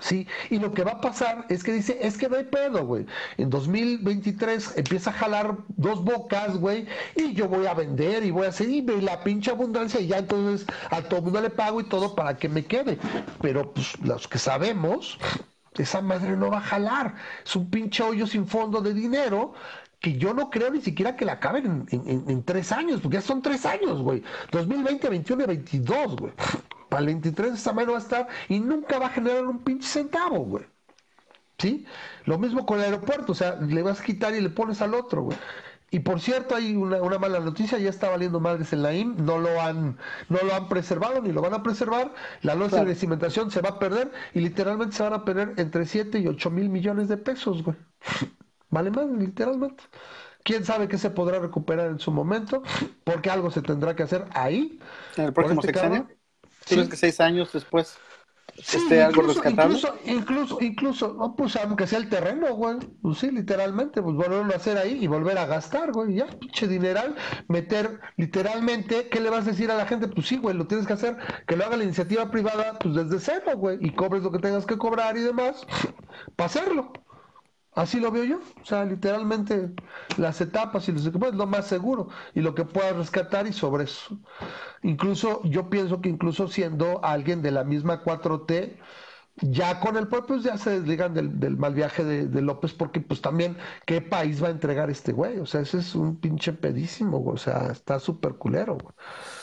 Sí, 0.00 0.26
y 0.50 0.58
lo 0.58 0.72
que 0.72 0.84
va 0.84 0.92
a 0.92 1.00
pasar 1.00 1.46
es 1.48 1.62
que 1.62 1.72
dice, 1.72 1.98
es 2.00 2.16
que 2.16 2.28
no 2.28 2.36
hay 2.36 2.44
pedo, 2.44 2.84
güey. 2.86 3.06
En 3.36 3.50
2023 3.50 4.78
empieza 4.78 5.10
a 5.10 5.12
jalar 5.12 5.58
dos 5.68 6.02
bocas, 6.02 6.56
güey, 6.56 6.86
y 7.14 7.34
yo 7.34 7.48
voy 7.48 7.66
a 7.66 7.74
vender 7.74 8.24
y 8.24 8.30
voy 8.30 8.46
a 8.46 8.48
hacer, 8.48 8.68
y 8.68 8.82
la 8.82 9.22
pinche 9.22 9.50
abundancia, 9.50 10.00
y 10.00 10.08
ya 10.08 10.18
entonces 10.18 10.66
a 10.90 11.02
todo 11.02 11.22
mundo 11.22 11.40
le 11.40 11.50
pago 11.50 11.80
y 11.80 11.84
todo 11.84 12.14
para 12.14 12.36
que 12.36 12.48
me 12.48 12.64
quede. 12.64 12.98
Pero 13.40 13.72
pues 13.72 13.98
los 14.00 14.26
que 14.28 14.38
sabemos, 14.38 15.18
esa 15.74 16.00
madre 16.00 16.36
no 16.36 16.50
va 16.50 16.58
a 16.58 16.62
jalar. 16.62 17.14
Es 17.44 17.54
un 17.56 17.70
pinche 17.70 18.02
hoyo 18.02 18.26
sin 18.26 18.46
fondo 18.46 18.80
de 18.80 18.94
dinero 18.94 19.52
que 20.00 20.18
yo 20.18 20.34
no 20.34 20.50
creo 20.50 20.70
ni 20.70 20.80
siquiera 20.80 21.16
que 21.16 21.24
la 21.24 21.34
acaben 21.34 21.86
en, 21.90 22.24
en 22.28 22.44
tres 22.44 22.72
años, 22.72 23.00
porque 23.00 23.16
ya 23.18 23.20
son 23.20 23.40
tres 23.42 23.64
años, 23.66 24.02
güey. 24.02 24.22
2020, 24.50 25.08
21 25.08 25.44
y 25.44 25.46
22, 25.46 26.16
güey. 26.16 26.32
Para 26.92 27.00
el 27.00 27.06
23 27.06 27.54
esa 27.54 27.72
mano 27.72 27.92
va 27.92 27.98
a 27.98 28.02
estar 28.02 28.28
y 28.50 28.60
nunca 28.60 28.98
va 28.98 29.06
a 29.06 29.08
generar 29.08 29.46
un 29.46 29.60
pinche 29.60 29.88
centavo, 29.88 30.40
güey. 30.40 30.66
¿Sí? 31.56 31.86
Lo 32.26 32.36
mismo 32.36 32.66
con 32.66 32.80
el 32.80 32.84
aeropuerto, 32.84 33.32
o 33.32 33.34
sea, 33.34 33.56
le 33.56 33.82
vas 33.82 34.00
a 34.00 34.04
quitar 34.04 34.34
y 34.34 34.42
le 34.42 34.50
pones 34.50 34.82
al 34.82 34.92
otro, 34.92 35.22
güey. 35.22 35.38
Y 35.90 36.00
por 36.00 36.20
cierto, 36.20 36.54
hay 36.54 36.76
una, 36.76 37.18
mala 37.18 37.40
noticia, 37.40 37.78
ya 37.78 37.88
está 37.88 38.10
valiendo 38.10 38.40
madres 38.40 38.74
en 38.74 38.82
la 38.82 38.92
IM, 38.92 39.24
no 39.24 39.38
lo 39.38 39.58
han, 39.62 39.96
no 40.28 40.38
lo 40.42 40.54
han 40.54 40.68
preservado 40.68 41.22
ni 41.22 41.32
lo 41.32 41.40
van 41.40 41.54
a 41.54 41.62
preservar, 41.62 42.12
la 42.42 42.54
losa 42.54 42.84
de 42.84 42.94
cimentación 42.94 43.50
se 43.50 43.62
va 43.62 43.70
a 43.70 43.78
perder 43.78 44.12
y 44.34 44.40
literalmente 44.40 44.94
se 44.94 45.02
van 45.02 45.14
a 45.14 45.24
perder 45.24 45.54
entre 45.56 45.86
7 45.86 46.18
y 46.18 46.26
8 46.26 46.50
mil 46.50 46.68
millones 46.68 47.08
de 47.08 47.16
pesos, 47.16 47.62
güey. 47.62 47.76
Vale 48.68 48.90
más, 48.90 49.06
literalmente. 49.06 49.82
¿Quién 50.44 50.66
sabe 50.66 50.88
qué 50.88 50.98
se 50.98 51.08
podrá 51.08 51.38
recuperar 51.38 51.86
en 51.86 52.00
su 52.00 52.10
momento? 52.10 52.62
Porque 53.02 53.30
algo 53.30 53.50
se 53.50 53.62
tendrá 53.62 53.96
que 53.96 54.02
hacer 54.02 54.26
ahí. 54.34 54.78
¿En 55.16 55.24
el 55.24 55.32
próximo 55.32 55.62
este 55.62 55.72
sexenio? 55.72 56.06
¿Sí? 56.66 56.88
que 56.88 56.96
seis 56.96 57.20
años 57.20 57.52
después. 57.52 57.98
esté 58.56 59.02
algo 59.02 59.22
rescatable. 59.22 59.76
Incluso, 59.76 59.98
incluso, 60.04 60.58
incluso, 60.60 61.14
no, 61.14 61.34
pues 61.34 61.56
aunque 61.56 61.86
sea 61.86 61.98
el 61.98 62.08
terreno, 62.08 62.54
güey. 62.54 62.78
Pues 63.00 63.18
sí, 63.18 63.30
literalmente, 63.30 64.02
pues 64.02 64.14
volverlo 64.14 64.52
a 64.52 64.56
hacer 64.56 64.76
ahí 64.78 64.98
y 65.02 65.06
volver 65.06 65.38
a 65.38 65.46
gastar, 65.46 65.92
güey. 65.92 66.14
Ya, 66.16 66.26
pinche 66.26 66.68
dineral, 66.68 67.16
meter 67.48 68.00
literalmente, 68.16 69.08
¿qué 69.08 69.20
le 69.20 69.30
vas 69.30 69.46
a 69.46 69.50
decir 69.50 69.70
a 69.70 69.76
la 69.76 69.86
gente? 69.86 70.08
Pues 70.08 70.26
sí, 70.26 70.36
güey, 70.36 70.56
lo 70.56 70.66
tienes 70.66 70.86
que 70.86 70.92
hacer, 70.92 71.16
que 71.46 71.56
lo 71.56 71.64
haga 71.64 71.76
la 71.76 71.84
iniciativa 71.84 72.30
privada, 72.30 72.78
pues 72.78 72.94
desde 72.94 73.18
cero, 73.20 73.56
güey, 73.56 73.78
y 73.80 73.90
cobres 73.94 74.22
lo 74.22 74.30
que 74.30 74.38
tengas 74.38 74.66
que 74.66 74.76
cobrar 74.78 75.16
y 75.16 75.20
demás, 75.22 75.66
para 76.36 76.46
hacerlo. 76.46 76.92
Así 77.74 78.00
lo 78.00 78.10
veo 78.10 78.24
yo. 78.24 78.40
O 78.60 78.64
sea, 78.64 78.84
literalmente 78.84 79.70
las 80.18 80.40
etapas 80.40 80.88
y 80.88 80.92
los 80.92 81.06
equipos 81.06 81.30
es 81.30 81.34
lo 81.34 81.46
más 81.46 81.66
seguro 81.66 82.08
y 82.34 82.40
lo 82.40 82.54
que 82.54 82.64
puedas 82.64 82.96
rescatar 82.96 83.46
y 83.46 83.52
sobre 83.52 83.84
eso. 83.84 84.18
Incluso 84.82 85.42
yo 85.44 85.70
pienso 85.70 86.00
que 86.00 86.08
incluso 86.10 86.48
siendo 86.48 87.02
alguien 87.04 87.40
de 87.42 87.50
la 87.50 87.64
misma 87.64 88.04
4T, 88.04 88.78
ya 89.36 89.80
con 89.80 89.96
el 89.96 90.08
propio 90.08 90.36
ya 90.36 90.58
se 90.58 90.70
desligan 90.70 91.14
del, 91.14 91.56
mal 91.56 91.74
viaje 91.74 92.04
de, 92.04 92.42
López 92.42 92.74
porque 92.74 93.00
pues 93.00 93.22
también 93.22 93.56
qué 93.86 94.02
país 94.02 94.42
va 94.42 94.48
a 94.48 94.50
entregar 94.50 94.90
este 94.90 95.12
güey. 95.12 95.38
O 95.38 95.46
sea, 95.46 95.62
ese 95.62 95.78
es 95.78 95.94
un 95.94 96.20
pinche 96.20 96.52
pedísimo, 96.52 97.24
O 97.24 97.36
sea, 97.38 97.68
está 97.72 97.98
súper 97.98 98.34
culero, 98.34 98.78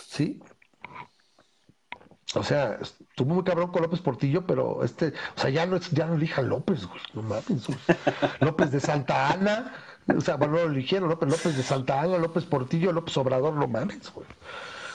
¿Sí? 0.07 0.41
O 2.35 2.43
sea, 2.43 2.77
estuvo 2.81 3.33
muy 3.33 3.43
cabrón 3.43 3.71
con 3.71 3.81
López 3.81 4.01
Portillo, 4.01 4.45
pero 4.45 4.83
este, 4.83 5.13
o 5.35 5.39
sea, 5.39 5.49
ya 5.49 5.65
no, 5.65 5.77
ya 5.91 6.05
no 6.05 6.13
elijan 6.13 6.47
López, 6.47 6.85
güey, 6.85 7.01
no 7.13 7.23
mames, 7.23 7.67
López 8.39 8.71
de 8.71 8.79
Santa 8.79 9.31
Ana, 9.31 9.73
o 10.15 10.21
sea, 10.21 10.35
bueno, 10.35 10.57
no 10.57 10.65
lo 10.65 10.71
eligieron, 10.71 11.09
López, 11.09 11.27
López 11.29 11.57
de 11.57 11.63
Santa 11.63 12.01
Ana, 12.01 12.19
López 12.19 12.45
Portillo, 12.45 12.91
López 12.91 13.17
Obrador, 13.17 13.53
no 13.53 13.67
mames, 13.67 14.13
güey. 14.13 14.27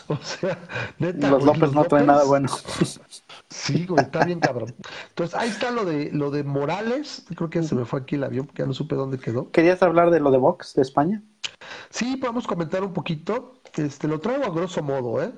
O 0.06 0.18
sea, 0.18 0.58
neta. 0.98 1.30
Los 1.30 1.44
López 1.44 1.72
no 1.72 1.84
traen 1.84 2.06
nada 2.06 2.24
bueno. 2.24 2.48
Sí, 3.48 3.86
güey, 3.86 4.04
está 4.04 4.24
bien 4.24 4.38
cabrón. 4.38 4.74
Entonces, 5.08 5.34
ahí 5.34 5.48
está 5.48 5.70
lo 5.70 5.84
de 5.84 6.10
lo 6.12 6.30
de 6.30 6.44
Morales. 6.44 7.24
Creo 7.34 7.48
que 7.48 7.62
ya 7.62 7.68
se 7.68 7.74
me 7.74 7.86
fue 7.86 8.00
aquí 8.00 8.16
el 8.16 8.24
avión 8.24 8.46
porque 8.46 8.62
ya 8.62 8.66
no 8.66 8.74
supe 8.74 8.96
dónde 8.96 9.18
quedó. 9.18 9.50
¿Querías 9.50 9.82
hablar 9.82 10.10
de 10.10 10.20
lo 10.20 10.30
de 10.30 10.38
Vox 10.38 10.74
de 10.74 10.82
España? 10.82 11.22
Sí, 11.90 12.16
podemos 12.16 12.46
comentar 12.46 12.82
un 12.82 12.92
poquito. 12.92 13.60
Este, 13.76 14.06
lo 14.08 14.20
traigo 14.20 14.44
a 14.44 14.50
grosso 14.50 14.82
modo, 14.82 15.22
¿eh? 15.22 15.32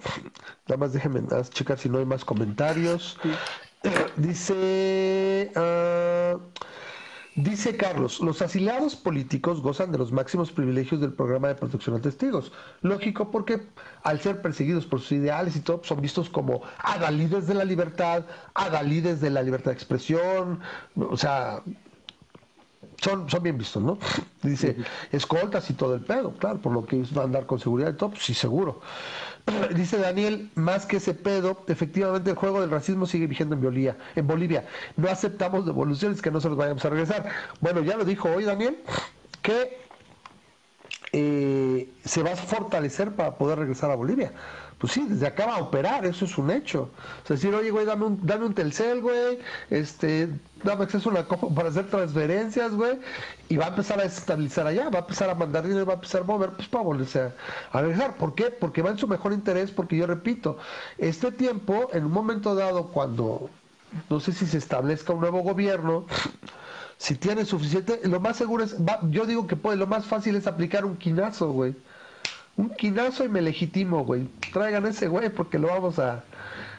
Nada 0.66 0.79
más 0.79 0.93
déjenme 0.93 1.22
checar 1.51 1.79
si 1.79 1.89
no 1.89 1.99
hay 1.99 2.05
más 2.05 2.24
comentarios. 2.24 3.18
Dice. 4.16 5.53
Uh, 5.57 6.39
Dice 7.37 7.77
Carlos, 7.77 8.20
los 8.20 8.41
asilados 8.41 8.97
políticos 8.97 9.61
gozan 9.61 9.93
de 9.93 9.99
los 9.99 10.11
máximos 10.11 10.51
privilegios 10.51 11.03
del 11.03 11.12
programa 11.12 11.49
de 11.49 11.55
protección 11.55 11.95
a 11.95 12.01
testigos. 12.01 12.51
Lógico, 12.81 13.31
porque 13.31 13.61
al 14.05 14.20
ser 14.20 14.41
perseguidos 14.41 14.87
por 14.87 15.01
sus 15.01 15.12
ideales 15.12 15.55
y 15.55 15.61
todo, 15.61 15.83
son 15.85 16.01
vistos 16.01 16.31
como 16.31 16.62
adalides 16.79 17.47
de 17.47 17.53
la 17.53 17.64
libertad, 17.64 18.24
adalides 18.55 19.20
de 19.20 19.29
la 19.29 19.43
libertad 19.43 19.72
de 19.72 19.74
expresión, 19.74 20.61
o 20.97 21.18
sea, 21.18 21.62
son, 23.01 23.29
son 23.29 23.43
bien 23.43 23.59
vistos, 23.59 23.83
¿no? 23.83 23.99
Dice, 24.43 24.77
escoltas 25.13 25.69
y 25.71 25.75
todo 25.75 25.95
el 25.95 26.03
pedo, 26.03 26.33
claro, 26.35 26.61
por 26.61 26.73
lo 26.73 26.85
que 26.85 26.97
van 27.13 27.19
a 27.19 27.23
andar 27.23 27.47
con 27.47 27.59
seguridad 27.59 27.91
y 27.91 27.97
todo, 27.97 28.11
pues 28.11 28.25
sí, 28.25 28.35
seguro. 28.35 28.81
Dice 29.75 29.99
Daniel, 29.99 30.51
más 30.55 30.87
que 30.87 30.97
ese 30.97 31.15
pedo, 31.15 31.65
efectivamente 31.69 32.31
el 32.31 32.37
juego 32.37 32.61
del 32.61 32.71
racismo 32.71 33.07
sigue 33.07 33.27
vigente 33.27 33.55
en 33.55 33.63
Bolivia. 33.63 33.97
En 34.15 34.27
Bolivia. 34.27 34.67
No 34.97 35.09
aceptamos 35.09 35.67
devoluciones 35.67 36.21
que 36.21 36.31
no 36.31 36.41
se 36.41 36.49
los 36.49 36.57
vayamos 36.57 36.85
a 36.85 36.91
regresar. 36.91 37.29
Bueno, 37.61 37.83
ya 37.83 37.97
lo 37.97 38.05
dijo 38.05 38.29
hoy 38.29 38.45
Daniel, 38.45 38.79
que 39.43 39.86
eh, 41.13 41.89
se 42.05 42.23
va 42.23 42.33
a 42.33 42.37
fortalecer 42.37 43.13
para 43.13 43.37
poder 43.37 43.59
regresar 43.59 43.91
a 43.91 43.95
Bolivia 43.95 44.33
pues 44.79 44.93
sí, 44.93 45.07
desde 45.09 45.27
acá 45.27 45.47
va 45.47 45.57
a 45.57 45.63
operar, 45.63 46.05
eso 46.05 46.27
es 46.27 46.37
un 46.37 46.51
hecho. 46.51 46.91
O 47.25 47.27
sea, 47.27 47.37
decir, 47.37 47.55
oye, 47.55 47.71
güey, 47.71 47.87
dame 47.87 48.05
un, 48.05 48.27
dame 48.27 48.47
un 48.47 48.55
Telcel, 48.55 49.01
güey, 49.01 49.39
este, 49.71 50.29
dame 50.63 50.85
acceso 50.85 51.09
a 51.09 51.13
una 51.13 51.25
copa 51.25 51.49
para 51.55 51.71
hacer 51.71 51.89
transferencias, 51.89 52.73
güey, 52.75 52.99
y 53.49 53.57
va 53.57 53.67
a 53.67 53.69
empezar 53.69 54.01
a 54.01 54.05
estabilizar 54.05 54.67
allá, 54.67 54.91
va 54.91 54.99
a 54.99 55.03
empezar 55.03 55.31
a 55.31 55.35
mandar 55.35 55.67
dinero, 55.67 55.87
va 55.87 55.95
a 55.95 55.97
empezar 55.97 56.23
a 56.23 56.25
mover, 56.25 56.51
pues 56.51 56.69
para 56.69 56.85
volverse 56.85 57.33
a, 57.73 57.81
regresar. 57.81 58.17
¿Por 58.17 58.35
qué? 58.35 58.51
Porque 58.51 58.83
va 58.83 58.91
en 58.91 58.99
su 58.99 59.09
mejor 59.09 59.33
interés, 59.33 59.71
porque 59.71 59.97
yo 59.97 60.07
repito, 60.07 60.59
este 60.99 61.33
tiempo, 61.33 61.89
en 61.95 62.05
un 62.05 62.13
momento 62.13 62.55
dado, 62.55 62.89
cuando, 62.89 63.49
no 64.11 64.21
sé 64.21 64.33
si 64.33 64.47
se 64.47 64.59
establezca 64.59 65.15
un 65.15 65.21
nuevo 65.21 65.41
gobierno, 65.41 66.05
si 66.99 67.15
tiene 67.15 67.45
suficiente, 67.45 68.01
lo 68.05 68.21
más 68.21 68.37
seguro 68.37 68.65
es, 68.65 68.77
yo 69.11 69.27
digo 69.27 69.47
que 69.47 69.57
puede, 69.57 69.77
lo 69.77 69.87
más 69.87 70.07
fácil 70.07 70.37
es 70.37 70.47
aplicar 70.47 70.85
un 70.85 70.97
quinazo, 70.97 71.53
güey 71.53 71.75
un 72.57 72.71
quinazo 72.71 73.25
y 73.25 73.29
me 73.29 73.43
legitimo, 73.43 74.05
güey. 74.05 74.29
Traigan 74.53 74.87
ese 74.87 75.09
güey 75.09 75.29
porque 75.29 75.59
lo 75.59 75.69
vamos 75.69 75.99
a... 75.99 76.25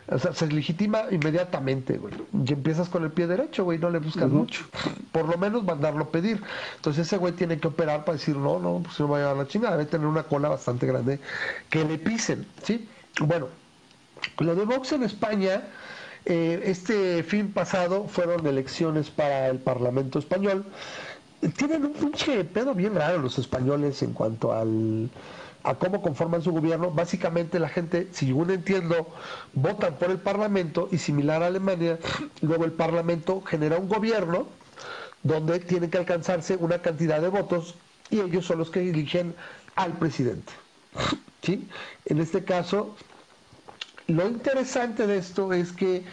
O 0.09 0.17
sea, 0.17 0.33
se 0.33 0.47
legitima 0.47 1.03
inmediatamente, 1.11 1.97
güey. 1.97 2.13
Y 2.45 2.53
empiezas 2.53 2.87
con 2.87 3.03
el 3.03 3.11
pie 3.11 3.27
derecho, 3.27 3.65
güey, 3.65 3.77
no 3.77 3.89
le 3.89 3.99
buscas 3.99 4.29
mucho. 4.29 4.63
Por 5.11 5.27
lo 5.27 5.37
menos 5.37 5.65
mandarlo 5.65 6.09
pedir. 6.09 6.41
Entonces 6.77 7.05
ese 7.05 7.17
güey 7.17 7.33
tiene 7.33 7.59
que 7.59 7.67
operar 7.67 8.05
para 8.05 8.17
decir, 8.17 8.37
no, 8.37 8.57
no, 8.57 8.81
pues 8.83 8.97
no 9.01 9.09
va 9.09 9.17
a 9.17 9.19
llevar 9.19 9.35
la 9.35 9.47
chingada. 9.47 9.75
Debe 9.75 9.89
tener 9.89 10.07
una 10.07 10.23
cola 10.23 10.47
bastante 10.47 10.87
grande 10.87 11.19
que 11.69 11.83
le 11.83 11.97
pisen, 11.97 12.47
¿sí? 12.63 12.87
Bueno, 13.19 13.49
lo 14.39 14.55
de 14.55 14.63
Vox 14.63 14.93
en 14.93 15.03
España, 15.03 15.63
eh, 16.25 16.61
este 16.65 17.23
fin 17.23 17.51
pasado 17.51 18.07
fueron 18.07 18.45
elecciones 18.47 19.09
para 19.09 19.47
el 19.47 19.59
Parlamento 19.59 20.19
español. 20.19 20.65
Tienen 21.55 21.85
un 21.85 21.93
pinche 21.93 22.43
pedo 22.45 22.73
bien 22.73 22.95
raro 22.95 23.19
los 23.19 23.37
españoles 23.37 24.01
en 24.01 24.13
cuanto 24.13 24.53
al 24.53 25.09
a 25.63 25.75
cómo 25.75 26.01
conforman 26.01 26.41
su 26.41 26.51
gobierno, 26.53 26.91
básicamente 26.91 27.59
la 27.59 27.67
gente, 27.67 28.07
si 28.13 28.27
según 28.27 28.51
entiendo, 28.51 29.07
votan 29.53 29.95
por 29.95 30.09
el 30.11 30.17
Parlamento 30.17 30.87
y 30.93 30.97
similar 30.97 31.43
a 31.43 31.47
Alemania, 31.47 31.99
luego 32.41 32.63
el 32.63 32.71
Parlamento 32.71 33.41
genera 33.41 33.77
un 33.77 33.89
gobierno 33.89 34.47
donde 35.23 35.59
tiene 35.59 35.89
que 35.89 35.97
alcanzarse 35.97 36.55
una 36.55 36.79
cantidad 36.81 37.19
de 37.21 37.27
votos 37.27 37.75
y 38.09 38.21
ellos 38.21 38.45
son 38.45 38.59
los 38.59 38.69
que 38.69 38.79
eligen 38.89 39.35
al 39.75 39.93
presidente. 39.97 40.53
¿Sí? 41.43 41.67
En 42.05 42.19
este 42.19 42.43
caso, 42.45 42.95
lo 44.07 44.27
interesante 44.27 45.05
de 45.05 45.17
esto 45.17 45.51
es 45.51 45.73
que 45.73 46.03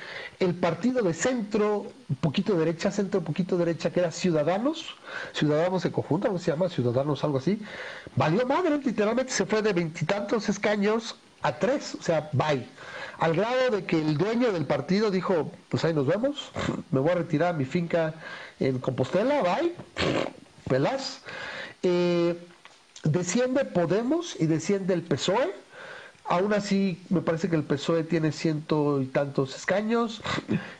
el 0.40 0.54
partido 0.54 1.02
de 1.02 1.14
centro, 1.14 1.86
un 2.08 2.16
poquito 2.16 2.54
derecha, 2.54 2.90
centro, 2.90 3.20
un 3.20 3.26
poquito 3.26 3.56
derecha, 3.56 3.90
que 3.90 4.00
era 4.00 4.10
Ciudadanos, 4.10 4.96
Ciudadanos 5.32 5.84
de 5.84 5.92
conjunto, 5.92 6.26
¿cómo 6.26 6.40
se 6.40 6.50
llama? 6.50 6.68
Ciudadanos, 6.68 7.22
algo 7.22 7.38
así, 7.38 7.60
valió 8.16 8.44
madre, 8.46 8.78
literalmente 8.78 9.32
se 9.32 9.46
fue 9.46 9.62
de 9.62 9.72
veintitantos 9.72 10.48
escaños 10.48 11.16
a 11.42 11.56
tres, 11.58 11.94
o 11.94 12.02
sea, 12.02 12.30
bye. 12.32 12.66
Al 13.18 13.34
grado 13.36 13.70
de 13.70 13.84
que 13.84 14.00
el 14.00 14.18
dueño 14.18 14.50
del 14.50 14.66
partido 14.66 15.12
dijo, 15.12 15.52
pues 15.68 15.84
ahí 15.84 15.94
nos 15.94 16.06
vemos, 16.06 16.50
me 16.90 16.98
voy 16.98 17.10
a 17.10 17.14
retirar 17.14 17.54
a 17.54 17.56
mi 17.56 17.64
finca 17.64 18.14
en 18.58 18.80
Compostela, 18.80 19.40
bye, 19.42 19.72
pelas. 20.68 21.20
Eh, 21.84 22.36
desciende 23.04 23.64
Podemos 23.66 24.34
y 24.40 24.46
desciende 24.46 24.94
el 24.94 25.02
PSOE 25.02 25.63
Aún 26.26 26.54
así, 26.54 27.02
me 27.10 27.20
parece 27.20 27.50
que 27.50 27.56
el 27.56 27.64
PSOE 27.64 28.02
tiene 28.02 28.32
ciento 28.32 29.00
y 29.02 29.06
tantos 29.06 29.54
escaños 29.54 30.22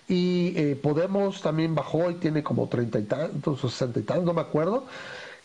y 0.09 0.55
eh, 0.57 0.79
Podemos 0.83 1.43
también 1.43 1.75
bajó 1.75 2.11
y 2.11 2.15
tiene 2.15 2.43
como 2.43 2.67
treinta 2.69 2.99
y 2.99 3.03
tantos 3.03 3.63
o 3.63 3.69
sesenta 3.69 4.01
y 4.01 4.05
tantos, 4.05 4.25
no 4.25 4.33
me 4.33 4.41
acuerdo. 4.41 4.87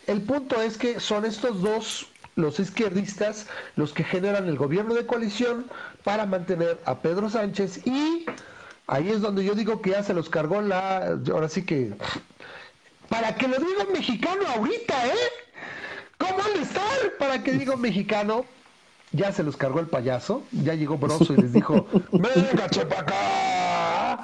El 0.08 0.22
punto 0.22 0.62
es 0.62 0.78
que 0.78 1.02
son 1.02 1.26
estos 1.26 1.62
dos, 1.62 2.08
los 2.36 2.60
izquierdistas, 2.62 3.47
los 3.76 3.91
que 3.91 4.06
generan 4.06 4.47
el 4.47 4.58
gobierno 4.58 4.95
de 4.95 5.06
coalición 5.06 5.66
para 6.06 6.26
mantener 6.26 6.80
a 6.86 7.00
Pedro 7.00 7.30
Sánchez 7.30 7.86
y 7.86 8.26
ahí 8.88 9.10
es 9.10 9.20
donde 9.20 9.43
yo 9.43 9.54
digo 9.54 9.82
que 9.82 9.91
ya 9.91 10.04
se 10.04 10.14
los 10.14 10.30
cargó 10.30 10.62
la, 10.62 11.20
ahora 11.32 11.50
sí 11.50 11.66
que, 11.66 11.93
para 13.10 13.36
que 13.36 13.50
lo 13.50 13.58
diga 13.58 13.86
mexicano 13.91 14.47
ahorita, 14.56 15.08
¿eh? 15.08 15.30
¿Cómo 16.18 16.38
han 16.41 16.62
estar 16.62 17.18
para 17.20 17.43
que 17.43 17.52
diga 17.52 17.76
mexicano? 17.76 18.45
Ya 19.12 19.32
se 19.32 19.43
los 19.43 19.57
cargó 19.57 19.80
el 19.80 19.88
payaso, 19.88 20.43
ya 20.51 20.74
llegó 20.74 20.97
Broso 20.97 21.34
y 21.34 21.38
les 21.38 21.53
dijo, 21.53 21.88
venga, 22.12 22.66
acá. 22.66 24.20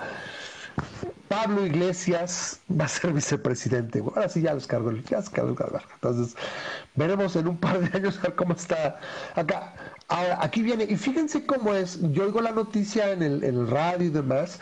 Pablo 1.28 1.66
Iglesias 1.66 2.60
va 2.70 2.86
a 2.86 2.88
ser 2.88 3.12
vicepresidente. 3.12 4.00
Ahora 4.00 4.30
sí 4.30 4.42
ya 4.42 4.54
los 4.54 4.68
cargó, 4.68 4.92
ya 4.92 5.22
se 5.22 5.32
cargó 5.32 5.56
Entonces, 5.96 6.36
veremos 6.94 7.36
en 7.36 7.48
un 7.48 7.58
par 7.58 7.80
de 7.80 7.98
años 7.98 8.20
cómo 8.36 8.54
está 8.54 9.00
acá. 9.34 9.74
Ahora, 10.08 10.38
aquí 10.42 10.62
viene, 10.62 10.84
y 10.84 10.96
fíjense 10.96 11.46
cómo 11.46 11.74
es, 11.74 12.00
yo 12.12 12.26
oigo 12.26 12.42
la 12.42 12.52
noticia 12.52 13.12
en 13.12 13.24
el, 13.24 13.44
en 13.44 13.56
el 13.56 13.68
radio 13.68 14.08
y 14.08 14.12
demás. 14.12 14.60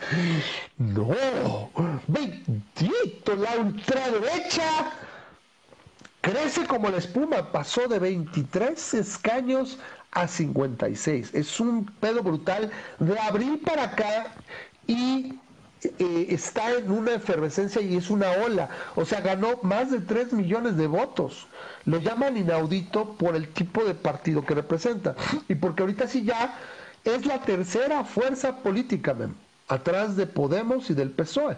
No, 0.78 1.70
bendito, 2.06 3.36
la 3.36 3.56
ultraderecha 3.58 4.92
crece 6.22 6.66
como 6.66 6.88
la 6.88 6.96
espuma, 6.96 7.52
pasó 7.52 7.86
de 7.86 7.98
23 7.98 8.94
escaños 8.94 9.78
a 10.14 10.28
56. 10.28 11.34
Es 11.34 11.60
un 11.60 11.86
pedo 12.00 12.22
brutal 12.22 12.70
de 12.98 13.18
abril 13.18 13.60
para 13.64 13.84
acá 13.84 14.34
y 14.86 15.38
eh, 15.98 16.26
está 16.30 16.72
en 16.72 16.90
una 16.90 17.14
efervescencia 17.14 17.82
y 17.82 17.96
es 17.96 18.10
una 18.10 18.30
ola. 18.30 18.68
O 18.94 19.04
sea, 19.04 19.20
ganó 19.20 19.58
más 19.62 19.90
de 19.90 20.00
3 20.00 20.32
millones 20.32 20.76
de 20.76 20.86
votos. 20.86 21.46
Lo 21.84 21.98
llaman 21.98 22.36
inaudito 22.36 23.12
por 23.14 23.36
el 23.36 23.48
tipo 23.48 23.84
de 23.84 23.94
partido 23.94 24.44
que 24.44 24.54
representa. 24.54 25.14
Y 25.48 25.54
porque 25.56 25.82
ahorita 25.82 26.08
sí 26.08 26.24
ya 26.24 26.58
es 27.04 27.26
la 27.26 27.40
tercera 27.42 28.04
fuerza 28.04 28.56
política, 28.62 29.14
atrás 29.68 30.16
de 30.16 30.26
Podemos 30.26 30.88
y 30.90 30.94
del 30.94 31.10
PSOE. 31.10 31.56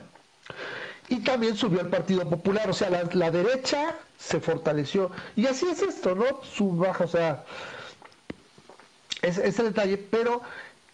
Y 1.08 1.20
también 1.20 1.56
subió 1.56 1.80
el 1.80 1.88
Partido 1.88 2.28
Popular, 2.28 2.68
o 2.68 2.72
sea, 2.72 2.90
la, 2.90 3.30
derecha 3.30 3.94
se 4.18 4.40
fortaleció. 4.40 5.12
Y 5.36 5.46
así 5.46 5.66
es 5.66 5.82
esto, 5.82 6.16
¿no? 6.16 6.42
Su 6.42 6.72
baja, 6.72 7.04
o 7.04 7.08
sea, 7.08 7.44
es, 9.22 9.38
ese 9.38 9.62
detalle, 9.62 9.98
pero, 9.98 10.42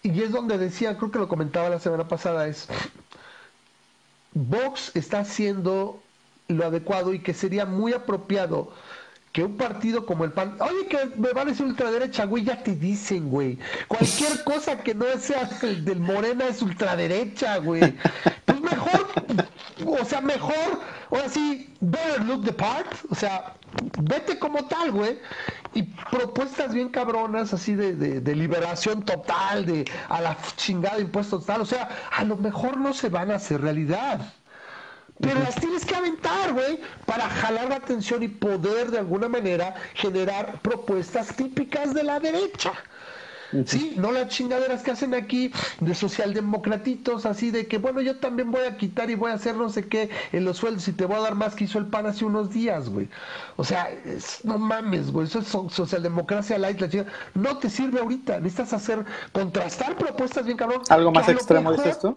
y 0.01 0.21
es 0.21 0.31
donde 0.31 0.57
decía, 0.57 0.97
creo 0.97 1.11
que 1.11 1.19
lo 1.19 1.27
comentaba 1.27 1.69
la 1.69 1.79
semana 1.79 2.07
pasada, 2.07 2.47
es, 2.47 2.67
Vox 4.33 4.91
está 4.95 5.19
haciendo 5.19 6.01
lo 6.47 6.65
adecuado 6.65 7.13
y 7.13 7.19
que 7.19 7.33
sería 7.33 7.65
muy 7.65 7.93
apropiado 7.93 8.73
que 9.33 9.43
un 9.43 9.57
partido 9.57 10.05
como 10.05 10.25
el 10.25 10.31
PAN, 10.31 10.55
oye, 10.59 10.85
que 10.87 11.09
me 11.17 11.33
va 11.33 11.41
a 11.41 11.45
decir 11.45 11.65
ultraderecha, 11.65 12.25
güey, 12.25 12.43
ya 12.43 12.61
te 12.61 12.75
dicen, 12.75 13.31
güey. 13.31 13.57
Cualquier 13.87 14.43
cosa 14.45 14.77
que 14.77 14.93
no 14.93 15.05
sea 15.17 15.49
el 15.63 15.83
del 15.83 15.99
Morena 15.99 16.45
es 16.47 16.61
ultraderecha, 16.61 17.57
güey. 17.57 17.95
Pues 18.45 18.61
mejor, 18.61 19.07
o 19.87 20.05
sea, 20.05 20.21
mejor, 20.21 20.79
ahora 21.09 21.27
sí, 21.29 21.73
better 21.81 22.23
look 22.25 22.45
the 22.45 22.53
part, 22.53 22.87
o 23.09 23.15
sea, 23.15 23.55
vete 24.03 24.37
como 24.37 24.65
tal, 24.65 24.91
güey. 24.91 25.17
Y 25.73 25.81
propuestas 25.81 26.71
bien 26.71 26.89
cabronas, 26.89 27.55
así 27.55 27.73
de, 27.73 27.95
de, 27.95 28.21
de, 28.21 28.35
liberación 28.35 29.03
total, 29.03 29.65
de 29.65 29.85
a 30.09 30.21
la 30.21 30.37
chingada 30.57 30.99
impuesto 30.99 31.39
total, 31.39 31.61
o 31.61 31.65
sea, 31.65 31.89
a 32.11 32.23
lo 32.23 32.37
mejor 32.37 32.77
no 32.77 32.93
se 32.93 33.09
van 33.09 33.31
a 33.31 33.35
hacer 33.35 33.61
realidad. 33.61 34.31
Pero 35.23 35.39
las 35.39 35.55
tienes 35.55 35.85
que 35.85 35.95
aventar, 35.95 36.51
güey, 36.51 36.79
para 37.05 37.29
jalar 37.29 37.69
la 37.69 37.77
atención 37.77 38.21
y 38.23 38.27
poder 38.27 38.91
de 38.91 38.99
alguna 38.99 39.29
manera 39.29 39.73
generar 39.93 40.59
propuestas 40.61 41.33
típicas 41.35 41.93
de 41.93 42.03
la 42.03 42.19
derecha. 42.19 42.73
Sí, 43.65 43.93
no 43.97 44.11
las 44.11 44.29
chingaderas 44.29 44.81
que 44.81 44.91
hacen 44.91 45.13
aquí 45.13 45.53
de 45.79 45.93
socialdemocratitos, 45.93 47.25
así 47.25 47.51
de 47.51 47.67
que, 47.67 47.77
bueno, 47.77 48.01
yo 48.01 48.17
también 48.17 48.51
voy 48.51 48.63
a 48.65 48.77
quitar 48.77 49.11
y 49.11 49.15
voy 49.15 49.31
a 49.31 49.35
hacer 49.35 49.55
no 49.55 49.69
sé 49.69 49.87
qué 49.87 50.09
en 50.31 50.43
los 50.43 50.57
sueldos 50.57 50.87
y 50.87 50.93
te 50.93 51.05
voy 51.05 51.17
a 51.17 51.21
dar 51.21 51.35
más 51.35 51.55
que 51.55 51.65
hizo 51.65 51.77
el 51.77 51.85
PAN 51.85 52.07
hace 52.07 52.25
unos 52.25 52.49
días, 52.49 52.89
güey. 52.89 53.07
O 53.55 53.63
sea, 53.63 53.89
no 54.43 54.57
mames, 54.57 55.11
güey, 55.11 55.27
eso 55.27 55.39
es 55.39 55.47
socialdemocracia 55.47 56.57
light, 56.57 56.81
la 56.81 56.89
chingada. 56.89 57.11
No 57.35 57.59
te 57.59 57.69
sirve 57.69 57.99
ahorita, 57.99 58.39
necesitas 58.39 58.73
hacer, 58.73 59.05
contrastar 59.31 59.95
propuestas 59.95 60.45
bien 60.45 60.57
cabrón. 60.57 60.81
¿Algo 60.89 61.11
más 61.11 61.29
extremo 61.29 61.71
es 61.73 61.85
esto? 61.85 62.15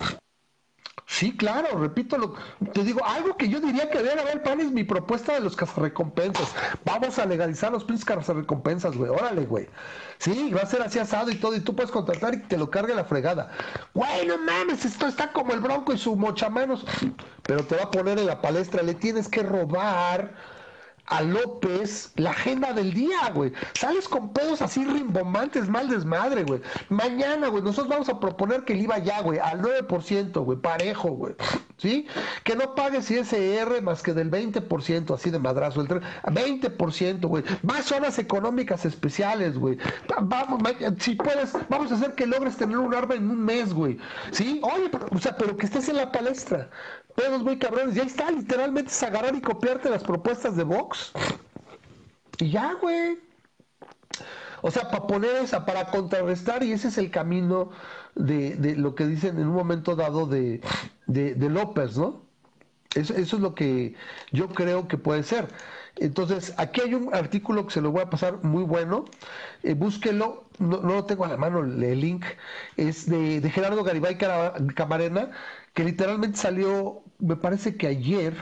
Sí, 1.09 1.37
claro, 1.37 1.79
repito, 1.79 2.19
lo, 2.19 2.35
te 2.73 2.83
digo, 2.83 3.01
algo 3.05 3.37
que 3.37 3.49
yo 3.49 3.61
diría 3.61 3.89
que 3.89 3.99
debe 3.99 4.21
haber, 4.21 4.43
pan, 4.43 4.61
es 4.61 4.73
mi 4.73 4.83
propuesta 4.83 5.35
de 5.35 5.41
los 5.41 5.55
cazarrecompensas. 5.55 6.53
Vamos 6.85 7.19
a 7.19 7.27
legalizar 7.27 7.71
los 7.71 7.85
pinches 7.85 8.05
cazarrecompensas, 8.05 8.97
güey, 8.97 9.11
órale, 9.11 9.47
güey. 9.47 9.69
Sí, 10.19 10.53
va 10.53 10.63
a 10.63 10.67
ser 10.67 10.83
así 10.83 10.99
asado 10.99 11.31
y 11.31 11.37
todo, 11.37 11.55
y 11.55 11.61
tú 11.61 11.77
puedes 11.77 11.93
contratar 11.93 12.35
y 12.35 12.39
te 12.39 12.59
lo 12.59 12.71
cargue 12.71 12.93
la 12.95 13.05
fregada. 13.05 13.51
Güey, 13.95 14.27
no 14.27 14.37
mames, 14.39 14.85
esto 14.85 15.07
está 15.07 15.33
como 15.33 15.53
el 15.53 15.61
bronco 15.61 15.93
y 15.93 15.99
su 15.99 16.17
mochamanos. 16.17 16.85
Pero 17.43 17.65
te 17.65 17.77
va 17.77 17.85
a 17.85 17.91
poner 17.91 18.19
en 18.19 18.27
la 18.27 18.41
palestra, 18.43 18.83
le 18.83 18.95
tienes 18.95 19.29
que 19.29 19.43
robar 19.45 20.35
a 21.07 21.23
López 21.23 22.13
la 22.17 22.31
agenda 22.31 22.73
del 22.73 22.93
día, 22.93 23.31
güey. 23.35 23.53
Sales 23.75 24.09
con 24.09 24.33
pedos 24.33 24.63
así 24.63 24.85
rimbombantes, 24.85 25.69
mal 25.69 25.89
desmadre, 25.89 26.45
güey. 26.45 26.61
Mañana, 26.89 27.49
güey, 27.49 27.63
nosotros 27.63 27.89
vamos 27.89 28.09
a 28.09 28.19
proponer 28.21 28.65
que 28.65 28.73
el 28.73 28.83
IVA 28.83 28.99
ya, 28.99 29.21
güey, 29.23 29.39
al 29.39 29.61
9%, 29.61 30.45
güey, 30.45 30.59
parejo, 30.59 31.11
güey. 31.11 31.35
¿Sí? 31.79 32.07
Que 32.43 32.57
no 32.57 32.75
pagues 32.75 33.11
ISR 33.11 33.83
más 33.83 34.03
que 34.03 34.15
del 34.15 34.31
20%, 34.31 35.15
así 35.15 35.31
de 35.31 35.39
madrazo, 35.39 35.83
el 35.83 35.89
20%, 35.89 37.27
güey. 37.27 37.45
Más 37.63 37.85
zonas 37.85 38.19
económicas 38.19 38.85
especiales, 38.85 39.59
güey. 39.59 39.79
Vamos, 40.23 40.63
si 40.99 41.15
puedes, 41.15 41.53
vamos 41.69 41.93
a 41.93 41.97
hacer 41.97 42.15
que 42.15 42.27
logres 42.27 42.57
tener 42.57 42.79
un 42.79 42.95
arma 42.95 43.15
en 43.15 43.31
un 43.31 43.45
mes, 43.45 43.75
güey. 43.75 43.99
¿Sí? 44.31 44.61
Oye, 44.63 44.91
o 45.11 45.19
sea, 45.19 45.37
pero 45.37 45.57
que 45.57 45.67
estés 45.67 45.89
en 45.89 45.97
la 45.97 46.11
palestra 46.11 46.71
pedos 47.17 47.43
muy 47.43 47.59
cabrones. 47.59 47.95
Ya 47.97 48.05
está, 48.05 48.31
literalmente 48.31 48.91
es 48.93 49.03
agarrar 49.03 49.35
y 49.35 49.41
copiarte 49.41 49.91
las 49.91 50.05
propuestas 50.05 50.57
de 50.57 50.63
Vox. 50.63 51.13
Y 52.39 52.51
ya, 52.51 52.75
güey. 52.75 53.19
O 54.63 54.71
sea, 54.71 54.91
para 54.91 55.07
poner 55.07 55.37
esa, 55.37 55.65
para 55.65 55.87
contrarrestar, 55.87 56.63
y 56.63 56.73
ese 56.73 56.89
es 56.89 56.99
el 56.99 57.11
camino 57.11 57.71
de, 58.15 58.75
lo 58.77 58.95
que 58.95 59.07
dicen 59.07 59.39
en 59.39 59.49
un 59.49 59.55
momento 59.55 59.97
dado 59.97 60.27
de, 60.27 60.61
López, 61.07 61.97
¿no? 61.97 62.23
Eso, 62.95 63.15
es 63.15 63.33
lo 63.33 63.55
que 63.55 63.95
yo 64.33 64.49
creo 64.49 64.89
que 64.89 64.97
puede 64.97 65.23
ser. 65.23 65.49
Entonces, 65.97 66.55
aquí 66.57 66.81
hay 66.81 66.95
un 66.95 67.15
artículo 67.15 67.67
que 67.67 67.75
se 67.75 67.81
lo 67.81 67.91
voy 67.91 68.03
a 68.03 68.11
pasar 68.11 68.43
muy 68.43 68.65
bueno. 68.65 69.05
Eh, 69.63 69.75
búsquelo, 69.75 70.45
no, 70.59 70.81
lo 70.81 71.05
tengo 71.05 71.25
a 71.25 71.29
la 71.29 71.37
mano 71.37 71.61
el 71.61 72.01
link. 72.01 72.25
Es 72.77 73.09
de, 73.09 73.41
de 73.41 73.51
Gerardo 73.51 73.85
Garibay 73.85 74.17
Camarena, 74.75 75.31
que 75.77 75.85
literalmente 75.85 76.39
salió 76.39 77.05
me 77.19 77.37
parece 77.37 77.77
que 77.77 77.87
ayer 77.87 78.35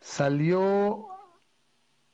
salió 0.00 1.08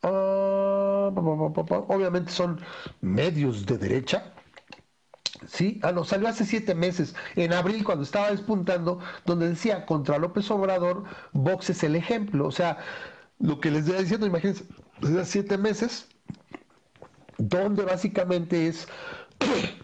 ah, 0.02 1.12
obviamente 1.14 2.32
son 2.32 2.60
medios 3.00 3.64
de 3.64 3.78
derecha 3.78 4.34
sí 5.46 5.78
ah 5.84 5.92
no 5.92 6.02
salió 6.02 6.26
hace 6.26 6.44
siete 6.44 6.74
meses 6.74 7.14
en 7.36 7.52
abril 7.52 7.84
cuando 7.84 8.02
estaba 8.02 8.32
despuntando 8.32 8.98
donde 9.24 9.50
decía 9.50 9.86
contra 9.86 10.18
López 10.18 10.50
Obrador 10.50 11.04
Vox 11.32 11.70
es 11.70 11.84
el 11.84 11.94
ejemplo 11.94 12.48
o 12.48 12.50
sea 12.50 12.78
lo 13.38 13.60
que 13.60 13.70
les 13.70 13.86
estoy 13.86 14.02
diciendo 14.02 14.26
imagínense 14.26 14.64
hace 15.00 15.24
siete 15.26 15.58
meses 15.58 16.08
donde 17.38 17.84
básicamente 17.84 18.66
es 18.66 18.88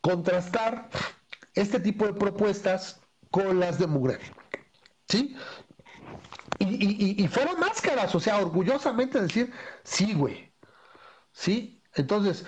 contrastar 0.00 0.88
este 1.54 1.80
tipo 1.80 2.06
de 2.06 2.14
propuestas 2.14 3.00
con 3.30 3.60
las 3.60 3.78
de 3.78 3.86
mugre. 3.86 4.18
¿Sí? 5.08 5.36
Y, 6.58 7.22
y, 7.24 7.28
fueron 7.28 7.58
máscaras, 7.58 8.14
o 8.14 8.20
sea, 8.20 8.38
orgullosamente 8.38 9.20
decir, 9.20 9.50
sí, 9.82 10.12
güey. 10.12 10.52
¿Sí? 11.32 11.82
Entonces, 11.94 12.44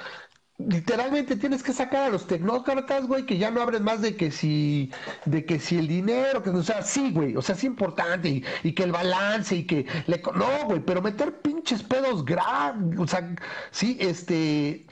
literalmente 0.58 1.36
tienes 1.36 1.62
que 1.62 1.72
sacar 1.72 2.04
a 2.04 2.08
los 2.10 2.26
tecnócratas, 2.26 3.06
güey, 3.06 3.26
que 3.26 3.38
ya 3.38 3.50
no 3.50 3.62
hablen 3.62 3.82
más 3.84 4.02
de 4.02 4.16
que 4.16 4.30
si, 4.30 4.90
de 5.24 5.44
que 5.44 5.58
si 5.58 5.78
el 5.78 5.88
dinero, 5.88 6.42
que, 6.42 6.50
o 6.50 6.62
sea, 6.62 6.82
sí, 6.82 7.10
güey, 7.12 7.36
o 7.36 7.42
sea, 7.42 7.54
es 7.54 7.64
importante, 7.64 8.42
y, 8.62 8.74
que 8.74 8.82
el 8.84 8.92
balance, 8.92 9.56
y 9.56 9.66
que, 9.66 9.86
le, 10.06 10.22
no, 10.34 10.66
güey, 10.66 10.80
pero 10.80 11.02
meter 11.02 11.40
pinches 11.40 11.82
pedos 11.82 12.24
grandes, 12.24 12.98
o 12.98 13.06
sea, 13.06 13.34
sí, 13.70 13.96
este, 14.00 14.86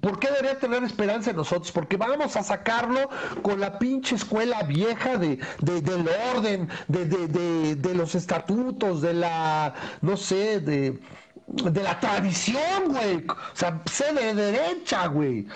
¿Por 0.00 0.18
qué 0.18 0.28
debería 0.28 0.58
tener 0.58 0.84
esperanza 0.84 1.30
en 1.30 1.36
nosotros? 1.36 1.72
Porque 1.72 1.96
vamos 1.96 2.36
a 2.36 2.42
sacarlo 2.42 3.08
con 3.42 3.60
la 3.60 3.78
pinche 3.78 4.14
escuela 4.14 4.62
vieja 4.62 5.16
de, 5.16 5.38
del 5.60 6.08
orden, 6.34 6.68
de, 6.88 7.94
los 7.94 8.14
estatutos, 8.14 9.02
de 9.02 9.14
la, 9.14 9.74
no 10.00 10.16
sé, 10.16 10.60
de, 10.60 11.00
la 11.46 11.98
tradición, 11.98 12.88
güey. 12.88 13.24
O 13.26 13.56
sea, 13.56 13.82
sé 13.90 14.12
de 14.12 14.34
derecha, 14.34 15.06
güey. 15.08 15.46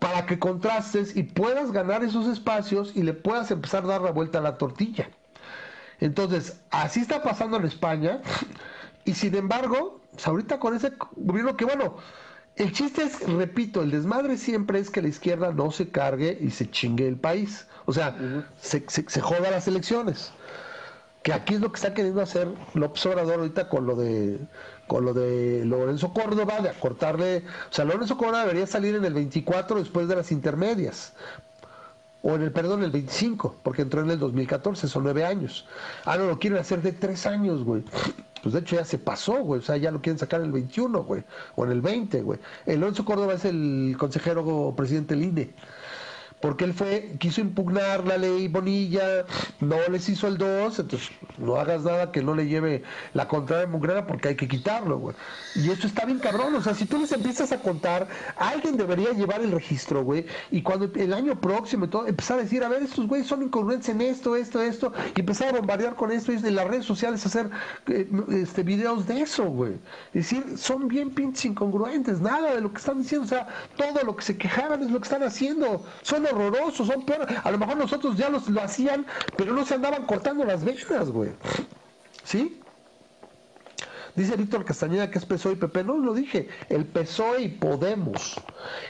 Para 0.00 0.26
que 0.26 0.38
contrastes 0.38 1.16
y 1.16 1.24
puedas 1.24 1.72
ganar 1.72 2.02
esos 2.04 2.26
espacios 2.26 2.92
y 2.94 3.02
le 3.02 3.14
puedas 3.14 3.50
empezar 3.50 3.84
a 3.84 3.88
dar 3.88 4.00
la 4.00 4.12
vuelta 4.12 4.38
a 4.38 4.42
la 4.42 4.58
tortilla. 4.58 5.08
Entonces, 6.00 6.60
así 6.70 7.00
está 7.00 7.22
pasando 7.22 7.56
en 7.56 7.64
España. 7.64 8.20
Y 9.04 9.14
sin 9.14 9.34
embargo, 9.34 10.00
pues, 10.12 10.26
ahorita 10.26 10.58
con 10.58 10.76
ese 10.76 10.92
gobierno 11.16 11.56
que, 11.56 11.64
bueno, 11.64 11.96
el 12.58 12.72
chiste 12.72 13.04
es, 13.04 13.20
repito, 13.20 13.82
el 13.82 13.90
desmadre 13.90 14.36
siempre 14.36 14.78
es 14.78 14.90
que 14.90 15.02
la 15.02 15.08
izquierda 15.08 15.52
no 15.52 15.70
se 15.70 15.88
cargue 15.88 16.36
y 16.40 16.50
se 16.50 16.70
chingue 16.70 17.06
el 17.06 17.16
país. 17.16 17.66
O 17.86 17.92
sea, 17.92 18.16
se, 18.60 18.84
se, 18.88 19.20
joda 19.20 19.50
las 19.50 19.66
elecciones. 19.68 20.32
Que 21.22 21.32
aquí 21.32 21.54
es 21.54 21.60
lo 21.60 21.70
que 21.70 21.76
está 21.76 21.94
queriendo 21.94 22.20
hacer 22.20 22.48
López 22.74 23.04
Obrador 23.06 23.40
ahorita 23.40 23.68
con 23.68 23.86
lo 23.86 23.96
de 23.96 24.38
con 24.88 25.04
lo 25.04 25.12
de 25.12 25.64
Lorenzo 25.64 26.12
Córdoba, 26.12 26.60
de 26.60 26.70
acortarle, 26.70 27.44
o 27.70 27.72
sea, 27.72 27.84
Lorenzo 27.84 28.16
Córdoba 28.16 28.40
debería 28.40 28.66
salir 28.66 28.94
en 28.94 29.04
el 29.04 29.12
24 29.12 29.78
después 29.78 30.08
de 30.08 30.16
las 30.16 30.32
intermedias, 30.32 31.12
o 32.22 32.34
en 32.34 32.42
el, 32.42 32.52
perdón, 32.52 32.82
el 32.82 32.90
25, 32.90 33.56
porque 33.62 33.82
entró 33.82 34.00
en 34.00 34.10
el 34.10 34.18
2014, 34.18 34.88
son 34.88 35.04
nueve 35.04 35.24
años. 35.24 35.66
Ah, 36.04 36.16
no, 36.16 36.26
lo 36.26 36.38
quieren 36.38 36.58
hacer 36.58 36.82
de 36.82 36.92
tres 36.92 37.26
años, 37.26 37.62
güey. 37.62 37.84
Pues 38.42 38.52
de 38.54 38.60
hecho 38.60 38.76
ya 38.76 38.84
se 38.84 38.98
pasó, 38.98 39.42
güey. 39.42 39.60
O 39.60 39.62
sea, 39.62 39.76
ya 39.76 39.90
lo 39.90 40.00
quieren 40.00 40.18
sacar 40.18 40.40
el 40.40 40.52
21, 40.52 41.04
güey. 41.04 41.24
O 41.56 41.64
en 41.64 41.72
el 41.72 41.80
20, 41.80 42.22
güey. 42.22 42.38
Lorenzo 42.66 43.04
Córdoba 43.04 43.34
es 43.34 43.44
el 43.44 43.96
consejero 43.98 44.74
presidente 44.76 45.14
del 45.14 45.24
INE 45.24 45.54
porque 46.40 46.64
él 46.64 46.74
fue, 46.74 47.16
quiso 47.18 47.40
impugnar 47.40 48.06
la 48.06 48.16
ley 48.16 48.48
Bonilla, 48.48 49.24
no 49.60 49.76
les 49.90 50.08
hizo 50.08 50.28
el 50.28 50.38
2, 50.38 50.78
entonces 50.78 51.10
no 51.38 51.56
hagas 51.56 51.82
nada 51.82 52.12
que 52.12 52.22
no 52.22 52.34
le 52.34 52.46
lleve 52.46 52.82
la 53.14 53.26
contraria 53.26 53.66
Mugrera 53.66 54.06
porque 54.06 54.28
hay 54.28 54.36
que 54.36 54.46
quitarlo, 54.46 54.98
güey. 54.98 55.16
Y 55.56 55.70
esto 55.70 55.86
está 55.86 56.04
bien 56.04 56.18
cabrón, 56.18 56.54
o 56.54 56.62
sea, 56.62 56.74
si 56.74 56.84
tú 56.84 56.98
les 56.98 57.10
empiezas 57.12 57.50
a 57.52 57.60
contar, 57.60 58.08
alguien 58.36 58.76
debería 58.76 59.12
llevar 59.12 59.40
el 59.40 59.50
registro, 59.50 60.04
güey, 60.04 60.26
y 60.50 60.62
cuando 60.62 60.90
el 60.94 61.12
año 61.12 61.40
próximo 61.40 61.86
y 61.86 61.88
todo, 61.88 62.06
empezar 62.06 62.38
a 62.38 62.42
decir, 62.42 62.62
a 62.62 62.68
ver, 62.68 62.82
estos 62.82 63.06
güeyes 63.06 63.26
son 63.26 63.42
incongruentes 63.42 63.88
en 63.88 64.00
esto, 64.00 64.36
esto, 64.36 64.62
esto, 64.62 64.92
y 65.16 65.20
empezar 65.20 65.48
a 65.48 65.58
bombardear 65.58 65.96
con 65.96 66.12
esto 66.12 66.32
y 66.32 66.36
en 66.36 66.54
las 66.54 66.68
redes 66.68 66.84
sociales 66.84 67.24
hacer 67.26 67.50
eh, 67.88 68.08
este 68.30 68.62
videos 68.62 69.06
de 69.06 69.22
eso, 69.22 69.44
güey. 69.44 69.74
Es 70.14 70.30
decir, 70.30 70.56
son 70.56 70.86
bien 70.86 71.10
pinches 71.10 71.46
incongruentes, 71.46 72.20
nada 72.20 72.54
de 72.54 72.60
lo 72.60 72.70
que 72.72 72.78
están 72.78 72.98
diciendo, 72.98 73.26
o 73.26 73.28
sea, 73.28 73.48
todo 73.76 74.04
lo 74.04 74.14
que 74.14 74.22
se 74.22 74.36
quejaban 74.36 74.82
es 74.82 74.90
lo 74.90 75.00
que 75.00 75.04
están 75.04 75.22
haciendo, 75.22 75.84
son 76.02 76.27
horrorosos, 76.30 76.86
son 76.86 77.04
peores. 77.04 77.28
A 77.42 77.50
lo 77.50 77.58
mejor 77.58 77.76
nosotros 77.76 78.16
ya 78.16 78.28
los, 78.28 78.48
lo 78.48 78.62
hacían, 78.62 79.06
pero 79.36 79.52
no 79.52 79.64
se 79.64 79.74
andaban 79.74 80.06
cortando 80.06 80.44
las 80.44 80.64
venas, 80.64 81.10
güey. 81.10 81.30
¿Sí? 82.24 82.60
Dice 84.14 84.36
Víctor 84.36 84.64
Castañeda 84.64 85.10
que 85.10 85.18
es 85.18 85.24
PSOE 85.24 85.52
y 85.52 85.56
PP. 85.56 85.84
No 85.84 85.96
lo 85.96 86.12
dije. 86.12 86.48
El 86.68 86.86
PSOE 86.86 87.42
y 87.42 87.48
Podemos. 87.48 88.40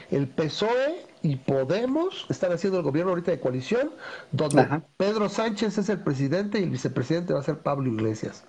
El 0.09 0.27
PSOE 0.27 1.05
y 1.21 1.35
Podemos 1.35 2.25
están 2.29 2.51
haciendo 2.51 2.79
el 2.79 2.83
gobierno 2.83 3.11
ahorita 3.11 3.31
de 3.31 3.39
coalición, 3.39 3.91
donde 4.31 4.81
Pedro 4.97 5.29
Sánchez 5.29 5.77
es 5.77 5.89
el 5.89 5.99
presidente 5.99 6.59
y 6.59 6.63
el 6.63 6.71
vicepresidente 6.71 7.33
va 7.33 7.41
a 7.41 7.43
ser 7.43 7.59
Pablo 7.59 7.91
Iglesias. 7.91 8.43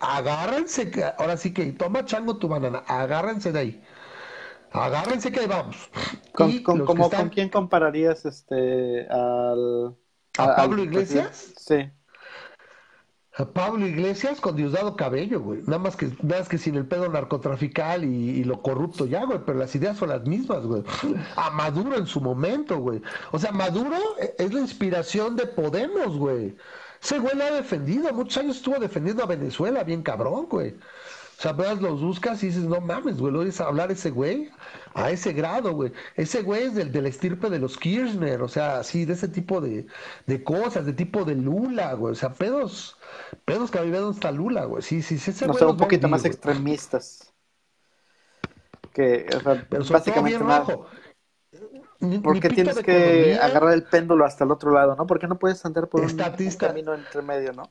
Agárrense, 0.00 0.90
ahora 1.18 1.36
sí 1.36 1.52
que 1.52 1.66
toma 1.72 2.04
chango 2.04 2.36
tu 2.36 2.48
banana, 2.48 2.82
agárrense 2.86 3.52
de 3.52 3.58
ahí. 3.58 3.82
Agárrense 4.72 5.32
que 5.32 5.46
vamos. 5.46 5.76
¿Con, 6.32 6.62
¿con 6.62 7.28
quién 7.30 7.48
compararías 7.48 8.24
este 8.24 9.06
al, 9.08 9.96
a 10.38 10.56
Pablo 10.56 10.82
Iglesias? 10.82 11.54
Sí. 11.56 11.90
Pablo 13.46 13.86
Iglesias 13.86 14.40
con 14.40 14.56
Diosdado 14.56 14.96
Cabello, 14.96 15.40
güey. 15.40 15.62
Nada 15.62 15.78
más 15.78 15.96
que, 15.96 16.06
nada 16.22 16.40
más 16.40 16.48
que 16.48 16.58
sin 16.58 16.74
el 16.74 16.86
pedo 16.86 17.08
narcotrafical 17.08 18.04
y, 18.04 18.42
lo 18.42 18.62
corrupto 18.62 19.06
ya, 19.06 19.24
güey. 19.24 19.38
Pero 19.46 19.58
las 19.58 19.74
ideas 19.74 19.96
son 19.96 20.08
las 20.08 20.26
mismas, 20.26 20.64
güey. 20.64 20.82
A 21.36 21.50
Maduro 21.50 21.96
en 21.96 22.06
su 22.06 22.20
momento, 22.20 22.78
güey. 22.78 23.00
O 23.30 23.38
sea, 23.38 23.52
Maduro 23.52 23.96
es 24.38 24.52
la 24.52 24.60
inspiración 24.60 25.36
de 25.36 25.46
Podemos, 25.46 26.16
güey. 26.16 26.56
Ese 27.00 27.20
güey 27.20 27.36
lo 27.36 27.44
ha 27.44 27.52
defendido. 27.52 28.12
Muchos 28.12 28.38
años 28.38 28.56
estuvo 28.56 28.78
defendiendo 28.78 29.22
a 29.22 29.26
Venezuela, 29.26 29.84
bien 29.84 30.02
cabrón, 30.02 30.46
güey. 30.50 30.74
O 31.38 31.40
sea, 31.40 31.52
veas, 31.52 31.80
los 31.80 32.02
buscas 32.02 32.42
y 32.42 32.46
dices, 32.46 32.64
no 32.64 32.80
mames, 32.80 33.18
güey, 33.18 33.32
lo 33.32 33.40
oyes 33.40 33.60
hablar 33.60 33.92
ese 33.92 34.10
güey 34.10 34.50
a 34.94 35.10
ese 35.10 35.32
grado, 35.32 35.72
güey. 35.72 35.92
Ese 36.16 36.42
güey 36.42 36.64
es 36.64 36.74
del, 36.74 36.90
del 36.90 37.06
estirpe 37.06 37.48
de 37.48 37.60
los 37.60 37.78
Kirchner, 37.78 38.42
o 38.42 38.48
sea, 38.48 38.80
así, 38.80 39.04
de 39.04 39.12
ese 39.12 39.28
tipo 39.28 39.60
de, 39.60 39.86
de 40.26 40.42
cosas, 40.42 40.84
de 40.84 40.92
tipo 40.92 41.24
de 41.24 41.36
Lula, 41.36 41.94
güey. 41.94 42.12
O 42.12 42.16
sea, 42.16 42.32
pedos 42.32 42.98
Pedos 43.44 43.70
que 43.70 43.78
donde 43.78 44.14
está 44.14 44.30
Lula, 44.30 44.64
güey. 44.64 44.82
Sí, 44.82 45.02
sí, 45.02 45.18
sí. 45.18 45.32
no, 45.46 45.54
son 45.54 45.70
un 45.70 45.76
poquito 45.76 46.08
más 46.08 46.24
extremistas. 46.24 47.32
Que, 48.92 49.26
o 49.36 49.40
sea, 49.40 49.66
Pero 49.68 49.84
básicamente. 49.84 50.38
Porque 52.22 52.48
tienes 52.50 52.78
que 52.78 53.38
agarrar 53.40 53.72
el 53.72 53.82
péndulo 53.84 54.24
hasta 54.24 54.44
el 54.44 54.52
otro 54.52 54.70
lado, 54.70 54.94
¿no? 54.94 55.06
Porque 55.06 55.26
no 55.26 55.38
puedes 55.38 55.64
andar 55.64 55.88
por 55.88 56.02
un, 56.02 56.16
camino 56.56 56.94
entre 56.94 57.22
medio, 57.22 57.52
¿no? 57.52 57.70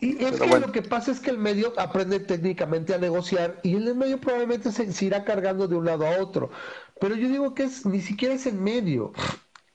Y 0.00 0.24
es 0.24 0.40
que 0.40 0.60
lo 0.60 0.72
que 0.72 0.82
pasa 0.82 1.10
es 1.10 1.18
que 1.18 1.30
el 1.30 1.38
medio 1.38 1.72
aprende 1.76 2.20
técnicamente 2.20 2.94
a 2.94 2.98
negociar 2.98 3.58
y 3.64 3.74
el 3.74 3.94
medio 3.96 4.20
probablemente 4.20 4.70
se, 4.70 4.92
se, 4.92 5.04
irá 5.06 5.24
cargando 5.24 5.66
de 5.66 5.74
un 5.74 5.86
lado 5.86 6.06
a 6.06 6.18
otro. 6.22 6.50
Pero 7.00 7.16
yo 7.16 7.28
digo 7.28 7.54
que 7.54 7.64
es 7.64 7.84
ni 7.84 8.00
siquiera 8.00 8.34
es 8.34 8.46
el 8.46 8.54
medio. 8.54 9.12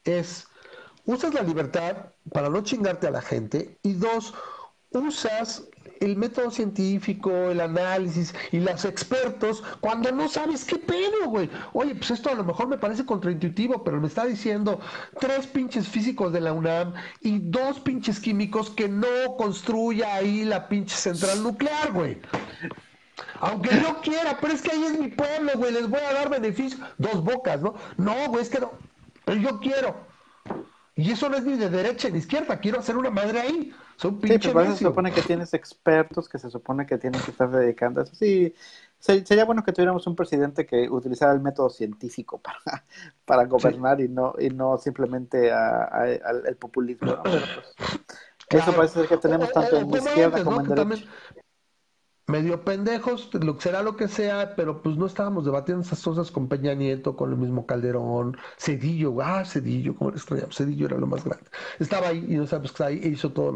Es 0.06 0.48
usas 1.06 1.34
la 1.34 1.42
libertad 1.42 2.14
para 2.32 2.50
no 2.50 2.64
chingarte 2.64 3.08
a 3.08 3.12
la 3.12 3.22
gente 3.22 3.78
y 3.84 3.94
dos, 3.94 4.34
usas 4.92 5.68
el 6.04 6.18
método 6.18 6.52
científico, 6.52 7.32
el 7.32 7.62
análisis 7.62 8.34
y 8.52 8.60
los 8.60 8.86
expertos 8.86 9.64
cuando 9.80 10.12
no 10.12 10.28
sabes 10.28 10.66
qué 10.66 10.78
pedo, 10.78 11.28
güey. 11.28 11.50
Oye, 11.74 11.96
pues 11.96 12.12
esto 12.12 12.30
a 12.30 12.36
lo 12.36 12.44
mejor 12.44 12.68
me 12.68 12.78
parece 12.78 13.06
contraintuitivo, 13.06 13.84
pero 13.84 14.02
me 14.02 14.08
está 14.08 14.26
diciendo 14.26 14.80
tres 15.20 15.48
pinches 15.48 15.88
físicos 15.88 16.34
de 16.34 16.42
la 16.42 16.54
UNAM 16.54 16.94
y 17.22 17.40
dos 17.40 17.80
pinches 17.80 18.20
químicos 18.20 18.70
que 18.70 18.90
no 18.90 19.38
construya 19.38 20.16
ahí 20.16 20.44
la 20.44 20.68
pinche 20.68 20.96
central 20.96 21.42
nuclear, 21.42 21.92
güey. 21.92 22.20
Aunque 23.40 23.70
yo 23.82 24.02
quiera, 24.02 24.38
pero 24.40 24.54
es 24.54 24.62
que 24.62 24.72
ahí 24.72 24.84
es 24.84 25.00
mi 25.00 25.10
pueblo, 25.10 25.52
güey, 25.56 25.74
les 25.74 25.90
voy 25.90 26.00
a 26.00 26.14
dar 26.14 26.30
beneficio. 26.30 26.80
Dos 26.98 27.24
bocas, 27.24 27.62
¿no? 27.62 27.76
No, 27.98 28.14
güey, 28.30 28.42
es 28.42 28.50
que 28.50 28.60
no. 28.60 28.72
Pero 29.26 29.40
yo 29.40 29.60
quiero. 29.60 29.96
Y 30.96 31.12
eso 31.12 31.28
no 31.28 31.38
es 31.38 31.44
ni 31.44 31.58
de 31.58 31.70
derecha 31.70 32.10
ni 32.10 32.20
izquierda, 32.20 32.60
quiero 32.60 32.80
hacer 32.80 32.98
una 32.98 33.10
madre 33.10 33.42
ahí. 33.42 33.74
Son 33.98 34.20
sí, 34.22 34.38
pues 34.52 34.78
se 34.78 34.86
supone 34.86 35.12
que 35.12 35.22
tienes 35.22 35.54
expertos 35.54 36.28
que 36.28 36.40
se 36.40 36.50
supone 36.50 36.86
que 36.86 36.98
tienen 36.98 37.22
que 37.22 37.32
estar 37.32 37.50
dedicando 37.50 38.02
a 38.02 38.04
eso. 38.04 38.16
Sí, 38.16 38.54
sería 39.00 39.46
bueno 39.46 39.64
que 39.64 39.72
tuviéramos 39.72 40.06
un 40.08 40.16
presidente 40.16 40.66
que 40.66 40.90
utilizara 40.90 41.34
el 41.34 41.42
método 41.42 41.70
científico 41.70 42.40
para, 42.40 42.60
para 43.26 43.46
gobernar 43.46 44.02
y 44.02 44.08
no 44.08 44.34
y 44.40 44.50
no 44.50 44.78
simplemente 44.78 45.52
al 45.52 46.44
el 46.46 46.56
populismo. 46.58 47.18
Pues, 47.24 48.64
eso 48.64 48.74
parece 48.76 49.00
ser 49.00 49.08
que 49.08 49.18
tenemos 49.18 49.52
tanto 49.52 49.78
en 49.78 49.92
la 49.92 49.98
izquierda 49.98 50.44
como 50.44 50.62
en 50.62 50.68
derecha 50.68 51.06
medio 52.26 52.64
pendejos, 52.64 53.30
lo, 53.34 53.60
será 53.60 53.84
lo 53.84 53.98
que 53.98 54.08
sea, 54.08 54.56
pero 54.56 54.82
pues 54.82 54.96
no 54.96 55.06
estábamos 55.06 55.44
debatiendo 55.44 55.84
esas 55.84 56.02
cosas 56.02 56.32
con 56.32 56.48
Peña 56.48 56.74
Nieto, 56.74 57.16
con 57.18 57.32
el 57.32 57.38
mismo 57.38 57.66
Calderón, 57.66 58.38
Cedillo, 58.58 59.22
ah, 59.22 59.44
Cedillo, 59.46 59.96
como 59.96 60.12
le 60.12 60.18
extrañamos, 60.18 60.56
Cedillo 60.56 60.88
era 60.88 60.98
lo 60.98 61.08
más 61.08 61.24
grande. 61.24 61.46
Estaba 61.80 62.08
ahí 62.08 62.26
y 62.30 62.36
no 62.36 62.48
sabemos 62.48 62.72
que 62.72 62.76
está 62.76 62.86
ahí 62.86 63.02
e 63.04 63.10
hizo 63.10 63.32
todo 63.32 63.52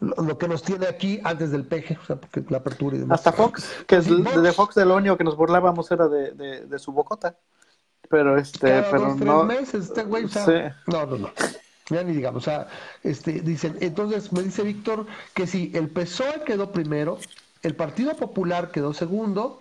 lo, 0.00 0.22
lo, 0.22 0.38
que 0.38 0.48
nos 0.48 0.62
tiene 0.62 0.86
aquí 0.86 1.20
antes 1.24 1.50
del 1.50 1.66
peje, 1.66 1.98
o 2.02 2.06
sea, 2.06 2.16
porque 2.16 2.42
la 2.48 2.58
apertura 2.58 2.96
y 2.96 3.00
demás. 3.00 3.18
Hasta 3.18 3.32
Fox, 3.32 3.84
que 3.86 3.96
es, 3.96 4.06
de 4.06 4.52
Fox 4.52 4.74
de 4.76 4.86
lo 4.86 4.96
único 4.96 5.18
que 5.18 5.24
nos 5.24 5.36
burlábamos 5.36 5.90
era 5.90 6.08
de, 6.08 6.32
de, 6.32 6.78
su 6.78 6.92
bocota. 6.92 7.36
Pero 8.08 8.36
este, 8.36 8.82
pero 8.90 9.14
no. 9.14 9.44
meses, 9.44 9.84
este 9.84 10.02
güey, 10.02 10.24
o 10.24 10.28
sea, 10.28 10.76
no, 10.86 11.06
no, 11.06 11.16
no. 11.18 11.30
Ya 11.90 12.02
ni 12.04 12.12
digamos, 12.12 12.44
o 12.44 12.50
sea, 12.50 12.68
este, 13.02 13.40
dicen, 13.40 13.76
entonces 13.80 14.32
me 14.32 14.42
dice 14.42 14.62
Víctor 14.62 15.06
que 15.34 15.46
si 15.46 15.72
el 15.74 15.88
PSOE 15.88 16.44
quedó 16.44 16.70
primero, 16.70 17.18
el 17.62 17.76
Partido 17.76 18.16
Popular 18.16 18.70
quedó 18.70 18.94
segundo, 18.94 19.60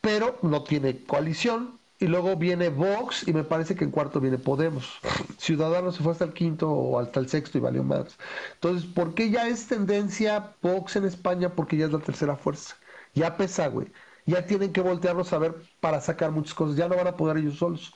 pero 0.00 0.38
no 0.42 0.62
tiene 0.64 1.04
coalición. 1.04 1.78
Y 2.00 2.06
luego 2.06 2.36
viene 2.36 2.68
Vox 2.68 3.26
y 3.26 3.32
me 3.32 3.42
parece 3.42 3.74
que 3.74 3.82
en 3.82 3.90
cuarto 3.90 4.20
viene 4.20 4.38
Podemos. 4.38 5.00
Ciudadanos 5.38 5.96
se 5.96 6.02
fue 6.02 6.12
hasta 6.12 6.24
el 6.24 6.32
quinto 6.32 6.70
o 6.70 7.00
hasta 7.00 7.18
el 7.18 7.28
sexto 7.28 7.58
y 7.58 7.60
valió 7.60 7.82
más. 7.82 8.16
Entonces, 8.54 8.88
¿por 8.88 9.14
qué 9.14 9.30
ya 9.30 9.48
es 9.48 9.66
tendencia 9.66 10.54
Vox 10.62 10.94
en 10.94 11.04
España? 11.06 11.54
Porque 11.54 11.76
ya 11.76 11.86
es 11.86 11.92
la 11.92 11.98
tercera 11.98 12.36
fuerza. 12.36 12.76
Ya 13.14 13.36
pesa, 13.36 13.66
güey. 13.68 13.88
Ya 14.26 14.46
tienen 14.46 14.72
que 14.72 14.80
voltearlos 14.80 15.32
a 15.32 15.38
ver 15.38 15.56
para 15.80 16.00
sacar 16.00 16.30
muchas 16.30 16.54
cosas. 16.54 16.76
Ya 16.76 16.88
no 16.88 16.96
van 16.96 17.08
a 17.08 17.16
poder 17.16 17.38
ellos 17.38 17.58
solos. 17.58 17.92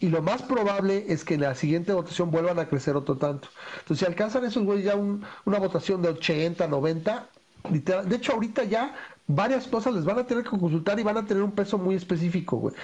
Y 0.00 0.08
lo 0.08 0.22
más 0.22 0.42
probable 0.42 1.06
es 1.08 1.24
que 1.24 1.34
en 1.34 1.42
la 1.42 1.54
siguiente 1.54 1.92
votación 1.92 2.30
vuelvan 2.30 2.58
a 2.58 2.68
crecer 2.68 2.96
otro 2.96 3.16
tanto. 3.16 3.48
Entonces, 3.78 4.00
si 4.00 4.04
alcanzan 4.06 4.44
esos 4.44 4.64
güeyes 4.64 4.84
ya 4.84 4.96
una 4.96 5.58
votación 5.58 6.02
de 6.02 6.10
80, 6.10 6.68
90, 6.68 7.30
de 7.70 8.16
hecho, 8.16 8.32
ahorita 8.32 8.64
ya 8.64 8.94
varias 9.26 9.66
cosas 9.66 9.94
les 9.94 10.04
van 10.04 10.18
a 10.18 10.26
tener 10.26 10.44
que 10.44 10.50
consultar 10.50 10.98
y 11.00 11.02
van 11.02 11.16
a 11.16 11.26
tener 11.26 11.42
un 11.42 11.52
peso 11.52 11.78
muy 11.78 11.94
específico, 11.94 12.58
güey. 12.58 12.74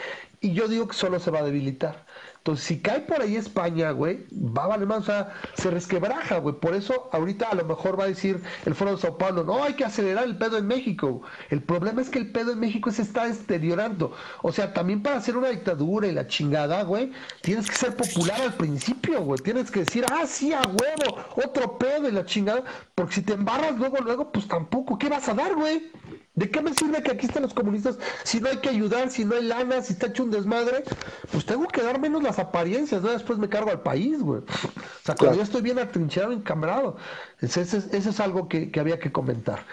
Y 0.40 0.52
yo 0.52 0.68
digo 0.68 0.88
que 0.88 0.94
solo 0.94 1.20
se 1.20 1.30
va 1.30 1.40
a 1.40 1.44
debilitar. 1.44 2.06
Entonces, 2.40 2.64
si 2.64 2.80
cae 2.80 3.00
por 3.00 3.20
ahí 3.20 3.36
España, 3.36 3.90
güey, 3.90 4.24
va 4.32 4.64
a 4.64 4.68
valer 4.68 4.86
más, 4.86 5.00
o 5.00 5.02
sea, 5.02 5.34
se 5.54 5.70
resquebraja, 5.70 6.38
güey. 6.38 6.54
Por 6.54 6.74
eso, 6.74 7.10
ahorita 7.12 7.50
a 7.50 7.54
lo 7.54 7.66
mejor 7.66 8.00
va 8.00 8.04
a 8.04 8.06
decir 8.06 8.40
el 8.64 8.74
Foro 8.74 8.92
de 8.92 8.96
Sao 8.96 9.18
Paulo, 9.18 9.44
no, 9.44 9.62
hay 9.62 9.74
que 9.74 9.84
acelerar 9.84 10.24
el 10.24 10.38
pedo 10.38 10.56
en 10.56 10.66
México. 10.66 11.20
El 11.50 11.62
problema 11.62 12.00
es 12.00 12.08
que 12.08 12.18
el 12.18 12.32
pedo 12.32 12.52
en 12.52 12.60
México 12.60 12.90
se 12.92 13.02
está 13.02 13.28
deteriorando. 13.28 14.14
O 14.40 14.52
sea, 14.52 14.72
también 14.72 15.02
para 15.02 15.18
hacer 15.18 15.36
una 15.36 15.48
dictadura 15.50 16.08
y 16.08 16.12
la 16.12 16.28
chingada, 16.28 16.82
güey, 16.82 17.12
tienes 17.42 17.68
que 17.68 17.76
ser 17.76 17.94
popular 17.94 18.40
al 18.40 18.54
principio, 18.54 19.20
güey. 19.20 19.38
Tienes 19.40 19.70
que 19.70 19.80
decir, 19.80 20.06
ah, 20.10 20.26
sí, 20.26 20.54
a 20.54 20.62
huevo, 20.62 21.18
otro 21.36 21.76
pedo 21.76 22.08
y 22.08 22.12
la 22.12 22.24
chingada. 22.24 22.64
Porque 22.94 23.16
si 23.16 23.22
te 23.22 23.34
embarras 23.34 23.76
luego, 23.76 23.98
luego, 23.98 24.32
pues 24.32 24.48
tampoco, 24.48 24.96
¿qué 24.96 25.10
vas 25.10 25.28
a 25.28 25.34
dar, 25.34 25.54
güey? 25.54 25.92
¿De 26.34 26.50
qué 26.50 26.62
me 26.62 26.72
sirve 26.72 27.02
que 27.02 27.10
aquí 27.10 27.26
estén 27.26 27.42
los 27.42 27.54
comunistas 27.54 27.98
si 28.22 28.40
no 28.40 28.48
hay 28.48 28.58
que 28.58 28.68
ayudar, 28.68 29.10
si 29.10 29.24
no 29.24 29.34
hay 29.34 29.44
lana, 29.44 29.82
si 29.82 29.94
está 29.94 30.06
hecho 30.06 30.22
un 30.22 30.30
desmadre? 30.30 30.84
Pues 31.32 31.44
tengo 31.44 31.66
que 31.66 31.82
dar 31.82 32.00
menos 32.00 32.22
las 32.22 32.38
apariencias, 32.38 33.02
¿no? 33.02 33.10
Después 33.10 33.38
me 33.38 33.48
cargo 33.48 33.70
al 33.70 33.82
país, 33.82 34.20
güey. 34.20 34.40
O 34.40 35.04
sea, 35.04 35.16
cuando 35.16 35.38
yo 35.38 35.42
estoy 35.42 35.62
bien 35.62 35.78
atrincherado, 35.78 36.32
encambrado. 36.32 36.96
Ese, 37.40 37.62
es 37.62 38.20
algo 38.20 38.48
que 38.48 38.70
había 38.78 38.98
que 38.98 39.10
comentar. 39.10 39.66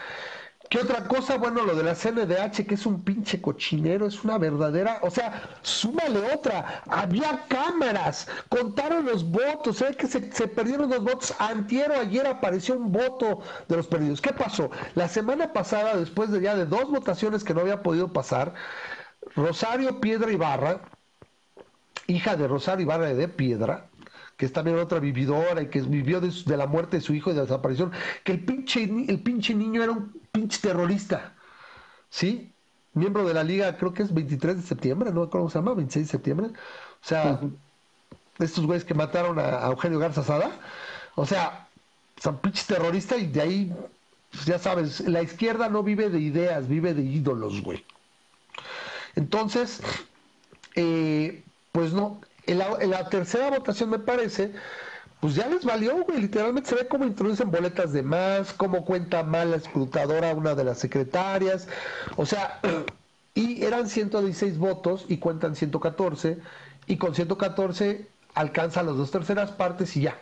¿Qué 0.69 0.79
otra 0.79 1.03
cosa? 1.05 1.37
Bueno, 1.37 1.63
lo 1.63 1.75
de 1.75 1.83
la 1.83 1.95
CNDH, 1.95 2.65
que 2.67 2.75
es 2.75 2.85
un 2.85 3.01
pinche 3.01 3.41
cochinero, 3.41 4.05
es 4.05 4.23
una 4.23 4.37
verdadera. 4.37 4.99
O 5.01 5.09
sea, 5.09 5.49
súmale 5.61 6.33
otra. 6.33 6.83
Había 6.87 7.45
cámaras, 7.47 8.27
contaron 8.49 9.05
los 9.05 9.23
votos, 9.23 9.77
¿sabes 9.77 9.95
que 9.95 10.07
se, 10.07 10.47
perdieron 10.47 10.89
los 10.89 11.03
votos? 11.03 11.33
Antiero, 11.39 11.95
ayer 11.95 12.27
apareció 12.27 12.75
un 12.75 12.91
voto 12.91 13.41
de 13.67 13.77
los 13.77 13.87
perdidos. 13.87 14.19
¿Qué 14.21 14.33
pasó? 14.33 14.69
La 14.95 15.07
semana 15.07 15.53
pasada, 15.53 15.95
después 15.95 16.31
de 16.31 16.41
ya 16.41 16.55
de 16.55 16.65
dos 16.65 16.89
votaciones 16.89 17.43
que 17.43 17.53
no 17.53 17.61
había 17.61 17.81
podido 17.81 18.11
pasar, 18.11 18.53
Rosario 19.35 20.01
Piedra 20.01 20.31
Ibarra, 20.31 20.81
hija 22.07 22.35
de 22.35 22.47
Rosario 22.47 22.83
Ibarra 22.83 23.13
de 23.13 23.27
Piedra, 23.29 23.89
que 24.37 24.45
es 24.45 24.53
también 24.53 24.77
otra 24.77 24.99
vividora 24.99 25.63
y 25.63 25.67
que 25.67 25.81
vivió 25.81 26.21
de, 26.21 26.57
la 26.57 26.67
muerte 26.67 26.97
de 26.97 27.01
su 27.01 27.13
hijo 27.13 27.31
y 27.31 27.33
de 27.33 27.37
la 27.37 27.45
desaparición, 27.45 27.91
que 28.23 28.33
el 28.33 28.45
pinche, 28.45 28.83
el 28.83 29.19
pinche 29.21 29.55
niño 29.55 29.81
era 29.81 29.91
un 29.91 30.13
pinche 30.31 30.59
terrorista, 30.61 31.33
¿sí? 32.09 32.53
Miembro 32.93 33.25
de 33.25 33.33
la 33.33 33.43
liga, 33.43 33.75
creo 33.77 33.93
que 33.93 34.03
es 34.03 34.13
23 34.13 34.57
de 34.57 34.61
septiembre, 34.61 35.11
¿no? 35.11 35.29
¿Cómo 35.29 35.49
se 35.49 35.57
llama? 35.57 35.73
26 35.73 36.05
de 36.05 36.11
septiembre. 36.11 36.47
O 36.47 37.07
sea, 37.07 37.39
estos 38.39 38.65
güeyes 38.65 38.85
que 38.85 38.93
mataron 38.93 39.39
a, 39.39 39.65
Eugenio 39.67 39.99
Garza 39.99 40.23
Sada, 40.23 40.51
o 41.15 41.25
sea, 41.25 41.67
son 42.21 42.37
pinches 42.37 42.67
terroristas 42.67 43.19
y 43.19 43.27
de 43.27 43.41
ahí, 43.41 43.75
pues, 44.31 44.45
ya 44.45 44.59
sabes, 44.59 44.99
la 45.01 45.23
izquierda 45.23 45.67
no 45.67 45.81
vive 45.81 46.09
de 46.09 46.19
ideas, 46.19 46.67
vive 46.67 46.93
de 46.93 47.01
ídolos, 47.01 47.61
güey. 47.61 47.83
Entonces, 49.15 49.81
eh, 50.75 51.43
pues 51.71 51.93
no, 51.93 52.21
en 52.47 52.89
la, 52.89 53.09
tercera 53.09 53.49
votación 53.49 53.89
me 53.89 53.99
parece, 53.99 54.53
pues 55.19 55.35
ya 55.35 55.47
les 55.47 55.65
valió, 55.65 56.03
güey. 56.03 56.21
Literalmente 56.21 56.69
se 56.69 56.75
ve 56.75 56.87
cómo 56.87 57.05
introducen 57.05 57.51
boletas 57.51 57.91
de 57.93 58.03
más, 58.03 58.53
cómo 58.53 58.85
cuenta 58.85 59.23
mal 59.23 59.51
la 59.51 59.57
escrutadora 59.57 60.33
una 60.33 60.55
de 60.55 60.63
las 60.63 60.79
secretarias. 60.79 61.67
O 62.15 62.25
sea, 62.25 62.59
y 63.35 63.63
eran 63.63 63.87
116 63.87 64.57
votos 64.57 65.05
y 65.07 65.17
cuentan 65.17 65.55
114. 65.55 66.39
Y 66.87 66.97
con 66.97 67.13
114 67.13 68.07
alcanza 68.33 68.83
las 68.83 68.95
dos 68.95 69.11
terceras 69.11 69.51
partes 69.51 69.95
y 69.97 70.01
ya. 70.01 70.17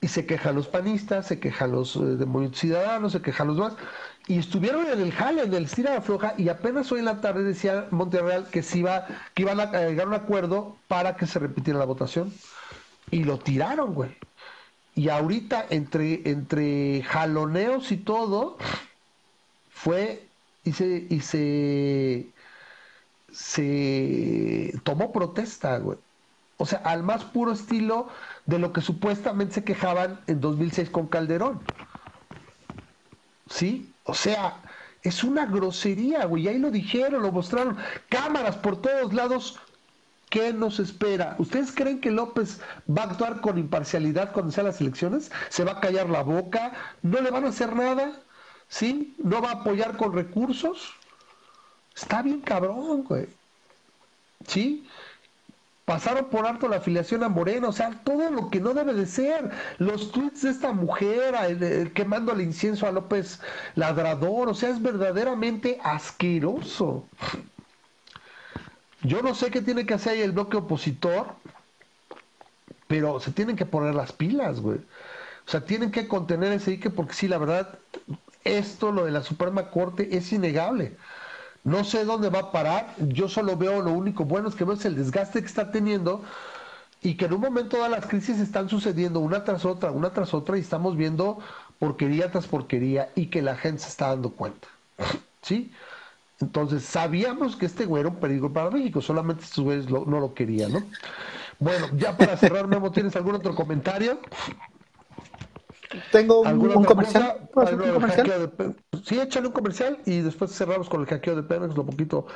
Y 0.00 0.08
se 0.08 0.26
quejan 0.26 0.56
los 0.56 0.66
panistas, 0.66 1.26
se 1.26 1.38
quejan 1.38 1.72
los 1.72 1.94
eh, 1.96 2.18
ciudadanos, 2.54 3.12
se 3.12 3.22
quejan 3.22 3.48
los 3.48 3.56
demás 3.56 3.74
y 4.28 4.38
estuvieron 4.38 4.86
en 4.86 5.00
el 5.00 5.12
jale, 5.12 5.42
en 5.42 5.54
el 5.54 5.64
estira 5.64 6.00
floja, 6.00 6.34
y 6.38 6.48
apenas 6.48 6.90
hoy 6.92 7.00
en 7.00 7.06
la 7.06 7.20
tarde 7.20 7.42
decía 7.42 7.88
Monterreal 7.90 8.48
que, 8.50 8.62
se 8.62 8.82
que 9.34 9.42
iban 9.42 9.60
a 9.60 9.66
llegar 9.72 10.06
a 10.06 10.10
un 10.10 10.14
acuerdo 10.14 10.76
para 10.88 11.16
que 11.16 11.26
se 11.26 11.38
repitiera 11.38 11.78
la 11.78 11.84
votación. 11.84 12.32
Y 13.10 13.24
lo 13.24 13.38
tiraron, 13.38 13.94
güey. 13.94 14.16
Y 14.94 15.08
ahorita, 15.08 15.66
entre, 15.70 16.28
entre 16.30 17.02
jaloneos 17.04 17.92
y 17.92 17.96
todo, 17.98 18.58
fue 19.70 20.28
y 20.64 20.72
se, 20.72 21.06
y 21.10 21.20
se, 21.20 22.32
se 23.32 24.74
tomó 24.84 25.12
protesta, 25.12 25.78
güey. 25.78 25.98
O 26.58 26.66
sea, 26.66 26.78
al 26.80 27.02
más 27.02 27.24
puro 27.24 27.52
estilo 27.52 28.08
de 28.46 28.58
lo 28.58 28.72
que 28.72 28.80
supuestamente 28.82 29.54
se 29.54 29.64
quejaban 29.64 30.20
en 30.28 30.40
2006 30.40 30.90
con 30.90 31.08
Calderón. 31.08 31.62
¿Sí? 33.48 33.91
O 34.04 34.14
sea, 34.14 34.60
es 35.02 35.24
una 35.24 35.46
grosería, 35.46 36.24
güey. 36.26 36.48
Ahí 36.48 36.58
lo 36.58 36.70
dijeron, 36.70 37.22
lo 37.22 37.32
mostraron. 37.32 37.76
Cámaras 38.08 38.56
por 38.56 38.80
todos 38.80 39.12
lados. 39.12 39.58
¿Qué 40.30 40.52
nos 40.52 40.80
espera? 40.80 41.36
¿Ustedes 41.38 41.72
creen 41.72 42.00
que 42.00 42.10
López 42.10 42.60
va 42.88 43.02
a 43.02 43.10
actuar 43.10 43.42
con 43.42 43.58
imparcialidad 43.58 44.32
cuando 44.32 44.50
sean 44.50 44.66
las 44.66 44.80
elecciones? 44.80 45.30
¿Se 45.50 45.62
va 45.62 45.72
a 45.72 45.80
callar 45.80 46.08
la 46.08 46.22
boca? 46.22 46.72
¿No 47.02 47.20
le 47.20 47.30
van 47.30 47.44
a 47.44 47.48
hacer 47.48 47.76
nada? 47.76 48.12
¿Sí? 48.68 49.14
¿No 49.18 49.42
va 49.42 49.50
a 49.50 49.54
apoyar 49.60 49.98
con 49.98 50.14
recursos? 50.14 50.94
Está 51.94 52.22
bien 52.22 52.40
cabrón, 52.40 53.04
güey. 53.04 53.28
¿Sí? 54.46 54.88
Pasaron 55.92 56.24
por 56.30 56.46
alto 56.46 56.68
la 56.68 56.76
afiliación 56.76 57.22
a 57.22 57.28
Moreno, 57.28 57.68
o 57.68 57.72
sea, 57.72 57.90
todo 58.02 58.30
lo 58.30 58.48
que 58.48 58.60
no 58.60 58.72
debe 58.72 58.94
de 58.94 59.04
ser. 59.04 59.50
Los 59.76 60.10
tweets 60.10 60.40
de 60.40 60.48
esta 60.48 60.72
mujer 60.72 61.92
quemando 61.92 62.32
el 62.32 62.40
incienso 62.40 62.86
a 62.86 62.92
López 62.92 63.40
Ladrador, 63.74 64.48
o 64.48 64.54
sea, 64.54 64.70
es 64.70 64.80
verdaderamente 64.80 65.78
asqueroso. 65.84 67.06
Yo 69.02 69.20
no 69.20 69.34
sé 69.34 69.50
qué 69.50 69.60
tiene 69.60 69.84
que 69.84 69.92
hacer 69.92 70.14
ahí 70.14 70.22
el 70.22 70.32
bloque 70.32 70.56
opositor, 70.56 71.34
pero 72.86 73.20
se 73.20 73.30
tienen 73.30 73.56
que 73.56 73.66
poner 73.66 73.94
las 73.94 74.12
pilas, 74.12 74.60
güey. 74.60 74.78
O 75.46 75.50
sea, 75.50 75.62
tienen 75.66 75.90
que 75.90 76.08
contener 76.08 76.54
ese 76.54 76.70
dique 76.70 76.88
porque 76.88 77.12
sí, 77.12 77.28
la 77.28 77.36
verdad, 77.36 77.78
esto, 78.44 78.92
lo 78.92 79.04
de 79.04 79.10
la 79.10 79.22
Suprema 79.22 79.68
Corte, 79.68 80.16
es 80.16 80.32
innegable. 80.32 80.96
No 81.64 81.84
sé 81.84 82.04
dónde 82.04 82.28
va 82.28 82.40
a 82.40 82.52
parar, 82.52 82.94
yo 82.98 83.28
solo 83.28 83.56
veo 83.56 83.82
lo 83.82 83.92
único 83.92 84.24
bueno 84.24 84.48
es 84.48 84.54
que 84.54 84.64
veo 84.64 84.74
es 84.74 84.84
el 84.84 84.96
desgaste 84.96 85.40
que 85.40 85.46
está 85.46 85.70
teniendo 85.70 86.22
y 87.02 87.14
que 87.14 87.26
en 87.26 87.34
un 87.34 87.40
momento 87.40 87.76
todas 87.76 87.90
las 87.90 88.06
crisis 88.06 88.38
están 88.40 88.68
sucediendo 88.68 89.20
una 89.20 89.44
tras 89.44 89.64
otra, 89.64 89.90
una 89.90 90.10
tras 90.10 90.34
otra 90.34 90.56
y 90.56 90.60
estamos 90.60 90.96
viendo 90.96 91.38
porquería 91.78 92.30
tras 92.30 92.46
porquería 92.46 93.10
y 93.14 93.26
que 93.26 93.42
la 93.42 93.56
gente 93.56 93.82
se 93.82 93.88
está 93.88 94.08
dando 94.08 94.30
cuenta. 94.30 94.68
¿Sí? 95.42 95.72
Entonces 96.40 96.82
sabíamos 96.84 97.56
que 97.56 97.66
este 97.66 97.86
güey 97.86 98.00
era 98.00 98.10
un 98.10 98.16
peligro 98.16 98.52
para 98.52 98.70
México, 98.70 99.00
solamente 99.00 99.44
estos 99.44 99.62
güeyes 99.62 99.88
no 99.88 100.04
lo 100.04 100.34
querían, 100.34 100.72
¿no? 100.72 100.82
Bueno, 101.62 101.86
ya 101.96 102.16
para 102.16 102.36
cerrar, 102.36 102.66
Memo, 102.66 102.90
¿tienes 102.90 103.14
algún 103.14 103.36
otro 103.36 103.54
comentario? 103.54 104.18
Tengo 106.10 106.40
un, 106.40 106.84
comercial. 106.84 107.48
sí, 109.04 109.20
échale 109.20 109.46
un 109.46 109.52
comercial 109.52 109.98
y 110.06 110.20
después 110.20 110.52
cerramos 110.52 110.88
con 110.88 111.00
el 111.00 111.06
hackeo 111.06 111.36
de 111.36 111.42
Pemex, 111.42 111.76
lo 111.76 111.84
poquito 111.84 112.26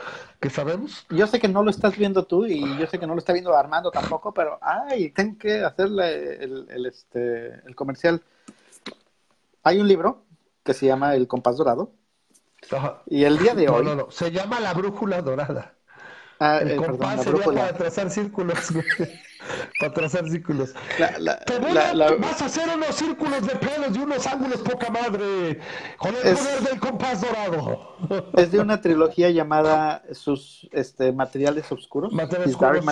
que 0.40 0.50
sabemos. 0.50 1.06
Yo 1.10 1.26
sé 1.26 1.40
que 1.40 1.48
no 1.48 1.62
lo 1.62 1.70
estás 1.70 1.96
viendo 1.96 2.24
tú 2.24 2.46
y 2.46 2.78
yo 2.78 2.86
sé 2.86 2.98
que 2.98 3.06
no 3.06 3.14
lo 3.14 3.18
está 3.18 3.32
viendo 3.32 3.54
Armando 3.54 3.90
tampoco, 3.90 4.32
pero 4.32 4.58
ay, 4.60 5.10
tengo 5.10 5.38
que 5.38 5.64
hacerle 5.64 6.44
el, 6.44 6.86
este, 6.86 7.60
el 7.66 7.74
comercial. 7.74 8.22
Hay 9.62 9.80
un 9.80 9.88
libro 9.88 10.24
que 10.62 10.74
se 10.74 10.86
llama 10.86 11.14
El 11.14 11.26
compás 11.26 11.56
dorado. 11.56 11.92
Y 13.06 13.24
el 13.24 13.38
día 13.38 13.54
de 13.54 13.68
hoy. 13.68 13.84
No, 13.84 13.94
no, 13.94 14.10
se 14.10 14.32
llama 14.32 14.60
La 14.60 14.74
brújula 14.74 15.22
dorada. 15.22 15.75
Ah, 16.38 16.58
el 16.58 16.72
eh, 16.72 16.76
compás 16.76 17.22
sería 17.22 17.44
para 17.44 17.72
trazar 17.72 18.10
círculos, 18.10 18.58
para 19.80 19.94
trazar 19.94 20.28
círculos. 20.28 20.74
vas 20.98 22.42
a 22.42 22.44
hacer 22.44 22.68
unos 22.74 22.94
círculos 22.94 23.46
de 23.46 23.56
pelos 23.56 23.96
y 23.96 23.98
unos 24.00 24.26
ángulos 24.26 24.60
poca 24.60 24.90
madre 24.90 25.60
con 25.96 26.14
el 26.14 26.34
poder 26.34 26.60
del 26.62 26.80
compás 26.80 27.22
dorado. 27.22 27.96
Es 28.36 28.52
de 28.52 28.60
una 28.60 28.80
trilogía 28.80 29.30
llamada 29.30 30.02
sus 30.12 30.68
este, 30.72 31.12
materiales 31.12 31.70
oscuros. 31.72 32.12
Materiales 32.12 32.58
Dark, 32.58 32.84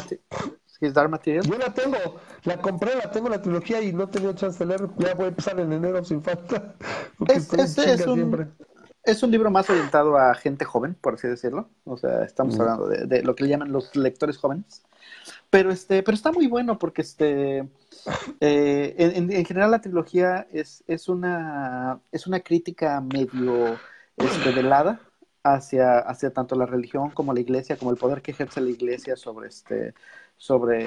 Material. 1.11 1.45
Yo 1.47 1.57
la 1.57 1.73
tengo, 1.73 1.97
la 2.45 2.59
compré, 2.59 2.95
la 2.97 3.11
tengo 3.11 3.29
la 3.29 3.41
trilogía 3.41 3.81
y 3.81 3.93
no 3.93 4.05
he 4.05 4.07
tenido 4.09 4.33
chance 4.35 4.59
de 4.59 4.67
leer. 4.67 4.89
Ya 4.99 5.15
voy 5.15 5.27
a 5.27 5.29
empezar 5.29 5.59
en 5.59 5.73
enero 5.73 6.05
sin 6.05 6.23
falta. 6.23 6.75
Es, 7.29 7.79
es, 7.79 8.07
un, 8.07 8.53
es 9.05 9.23
un 9.23 9.31
libro 9.31 9.51
más 9.51 9.69
orientado 9.69 10.17
a 10.17 10.35
gente 10.35 10.65
joven, 10.65 10.95
por 10.95 11.15
así 11.15 11.29
decirlo. 11.29 11.69
O 11.85 11.97
sea, 11.97 12.25
estamos 12.25 12.59
hablando 12.59 12.89
de, 12.89 13.23
lo 13.23 13.35
que 13.35 13.45
le 13.45 13.51
llaman 13.51 13.73
los 13.73 13.95
lectores 13.97 14.39
jóvenes. 14.39 14.83
Pero 15.51 15.71
este, 15.71 16.03
pero 16.03 16.15
está 16.15 16.33
muy 16.33 16.47
bueno 16.47 16.79
porque 16.79 17.03
este 17.03 17.69
eh, 18.41 18.95
en, 18.99 19.45
general 19.45 19.71
la 19.71 19.81
trilogía 19.81 20.47
es, 20.53 20.83
es 20.87 21.09
una 21.09 22.01
es 22.11 22.27
una 22.27 22.41
crítica 22.41 23.01
medio 23.01 23.79
este, 24.17 24.51
velada 24.51 25.01
hacia, 25.43 25.99
hacia 25.99 26.33
tanto 26.33 26.57
la 26.57 26.67
religión 26.67 27.11
como 27.11 27.35
la 27.35 27.41
iglesia, 27.41 27.77
como 27.77 27.91
el 27.91 27.99
poder 27.99 28.23
que 28.23 28.33
ejerce 28.33 28.61
la 28.61 28.71
iglesia 28.71 29.17
sobre 29.17 29.49
este, 29.49 29.95
sobre, 30.39 30.87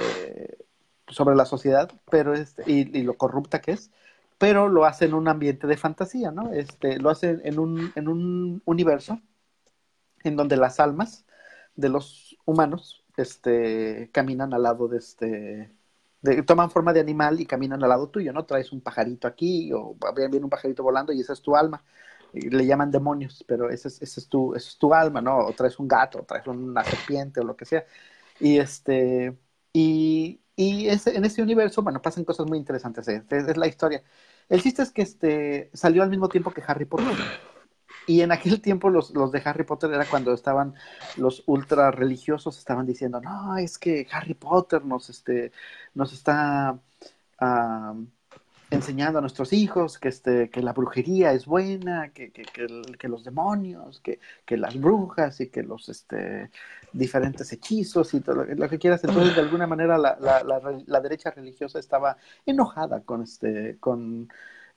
sobre 1.08 1.36
la 1.36 1.46
sociedad, 1.46 1.92
pero 2.10 2.34
este, 2.34 2.64
y 2.66 3.04
lo 3.04 3.14
corrupta 3.16 3.62
que 3.62 3.74
es 3.74 3.92
pero 4.38 4.70
lo 4.70 4.86
hace 4.86 5.06
en 5.06 5.14
un 5.14 5.28
ambiente 5.28 5.68
de 5.68 5.78
fantasía, 5.78 6.32
¿no? 6.32 6.54
Este, 6.54 7.00
lo 7.00 7.10
hace 7.10 7.40
en 7.44 7.60
un, 7.60 7.92
en 7.96 8.08
un 8.08 8.62
universo 8.66 9.20
en 10.24 10.36
donde 10.36 10.58
las 10.58 10.80
almas 10.80 11.26
de 11.76 11.90
los 11.90 12.38
humanos 12.46 13.06
este, 13.18 14.10
caminan 14.12 14.54
al 14.54 14.64
lado 14.64 14.88
de 14.88 14.98
este, 14.98 15.78
toman 16.46 16.72
forma 16.72 16.94
de 16.94 17.00
animal 17.00 17.40
y 17.40 17.46
caminan 17.46 17.84
al 17.84 17.90
lado 17.90 18.10
tuyo, 18.10 18.34
¿no? 18.34 18.46
Traes 18.46 18.72
un 18.72 18.82
pajarito 18.82 19.28
aquí 19.28 19.72
o 19.74 19.96
viene 20.16 20.44
un 20.44 20.50
pajarito 20.50 20.84
volando 20.84 21.14
y 21.14 21.22
esa 21.22 21.34
es 21.34 21.42
tu 21.42 21.56
alma. 21.56 21.84
Le 22.34 22.66
llaman 22.66 22.92
demonios, 22.92 23.44
pero 23.48 23.70
ese 23.70 23.88
es, 23.88 24.02
ese 24.02 24.20
es, 24.20 24.28
tu, 24.30 24.54
es 24.56 24.78
tu 24.78 24.94
alma, 24.94 25.22
¿no? 25.22 25.38
O 25.48 25.54
traes 25.54 25.80
un 25.80 25.88
gato, 25.88 26.20
o 26.20 26.24
traes 26.24 26.46
una 26.48 26.84
serpiente 26.84 27.40
o 27.40 27.44
lo 27.44 27.56
que 27.56 27.66
sea. 27.66 27.86
Y 28.40 28.58
este, 28.60 29.38
y, 29.74 30.42
y 30.60 30.90
en 30.90 31.24
ese 31.24 31.44
universo, 31.44 31.84
bueno, 31.84 32.02
pasan 32.02 32.26
cosas 32.26 32.48
muy 32.48 32.58
interesantes. 32.58 33.08
¿eh? 33.08 33.24
Es, 33.30 33.56
la 33.56 33.68
historia. 33.68 34.02
El 34.50 34.64
chiste 34.64 34.82
es 34.82 34.92
que 34.92 35.04
este, 35.04 35.70
salió 35.72 36.02
al 36.02 36.10
mismo 36.10 36.28
tiempo 36.30 36.50
que 36.50 36.64
Harry 36.66 36.86
Potter. 36.86 37.16
Y 38.08 38.22
en 38.22 38.32
aquel 38.32 38.60
tiempo 38.60 38.90
los, 38.90 39.12
los 39.12 39.32
de 39.32 39.40
Harry 39.46 39.66
Potter 39.66 39.94
era 39.94 40.06
cuando 40.06 40.34
estaban 40.34 40.74
los 41.16 41.44
ultra 41.46 41.92
religiosos, 41.92 42.58
estaban 42.58 42.88
diciendo, 42.88 43.22
no, 43.22 43.56
es 43.58 43.78
que 43.78 44.08
Harry 44.12 44.34
Potter 44.34 44.84
nos, 44.84 45.12
este, 45.12 45.52
nos 45.94 46.12
está 46.12 46.80
enseñando 48.70 49.20
a 49.20 49.22
nuestros 49.22 49.54
hijos 49.54 49.98
que, 49.98 50.10
este, 50.10 50.50
que 50.50 50.62
la 50.62 50.74
brujería 50.74 51.32
es 51.32 51.46
buena, 51.46 52.10
que, 52.10 52.32
que, 52.32 52.44
que, 52.44 53.08
los 53.08 53.24
demonios, 53.24 54.02
que, 54.02 54.20
las 54.58 54.80
brujas 54.80 55.40
y 55.40 55.50
que 55.50 55.64
los 55.64 55.88
este, 55.90 56.52
diferentes 56.92 57.52
hechizos 57.54 58.14
y 58.14 58.22
todo 58.22 58.44
lo, 58.44 58.70
que 58.70 58.80
quieras. 58.80 59.04
Entonces, 59.04 59.36
de 59.36 59.42
alguna 59.42 59.68
manera, 59.68 59.98
la, 59.98 60.18
la, 60.20 60.44
la, 60.86 61.00
derecha 61.00 61.32
religiosa 61.32 61.80
estaba 61.80 62.18
enojada 62.46 63.02
con, 63.02 63.24
este, 63.24 63.78
con 63.80 64.28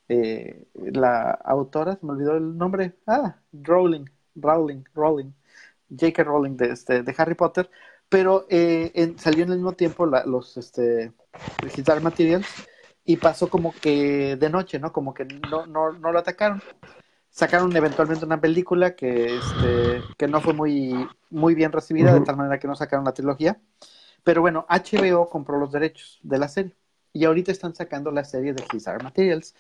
eh, 0.09 0.67
la 0.75 1.33
autora, 1.33 1.97
se 1.97 2.07
me 2.07 2.13
olvidó 2.13 2.37
el 2.37 2.57
nombre, 2.57 2.95
ah, 3.07 3.37
Rowling, 3.53 4.05
Rowling, 4.37 4.85
Rowling, 4.95 5.33
J.K. 5.91 6.23
Rowling 6.25 6.57
de, 6.57 6.71
este, 6.71 7.03
de 7.03 7.15
Harry 7.19 7.35
Potter, 7.35 7.69
pero 8.09 8.47
eh, 8.49 9.15
salió 9.19 9.45
en 9.45 9.51
el 9.51 9.57
mismo 9.57 9.73
tiempo 9.73 10.07
los 10.07 10.57
este, 10.57 11.13
Dark 11.85 12.03
Materials 12.03 12.47
y 13.11 13.17
pasó 13.17 13.51
como 13.51 13.73
que 13.73 14.37
de 14.37 14.49
noche, 14.49 14.79
¿no? 14.79 14.93
Como 14.93 15.13
que 15.13 15.25
no, 15.25 15.67
no, 15.67 15.93
no 15.93 16.13
lo 16.13 16.19
atacaron. 16.21 16.63
Sacaron 17.29 17.75
eventualmente 17.77 18.25
una 18.25 18.41
película 18.41 18.95
que, 18.95 19.37
este, 19.37 20.03
que 20.17 20.29
no 20.29 20.41
fue 20.41 20.55
muy, 20.55 21.09
muy 21.29 21.57
bien 21.57 21.73
recibida, 21.73 22.15
de 22.15 22.21
tal 22.21 22.37
manera 22.37 22.61
que 22.61 22.69
no 22.69 22.77
sacaron 22.77 23.05
la 23.05 23.13
trilogía. 23.13 23.61
Pero 24.23 24.43
bueno, 24.43 24.65
HBO 24.69 25.29
compró 25.29 25.59
los 25.59 25.73
derechos 25.73 26.21
de 26.23 26.39
la 26.39 26.47
serie. 26.47 26.77
Y 27.13 27.25
ahorita 27.25 27.51
están 27.51 27.75
sacando 27.75 28.13
la 28.13 28.23
serie 28.23 28.53
de 28.53 28.63
His 28.73 28.87
Materials. 29.03 29.57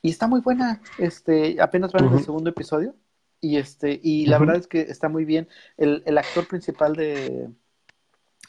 Y 0.00 0.08
está 0.08 0.26
muy 0.26 0.40
buena. 0.40 0.80
Este, 0.96 1.60
apenas 1.60 1.92
van 1.92 2.06
en 2.06 2.14
el 2.14 2.24
segundo 2.24 2.48
episodio. 2.48 2.94
Y 3.38 3.58
este, 3.58 4.00
y 4.02 4.24
la 4.24 4.38
verdad 4.38 4.56
es 4.56 4.66
que 4.66 4.80
está 4.80 5.10
muy 5.10 5.26
bien. 5.26 5.46
El, 5.76 6.02
el 6.06 6.16
actor 6.16 6.48
principal 6.48 6.96
de, 6.96 7.50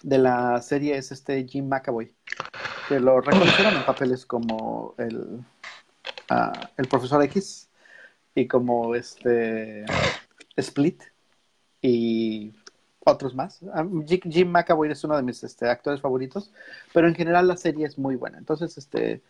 de 0.06 0.20
la 0.20 0.62
serie 0.62 0.96
es 0.96 1.12
este 1.12 1.48
Jim 1.48 1.68
McAvoy, 1.68 2.16
que 2.88 3.00
lo 3.00 3.22
reconocieron 3.22 3.76
en 3.76 3.86
papeles 3.86 4.24
como 4.24 4.94
el, 5.00 5.44
ah, 6.30 6.54
el 6.78 6.88
profesor 6.88 7.24
X 7.24 7.68
y 8.36 8.48
como 8.48 8.94
este 8.94 9.84
Split 10.58 11.02
y 11.82 12.54
otros 13.00 13.34
más. 13.34 13.62
Ah, 13.74 13.84
Jim 14.06 14.52
McAvoy 14.52 14.92
es 14.92 15.04
uno 15.04 15.18
de 15.18 15.24
mis 15.24 15.44
este, 15.44 15.68
actores 15.68 16.02
favoritos, 16.02 16.54
pero 16.94 17.08
en 17.08 17.16
general 17.16 17.48
la 17.48 17.58
serie 17.58 17.88
es 17.88 17.98
muy 17.98 18.16
buena. 18.16 18.38
Entonces, 18.38 18.78
este, 18.78 19.24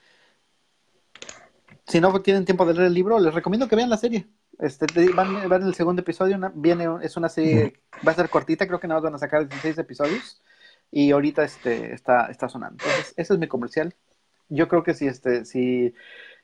si 1.87 2.01
no 2.01 2.21
tienen 2.21 2.43
tiempo 2.43 2.65
de 2.65 2.73
leer 2.73 2.87
el 2.87 2.93
libro, 2.93 3.17
les 3.17 3.33
recomiendo 3.33 3.69
que 3.69 3.77
vean 3.77 3.89
la 3.89 3.95
serie. 3.95 4.27
Este, 4.59 4.87
van, 5.13 5.37
en 5.37 5.67
el 5.67 5.73
segundo 5.73 6.01
episodio, 6.01 6.37
viene, 6.53 6.85
es 7.01 7.15
una 7.15 7.29
serie, 7.29 7.79
va 8.05 8.11
a 8.11 8.15
ser 8.15 8.29
cortita, 8.29 8.67
creo 8.67 8.81
que 8.81 8.89
nada 8.89 8.99
más 8.99 9.05
van 9.05 9.15
a 9.15 9.19
sacar 9.19 9.47
16 9.47 9.77
episodios 9.77 10.41
y 10.91 11.11
ahorita 11.11 11.43
este, 11.43 11.93
está, 11.93 12.27
está 12.27 12.49
sonando. 12.49 12.83
Entonces, 12.83 13.13
ese 13.17 13.33
es 13.33 13.39
mi 13.39 13.47
comercial. 13.47 13.95
Yo 14.49 14.67
creo 14.67 14.83
que 14.83 14.93
si, 14.93 15.07
este, 15.07 15.45
si, 15.45 15.93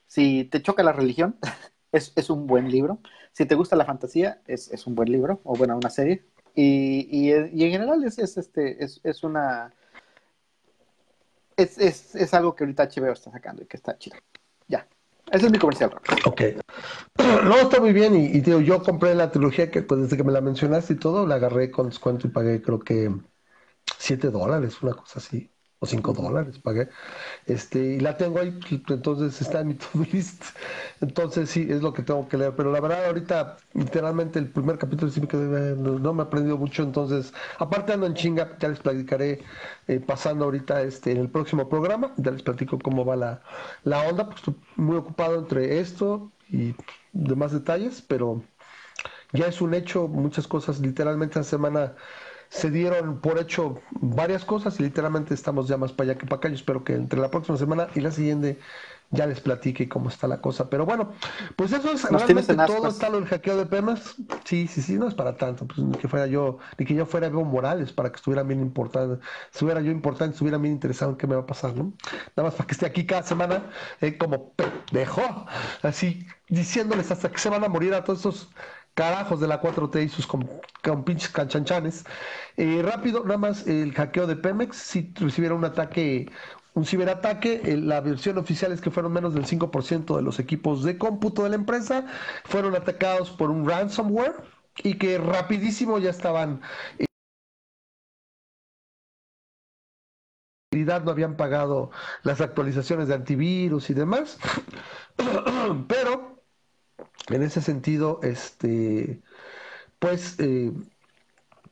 si 0.07 0.45
te 0.45 0.61
choca 0.61 0.84
la 0.84 0.91
religión, 0.91 1.38
es, 1.91 2.13
es 2.15 2.30
un 2.30 2.47
buen 2.47 2.69
libro. 2.69 2.99
Si 3.31 3.45
te 3.45 3.55
gusta 3.55 3.76
la 3.76 3.85
fantasía, 3.85 4.41
es, 4.47 4.72
es 4.72 4.88
un 4.88 4.95
buen 4.95 5.11
libro, 5.11 5.41
o 5.43 5.55
bueno, 5.55 5.77
una 5.77 5.89
serie. 5.89 6.26
Y, 6.53 7.07
y, 7.09 7.31
y 7.31 7.63
en 7.65 7.72
general 7.72 8.03
es, 8.03 8.19
es, 8.19 8.38
este, 8.38 8.84
es, 8.84 8.99
es 9.03 9.23
una... 9.23 9.73
Es, 11.55 11.77
es, 11.77 12.15
es 12.15 12.34
algo 12.34 12.55
que 12.55 12.63
ahorita 12.63 12.89
HBO 12.89 13.11
está 13.11 13.31
sacando 13.31 13.63
y 13.63 13.68
que 13.68 13.77
está 13.77 13.97
chido. 13.97 14.18
Ya. 14.68 14.88
Ese 15.31 15.45
es 15.45 15.51
mi 15.51 15.59
comercial. 15.59 15.91
Ok. 16.26 16.41
No, 17.43 17.55
está 17.55 17.80
muy 17.80 17.93
bien. 17.93 18.15
Y, 18.15 18.38
y 18.38 18.65
yo 18.65 18.81
compré 18.84 19.15
la 19.15 19.31
trilogía 19.31 19.69
que 19.69 19.81
pues, 19.84 20.01
desde 20.01 20.18
que 20.18 20.23
me 20.23 20.31
la 20.31 20.41
mencionaste 20.41 20.93
y 20.93 20.95
todo, 20.97 21.26
la 21.26 21.35
agarré 21.35 21.72
con 21.72 21.88
descuento 21.88 22.27
y 22.27 22.31
pagué 22.31 22.61
creo 22.61 22.80
que 22.80 23.11
7 24.02 24.32
dólares, 24.32 24.82
una 24.82 24.94
cosa 24.94 25.19
así 25.19 25.52
o 25.80 25.86
5 25.88 26.14
dólares 26.14 26.60
pagué. 26.60 26.90
Este, 27.48 27.80
y 27.95 27.99
la 27.99 28.15
tengo 28.18 28.40
ahí, 28.40 28.60
entonces 28.90 29.41
está 29.41 29.61
en 29.61 29.69
mi 29.69 29.73
to 29.76 29.88
list. 30.11 30.44
Entonces 31.02 31.49
sí, 31.49 31.68
es 31.69 31.82
lo 31.82 31.94
que 31.94 32.03
tengo 32.03 32.28
que 32.28 32.38
leer. 32.38 32.56
Pero 32.56 32.72
la 32.72 32.80
verdad, 32.80 33.06
ahorita, 33.06 33.57
literalmente, 33.73 34.40
el 34.40 34.49
primer 34.52 34.78
capítulo 34.78 35.11
sí 35.11 35.22
me 35.22 35.28
quedé, 35.28 35.76
no, 35.76 36.14
me 36.14 36.22
ha 36.22 36.26
aprendido 36.26 36.57
mucho. 36.57 36.84
Entonces, 36.84 37.34
aparte 37.60 37.94
ando 37.94 38.06
en 38.07 38.14
chinga, 38.14 38.57
ya 38.60 38.69
les 38.69 38.80
platicaré 38.80 39.41
eh, 39.88 39.99
pasando 39.99 40.45
ahorita 40.45 40.82
este, 40.84 41.11
en 41.11 41.18
el 41.18 41.30
próximo 41.30 41.68
programa. 41.68 42.14
Ya 42.18 42.32
les 42.32 42.44
platico 42.44 42.78
cómo 42.80 43.03
va 43.06 43.15
la, 43.15 43.41
la 43.84 44.02
onda, 44.07 44.26
pues 44.26 44.38
estoy 44.38 44.56
muy 44.76 44.98
ocupado 44.98 45.40
entre 45.40 45.80
esto 45.80 46.32
y 46.49 46.76
demás 47.14 47.53
detalles, 47.53 48.02
pero 48.03 48.44
ya 49.34 49.48
es 49.48 49.61
un 49.61 49.73
hecho, 49.73 50.07
muchas 50.07 50.48
cosas, 50.48 50.80
literalmente 50.80 51.40
esta 51.40 51.49
semana 51.57 51.95
se 52.52 52.69
dieron 52.69 53.22
por 53.22 53.40
hecho 53.40 53.80
varias 54.02 54.44
cosas 54.44 54.78
y 54.80 54.84
literalmente 54.84 55.34
estamos 55.34 55.69
ya 55.69 55.78
más 55.78 55.94
para 55.94 56.11
allá 56.11 56.19
que 56.19 56.26
para 56.26 56.38
acá. 56.38 56.49
Yo 56.49 56.56
espero 56.56 56.84
que 56.84 56.94
entre 56.94 57.19
la 57.19 57.32
próxima 57.32 57.57
semana 57.57 57.88
y 57.95 58.02
la 58.02 58.11
siguiente 58.11 58.60
ya 59.10 59.26
les 59.26 59.40
platique 59.40 59.88
cómo 59.88 60.10
está 60.10 60.28
la 60.28 60.41
cosa. 60.41 60.69
Pero 60.69 60.86
bueno, 60.86 61.14
pues 61.56 61.72
eso 61.72 61.94
es 61.94 62.03
realmente 62.03 62.53
todo 62.53 62.90
está 62.90 63.10
lo 63.10 63.22
del 63.22 63.30
hackeo 63.30 63.56
de 63.56 63.65
Pemas. 63.65 64.15
Sí, 64.44 64.68
sí, 64.68 64.82
sí, 64.82 64.98
no 64.98 65.07
es 65.07 65.14
para 65.14 65.38
tanto. 65.38 65.65
Pues 65.65 65.80
ni 65.80 65.98
que 65.98 66.10
fuera 66.10 66.28
yo, 66.28 66.57
ni 66.78 66.86
que 66.86 66.94
yo 66.94 67.06
fuera 67.06 67.28
Evo 67.28 67.45
Morales 67.45 67.94
para 67.94 68.11
que 68.11 68.18
estuviera 68.18 68.44
bien 68.44 68.60
importante, 68.60 69.23
estuviera 69.49 69.80
yo 69.80 69.91
importante, 69.91 70.34
estuviera 70.34 70.57
bien 70.57 70.73
interesado 70.73 71.11
en 71.11 71.18
qué 71.18 71.28
me 71.28 71.36
va 71.36 71.44
a 71.44 71.45
pasar, 71.45 71.73
¿no? 71.73 71.94
Nada 72.36 72.49
más 72.49 72.56
para 72.56 72.68
que 72.68 72.73
esté 72.73 72.86
aquí 72.86 73.06
cada 73.06 73.23
semana 73.23 73.64
eh, 74.02 74.18
como 74.18 74.52
pendejo, 74.56 75.45
así 75.84 76.28
diciéndoles 76.49 77.11
hasta 77.11 77.30
que 77.32 77.38
se 77.38 77.49
van 77.49 77.64
a 77.64 77.69
morir 77.69 77.94
a 77.94 78.03
todos 78.03 78.19
estos 78.19 78.49
carajos 78.93 79.39
de 79.39 79.47
la 79.47 79.61
4T 79.61 80.03
y 80.03 80.09
sus 80.09 80.27
pinches 81.05 81.30
canchanchanes. 81.30 82.05
Eh, 82.57 82.81
rápido, 82.84 83.23
nada 83.23 83.38
más 83.38 83.68
el 83.68 83.93
hackeo 83.93 84.27
de 84.27 84.35
Pemex, 84.35 84.77
si 84.77 85.13
recibiera 85.15 85.55
un 85.55 85.65
ataque, 85.65 86.31
un 86.73 86.85
ciberataque, 86.85 87.61
eh, 87.65 87.77
la 87.77 88.01
versión 88.01 88.38
oficial 88.38 88.72
es 88.72 88.81
que 88.81 88.91
fueron 88.91 89.13
menos 89.13 89.34
del 89.34 89.45
5% 89.45 90.15
de 90.15 90.22
los 90.22 90.39
equipos 90.39 90.84
de 90.84 90.97
cómputo 90.97 91.43
de 91.43 91.49
la 91.49 91.55
empresa, 91.55 92.05
fueron 92.45 92.76
atacados 92.76 93.31
por 93.31 93.49
un 93.49 93.68
ransomware 93.68 94.35
y 94.84 94.95
que 94.97 95.18
rapidísimo 95.18 95.99
ya 95.99 96.09
estaban... 96.09 96.61
Eh, 96.99 97.05
no 100.73 101.11
habían 101.11 101.35
pagado 101.35 101.91
las 102.23 102.39
actualizaciones 102.39 103.07
de 103.09 103.15
antivirus 103.15 103.89
y 103.89 103.93
demás, 103.93 104.39
pero 105.88 106.31
en 107.30 107.44
ese 107.44 107.61
sentido, 107.61 108.19
este, 108.23 109.22
pues 109.99 110.40
eh, 110.40 110.72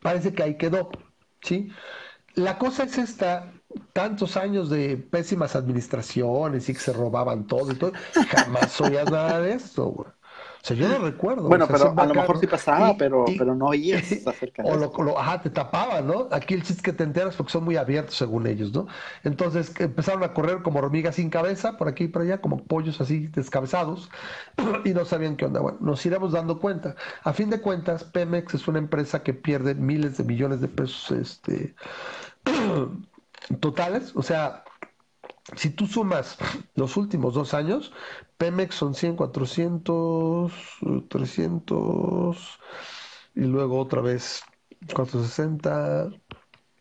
parece 0.01 0.33
que 0.33 0.43
ahí 0.43 0.57
quedó, 0.57 0.89
¿sí? 1.41 1.69
La 2.35 2.57
cosa 2.57 2.83
es 2.83 2.97
esta, 2.97 3.53
tantos 3.93 4.37
años 4.37 4.69
de 4.69 4.97
pésimas 4.97 5.55
administraciones 5.55 6.69
y 6.69 6.73
que 6.73 6.79
se 6.79 6.93
robaban 6.93 7.47
todo 7.47 7.71
y 7.73 7.77
todo, 7.77 7.93
jamás 8.25 8.79
oías 8.81 9.09
nada 9.09 9.41
de 9.41 9.53
esto, 9.53 9.85
güey. 9.87 10.11
O 10.61 10.65
sea, 10.65 10.75
yo 10.75 10.89
no 10.89 10.99
recuerdo. 10.99 11.47
Bueno, 11.47 11.67
pero 11.67 11.93
a 11.95 12.05
lo 12.05 12.13
mejor 12.13 12.39
sí 12.39 12.47
pasaba, 12.47 12.95
pero, 12.97 13.25
pero 13.37 13.55
no 13.55 13.67
oías 13.67 14.03
acerca 14.27 14.61
de 14.61 14.69
o 14.69 15.03
lo, 15.03 15.17
ajá, 15.17 15.41
te 15.41 15.49
tapaban, 15.49 16.05
¿no? 16.05 16.27
Aquí 16.31 16.53
el 16.53 16.63
chiste 16.63 16.81
que 16.83 16.91
te 16.91 17.03
enteras 17.03 17.35
porque 17.35 17.51
son 17.51 17.63
muy 17.63 17.77
abiertos 17.77 18.15
según 18.15 18.45
ellos, 18.45 18.73
¿no? 18.73 18.87
Entonces 19.23 19.73
empezaron 19.79 20.23
a 20.23 20.33
correr 20.33 20.61
como 20.61 20.79
hormigas 20.79 21.15
sin 21.15 21.29
cabeza, 21.29 21.77
por 21.77 21.87
aquí 21.87 22.05
y 22.05 22.07
por 22.09 22.23
allá, 22.23 22.41
como 22.41 22.63
pollos 22.63 22.99
así 22.99 23.27
descabezados, 23.27 24.09
y 24.83 24.89
no 24.89 25.05
sabían 25.05 25.37
qué 25.37 25.45
onda. 25.45 25.61
Bueno, 25.61 25.77
nos 25.81 26.05
iremos 26.05 26.33
dando 26.33 26.59
cuenta. 26.59 26.95
A 27.23 27.31
fin 27.31 27.49
de 27.49 27.61
cuentas, 27.61 28.03
Pemex 28.03 28.53
es 28.53 28.67
una 28.67 28.79
empresa 28.79 29.23
que 29.23 29.33
pierde 29.33 29.75
miles 29.75 30.17
de 30.17 30.25
millones 30.25 30.59
de 30.59 30.67
pesos 30.67 31.11
este, 31.11 31.73
totales, 33.61 34.11
o 34.15 34.23
sea, 34.23 34.63
si 35.55 35.69
tú 35.71 35.87
sumas 35.87 36.37
los 36.75 36.97
últimos 36.97 37.33
dos 37.33 37.53
años, 37.53 37.91
Pemex 38.37 38.75
son 38.75 38.93
100, 38.93 39.15
400, 39.15 40.53
300 41.09 42.59
y 43.35 43.41
luego 43.41 43.79
otra 43.79 44.01
vez 44.01 44.43
460, 44.93 46.11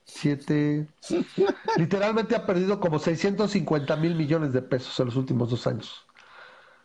7. 0.04 0.86
Literalmente 1.76 2.36
ha 2.36 2.46
perdido 2.46 2.80
como 2.80 2.98
650 2.98 3.96
mil 3.96 4.14
millones 4.14 4.52
de 4.52 4.62
pesos 4.62 4.98
en 5.00 5.06
los 5.06 5.16
últimos 5.16 5.50
dos 5.50 5.66
años. 5.66 6.06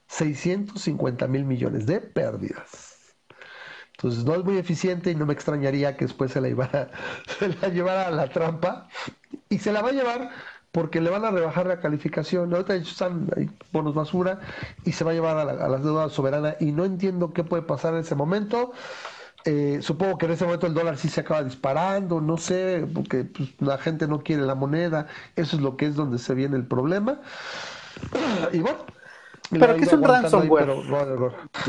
650 0.08 1.28
mil 1.28 1.46
millones 1.46 1.86
de 1.86 2.02
pérdidas. 2.02 3.16
Entonces 3.98 4.26
no 4.26 4.36
es 4.36 4.44
muy 4.44 4.58
eficiente 4.58 5.12
y 5.12 5.16
no 5.16 5.26
me 5.26 5.34
extrañaría 5.34 5.96
que 5.96 6.06
después 6.06 6.32
se 6.32 6.42
la, 6.42 6.50
se 7.40 7.50
la 7.50 7.70
llevara 7.70 8.08
a 8.08 8.12
la 8.12 8.30
trampa. 8.30 8.90
Y 9.50 9.60
se 9.60 9.72
la 9.72 9.82
va 9.82 9.90
a 9.90 9.94
llevar 9.94 10.32
porque 10.74 11.00
le 11.02 11.12
van 11.12 11.24
a 11.24 11.32
rebajar 11.32 11.68
la 11.68 11.80
calificación. 11.80 12.52
Ahorita 12.52 12.76
están 12.76 13.30
bonos 13.72 13.94
basura 13.94 14.40
y 14.84 14.92
se 14.94 15.04
va 15.04 15.12
a 15.12 15.14
llevar 15.14 15.38
a 15.38 15.46
la, 15.46 15.54
a 15.66 15.78
deuda 15.78 16.10
soberana 16.10 16.56
y 16.60 16.72
no 16.72 16.84
entiendo 16.84 17.32
qué 17.32 17.44
puede 17.44 17.62
pasar 17.62 17.94
en 17.94 18.00
ese 18.02 18.16
momento. 18.16 18.74
Eh, 19.46 19.80
supongo 19.82 20.18
que 20.18 20.26
en 20.26 20.32
ese 20.32 20.46
momento 20.46 20.66
el 20.66 20.74
dólar 20.74 20.98
sí 20.98 21.10
se 21.10 21.22
acaba 21.22 21.44
disparando, 21.44 22.22
no 22.22 22.38
sé, 22.38 22.88
porque 22.92 23.24
pues, 23.26 23.50
la 23.60 23.78
gente 23.78 24.08
no 24.08 24.24
quiere 24.24 24.44
la 24.44 24.56
moneda, 24.56 25.08
eso 25.36 25.58
es 25.58 25.62
lo 25.62 25.78
que 25.78 25.86
es 25.86 25.96
donde 25.96 26.18
se 26.18 26.34
viene 26.34 26.58
el 26.58 26.66
problema. 26.66 27.22
Y 28.52 28.60
bueno. 28.60 28.80
¿Pero 29.60 29.76
qué 29.76 29.84
es 29.84 29.94
un 29.94 30.04
ransomware? 30.04 30.70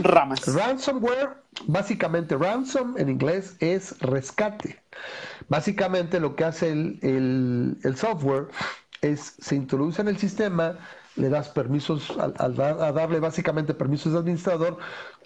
Ramas. 0.02 0.54
Ransomware, 0.54 1.30
básicamente 1.66 2.36
ransom 2.36 2.96
en 2.98 3.08
inglés 3.08 3.56
es 3.60 3.98
rescate. 4.00 4.82
Básicamente 5.48 6.20
lo 6.20 6.36
que 6.36 6.44
hace 6.44 6.70
el, 6.70 6.98
el, 7.02 7.78
el 7.82 7.96
software 7.96 8.48
es, 9.02 9.36
se 9.38 9.54
introduce 9.56 10.00
en 10.00 10.08
el 10.08 10.16
sistema, 10.16 10.78
le 11.16 11.28
das 11.28 11.48
permisos, 11.48 12.10
al, 12.18 12.34
a 12.38 12.92
darle 12.92 13.20
básicamente 13.20 13.74
permisos 13.74 14.12
de 14.12 14.18
administrador, 14.18 14.78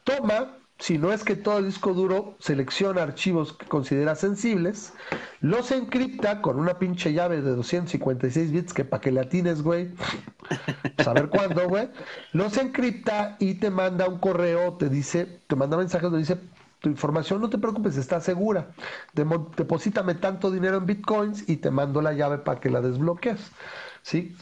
toma, 0.04 0.57
si 0.78 0.96
no 0.96 1.12
es 1.12 1.24
que 1.24 1.34
todo 1.34 1.58
el 1.58 1.66
disco 1.66 1.92
duro 1.92 2.36
selecciona 2.38 3.02
archivos 3.02 3.52
que 3.52 3.66
considera 3.66 4.14
sensibles, 4.14 4.92
los 5.40 5.72
encripta 5.72 6.40
con 6.40 6.58
una 6.58 6.78
pinche 6.78 7.12
llave 7.12 7.42
de 7.42 7.50
256 7.50 8.52
bits 8.52 8.72
que 8.72 8.84
para 8.84 9.00
que 9.00 9.10
le 9.10 9.20
atines, 9.20 9.62
güey, 9.62 9.90
saber 11.02 11.28
cuándo, 11.30 11.68
güey, 11.68 11.90
los 12.32 12.56
encripta 12.56 13.36
y 13.40 13.54
te 13.54 13.70
manda 13.70 14.08
un 14.08 14.18
correo, 14.18 14.74
te 14.74 14.88
dice, 14.88 15.40
te 15.46 15.56
manda 15.56 15.76
mensajes 15.76 16.04
donde 16.04 16.18
dice, 16.18 16.38
tu 16.80 16.88
información, 16.88 17.40
no 17.40 17.50
te 17.50 17.58
preocupes, 17.58 17.96
está 17.96 18.20
segura. 18.20 18.70
Deposítame 19.12 20.14
tanto 20.14 20.50
dinero 20.50 20.76
en 20.76 20.86
bitcoins 20.86 21.48
y 21.48 21.56
te 21.56 21.70
mando 21.72 22.00
la 22.00 22.12
llave 22.12 22.38
para 22.38 22.60
que 22.60 22.70
la 22.70 22.80
desbloquees. 22.80 23.50
¿Sí? 24.02 24.36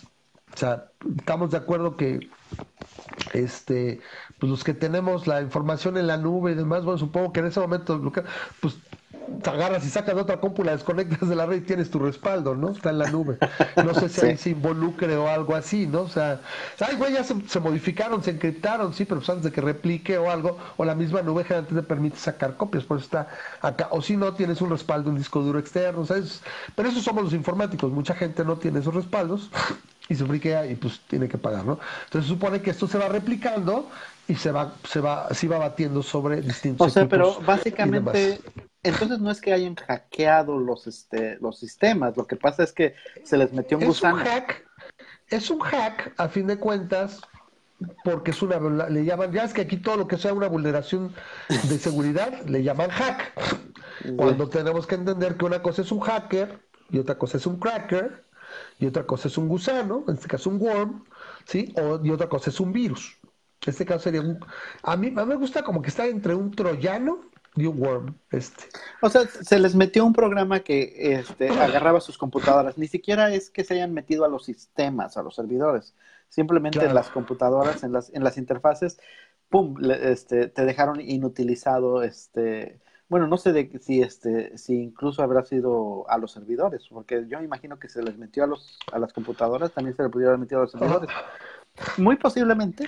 O 0.53 0.57
sea, 0.59 0.91
estamos 1.17 1.51
de 1.51 1.57
acuerdo 1.57 1.97
que 1.97 2.29
este, 3.33 4.01
pues 4.39 4.51
los 4.51 4.65
que 4.65 4.75
tenemos 4.75 5.27
la 5.27 5.41
información 5.41 5.97
en 5.97 6.07
la 6.07 6.17
nube 6.17 6.53
y 6.53 6.55
demás, 6.55 6.85
bueno, 6.85 6.99
supongo 6.99 7.33
que 7.33 7.41
en 7.41 7.47
ese 7.47 7.61
momento, 7.61 8.01
pues 8.61 8.77
te 9.43 9.51
agarras 9.51 9.85
y 9.85 9.91
sacas 9.91 10.15
otra 10.15 10.39
cómpula, 10.41 10.73
desconectas 10.73 11.29
de 11.29 11.35
la 11.35 11.47
red 11.47 11.59
y 11.59 11.61
tienes 11.63 11.91
tu 11.91 11.99
respaldo, 11.99 12.55
¿no? 12.55 12.71
Está 12.71 12.91
en 12.91 12.99
la 12.99 13.11
nube. 13.11 13.39
No 13.77 13.95
sé 13.95 14.09
si 14.09 14.25
ahí 14.25 14.37
se 14.37 14.51
involucre 14.51 15.17
o 15.17 15.29
algo 15.29 15.55
así, 15.55 15.87
¿no? 15.87 16.03
O 16.03 16.09
sea, 16.09 16.41
ay, 16.81 16.97
güey, 16.97 17.13
ya 17.13 17.25
se, 17.25 17.61
modificaron, 17.61 18.23
se 18.23 18.31
encriptaron, 18.31 18.95
sí, 18.95 19.05
pero 19.05 19.21
pues 19.21 19.31
antes 19.31 19.45
de 19.45 19.53
que 19.53 19.61
replique 19.61 20.19
o 20.19 20.31
algo, 20.31 20.59
o 20.77 20.85
la 20.85 20.95
misma 20.95 21.23
nube 21.23 21.45
generalmente 21.45 21.75
te 21.75 21.83
permite 21.83 22.19
sacar 22.19 22.57
copias, 22.57 22.85
por 22.85 22.99
eso 22.99 23.07
está 23.07 23.29
acá. 23.61 23.89
O 23.91 24.03
si 24.03 24.17
no, 24.17 24.35
tienes 24.35 24.61
un 24.61 24.71
respaldo, 24.71 25.11
un 25.11 25.17
disco 25.17 25.41
duro 25.41 25.59
externo, 25.59 26.05
¿sabes? 26.05 26.43
Pero 26.75 26.89
eso 26.89 27.01
somos 27.01 27.25
los 27.25 27.33
informáticos, 27.33 27.91
mucha 27.91 28.15
gente 28.15 28.45
no 28.45 28.57
tiene 28.57 28.81
esos 28.81 28.95
respaldos 28.95 29.51
y 30.09 30.15
se 30.15 30.25
friquea 30.25 30.67
y 30.67 30.77
pues 30.77 31.01
tiene 31.09 31.29
que 31.29 31.39
pagar, 31.39 31.65
¿no? 31.65 31.79
Entonces 32.05 32.29
se 32.29 32.35
supone 32.35 32.61
que 32.61 32.71
esto 32.71 32.87
se 32.87 32.99
va 32.99 33.09
replicando 33.09 33.89
y 34.29 34.35
se 34.35 34.51
va, 34.51 34.75
se 34.89 35.01
va, 35.01 35.33
se 35.33 35.49
va 35.49 35.59
batiendo 35.59 36.03
sobre 36.03 36.41
distintos. 36.41 36.87
O 36.87 36.91
sea, 36.91 37.09
pero 37.09 37.41
básicamente, 37.41 38.41
entonces 38.83 39.21
no 39.21 39.31
es 39.31 39.41
que 39.41 39.53
hayan 39.53 39.75
hackeado 39.77 40.59
los, 40.59 40.87
este, 40.87 41.39
los 41.41 41.59
sistemas, 41.59 42.17
lo 42.17 42.27
que 42.27 42.37
pasa 42.37 42.63
es 42.63 42.73
que 42.73 42.95
se 43.25 43.37
les 43.37 43.53
metió 43.53 43.77
un 43.77 43.85
es 43.85 43.89
gusano. 43.89 44.17
Un 44.17 44.25
hack, 44.25 44.67
es 45.29 45.51
un 45.51 45.61
hack, 45.61 46.15
a 46.17 46.29
fin 46.29 46.47
de 46.47 46.59
cuentas, 46.59 47.21
porque 48.05 48.31
es 48.31 48.43
una, 48.43 48.89
le 48.89 49.05
llaman, 49.05 49.33
ya 49.33 49.45
es 49.45 49.53
que 49.53 49.63
aquí 49.63 49.77
todo 49.77 49.97
lo 49.97 50.09
que 50.09 50.17
sea 50.17 50.33
una 50.33 50.49
vulneración 50.49 51.15
de 51.49 51.79
seguridad, 51.79 52.45
le 52.47 52.63
llaman 52.63 52.91
hack. 52.91 53.33
Cuando 54.17 54.49
tenemos 54.49 54.87
que 54.87 54.95
entender 54.95 55.37
que 55.37 55.45
una 55.45 55.63
cosa 55.63 55.83
es 55.83 55.93
un 55.93 56.01
hacker 56.01 56.61
y 56.91 56.99
otra 56.99 57.17
cosa 57.19 57.39
es 57.39 57.47
un 57.47 57.59
cracker 57.59 58.25
y 58.79 58.87
otra 58.87 59.05
cosa 59.05 59.29
es 59.29 59.39
un 59.39 59.49
gusano, 59.49 60.05
en 60.09 60.15
este 60.15 60.29
caso 60.29 60.51
un 60.51 60.61
worm, 60.61 61.05
¿sí? 61.45 61.75
O, 61.77 62.01
y 62.05 62.11
otra 62.11 62.29
cosa 62.29 62.51
es 62.51 62.61
un 62.61 62.73
virus. 62.73 63.16
Este 63.65 63.85
caso 63.85 64.01
sería 64.05 64.21
un... 64.21 64.39
A 64.83 64.97
mí, 64.97 65.09
a 65.09 65.25
mí 65.25 65.27
me 65.27 65.35
gusta 65.37 65.63
como 65.63 65.83
que 65.83 65.89
está 65.89 66.07
entre 66.07 66.35
un 66.35 66.51
troyano 66.51 67.21
y 67.57 67.67
un 67.67 67.81
worm. 67.81 68.15
Este. 68.31 68.65
O 69.01 69.09
sea, 69.09 69.27
se 69.27 69.59
les 69.59 69.75
metió 69.75 70.05
un 70.05 70.13
programa 70.13 70.61
que 70.61 71.15
este, 71.15 71.49
agarraba 71.49 72.01
sus 72.01 72.19
computadoras. 72.19 72.79
Ni 72.79 72.87
siquiera 72.87 73.33
es 73.33 73.51
que 73.51 73.65
se 73.65 73.75
hayan 73.75 73.95
metido 73.95 74.25
a 74.25 74.29
los 74.29 74.45
sistemas, 74.45 75.17
a 75.17 75.23
los 75.23 75.35
servidores. 75.35 75.95
Simplemente 76.29 76.85
en 76.85 76.95
las 76.95 77.09
computadoras, 77.09 77.83
en 77.83 77.93
las, 77.93 78.13
en 78.13 78.23
las 78.25 78.37
interfaces, 78.37 78.99
pum, 79.49 79.77
este, 79.91 80.49
te 80.49 80.65
dejaron 80.65 81.01
inutilizado 81.01 82.03
este, 82.03 82.81
bueno, 83.09 83.29
no 83.29 83.37
sé 83.37 83.53
de, 83.53 83.71
si 83.81 84.03
este, 84.03 84.59
si 84.59 84.75
incluso 84.83 85.23
habrá 85.23 85.45
sido 85.45 86.09
a 86.11 86.19
los 86.19 86.33
servidores, 86.33 86.89
porque 86.91 87.25
yo 87.29 87.41
imagino 87.41 87.79
que 87.79 87.89
se 87.89 88.03
les 88.03 88.19
metió 88.19 88.45
a 88.45 88.47
los, 88.49 88.79
a 88.93 88.99
las 88.99 89.13
computadoras, 89.13 89.71
también 89.73 89.97
se 89.97 90.03
les 90.03 90.11
pudiera 90.11 90.31
haber 90.31 90.41
metido 90.41 90.61
a 90.61 90.63
los 90.65 90.73
servidores. 90.73 91.09
Muy 91.99 92.17
posiblemente, 92.17 92.87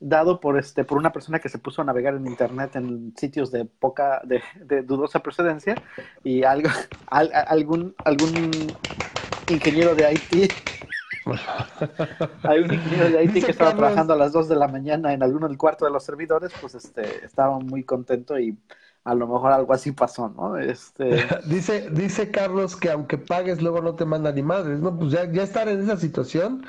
dado 0.00 0.40
por 0.40 0.58
este, 0.58 0.84
por 0.84 0.98
una 0.98 1.12
persona 1.12 1.38
que 1.38 1.48
se 1.48 1.58
puso 1.58 1.82
a 1.82 1.84
navegar 1.84 2.14
en 2.14 2.26
internet 2.26 2.74
en 2.76 3.14
sitios 3.16 3.50
de 3.52 3.66
poca, 3.66 4.22
de, 4.24 4.42
de 4.56 4.82
dudosa 4.82 5.20
procedencia, 5.20 5.76
y 6.24 6.42
algo, 6.42 6.70
algún, 7.06 7.94
algún 8.04 8.50
ingeniero 9.48 9.94
de 9.94 10.12
IT 10.12 10.52
hay 12.42 12.60
un 12.60 12.72
ingeniero 12.72 13.10
de 13.10 13.24
IT 13.24 13.44
que 13.44 13.50
estaba 13.52 13.74
trabajando 13.74 14.14
a 14.14 14.16
las 14.16 14.32
2 14.32 14.48
de 14.48 14.56
la 14.56 14.68
mañana 14.68 15.12
en 15.12 15.22
alguno 15.22 15.48
del 15.48 15.58
cuarto 15.58 15.84
de 15.84 15.90
los 15.90 16.04
servidores, 16.04 16.52
pues 16.60 16.74
este, 16.74 17.24
estaba 17.24 17.58
muy 17.58 17.84
contento 17.84 18.38
y 18.38 18.58
a 19.04 19.14
lo 19.14 19.26
mejor 19.26 19.52
algo 19.52 19.72
así 19.72 19.92
pasó, 19.92 20.28
¿no? 20.28 20.56
Este... 20.58 21.26
dice, 21.46 21.90
dice 21.90 22.30
Carlos 22.30 22.76
que 22.76 22.90
aunque 22.90 23.18
pagues 23.18 23.62
luego 23.62 23.80
no 23.80 23.94
te 23.94 24.04
manda 24.04 24.32
ni 24.32 24.42
madres, 24.42 24.80
¿no? 24.80 24.98
Pues 24.98 25.12
ya, 25.12 25.30
ya 25.30 25.42
estar 25.42 25.68
en 25.68 25.82
esa 25.82 25.96
situación, 25.96 26.64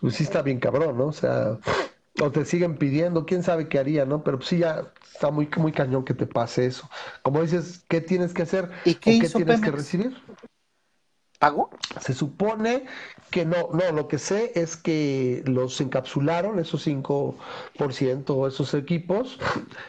pues 0.00 0.16
sí 0.16 0.24
está 0.24 0.42
bien 0.42 0.58
cabrón, 0.58 0.96
¿no? 0.96 1.06
O 1.06 1.12
sea, 1.12 1.58
o 2.22 2.32
te 2.32 2.44
siguen 2.44 2.78
pidiendo, 2.78 3.26
quién 3.26 3.42
sabe 3.42 3.68
qué 3.68 3.78
haría, 3.78 4.04
¿no? 4.06 4.22
Pero 4.24 4.40
sí 4.42 4.58
ya 4.58 4.92
está 5.12 5.30
muy, 5.30 5.48
muy 5.58 5.72
cañón 5.72 6.04
que 6.04 6.14
te 6.14 6.26
pase 6.26 6.66
eso. 6.66 6.88
Como 7.22 7.42
dices, 7.42 7.84
¿qué 7.88 8.00
tienes 8.00 8.32
que 8.34 8.42
hacer? 8.42 8.70
¿Y 8.84 8.96
qué, 8.96 9.18
qué 9.18 9.30
tienes 9.30 9.60
que 9.60 9.70
recibir? 9.72 10.16
¿Pago? 11.42 11.70
Se 12.00 12.14
supone 12.14 12.84
que 13.32 13.44
no, 13.44 13.70
no, 13.72 13.90
lo 13.90 14.06
que 14.06 14.18
sé 14.18 14.52
es 14.54 14.76
que 14.76 15.42
los 15.44 15.80
encapsularon, 15.80 16.60
esos 16.60 16.86
5% 16.86 18.30
o 18.30 18.46
esos 18.46 18.74
equipos, 18.74 19.40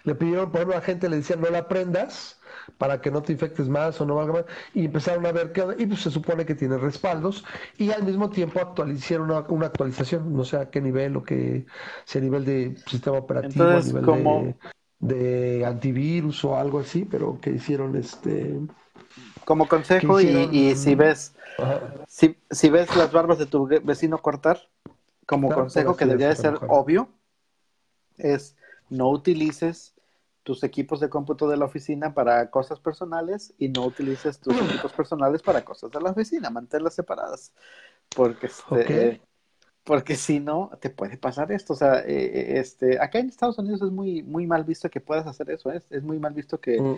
le 0.04 0.16
pidieron, 0.16 0.50
por 0.50 0.62
ejemplo, 0.62 0.76
a 0.76 0.80
la 0.80 0.84
gente 0.84 1.10
le 1.10 1.18
decían 1.18 1.42
no 1.42 1.52
la 1.52 1.68
prendas 1.68 2.40
para 2.80 3.02
que 3.02 3.12
no 3.12 3.22
te 3.22 3.34
infectes 3.34 3.70
más 3.70 4.02
o 4.02 4.06
no 4.08 4.16
valga 4.16 4.34
más, 4.34 4.46
y 4.74 4.86
empezaron 4.86 5.28
a 5.28 5.32
ver 5.32 5.52
que, 5.52 5.64
y 5.78 5.86
pues 5.86 6.02
se 6.02 6.10
supone 6.10 6.44
que 6.44 6.56
tiene 6.56 6.80
respaldos, 6.80 7.46
y 7.78 7.92
al 7.92 8.02
mismo 8.02 8.32
tiempo 8.32 8.60
actualizaron 8.60 9.30
una, 9.48 9.68
actualización, 9.68 10.34
no 10.34 10.46
sé 10.46 10.58
a 10.58 10.72
qué 10.72 10.82
nivel 10.82 11.18
o 11.18 11.24
qué, 11.24 11.68
si 12.06 12.18
a 12.18 12.22
nivel 12.22 12.46
de 12.46 12.78
sistema 12.88 13.20
operativo, 13.20 13.66
a 13.66 13.80
nivel 13.80 14.06
de, 14.06 14.56
de 15.00 15.66
antivirus 15.68 16.44
o 16.46 16.58
algo 16.58 16.80
así, 16.80 17.06
pero 17.06 17.40
que 17.40 17.52
hicieron 17.52 17.96
este 17.96 18.58
como 19.46 19.68
consejo, 19.68 20.22
y, 20.22 20.76
si 20.76 20.96
ves 20.96 21.36
si, 22.08 22.38
si, 22.50 22.70
ves 22.70 22.96
las 22.96 23.12
barbas 23.12 23.38
de 23.38 23.46
tu 23.46 23.68
vecino 23.68 24.22
cortar, 24.22 24.60
como 25.26 25.52
consejo 25.54 25.96
que 25.96 26.06
debería 26.06 26.30
de 26.30 26.36
ser 26.36 26.60
obvio, 26.68 27.10
es 28.18 28.56
no 28.90 29.10
utilices 29.10 29.94
tus 30.44 30.64
equipos 30.64 31.00
de 31.00 31.10
cómputo 31.10 31.48
de 31.48 31.56
la 31.56 31.66
oficina 31.66 32.14
para 32.14 32.50
cosas 32.50 32.80
personales 32.80 33.54
y 33.58 33.70
no 33.70 33.86
utilices 33.86 34.40
tus 34.40 34.56
equipos 34.60 34.92
personales 34.92 35.42
para 35.42 35.64
cosas 35.64 35.90
de 35.92 36.02
la 36.02 36.12
oficina, 36.12 36.50
manténlas 36.50 36.96
separadas. 36.96 37.54
Porque 38.14 38.48
este, 38.48 39.22
porque 39.86 40.16
si 40.16 40.40
no, 40.40 40.72
te 40.82 40.90
puede 40.90 41.18
pasar 41.18 41.52
esto. 41.52 41.74
O 41.74 41.76
sea, 41.76 42.00
eh, 42.00 42.06
eh, 42.08 42.60
este, 42.60 43.00
acá 43.02 43.20
en 43.20 43.30
Estados 43.30 43.58
Unidos 43.58 43.82
es 43.82 43.92
muy, 43.92 44.22
muy 44.22 44.46
mal 44.48 44.64
visto 44.64 44.90
que 44.90 45.02
puedas 45.02 45.28
hacer 45.28 45.50
eso. 45.50 45.72
Es, 45.72 45.86
es 45.90 46.04
muy 46.04 46.20
mal 46.20 46.34
visto 46.34 46.60
que, 46.60 46.82
mm 46.82 46.98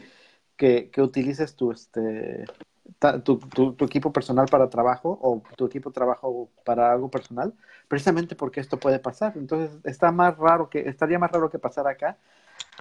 que, 0.55 0.91
utilices 0.97 1.55
tu, 1.55 1.71
este, 1.71 2.45
tu, 3.23 3.39
tu, 3.39 3.85
equipo 3.85 4.11
personal 4.11 4.47
para 4.49 4.69
trabajo 4.69 5.17
o 5.21 5.41
tu 5.55 5.65
equipo 5.65 5.89
de 5.89 5.93
trabajo 5.93 6.49
para 6.63 6.91
algo 6.91 7.09
personal, 7.09 7.53
precisamente 7.87 8.35
porque 8.35 8.59
esto 8.59 8.77
puede 8.77 8.99
pasar. 8.99 9.33
Entonces, 9.35 9.77
está 9.83 10.11
más 10.11 10.37
raro 10.37 10.69
que, 10.69 10.87
estaría 10.87 11.19
más 11.19 11.31
raro 11.31 11.49
que 11.49 11.59
pasar 11.59 11.87
acá, 11.87 12.17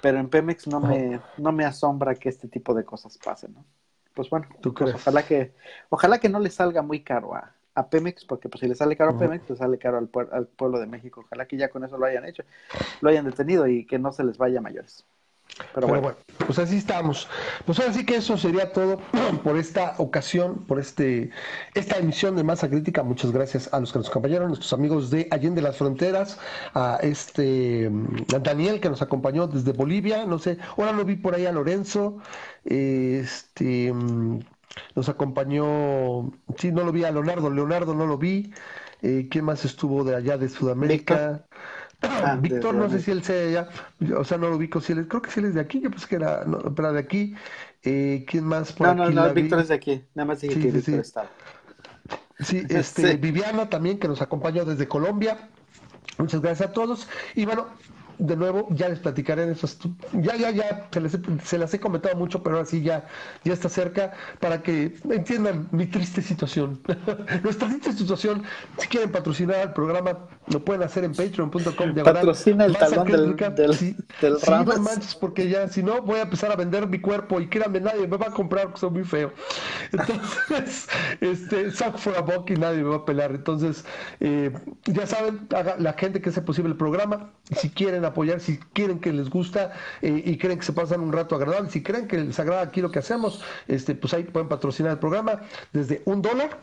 pero 0.02 0.18
en 0.18 0.28
Pemex 0.28 0.66
no 0.66 0.80
me, 0.80 1.20
no 1.38 1.52
me 1.52 1.64
asombra 1.64 2.14
que 2.14 2.28
este 2.28 2.48
tipo 2.48 2.74
de 2.74 2.84
cosas 2.84 3.18
pasen, 3.18 3.54
¿no? 3.54 3.64
Pues 4.14 4.30
bueno, 4.30 4.46
pues 4.62 4.94
ojalá 4.94 5.24
que, 5.24 5.54
ojalá 5.88 6.18
que 6.20 6.28
no 6.28 6.38
le 6.38 6.48
salga 6.48 6.82
muy 6.82 7.02
caro 7.02 7.34
a, 7.34 7.52
a 7.74 7.88
Pemex, 7.88 8.24
porque 8.24 8.48
pues 8.48 8.60
si 8.60 8.68
le 8.68 8.76
sale 8.76 8.96
caro 8.96 9.10
a 9.10 9.18
Pemex, 9.18 9.44
pues 9.46 9.58
sale 9.58 9.76
caro 9.76 9.98
al, 9.98 10.08
al 10.30 10.46
pueblo 10.46 10.78
de 10.78 10.86
México. 10.86 11.22
Ojalá 11.24 11.46
que 11.46 11.56
ya 11.56 11.68
con 11.68 11.82
eso 11.84 11.98
lo 11.98 12.06
hayan 12.06 12.24
hecho, 12.24 12.44
lo 13.00 13.10
hayan 13.10 13.24
detenido 13.24 13.66
y 13.66 13.84
que 13.84 13.98
no 13.98 14.12
se 14.12 14.22
les 14.22 14.38
vaya 14.38 14.60
a 14.60 14.62
mayores. 14.62 15.04
Pero, 15.74 15.88
bueno. 15.88 16.14
pues 16.46 16.58
así 16.58 16.76
estamos. 16.76 17.28
Pues 17.64 17.78
ahora 17.78 17.92
sí 17.92 18.04
que 18.04 18.16
eso 18.16 18.36
sería 18.36 18.72
todo 18.72 18.98
por 19.44 19.56
esta 19.56 19.94
ocasión, 19.98 20.64
por 20.66 20.78
este 20.78 21.30
esta 21.74 21.96
emisión 21.98 22.36
de 22.36 22.44
Masa 22.44 22.68
Crítica. 22.68 23.02
Muchas 23.02 23.32
gracias 23.32 23.72
a 23.72 23.80
los 23.80 23.92
que 23.92 23.98
nos 23.98 24.08
acompañaron, 24.08 24.48
nuestros 24.48 24.72
amigos 24.72 25.10
de 25.10 25.28
Allende 25.30 25.62
las 25.62 25.76
Fronteras, 25.76 26.38
a 26.74 26.98
este 27.02 27.90
a 28.34 28.38
Daniel 28.38 28.80
que 28.80 28.90
nos 28.90 29.02
acompañó 29.02 29.46
desde 29.46 29.72
Bolivia, 29.72 30.26
no 30.26 30.38
sé, 30.38 30.58
ahora 30.76 30.92
lo 30.92 31.04
vi 31.04 31.16
por 31.16 31.34
ahí 31.34 31.46
a 31.46 31.52
Lorenzo, 31.52 32.18
este 32.64 33.92
nos 34.96 35.08
acompañó, 35.08 36.32
sí, 36.56 36.72
no 36.72 36.82
lo 36.84 36.92
vi 36.92 37.04
a 37.04 37.12
Leonardo, 37.12 37.50
Leonardo 37.50 37.94
no 37.94 38.06
lo 38.06 38.18
vi, 38.18 38.52
eh, 39.02 39.28
¿quién 39.30 39.44
más 39.44 39.64
estuvo 39.64 40.02
de 40.02 40.16
allá 40.16 40.36
de 40.36 40.48
Sudamérica? 40.48 41.44
Ah, 42.10 42.36
Víctor, 42.40 42.74
no 42.74 42.88
sé 42.88 43.00
si 43.00 43.10
él 43.10 43.22
sea 43.22 43.50
ya, 43.50 44.16
o 44.16 44.24
sea, 44.24 44.38
no 44.38 44.48
lo 44.48 44.56
ubico, 44.56 44.80
si 44.80 44.92
él, 44.92 45.06
creo 45.08 45.22
que 45.22 45.30
si 45.30 45.40
él 45.40 45.46
es 45.46 45.54
de 45.54 45.60
aquí, 45.60 45.80
yo 45.80 45.90
pensé 45.90 46.06
que 46.08 46.16
era, 46.16 46.44
no, 46.44 46.58
pero 46.74 46.92
de 46.92 47.00
aquí. 47.00 47.34
Eh, 47.86 48.24
¿Quién 48.26 48.44
más 48.44 48.72
por 48.72 48.86
no, 48.88 48.94
No, 48.94 49.10
no, 49.10 49.34
Víctor 49.34 49.60
es 49.60 49.68
de 49.68 49.74
aquí, 49.74 50.02
nada 50.14 50.26
más 50.26 50.40
dije 50.40 50.54
que 50.54 50.70
Víctor 50.70 50.82
sí. 50.82 50.94
está. 50.94 51.30
Sí, 52.40 52.62
este, 52.68 53.16
Viviana 53.16 53.68
también, 53.68 53.98
que 53.98 54.08
nos 54.08 54.22
acompañó 54.22 54.64
desde 54.64 54.88
Colombia. 54.88 55.50
Muchas 56.18 56.40
gracias 56.40 56.70
a 56.70 56.72
todos. 56.72 57.08
Y 57.34 57.44
bueno, 57.44 57.66
de 58.18 58.36
nuevo, 58.36 58.68
ya 58.70 58.88
les 58.88 58.98
platicaré 58.98 59.46
de 59.46 59.52
esos. 59.52 59.78
Ya, 60.12 60.36
ya, 60.36 60.50
ya, 60.50 60.88
se, 60.90 61.00
les, 61.00 61.18
se 61.44 61.58
las 61.58 61.72
he 61.74 61.80
comentado 61.80 62.16
mucho, 62.16 62.42
pero 62.42 62.56
ahora 62.56 62.66
sí 62.66 62.82
ya, 62.82 63.06
ya 63.44 63.52
está 63.52 63.68
cerca 63.68 64.12
para 64.40 64.62
que 64.62 64.94
entiendan 65.10 65.68
mi 65.72 65.86
triste 65.86 66.22
situación. 66.22 66.80
Nuestra 67.42 67.68
triste 67.68 67.92
situación, 67.92 68.42
si 68.78 68.88
quieren 68.88 69.10
patrocinar 69.10 69.60
el 69.60 69.72
programa, 69.72 70.18
lo 70.48 70.64
pueden 70.64 70.82
hacer 70.82 71.04
en 71.04 71.12
patreon.com. 71.12 71.94
Patrocina 72.04 72.64
el 72.66 72.76
talón 72.76 73.06
del, 73.06 73.36
del, 73.36 73.74
sí, 73.74 73.96
manches, 74.80 75.14
porque 75.14 75.48
ya, 75.48 75.68
si 75.68 75.82
no, 75.82 76.02
voy 76.02 76.18
a 76.18 76.22
empezar 76.22 76.52
a 76.52 76.56
vender 76.56 76.86
mi 76.86 77.00
cuerpo 77.00 77.40
y 77.40 77.48
créanme, 77.48 77.80
nadie 77.80 78.06
me 78.06 78.16
va 78.16 78.26
a 78.26 78.30
comprar 78.30 78.64
porque 78.64 78.80
soy 78.80 78.90
muy 78.90 79.04
feo. 79.04 79.32
Entonces, 79.92 80.88
este, 81.20 81.70
saco 81.70 81.98
for 81.98 82.16
a 82.16 82.20
buck 82.20 82.50
y 82.50 82.54
nadie 82.54 82.82
me 82.82 82.90
va 82.90 82.96
a 82.96 83.04
pelar. 83.04 83.32
Entonces, 83.32 83.84
eh, 84.20 84.52
ya 84.84 85.06
saben, 85.06 85.46
haga, 85.54 85.76
la 85.78 85.92
gente 85.94 86.20
que 86.20 86.30
hace 86.30 86.42
posible 86.42 86.70
el 86.70 86.76
programa, 86.76 87.30
si 87.56 87.70
quieren 87.70 88.03
apoyar, 88.08 88.40
si 88.40 88.58
quieren 88.72 89.00
que 89.00 89.12
les 89.12 89.30
gusta 89.30 89.72
eh, 90.02 90.22
y 90.24 90.38
creen 90.38 90.58
que 90.58 90.64
se 90.64 90.72
pasan 90.72 91.00
un 91.00 91.12
rato 91.12 91.34
agradable, 91.36 91.70
si 91.70 91.82
creen 91.82 92.08
que 92.08 92.18
les 92.18 92.38
agrada 92.38 92.62
aquí 92.62 92.80
lo 92.80 92.90
que 92.90 92.98
hacemos, 92.98 93.42
este, 93.68 93.94
pues 93.94 94.14
ahí 94.14 94.24
pueden 94.24 94.48
patrocinar 94.48 94.92
el 94.92 94.98
programa 94.98 95.42
desde 95.72 96.02
un 96.04 96.22
dólar, 96.22 96.58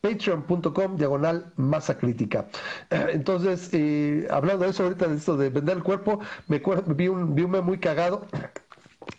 patreon.com 0.00 0.96
diagonal 0.96 1.52
masa 1.56 1.96
crítica. 1.98 2.46
Entonces, 2.90 3.70
eh, 3.72 4.26
hablando 4.30 4.64
de 4.64 4.70
eso 4.70 4.84
ahorita, 4.84 5.08
de 5.08 5.16
esto 5.16 5.36
de 5.36 5.50
vender 5.50 5.76
el 5.76 5.82
cuerpo, 5.82 6.20
me, 6.48 6.62
vi 6.86 7.08
un, 7.08 7.34
vi 7.34 7.46
muy 7.46 7.78
cagado 7.78 8.26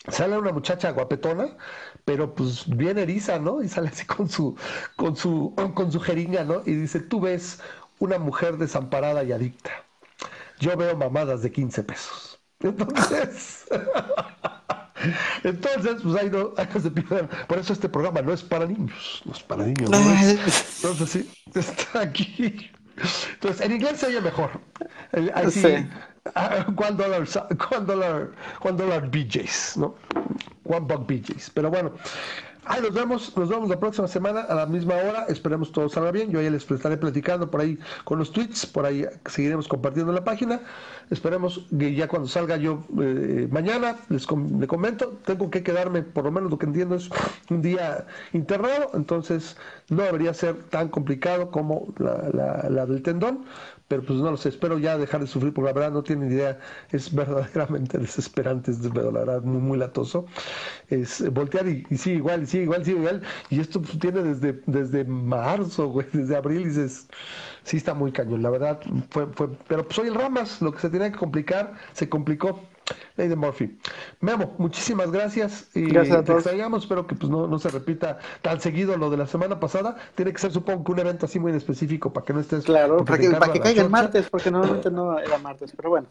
sale 0.10 0.38
una 0.38 0.52
muchacha 0.52 0.92
guapetona, 0.92 1.58
pero 2.06 2.34
pues 2.34 2.66
bien 2.68 2.98
eriza, 2.98 3.40
¿no? 3.40 3.62
Y 3.64 3.70
sale 3.70 3.90
así 3.90 4.06
con 4.06 4.30
su, 4.30 4.56
con 4.96 5.16
su, 5.16 5.54
con 5.74 5.92
su 5.92 6.00
jeringa, 6.00 6.44
¿no? 6.44 6.62
Y 6.66 6.76
dice, 6.76 7.00
tú 7.00 7.22
ves 7.22 7.60
una 8.00 8.18
mujer 8.20 8.58
desamparada 8.58 9.24
y 9.24 9.32
adicta. 9.32 9.72
Yo 10.64 10.78
veo 10.78 10.96
mamadas 10.96 11.42
de 11.42 11.52
15 11.52 11.84
pesos. 11.84 12.40
Entonces, 12.62 13.66
entonces, 15.44 15.96
pues 16.02 16.16
ahí 16.16 16.30
no, 16.30 16.54
ahí 16.56 16.68
se 16.82 16.90
pierdan. 16.90 17.30
Por 17.50 17.58
eso 17.58 17.74
este 17.74 17.90
programa 17.90 18.22
no 18.22 18.32
es 18.32 18.42
para 18.42 18.66
niños, 18.66 19.22
no 19.26 19.34
es 19.34 19.44
para 19.44 19.66
niños. 19.66 19.92
Entonces, 19.92 21.10
sí, 21.10 21.30
está 21.54 22.00
aquí. 22.00 22.72
Entonces, 23.34 23.66
en 23.66 23.74
inglés 23.74 24.00
se 24.00 24.06
oye 24.06 24.22
mejor. 24.22 24.52
Así, 25.34 25.62
sí. 25.62 25.90
one 26.78 26.96
dollar, 26.96 27.28
one 27.76 27.86
dollar, 27.86 28.32
one 28.62 28.78
dollar 28.78 29.10
BJs, 29.12 29.76
¿no? 29.76 29.96
One 30.64 30.86
buck 30.88 31.06
BJs. 31.06 31.50
Pero 31.50 31.70
bueno, 31.70 31.92
Ahí 32.66 32.82
nos 32.82 32.94
vemos, 32.94 33.36
nos 33.36 33.50
vemos 33.50 33.70
la 33.70 33.80
próxima 33.80 34.08
semana 34.08 34.42
a 34.42 34.56
la 34.56 34.66
misma 34.66 34.96
hora. 34.96 35.26
Esperemos 35.28 35.72
todo 35.72 35.90
salga 35.90 36.12
bien. 36.12 36.32
Yo 36.32 36.42
ya 36.42 36.50
les 36.50 36.70
estaré 36.70 36.98
platicando 36.98 37.52
por 37.52 37.62
ahí 37.62 37.78
con 38.06 38.20
los 38.20 38.32
tweets, 38.32 38.66
por 38.66 38.86
ahí 38.86 39.06
seguiremos 39.26 39.68
compartiendo 39.68 40.14
la 40.14 40.24
página. 40.24 40.62
Esperemos 41.10 41.68
que 41.78 41.94
ya 41.94 42.08
cuando 42.08 42.28
salga 42.28 42.56
yo 42.58 42.86
eh, 43.02 43.48
mañana 43.52 43.98
les, 44.10 44.26
comento. 44.26 45.20
Tengo 45.26 45.50
que 45.50 45.62
quedarme, 45.62 46.04
por 46.04 46.24
lo 46.24 46.32
menos 46.32 46.50
lo 46.52 46.58
que 46.58 46.66
entiendo 46.66 46.96
es 46.96 47.10
un 47.50 47.62
día 47.62 48.06
internado, 48.32 48.92
entonces 48.94 49.58
no 49.90 50.04
debería 50.04 50.34
ser 50.34 50.64
tan 50.70 50.88
complicado 50.88 51.52
como 51.52 51.94
la, 51.98 52.68
la 52.70 52.86
del 52.86 53.04
tendón 53.04 53.46
pero 53.94 54.08
pues 54.08 54.20
no 54.20 54.32
lo 54.32 54.38
sé, 54.38 54.50
espero 54.50 54.80
ya 54.80 54.98
dejar 54.98 55.22
de 55.22 55.28
sufrir, 55.28 55.54
porque 55.54 55.68
la 55.68 55.74
verdad 55.74 55.92
no 55.92 56.02
tienen 56.02 56.32
idea, 56.32 56.60
es 56.92 57.14
verdaderamente 57.14 57.98
desesperante, 58.00 58.72
es 58.72 58.82
de 58.82 58.90
verdad 58.90 59.44
muy, 59.44 59.62
muy 59.62 59.78
latoso. 59.78 60.26
Es 60.90 61.32
voltear 61.32 61.68
y, 61.68 61.86
sí, 61.96 62.14
igual, 62.14 62.48
sí, 62.48 62.60
igual, 62.60 62.84
sí, 62.86 62.92
igual, 62.92 63.22
y 63.52 63.60
esto 63.60 63.82
pues, 63.82 64.00
tiene 64.00 64.24
desde, 64.24 64.62
desde 64.66 65.04
marzo, 65.06 65.90
güey, 65.90 66.08
desde 66.12 66.36
abril, 66.36 66.62
y 66.62 66.66
dices, 66.66 67.08
sí 67.64 67.78
está 67.78 67.94
muy 67.94 68.12
cañón, 68.12 68.42
la 68.42 68.50
verdad, 68.50 68.80
fue, 69.12 69.28
fue, 69.28 69.50
pero 69.68 69.86
pues 69.86 70.00
hoy 70.00 70.08
el 70.08 70.16
Ramas, 70.16 70.62
lo 70.62 70.72
que 70.72 70.80
se 70.80 70.90
tenía 70.90 71.12
que 71.12 71.18
complicar, 71.20 71.74
se 71.94 72.10
complicó. 72.10 72.73
Ley 73.16 73.28
de 73.28 73.36
Murphy. 73.36 73.78
Memo, 74.20 74.56
muchísimas 74.58 75.12
gracias 75.12 75.70
y 75.76 75.86
gracias 75.86 76.18
a 76.18 76.24
todos. 76.24 76.44
te 76.44 76.78
Espero 76.78 77.08
que 77.08 77.16
pues, 77.16 77.30
no, 77.30 77.48
no, 77.48 77.60
se 77.60 77.70
repita 77.70 78.20
tan 78.42 78.60
seguido 78.60 78.98
lo 78.98 79.10
de 79.10 79.18
la 79.18 79.28
semana 79.28 79.60
pasada. 79.60 79.96
Tiene 80.16 80.34
que 80.34 80.40
ser, 80.40 80.52
supongo, 80.52 80.84
que 80.84 80.92
un 80.92 81.00
evento 81.00 81.26
así 81.26 81.40
muy 81.40 81.52
específico 81.54 82.12
para 82.12 82.26
que 82.26 82.34
no 82.34 82.40
estés. 82.40 82.66
Claro, 82.66 83.04
para 83.06 83.18
que, 83.18 83.30
para 83.32 83.54
que 83.54 83.60
caiga 83.60 83.84
el 83.84 83.90
martes, 83.90 84.30
porque 84.30 84.52
normalmente 84.52 84.92
no 84.92 85.18
era 85.20 85.38
martes. 85.38 85.74
Pero 85.76 85.90
bueno, 85.90 86.08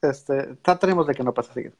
este, 0.00 0.56
trataremos 0.56 1.06
de 1.06 1.14
que 1.14 1.24
no 1.24 1.32
pase 1.32 1.52
seguido. 1.52 1.74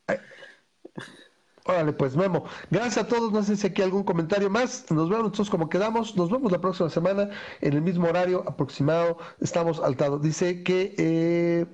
Órale, 1.65 1.93
pues 1.93 2.17
Memo. 2.17 2.45
Gracias 2.73 2.99
a 2.99 3.07
todos. 3.07 3.31
No 3.33 3.41
sé 3.45 3.57
si 3.57 3.69
aquí 3.69 3.83
algún 3.83 4.03
comentario 4.03 4.51
más. 4.51 4.85
Nos 4.91 5.09
vemos 5.09 5.27
nosotros 5.27 5.49
como 5.49 5.69
quedamos. 5.69 6.17
Nos 6.17 6.29
vemos 6.29 6.51
la 6.51 6.61
próxima 6.61 6.91
semana 6.91 7.31
en 7.61 7.75
el 7.75 7.83
mismo 7.83 8.09
horario 8.09 8.43
aproximado. 8.49 9.19
Estamos 9.41 9.79
altados. 9.79 10.21
Dice 10.23 10.65
que, 10.65 10.93
eh, 10.99 11.67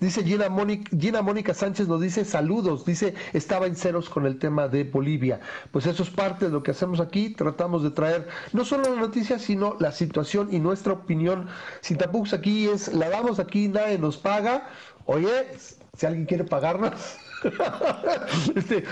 dice 0.00 0.24
Gina 0.24 0.48
Mónica, 0.48 0.90
Gina 0.98 1.22
Mónica 1.22 1.54
Sánchez 1.54 1.86
nos 1.86 2.00
dice 2.00 2.24
saludos. 2.24 2.84
Dice, 2.84 3.14
estaba 3.32 3.66
en 3.68 3.76
ceros 3.76 4.10
con 4.10 4.26
el 4.26 4.40
tema 4.40 4.66
de 4.66 4.82
Bolivia. 4.82 5.38
Pues 5.70 5.86
eso 5.86 6.02
es 6.02 6.10
parte 6.10 6.46
de 6.46 6.50
lo 6.50 6.64
que 6.64 6.72
hacemos 6.72 6.98
aquí. 6.98 7.30
Tratamos 7.30 7.84
de 7.84 7.90
traer 7.90 8.26
no 8.52 8.64
solo 8.64 8.92
la 8.92 9.00
noticia, 9.00 9.38
sino 9.38 9.76
la 9.78 9.92
situación 9.92 10.48
y 10.50 10.58
nuestra 10.58 10.94
opinión. 10.94 11.46
Sin 11.80 11.96
tapujos 11.96 12.32
aquí 12.32 12.66
es, 12.66 12.92
la 12.92 13.08
damos 13.08 13.38
aquí, 13.38 13.68
nadie 13.68 13.98
nos 13.98 14.16
paga. 14.16 14.68
Oye, 15.04 15.46
si 15.96 16.06
alguien 16.06 16.26
quiere 16.26 16.42
pagarnos. 16.42 17.18
Este, 18.54 18.84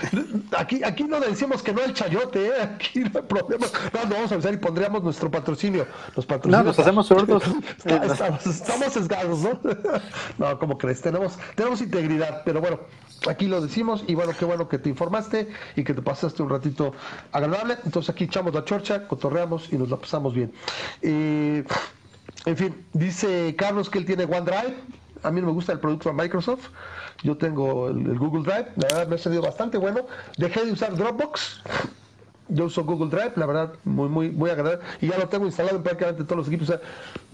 aquí, 0.57 0.83
aquí 0.83 1.03
no 1.03 1.19
decimos 1.19 1.61
que 1.61 1.73
no 1.73 1.81
al 1.83 1.93
chayote, 1.93 2.47
¿eh? 2.47 2.61
aquí 2.61 2.99
no 2.99 3.11
hay 3.15 3.25
problema. 3.25 3.67
No, 3.93 4.05
no 4.05 4.15
vamos 4.15 4.31
a 4.31 4.35
avisar 4.35 4.53
y 4.53 4.57
pondríamos 4.57 5.03
nuestro 5.03 5.29
patrocinio. 5.29 5.85
Los 6.15 6.27
no, 6.45 6.63
nos 6.63 6.79
hacemos 6.79 7.07
sordos. 7.07 7.43
estamos, 7.85 8.93
sesgados, 8.93 9.39
¿no? 9.39 9.59
no, 10.37 10.59
como 10.59 10.77
crees, 10.77 11.01
tenemos, 11.01 11.37
tenemos 11.55 11.81
integridad, 11.81 12.43
pero 12.45 12.61
bueno, 12.61 12.79
aquí 13.29 13.47
lo 13.47 13.61
decimos 13.61 14.03
y 14.07 14.15
bueno, 14.15 14.33
qué 14.37 14.45
bueno 14.45 14.67
que 14.67 14.77
te 14.77 14.89
informaste 14.89 15.49
y 15.75 15.83
que 15.83 15.93
te 15.93 16.01
pasaste 16.01 16.41
un 16.43 16.49
ratito 16.49 16.93
agradable. 17.31 17.77
Entonces 17.85 18.09
aquí 18.09 18.25
echamos 18.25 18.53
la 18.53 18.63
chorcha, 18.63 19.07
cotorreamos 19.07 19.71
y 19.71 19.77
nos 19.77 19.89
la 19.89 19.97
pasamos 19.97 20.33
bien. 20.33 20.53
Eh, 21.01 21.63
en 22.45 22.57
fin, 22.57 22.85
dice 22.93 23.55
Carlos 23.57 23.89
que 23.89 23.99
él 23.99 24.05
tiene 24.05 24.23
OneDrive. 24.23 24.75
A 25.23 25.31
mí 25.31 25.41
no 25.41 25.47
me 25.47 25.53
gusta 25.53 25.73
el 25.73 25.79
producto 25.79 26.09
de 26.09 26.15
Microsoft. 26.15 26.69
Yo 27.23 27.37
tengo 27.37 27.89
el, 27.89 28.17
Google 28.17 28.43
Drive, 28.43 28.71
la 28.75 28.87
verdad 28.87 29.07
me 29.07 29.15
ha 29.15 29.17
salido 29.17 29.41
bastante 29.41 29.77
bueno. 29.77 30.05
Dejé 30.37 30.65
de 30.65 30.71
usar 30.71 30.95
Dropbox. 30.95 31.63
Yo 32.49 32.65
uso 32.65 32.85
Google 32.85 33.09
Drive, 33.09 33.33
la 33.35 33.45
verdad, 33.45 33.73
muy, 33.83 34.07
muy, 34.07 34.29
muy 34.29 34.49
agradable. 34.49 34.85
Y 35.01 35.07
ya 35.09 35.17
lo 35.17 35.27
tengo 35.27 35.45
instalado 35.45 35.75
en 35.75 35.83
prácticamente 35.83 36.23
todos 36.23 36.37
los 36.37 36.47
equipos. 36.47 36.69
O 36.69 36.73
sea, 36.73 36.81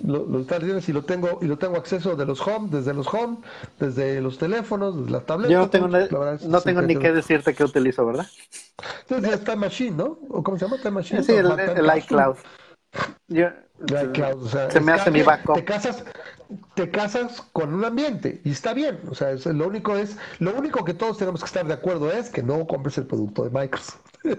lo, 0.03 0.25
lo 0.25 0.39
y 0.39 0.91
lo 0.91 1.03
tengo, 1.03 1.37
y 1.41 1.45
lo 1.45 1.57
tengo 1.57 1.77
acceso 1.77 2.15
de 2.15 2.25
los 2.25 2.41
home, 2.41 2.69
desde 2.71 2.93
los 2.95 3.07
home, 3.13 3.37
desde 3.79 4.21
los 4.21 4.39
teléfonos, 4.39 4.97
desde 4.97 5.11
la 5.11 5.19
tableta. 5.19 5.53
Yo 5.53 5.59
no 5.59 5.69
tengo, 5.69 5.87
no 5.87 6.61
tengo 6.61 6.81
ni 6.81 6.95
qué 6.95 7.11
decirte 7.11 7.53
que 7.53 7.63
utilizo, 7.63 8.05
¿verdad? 8.05 8.25
Entonces 9.01 9.29
ya 9.29 9.35
está 9.35 9.55
Machine, 9.55 9.97
¿no? 9.97 10.17
¿O 10.29 10.41
cómo 10.41 10.57
se 10.57 10.65
llama? 10.65 10.77
Time 10.77 10.91
Machine. 10.91 11.23
Sí, 11.23 11.33
el, 11.33 11.51
el 11.51 11.97
iCloud. 11.97 12.37
Yo, 13.27 13.47
se 14.69 14.79
me 14.79 14.91
hace 14.91 15.09
mi 15.11 15.23
backup. 15.23 15.55
Te 15.55 15.65
casas, 15.65 16.03
te 16.73 16.89
casas 16.89 17.41
con 17.53 17.73
un 17.73 17.85
ambiente 17.85 18.41
y 18.43 18.51
está 18.51 18.73
bien. 18.73 18.99
O 19.09 19.15
sea, 19.15 19.33
lo 19.33 19.67
único 19.67 19.97
es, 19.97 20.17
lo 20.39 20.53
único 20.55 20.83
que 20.83 20.93
todos 20.93 21.17
tenemos 21.17 21.41
que 21.41 21.47
estar 21.47 21.65
de 21.65 21.73
acuerdo 21.73 22.11
es 22.11 22.29
que 22.29 22.43
no 22.43 22.67
compres 22.67 22.97
el 22.97 23.05
producto 23.05 23.43
de 23.43 23.49
Microsoft. 23.49 23.99
no 24.23 24.35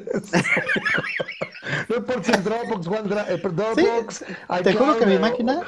por 2.04 2.24
si 2.24 2.32
el 2.32 2.42
Dropbox, 2.42 2.86
OneDrive, 2.86 3.34
eh, 3.34 3.38
Dropbox, 3.38 4.24
te 4.62 4.72
juro 4.72 4.98
que 4.98 5.04
mi 5.04 5.18
máquina, 5.18 5.60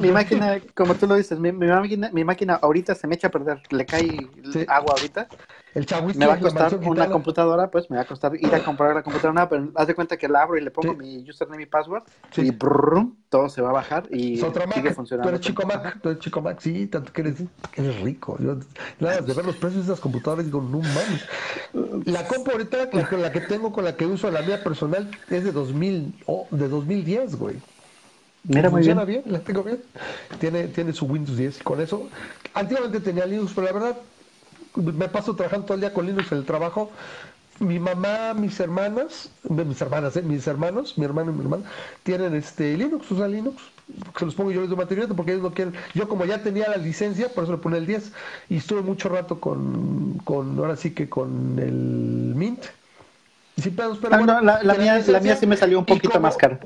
mi 0.00 0.10
máquina, 0.10 0.58
como 0.74 0.94
tú 0.94 1.06
lo 1.06 1.16
dices, 1.16 1.38
mi, 1.38 1.52
máquina, 1.52 2.08
mi 2.10 2.24
máquina 2.24 2.54
ahorita 2.54 2.94
se 2.94 3.06
me 3.06 3.16
echa 3.16 3.26
a 3.26 3.30
perder, 3.30 3.60
le 3.68 3.84
cae 3.84 4.30
agua 4.66 4.94
ahorita 4.96 5.28
el 5.74 5.86
me 6.16 6.26
va 6.26 6.34
a 6.34 6.40
costar 6.40 6.74
una 6.76 7.08
computadora, 7.08 7.70
pues 7.70 7.88
me 7.90 7.96
va 7.96 8.02
a 8.02 8.06
costar 8.06 8.34
ir 8.34 8.52
a 8.52 8.64
comprar 8.64 8.94
la 8.94 9.02
computadora 9.02 9.48
pero 9.48 9.70
haz 9.76 9.86
de 9.86 9.94
cuenta 9.94 10.16
que 10.16 10.28
la 10.28 10.42
abro 10.42 10.58
y 10.58 10.60
le 10.62 10.70
pongo 10.70 10.94
mi 10.94 11.28
username 11.28 11.62
y 11.62 11.66
password 11.66 12.02
y 12.36 12.52
todo 13.28 13.48
se 13.48 13.62
va 13.62 13.70
a 13.70 13.72
bajar 13.72 14.08
y 14.10 14.36
sigue 14.38 14.92
funcionando. 14.92 15.28
Tú 15.30 15.36
eres 15.36 15.40
chico 15.40 15.66
Mac, 15.66 16.00
eres 16.04 16.18
chico 16.18 16.42
Mac, 16.42 16.58
sí, 16.60 16.88
tanto 16.88 17.12
que 17.12 17.20
eres, 17.20 17.36
eres 17.74 18.00
rico. 18.00 18.36
Yo, 18.40 18.56
nada, 18.98 19.20
de 19.20 19.32
ver 19.32 19.44
los 19.44 19.56
precios 19.56 19.86
de 19.86 19.92
esas 19.92 20.00
computadoras 20.00 20.44
digo, 20.44 20.60
no 20.60 20.78
mames. 20.78 22.06
La 22.06 22.26
compu 22.26 22.50
ahorita, 22.50 22.88
la, 22.92 23.18
la, 23.18 23.32
que 23.32 23.40
tengo 23.40 23.72
con 23.72 23.84
la 23.84 23.94
que 23.96 24.06
uso 24.06 24.30
la 24.30 24.42
mía 24.42 24.64
personal 24.64 25.08
es 25.28 25.44
de 25.44 25.52
2000, 25.52 26.24
oh, 26.26 26.48
de 26.50 26.68
2010, 26.68 27.36
güey. 27.36 27.56
Mira, 28.42 28.70
muy 28.70 28.78
Funciona 28.78 29.04
bien. 29.04 29.22
bien, 29.22 29.32
la 29.32 29.40
tengo 29.40 29.62
bien. 29.62 29.80
Tiene, 30.40 30.68
tiene 30.68 30.92
su 30.92 31.04
Windows 31.06 31.36
10 31.36 31.60
y 31.60 31.62
con 31.62 31.80
eso. 31.80 32.08
Antiguamente 32.54 32.98
tenía 33.00 33.26
Linux, 33.26 33.52
pero 33.54 33.66
la 33.66 33.72
verdad 33.72 33.96
me 34.76 35.08
paso 35.08 35.34
trabajando 35.34 35.66
todo 35.66 35.74
el 35.74 35.80
día 35.80 35.92
con 35.92 36.06
Linux 36.06 36.30
en 36.32 36.38
el 36.38 36.44
trabajo. 36.44 36.90
Mi 37.58 37.78
mamá, 37.78 38.32
mis 38.34 38.58
hermanas, 38.58 39.30
mis 39.48 39.80
hermanas, 39.80 40.16
¿eh? 40.16 40.22
mis 40.22 40.46
hermanos, 40.46 40.96
mi 40.96 41.04
hermano 41.04 41.30
y 41.30 41.34
mi 41.34 41.42
hermana, 41.42 41.64
tienen 42.02 42.34
este 42.34 42.76
Linux, 42.76 43.10
usan 43.10 43.32
Linux. 43.32 43.62
Se 44.18 44.24
los 44.24 44.34
pongo 44.34 44.50
yo 44.50 44.60
les 44.60 44.70
doy 44.70 44.78
mantenimiento 44.78 45.14
porque 45.14 45.32
ellos 45.32 45.42
no 45.42 45.52
quieren. 45.52 45.74
Yo, 45.94 46.08
como 46.08 46.24
ya 46.24 46.42
tenía 46.42 46.68
la 46.68 46.76
licencia, 46.76 47.28
por 47.28 47.44
eso 47.44 47.52
le 47.52 47.58
pone 47.58 47.76
el 47.76 47.86
10. 47.86 48.12
Y 48.48 48.56
estuve 48.56 48.82
mucho 48.82 49.08
rato 49.08 49.40
con, 49.40 50.20
con 50.24 50.58
ahora 50.58 50.76
sí 50.76 50.92
que 50.92 51.08
con 51.08 51.58
el 51.58 52.34
Mint. 52.34 52.64
Y 53.56 53.62
sin 53.62 53.76
pedos, 53.76 53.98
pero 54.00 54.14
ah, 54.14 54.40
la, 54.62 54.74
mía, 54.74 55.02
la 55.06 55.20
mía 55.20 55.36
sí 55.36 55.46
me 55.46 55.56
salió 55.56 55.80
un 55.80 55.84
poquito 55.84 56.18
más 56.20 56.36
cara. 56.36 56.60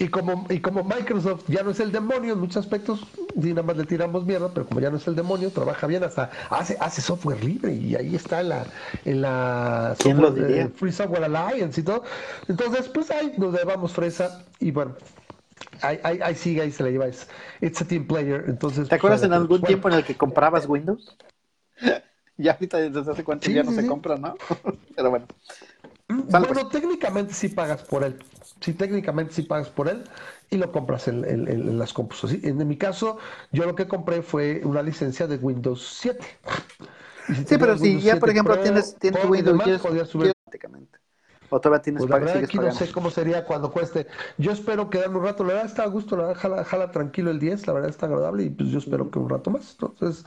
Y 0.00 0.08
como, 0.08 0.46
y 0.48 0.60
como 0.60 0.84
Microsoft 0.84 1.44
ya 1.48 1.64
no 1.64 1.72
es 1.72 1.80
el 1.80 1.90
demonio 1.90 2.34
en 2.34 2.38
muchos 2.38 2.58
aspectos, 2.58 3.00
y 3.34 3.48
nada 3.48 3.64
más 3.64 3.76
le 3.76 3.84
tiramos 3.84 4.24
mierda, 4.24 4.48
pero 4.54 4.66
como 4.66 4.80
ya 4.80 4.90
no 4.90 4.96
es 4.96 5.06
el 5.08 5.16
demonio, 5.16 5.50
trabaja 5.50 5.88
bien, 5.88 6.04
hasta 6.04 6.30
hace, 6.50 6.76
hace 6.78 7.00
software 7.00 7.42
libre 7.42 7.74
y 7.74 7.96
ahí 7.96 8.14
está 8.14 8.40
en 8.40 8.50
la, 8.50 8.66
en 9.04 9.22
la 9.22 9.96
eh, 10.04 10.70
Free 10.76 10.92
Software 10.92 11.24
Alliance 11.24 11.80
y 11.80 11.84
todo. 11.84 12.04
Entonces, 12.46 12.88
pues 12.88 13.10
ahí 13.10 13.32
nos 13.38 13.52
llevamos 13.52 13.92
fresa 13.92 14.44
y 14.60 14.70
bueno, 14.70 14.94
ahí, 15.82 15.98
ahí, 16.02 16.34
sigue, 16.36 16.62
ahí 16.62 16.70
se 16.70 16.84
la 16.84 16.90
lleva. 16.90 17.08
It's 17.60 17.82
a 17.82 17.84
team 17.84 18.06
player. 18.06 18.44
Entonces, 18.46 18.88
¿Te 18.88 18.94
acuerdas 18.94 19.20
pues, 19.20 19.26
en 19.26 19.32
algún 19.32 19.62
tiempo 19.62 19.88
en 19.88 19.94
el 19.94 20.04
que 20.04 20.16
comprabas 20.16 20.68
Windows? 20.68 21.16
ya 22.36 22.52
ahorita 22.52 22.78
desde 22.78 23.10
hace 23.10 23.24
cuánto 23.24 23.50
ya 23.50 23.64
no 23.64 23.72
se 23.72 23.84
compra, 23.84 24.16
¿no? 24.16 24.36
pero 24.96 25.10
bueno. 25.10 25.26
Bueno, 26.08 26.68
técnicamente 26.68 27.34
sí 27.34 27.48
pagas 27.48 27.82
por 27.82 28.02
él. 28.02 28.18
Sí, 28.60 28.72
técnicamente 28.72 29.34
sí 29.34 29.42
pagas 29.42 29.68
por 29.68 29.88
él 29.88 30.04
y 30.50 30.56
lo 30.56 30.72
compras 30.72 31.06
en, 31.08 31.78
las 31.78 31.92
compus. 31.92 32.24
En, 32.32 32.66
mi 32.66 32.76
caso, 32.76 33.18
yo 33.52 33.66
lo 33.66 33.74
que 33.74 33.86
compré 33.86 34.22
fue 34.22 34.62
una 34.64 34.82
licencia 34.82 35.26
de 35.26 35.36
Windows 35.36 35.98
7. 36.00 36.24
sí, 37.46 37.58
pero 37.58 37.76
si 37.76 38.00
ya, 38.00 38.16
por 38.16 38.30
ejemplo, 38.30 38.58
tienes, 38.58 38.96
tienes 38.98 39.24
Windows, 39.26 39.62
10 39.64 39.80
podías 39.80 40.08
subir. 40.08 40.32
¿O 41.50 41.60
todavía 41.60 41.82
tienes 41.82 42.00
pues 42.00 42.10
la 42.10 42.18
verdad 42.18 42.44
aquí 42.44 42.58
no 42.58 42.70
sé 42.72 42.92
cómo 42.92 43.10
sería 43.10 43.44
cuando 43.44 43.70
cueste. 43.70 44.06
Yo 44.36 44.52
espero 44.52 44.90
quedarme 44.90 45.18
un 45.18 45.24
rato. 45.24 45.44
La 45.44 45.54
verdad 45.54 45.66
está 45.66 45.84
a 45.84 45.86
gusto, 45.86 46.16
la 46.16 46.28
verdad 46.28 46.66
jala, 46.66 46.90
tranquilo 46.90 47.30
el 47.30 47.38
10, 47.38 47.66
la 47.66 47.72
verdad 47.72 47.90
está 47.90 48.06
agradable 48.06 48.44
y 48.44 48.50
pues 48.50 48.68
yo 48.70 48.78
espero 48.78 49.10
que 49.10 49.18
un 49.18 49.28
rato 49.28 49.50
más. 49.50 49.72
Entonces, 49.72 50.24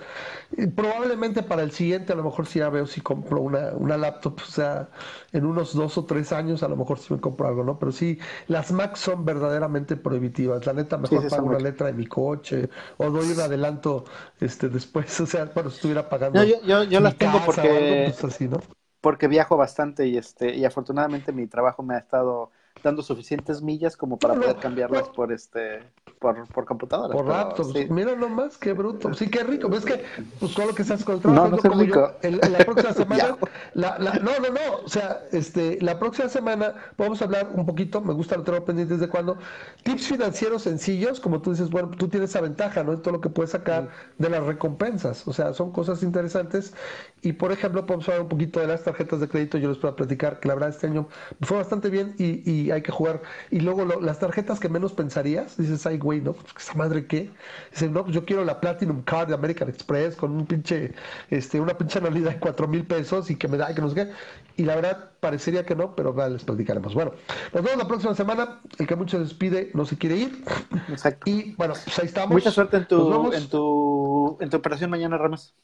probablemente 0.75 1.43
para 1.43 1.61
el 1.61 1.71
siguiente 1.71 2.13
a 2.13 2.15
lo 2.15 2.23
mejor 2.23 2.47
sí 2.47 2.59
ya 2.59 2.69
veo 2.69 2.87
si 2.87 3.01
compro 3.01 3.41
una, 3.41 3.71
una 3.73 3.97
laptop, 3.97 4.39
o 4.41 4.51
sea, 4.51 4.89
en 5.31 5.45
unos 5.45 5.73
dos 5.73 5.97
o 5.97 6.05
tres 6.05 6.31
años 6.31 6.63
a 6.63 6.67
lo 6.67 6.75
mejor 6.75 6.99
sí 6.99 7.13
me 7.13 7.19
compro 7.19 7.47
algo, 7.47 7.63
¿no? 7.63 7.77
Pero 7.77 7.91
sí, 7.91 8.19
las 8.47 8.71
Macs 8.71 8.99
son 8.99 9.23
verdaderamente 9.23 9.95
prohibitivas. 9.97 10.65
La 10.65 10.73
neta, 10.73 10.97
mejor 10.97 11.27
pago 11.29 11.47
una 11.47 11.59
letra 11.59 11.87
de 11.87 11.93
mi 11.93 12.07
coche 12.07 12.69
o 12.97 13.09
doy 13.09 13.31
un 13.31 13.39
adelanto 13.39 14.05
este 14.39 14.69
después, 14.69 15.19
o 15.21 15.25
sea, 15.25 15.45
cuando 15.47 15.71
estuviera 15.71 16.09
pagando. 16.09 16.43
yo, 16.43 16.61
yo, 16.63 16.83
yo 16.83 16.99
las 16.99 17.15
tengo 17.15 17.39
porque... 17.45 18.13
Pues 18.19 18.33
así, 18.33 18.47
¿no? 18.47 18.59
Porque 19.01 19.27
viajo 19.27 19.57
bastante 19.57 20.07
y 20.07 20.17
este 20.17 20.55
y 20.55 20.65
afortunadamente 20.65 21.31
mi 21.33 21.47
trabajo 21.47 21.83
me 21.83 21.95
ha 21.95 21.99
estado 21.99 22.51
dando 22.83 23.01
suficientes 23.01 23.61
millas 23.61 23.95
como 23.95 24.17
para 24.17 24.35
poder 24.35 24.57
cambiarlas 24.57 25.09
por 25.09 25.31
este 25.31 25.83
por, 26.19 26.47
por 26.49 26.65
computadora. 26.65 27.13
Por 27.13 27.27
laptop. 27.27 27.75
Mira 27.89 28.15
nomás, 28.15 28.57
qué 28.57 28.73
bruto. 28.73 29.13
Sí, 29.13 29.29
qué 29.29 29.43
rico. 29.43 29.69
¿Ves 29.69 29.85
que 29.85 30.03
pues 30.39 30.53
todo 30.53 30.67
lo 30.67 30.75
que 30.75 30.83
estás 30.83 31.03
con 31.03 31.21
no, 31.23 31.47
no 31.47 31.57
como 31.57 31.83
yo, 31.83 32.13
la 32.21 32.59
próxima 32.59 32.93
semana, 32.93 33.37
la, 33.73 33.97
la, 33.99 34.13
no, 34.13 34.31
no, 34.39 34.49
no, 34.49 34.75
o 34.83 34.89
sea, 34.89 35.23
este, 35.31 35.79
la 35.81 35.99
próxima 35.99 36.29
semana 36.29 36.75
vamos 36.97 37.21
a 37.21 37.25
hablar 37.25 37.49
un 37.53 37.65
poquito, 37.65 38.01
me 38.01 38.13
gusta 38.13 38.37
lo 38.37 38.43
tengo 38.43 38.63
pendiente 38.63 38.95
desde 38.95 39.07
cuando, 39.07 39.37
tips 39.83 40.07
financieros 40.07 40.63
sencillos, 40.63 41.19
como 41.19 41.41
tú 41.41 41.51
dices, 41.51 41.69
bueno, 41.69 41.89
tú 41.89 42.07
tienes 42.07 42.29
esa 42.29 42.41
ventaja, 42.41 42.83
¿no? 42.83 42.93
En 42.93 43.01
todo 43.01 43.13
lo 43.13 43.21
que 43.21 43.29
puedes 43.29 43.51
sacar 43.51 43.89
de 44.17 44.29
las 44.29 44.43
recompensas, 44.43 45.27
o 45.27 45.33
sea, 45.33 45.53
son 45.53 45.71
cosas 45.71 46.03
interesantes 46.03 46.73
y, 47.21 47.33
por 47.33 47.51
ejemplo, 47.51 47.85
podemos 47.85 48.07
hablar 48.07 48.23
un 48.23 48.29
poquito 48.29 48.59
de 48.59 48.67
las 48.67 48.83
tarjetas 48.83 49.19
de 49.19 49.27
crédito, 49.27 49.57
yo 49.57 49.69
les 49.69 49.77
puedo 49.77 49.95
platicar 49.95 50.39
que 50.39 50.47
la 50.47 50.55
verdad 50.55 50.69
este 50.69 50.87
año 50.87 51.07
fue 51.41 51.57
bastante 51.57 51.89
bien 51.89 52.15
y, 52.17 52.49
y 52.49 52.70
hay 52.71 52.81
que 52.81 52.91
jugar. 52.91 53.21
Y 53.49 53.59
luego 53.59 53.85
las 53.85 54.19
tarjetas 54.19 54.59
que 54.59 54.69
menos 54.69 54.93
pensarías, 54.93 55.57
dices, 55.57 55.85
ay, 55.85 55.97
güey, 55.97 56.21
¿no? 56.21 56.33
Pues, 56.33 56.53
¿Esa 56.57 56.73
madre 56.75 57.05
qué? 57.05 57.31
Dicen, 57.71 57.93
no, 57.93 58.03
pues 58.03 58.15
yo 58.15 58.25
quiero 58.25 58.43
la 58.45 58.59
Platinum 58.59 59.01
Card 59.03 59.29
de 59.29 59.33
American 59.33 59.69
Express 59.69 60.15
con 60.15 60.31
un 60.31 60.45
pinche, 60.45 60.93
este, 61.29 61.59
una 61.59 61.77
pinche 61.77 61.99
anualidad 61.99 62.31
de 62.31 62.39
cuatro 62.39 62.67
mil 62.67 62.85
pesos 62.85 63.29
y 63.29 63.35
que 63.35 63.47
me 63.47 63.57
da, 63.57 63.73
que 63.73 63.81
no 63.81 63.89
sé 63.89 63.95
qué. 63.95 64.11
Y 64.57 64.65
la 64.65 64.75
verdad, 64.75 65.11
parecería 65.19 65.65
que 65.65 65.75
no, 65.75 65.95
pero 65.95 66.15
les 66.29 66.43
platicaremos. 66.43 66.93
Bueno, 66.93 67.13
nos 67.53 67.63
vemos 67.63 67.77
la 67.77 67.87
próxima 67.87 68.15
semana. 68.15 68.61
El 68.77 68.87
que 68.87 68.95
mucho 68.95 69.19
despide 69.19 69.71
no 69.73 69.85
se 69.85 69.97
quiere 69.97 70.17
ir. 70.17 70.43
Exacto. 70.89 71.29
Y 71.29 71.55
bueno, 71.55 71.73
pues 71.83 71.97
ahí 71.99 72.05
estamos. 72.05 72.31
Mucha 72.31 72.51
suerte 72.51 72.77
en 72.77 72.87
tu, 72.87 73.33
en 73.33 73.49
tu, 73.49 74.37
en 74.39 74.49
tu 74.49 74.57
operación 74.57 74.89
mañana, 74.89 75.17
Ramos. 75.17 75.55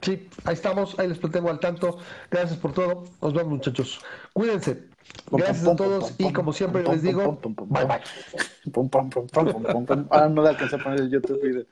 Sí, 0.00 0.28
ahí 0.44 0.52
estamos, 0.52 0.98
ahí 0.98 1.08
les 1.08 1.18
tengo 1.18 1.48
al 1.48 1.60
tanto. 1.60 1.98
Gracias 2.30 2.58
por 2.58 2.72
todo. 2.72 3.04
Nos 3.22 3.32
vemos, 3.32 3.52
muchachos. 3.52 4.04
Cuídense. 4.34 4.93
Gracias 5.30 5.66
a 5.66 5.76
todos 5.76 6.14
y 6.18 6.32
como 6.32 6.52
siempre 6.52 6.82
les 6.82 7.02
digo, 7.02 7.38
bye 7.42 7.84
bye. 7.84 8.00
Ah, 10.10 10.28
no 10.28 10.42
le 10.42 10.48
alcancé 10.50 10.76
a 10.76 10.78
poner 10.78 11.00
el 11.00 11.10
YouTube 11.10 11.40
video. 11.42 11.64